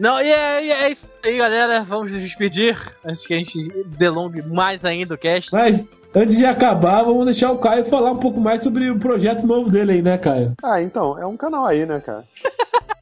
Não, 0.00 0.18
e 0.18 0.32
é, 0.32 0.64
e 0.64 0.70
é 0.70 0.90
isso 0.90 1.06
aí, 1.22 1.36
galera. 1.36 1.84
Vamos 1.84 2.10
nos 2.10 2.22
despedir 2.22 2.74
antes 3.06 3.26
que 3.26 3.34
a 3.34 3.36
gente 3.36 3.84
delongue 3.98 4.40
mais 4.40 4.82
ainda 4.82 5.14
o 5.14 5.18
cast. 5.18 5.52
Mas 5.52 5.86
antes 6.14 6.38
de 6.38 6.46
acabar, 6.46 7.02
vamos 7.02 7.26
deixar 7.26 7.52
o 7.52 7.58
Caio 7.58 7.84
falar 7.84 8.12
um 8.12 8.18
pouco 8.18 8.40
mais 8.40 8.64
sobre 8.64 8.90
o 8.90 8.98
projeto 8.98 9.46
novo 9.46 9.70
dele 9.70 9.92
aí, 9.92 10.02
né, 10.02 10.16
Caio? 10.16 10.54
Ah, 10.62 10.80
então, 10.80 11.18
é 11.18 11.26
um 11.26 11.36
canal 11.36 11.66
aí, 11.66 11.84
né, 11.84 12.00
cara? 12.00 12.24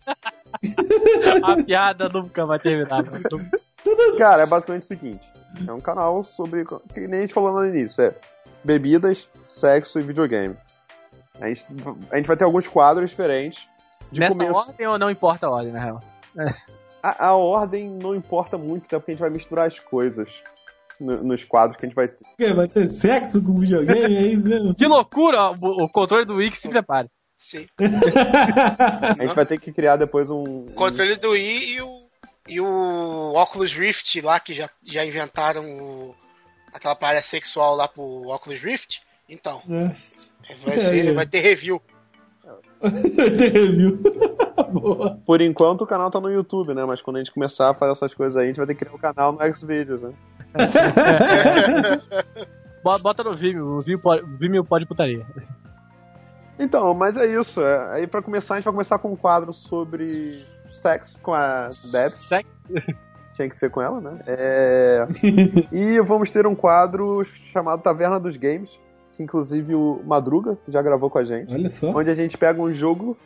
A 1.45 1.62
piada 1.62 2.09
nunca 2.09 2.45
vai 2.45 2.59
terminar. 2.59 3.05
né? 3.05 3.20
Cara, 4.19 4.43
é 4.43 4.47
basicamente 4.47 4.83
o 4.83 4.87
seguinte: 4.87 5.20
é 5.69 5.73
um 5.73 5.81
canal 5.81 6.25
sobre. 6.25 6.65
Que 6.93 7.07
nem 7.07 7.19
a 7.19 7.20
gente 7.20 7.35
falou 7.35 7.53
no 7.53 7.65
início, 7.65 8.03
é 8.03 8.12
bebidas, 8.65 9.29
sexo 9.45 10.01
e 10.01 10.03
videogame. 10.03 10.57
A 11.41 11.47
gente, 11.47 11.65
a 12.11 12.16
gente 12.16 12.27
vai 12.27 12.37
ter 12.37 12.43
alguns 12.43 12.66
quadros 12.66 13.11
diferentes. 13.11 13.69
De 14.11 14.19
Nessa 14.19 14.33
começo. 14.33 14.53
ordem 14.53 14.87
ou 14.89 14.99
não 14.99 15.11
importa 15.11 15.47
a 15.47 15.51
ordem, 15.51 15.70
na 15.70 15.79
real? 15.79 16.01
A, 17.03 17.27
a 17.29 17.37
ordem 17.37 17.89
não 17.89 18.15
importa 18.15 18.59
muito, 18.59 18.85
até 18.87 18.99
porque 18.99 19.12
a 19.12 19.15
gente 19.15 19.20
vai 19.20 19.31
misturar 19.31 19.66
as 19.66 19.79
coisas 19.79 20.33
no- 21.01 21.23
nos 21.23 21.45
quadros 21.45 21.77
que 21.77 21.87
a 21.87 21.89
gente 21.89 21.95
vai 21.97 22.09
ter. 22.09 22.55
Vai 22.55 22.66
ter 22.69 22.91
sexo 22.91 23.43
com 23.43 23.55
videogame, 23.55 24.16
é 24.16 24.23
isso 24.29 24.47
mesmo? 24.49 24.75
Que 24.75 24.87
loucura! 24.87 25.51
O, 25.61 25.85
o 25.85 25.89
controle 25.89 26.25
do 26.27 26.37
Wix 26.37 26.59
se 26.59 26.69
prepare. 26.69 27.09
Sim. 27.37 27.66
A 27.79 29.23
gente 29.23 29.35
vai 29.35 29.47
ter 29.47 29.61
que 29.61 29.70
criar 29.73 29.97
depois 29.97 30.29
um. 30.29 30.43
O 30.43 30.73
controle 30.75 31.15
do 31.16 31.31
Wii 31.31 31.73
e 31.77 31.81
o, 31.81 31.99
e 32.49 32.61
o 32.61 33.33
Oculus 33.35 33.73
Rift 33.73 34.20
lá, 34.20 34.41
que 34.41 34.53
já, 34.55 34.69
já 34.83 35.05
inventaram 35.07 35.65
o- 35.65 36.15
aquela 36.73 36.97
parada 36.97 37.23
sexual 37.23 37.77
lá 37.77 37.87
pro 37.87 38.03
Oculus 38.29 38.61
Rift. 38.61 39.01
Então, 39.29 39.62
vai, 39.69 39.95
ser, 39.95 41.07
É. 41.07 41.12
vai 41.12 41.27
ter 41.27 41.41
review. 41.41 41.81
Tem 43.39 43.49
review. 43.51 44.01
Boa. 44.73 45.19
Por 45.27 45.40
enquanto 45.40 45.82
o 45.82 45.86
canal 45.86 46.11
tá 46.11 46.20
no 46.20 46.31
YouTube, 46.31 46.74
né? 46.74 46.85
Mas 46.85 47.01
quando 47.01 47.16
a 47.16 47.19
gente 47.20 47.32
começar 47.32 47.70
a 47.70 47.74
fazer 47.74 47.93
essas 47.93 48.15
coisas 48.15 48.36
aí, 48.36 48.45
a 48.45 48.47
gente 48.49 48.57
vai 48.57 48.66
ter 48.66 48.74
que 48.74 48.81
criar 48.85 48.95
um 48.95 48.99
canal 48.99 49.32
no 49.32 49.55
Xvideos, 49.55 50.03
né? 50.03 50.12
Bo- 52.82 52.99
Bota 53.01 53.23
no 53.24 53.36
Vimeo, 53.36 53.66
o 53.77 53.81
Vimeo 53.81 54.01
pode, 54.01 54.23
o 54.24 54.39
Vimeo 54.39 54.65
pode 54.65 54.86
putaria. 54.86 55.24
Então, 56.59 56.93
mas 56.95 57.16
é 57.16 57.27
isso. 57.27 57.61
é. 57.61 57.93
Aí 57.95 58.07
pra 58.07 58.23
começar, 58.23 58.55
a 58.55 58.57
gente 58.57 58.65
vai 58.65 58.73
começar 58.74 58.99
com 58.99 59.12
um 59.12 59.16
quadro 59.16 59.53
sobre 59.53 60.39
sexo 60.70 61.16
com 61.23 61.35
a 61.35 61.70
Debs. 61.93 62.16
Sexo. 62.16 62.51
Tinha 63.35 63.49
que 63.49 63.57
ser 63.57 63.70
com 63.70 63.81
ela, 63.81 64.01
né? 64.01 64.19
É... 64.27 65.07
e 65.70 66.01
vamos 66.01 66.31
ter 66.31 66.47
um 66.47 66.55
quadro 66.55 67.24
chamado 67.24 67.82
Taverna 67.82 68.19
dos 68.19 68.36
Games, 68.36 68.81
que 69.12 69.23
inclusive 69.23 69.74
o 69.74 70.01
Madruga 70.05 70.59
já 70.66 70.82
gravou 70.82 71.11
com 71.11 71.19
a 71.19 71.24
gente. 71.24 71.55
Olha 71.55 71.70
só. 71.70 71.90
Onde 71.90 72.11
a 72.11 72.15
gente 72.15 72.36
pega 72.36 72.61
um 72.61 72.73
jogo 72.73 73.16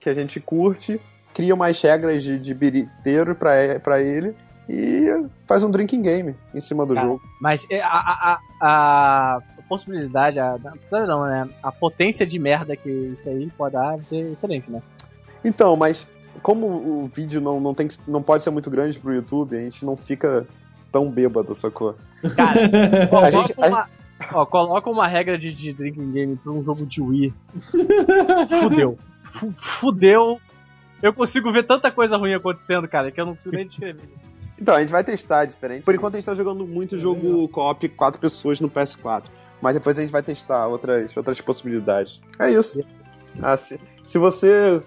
que 0.00 0.08
a 0.08 0.14
gente 0.14 0.40
curte, 0.40 1.00
cria 1.34 1.54
umas 1.54 1.80
regras 1.80 2.22
de, 2.22 2.38
de 2.38 2.54
biriteiro 2.54 3.34
pra, 3.34 3.52
pra 3.82 4.00
ele 4.02 4.34
e 4.68 5.06
faz 5.46 5.62
um 5.64 5.70
drinking 5.70 6.02
game 6.02 6.34
em 6.54 6.60
cima 6.60 6.84
do 6.86 6.94
Tá. 6.94 7.00
jogo. 7.02 7.20
Mas 7.40 7.66
é, 7.70 7.80
a, 7.80 7.88
a, 7.88 8.38
a, 8.60 9.36
a 9.58 9.62
possibilidade, 9.68 10.38
a, 10.38 10.56
não, 11.06 11.24
né? 11.24 11.48
A 11.62 11.72
potência 11.72 12.26
de 12.26 12.38
merda 12.38 12.76
que 12.76 12.88
isso 12.90 13.28
aí 13.28 13.50
pode 13.56 13.72
dar 13.74 13.96
vai 13.96 14.04
ser 14.04 14.32
excelente, 14.32 14.70
né? 14.70 14.80
Então, 15.44 15.76
mas 15.76 16.06
como 16.42 16.66
o 16.66 17.10
vídeo 17.12 17.40
não, 17.40 17.60
não, 17.60 17.74
tem, 17.74 17.88
que- 17.88 17.98
não 18.06 18.22
pode 18.22 18.42
ser 18.42 18.50
muito 18.50 18.70
grande 18.70 18.98
pro 18.98 19.12
YouTube, 19.12 19.56
a 19.56 19.60
gente 19.60 19.84
não 19.84 19.96
fica 19.96 20.46
tão 20.90 21.10
bêbado, 21.10 21.54
sacou? 21.54 21.96
Cara, 22.36 22.60
A 23.04 23.06
coloca, 23.08 23.30
gente- 23.32 23.54
a 23.60 23.66
uma, 23.66 23.88
ó, 24.32 24.46
coloca 24.46 24.90
uma 24.90 25.06
regra 25.08 25.36
de, 25.38 25.52
de 25.52 25.72
drinking 25.72 26.12
game 26.12 26.36
pra 26.36 26.52
um 26.52 26.62
jogo 26.62 26.86
de 26.86 27.00
Wii. 27.02 27.34
Fudeu. 28.62 28.96
Fu- 29.32 29.52
Fudeu. 29.80 30.40
Eu 31.02 31.12
consigo 31.12 31.50
ver 31.52 31.64
tanta 31.66 31.90
coisa 31.90 32.16
ruim 32.16 32.32
acontecendo, 32.34 32.86
cara, 32.86 33.10
que 33.10 33.20
eu 33.20 33.26
não 33.26 33.34
consigo 33.34 33.56
nem 33.56 33.66
descrever. 33.66 34.02
Então, 34.60 34.76
a 34.76 34.80
gente 34.80 34.92
vai 34.92 35.02
testar 35.02 35.44
diferente. 35.44 35.82
Por 35.82 35.92
enquanto 35.92 36.14
a 36.14 36.18
gente 36.18 36.26
tá 36.26 36.36
jogando 36.36 36.64
muito 36.64 36.96
jogo 36.96 37.48
co-op 37.48 37.88
quatro 37.88 38.20
pessoas 38.20 38.60
no 38.60 38.70
PS4. 38.70 39.24
Mas 39.60 39.74
depois 39.74 39.98
a 39.98 40.02
gente 40.02 40.12
vai 40.12 40.22
testar 40.22 40.68
outras, 40.68 41.16
outras 41.16 41.40
possibilidades. 41.40 42.20
É 42.38 42.48
isso. 42.48 42.80
Ah, 43.42 43.56
se, 43.56 43.80
se 44.04 44.18
você 44.18 44.80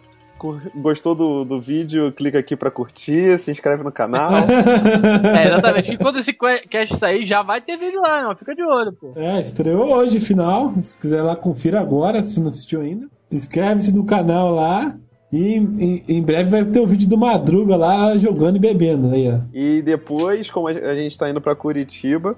gostou 0.76 1.14
do, 1.14 1.44
do 1.44 1.60
vídeo, 1.60 2.10
clica 2.14 2.40
aqui 2.40 2.56
pra 2.56 2.72
curtir, 2.72 3.38
se 3.38 3.52
inscreve 3.52 3.84
no 3.84 3.92
canal. 3.92 4.32
É, 5.38 5.48
exatamente. 5.50 5.94
E 5.94 5.98
quando 5.98 6.20
esse 6.20 6.32
que- 6.32 6.68
cast 6.70 6.96
sair, 6.98 7.26
já 7.26 7.42
vai 7.42 7.60
ter 7.60 7.76
vídeo 7.76 8.00
lá, 8.00 8.24
não. 8.24 8.36
Fica 8.36 8.56
de 8.56 8.64
olho, 8.64 8.94
pô. 8.94 9.12
É, 9.18 9.42
estreou 9.42 9.94
hoje, 9.94 10.22
final. 10.22 10.74
Se 10.84 10.98
quiser 10.98 11.22
lá, 11.22 11.36
confira 11.36 11.82
agora, 11.82 12.26
se 12.26 12.40
não 12.40 12.48
assistiu 12.50 12.80
ainda. 12.80 13.08
Inscreve-se 13.32 13.96
no 13.96 14.06
canal 14.06 14.54
lá. 14.54 14.96
E 15.32 15.56
em, 15.56 16.04
em 16.08 16.22
breve 16.24 16.50
vai 16.50 16.64
ter 16.64 16.80
o 16.80 16.88
vídeo 16.88 17.10
do 17.10 17.18
Madruga 17.18 17.76
lá 17.76 18.18
jogando 18.18 18.56
e 18.56 18.60
bebendo. 18.60 19.14
Aí, 19.14 19.30
ó. 19.30 19.40
e 19.54 19.82
depois, 19.82 20.50
como 20.50 20.68
a 20.68 20.94
gente 20.94 21.18
tá 21.18 21.30
indo 21.30 21.42
pra 21.42 21.56
Curitiba, 21.56 22.38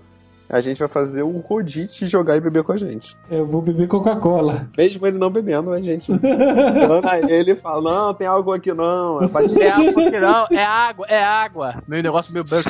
a 0.50 0.62
gente 0.62 0.80
vai 0.80 0.88
fazer 0.88 1.24
o 1.24 1.38
Rodite 1.38 2.08
jogar 2.08 2.38
e 2.38 2.42
beber 2.42 2.64
com 2.64 2.72
a 2.72 2.78
gente. 2.78 3.16
Eu 3.30 3.46
vou 3.46 3.62
beber 3.62 3.88
Coca-Cola. 3.88 4.68
Mesmo 4.78 5.06
ele 5.06 5.18
não 5.18 5.30
bebendo, 5.30 5.72
a 5.72 5.82
gente 5.82 6.12
dando 6.12 7.08
a 7.08 7.20
ele 7.20 7.52
e 7.52 7.56
fala, 7.56 7.82
não, 7.82 8.14
tem 8.14 8.26
algo 8.26 8.54
aqui 8.54 8.74
não. 8.74 9.22
É 9.22 9.28
pra 9.28 9.42
É 9.44 9.70
água 9.70 10.12
que 10.12 10.18
não, 10.18 10.48
é 10.50 10.64
água, 10.64 11.06
é 11.08 11.24
água. 11.24 11.84
Meu 11.88 12.02
negócio 12.02 12.32
meio 12.32 12.46
branco, 12.46 12.70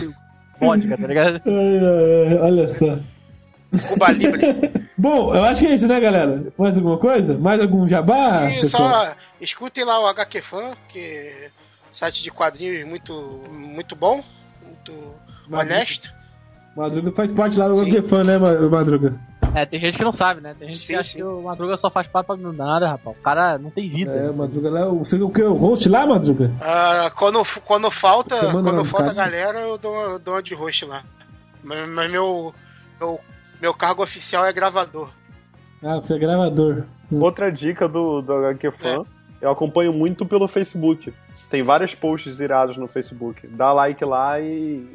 vodka, 0.59 0.97
tá 0.97 1.07
ligado? 1.07 1.41
Olha 2.41 2.67
só. 2.67 2.97
Cuba 3.89 4.11
Libre. 4.11 4.71
Bom, 4.97 5.35
eu 5.35 5.43
acho 5.43 5.61
que 5.61 5.67
é 5.67 5.73
isso, 5.73 5.87
né, 5.87 5.99
galera? 5.99 6.51
Mais 6.57 6.75
alguma 6.77 6.97
coisa? 6.97 7.37
Mais 7.37 7.59
algum 7.61 7.87
jabá, 7.87 8.47
pessoal? 8.47 8.89
só 9.05 9.15
escutem 9.39 9.83
lá 9.83 9.99
o 10.01 10.07
HQ 10.07 10.41
Fan, 10.41 10.73
que 10.89 10.99
é 10.99 11.49
um 11.91 11.93
site 11.93 12.23
de 12.23 12.31
quadrinhos 12.31 12.87
muito, 12.87 13.13
muito 13.51 13.95
bom, 13.95 14.23
muito 14.65 14.93
Madruga. 15.47 15.75
honesto. 15.75 16.17
Madruga 16.75 17.11
faz 17.11 17.31
parte 17.31 17.57
lá 17.57 17.67
do 17.67 17.83
Sim. 17.83 17.89
GoFan, 17.91 18.23
né, 18.23 18.37
Ma- 18.37 18.69
Madruga? 18.69 19.19
É, 19.55 19.65
tem 19.65 19.79
gente 19.79 19.97
que 19.97 20.03
não 20.03 20.11
sabe, 20.13 20.41
né? 20.41 20.55
Tem 20.57 20.69
gente 20.69 20.79
Sim, 20.79 20.93
que 20.93 20.95
acha 20.99 21.11
sim. 21.11 21.17
que 21.17 21.23
o 21.23 21.41
Madruga 21.41 21.75
só 21.77 21.89
faz 21.89 22.07
parte 22.07 22.27
pra 22.27 22.35
nada, 22.37 22.87
rapaz. 22.89 23.17
O 23.17 23.21
cara 23.21 23.57
não 23.57 23.71
tem 23.71 23.89
vida. 23.89 24.11
É, 24.11 24.31
Madruga 24.31 24.69
lá. 24.69 24.85
Você 24.89 25.17
o 25.19 25.29
que? 25.29 25.41
O 25.41 25.53
host 25.55 25.89
lá, 25.89 26.05
Madruga? 26.05 26.51
Ah, 26.61 27.11
quando, 27.15 27.43
quando 27.65 27.89
falta, 27.89 28.35
Semana 28.35 28.71
quando 28.71 28.85
falta 28.85 29.09
a 29.09 29.13
galera, 29.13 29.59
eu 29.61 29.77
dou, 29.77 30.19
dou 30.19 30.35
uma 30.35 30.43
de 30.43 30.53
host 30.53 30.85
lá. 30.85 31.03
Mas, 31.63 31.89
mas 31.89 32.11
meu, 32.11 32.53
meu, 32.99 33.19
meu 33.61 33.73
cargo 33.73 34.03
oficial 34.03 34.45
é 34.45 34.53
gravador. 34.53 35.09
Ah, 35.83 35.95
você 35.97 36.15
é 36.15 36.19
gravador. 36.19 36.83
Outra 37.11 37.51
dica 37.51 37.87
do, 37.87 38.21
do 38.21 38.33
HQ 38.33 38.71
Fan, 38.71 39.03
eu 39.41 39.49
acompanho 39.51 39.93
muito 39.93 40.25
pelo 40.25 40.47
Facebook. 40.47 41.13
Tem 41.49 41.61
vários 41.61 41.93
posts 41.95 42.39
irados 42.39 42.77
no 42.77 42.87
Facebook. 42.87 43.47
Dá 43.47 43.71
like 43.73 44.03
lá 44.03 44.39
e 44.39 44.85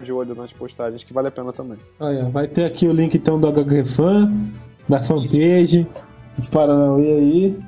de 0.00 0.12
olho 0.12 0.34
nas 0.34 0.52
postagens, 0.52 1.02
que 1.02 1.12
vale 1.12 1.28
a 1.28 1.30
pena 1.30 1.52
também. 1.52 1.78
Olha, 1.98 2.24
vai 2.28 2.46
ter 2.46 2.64
aqui 2.64 2.86
o 2.86 2.92
link 2.92 3.14
então 3.16 3.40
do 3.40 3.50
HG 3.50 3.84
Fan, 3.86 4.30
da 4.88 5.00
fanpage, 5.00 5.86
dos 6.36 6.46
Paranauê 6.48 7.10
aí. 7.12 7.58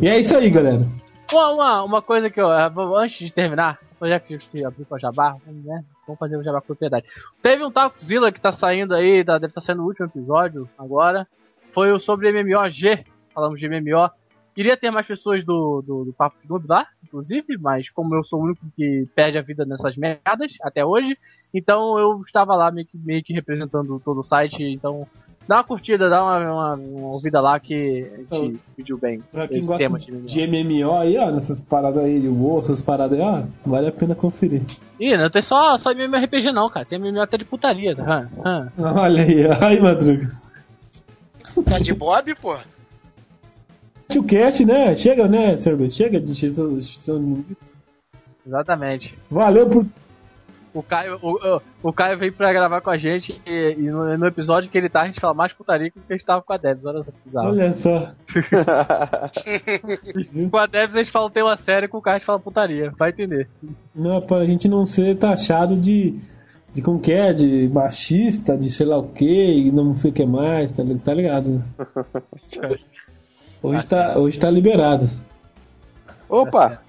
E 0.00 0.08
é 0.08 0.18
isso 0.20 0.36
aí, 0.36 0.48
galera. 0.48 0.86
Uma, 1.32 1.50
uma, 1.52 1.82
uma 1.84 2.02
coisa 2.02 2.30
que 2.30 2.40
eu. 2.40 2.52
eh, 2.52 2.70
Antes 2.96 3.18
de 3.26 3.32
terminar, 3.32 3.78
já 4.02 4.20
que 4.20 4.34
a 4.34 4.38
gente 4.38 4.64
abriu 4.64 4.86
pra 4.86 4.98
Jabá, 4.98 5.34
vamos, 5.44 5.64
né? 5.64 5.82
Vamos 6.10 6.18
fazer 6.18 6.36
o 6.36 6.42
Jabá 6.42 6.60
com 6.60 6.66
propriedade. 6.66 7.06
Teve 7.40 7.64
um 7.64 7.70
Talkzilla 7.70 8.32
que 8.32 8.40
tá 8.40 8.50
saindo 8.52 8.94
aí, 8.94 9.24
tá- 9.24 9.38
deve 9.38 9.50
estar 9.52 9.60
saindo 9.60 9.82
no 9.82 9.86
último 9.88 10.06
episódio 10.06 10.68
agora. 10.76 11.26
Foi 11.72 11.92
o 11.92 11.98
sobre 12.00 12.30
MMOG. 12.32 13.04
Falamos 13.32 13.60
de 13.60 13.68
MMO. 13.68 14.10
Queria 14.52 14.76
ter 14.76 14.90
mais 14.90 15.06
pessoas 15.06 15.44
do, 15.44 15.80
do, 15.80 16.04
do 16.06 16.12
Papo 16.12 16.36
de 16.40 16.48
Noob 16.48 16.66
lá, 16.68 16.86
inclusive, 17.04 17.56
mas 17.56 17.88
como 17.88 18.14
eu 18.16 18.24
sou 18.24 18.40
o 18.40 18.44
único 18.44 18.66
que 18.74 19.08
perde 19.14 19.38
a 19.38 19.42
vida 19.42 19.64
nessas 19.64 19.96
merdas 19.96 20.56
até 20.62 20.84
hoje, 20.84 21.16
então 21.54 21.96
eu 21.98 22.18
estava 22.18 22.56
lá 22.56 22.70
meio 22.70 22.86
que, 22.86 22.98
meio 22.98 23.22
que 23.22 23.32
representando 23.32 24.02
todo 24.04 24.18
o 24.18 24.24
site. 24.24 24.64
Então, 24.64 25.06
dá 25.50 25.56
uma 25.56 25.64
curtida, 25.64 26.08
dá 26.08 26.22
uma, 26.22 26.38
uma, 26.38 26.74
uma 26.74 27.08
ouvida 27.08 27.40
lá 27.40 27.58
que 27.58 28.08
a 28.30 28.36
gente 28.36 28.60
pediu 28.76 28.96
bem. 28.96 29.20
Pra 29.32 29.48
quem 29.48 29.58
esse 29.58 29.66
gosta 29.66 29.82
tema 29.82 29.98
de, 29.98 30.12
de 30.12 30.46
MMO 30.46 30.92
aí, 30.96 31.18
ó, 31.18 31.28
nessas 31.32 31.60
paradas 31.60 32.04
aí 32.04 32.20
de 32.20 32.28
WoW, 32.28 32.60
essas 32.60 32.80
paradas 32.80 33.18
aí, 33.18 33.24
ó, 33.24 33.42
vale 33.66 33.88
a 33.88 33.92
pena 33.92 34.14
conferir. 34.14 34.62
Ih, 35.00 35.16
não 35.16 35.28
tem 35.28 35.42
só, 35.42 35.76
só 35.76 35.90
MMORPG 35.90 36.52
não, 36.52 36.70
cara. 36.70 36.86
Tem 36.86 37.00
MMO 37.00 37.20
até 37.20 37.36
de 37.36 37.44
putaria. 37.44 37.96
Tá? 37.96 38.28
Olha 38.78 39.24
aí, 39.24 39.44
aí, 39.60 39.80
Madruga. 39.80 40.30
Tá 41.64 41.80
de 41.80 41.92
Bob, 41.92 42.32
pô? 42.36 42.56
O 44.16 44.22
cast, 44.22 44.64
né? 44.64 44.94
Chega, 44.94 45.26
né, 45.26 45.56
Serbe? 45.56 45.90
Chega 45.90 46.20
de 46.20 46.32
Exatamente. 48.46 49.18
Valeu 49.28 49.68
por. 49.68 49.84
O 50.72 50.82
Caio, 50.82 51.18
o, 51.20 51.32
o, 51.32 51.60
o 51.82 51.92
Caio 51.92 52.16
veio 52.16 52.32
pra 52.32 52.52
gravar 52.52 52.80
com 52.80 52.90
a 52.90 52.98
gente 52.98 53.40
e, 53.44 53.74
e 53.76 53.90
no, 53.90 54.16
no 54.16 54.26
episódio 54.26 54.70
que 54.70 54.78
ele 54.78 54.88
tá, 54.88 55.02
a 55.02 55.06
gente 55.06 55.20
fala 55.20 55.34
mais 55.34 55.52
putaria 55.52 55.90
que 55.90 55.98
a 56.08 56.12
gente 56.12 56.24
tava 56.24 56.42
com 56.42 56.52
a 56.52 56.56
Debs. 56.56 56.84
Olha 56.84 57.02
só 57.02 57.10
bizarro. 57.24 57.48
Olha 57.48 57.72
só. 57.72 58.12
Com 60.50 60.58
a 60.58 60.66
Debs 60.66 60.94
a 60.94 61.02
gente 61.02 61.10
fala 61.10 61.26
um 61.26 61.30
tema 61.30 61.56
sério 61.56 61.88
com 61.88 61.98
o 61.98 62.02
Caio 62.02 62.16
a 62.16 62.18
gente 62.18 62.26
fala 62.26 62.38
putaria. 62.38 62.92
Vai 62.96 63.10
entender. 63.10 63.48
Não, 63.94 64.20
pra 64.20 64.44
gente 64.44 64.68
não 64.68 64.86
ser 64.86 65.16
taxado 65.16 65.76
de. 65.76 66.18
De 66.72 66.80
como 66.80 67.00
que 67.00 67.12
é? 67.12 67.32
De 67.32 67.68
machista, 67.68 68.56
de 68.56 68.70
sei 68.70 68.86
lá 68.86 68.96
o 68.96 69.08
que, 69.08 69.26
e 69.26 69.72
não 69.72 69.96
sei 69.96 70.12
o 70.12 70.14
que 70.14 70.24
mais, 70.24 70.70
tá, 70.70 70.84
tá 71.04 71.12
ligado? 71.12 71.50
Né? 71.50 71.64
Hoje 73.62 73.86
tá, 73.86 74.18
hoje 74.18 74.38
tá 74.38 74.50
liberado. 74.50 75.06
Opa! 76.28 76.80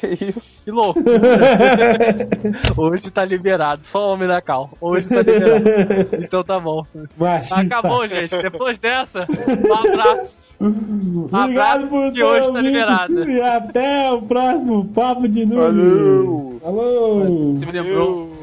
Que 0.00 0.24
isso? 0.24 0.64
Que 0.64 0.70
louco. 0.70 1.00
Hoje 2.76 3.10
tá 3.10 3.24
liberado. 3.24 3.84
Só 3.84 4.12
homem 4.12 4.28
da 4.28 4.40
cal. 4.40 4.70
Hoje 4.80 5.08
tá 5.08 5.22
liberado. 5.22 5.64
Então 6.22 6.44
tá 6.44 6.58
bom. 6.60 6.84
Machista. 7.16 7.60
Acabou, 7.60 8.06
gente. 8.06 8.36
Depois 8.42 8.78
dessa, 8.78 9.26
um 9.66 9.74
abraço. 9.74 10.46
Obrigado 10.58 11.50
abraço 11.50 11.88
por 11.88 12.12
que 12.12 12.22
hoje 12.22 12.50
tá 12.50 12.60
liberado. 12.60 13.30
E 13.30 13.40
até 13.42 14.10
o 14.10 14.22
próximo 14.22 14.86
Papo 14.88 15.28
de 15.28 15.44
Nuvem. 15.44 15.66
Valeu! 15.66 16.58
Falou! 16.62 17.54
Você 17.54 17.66
me 17.66 17.72
lembrou 17.72 18.35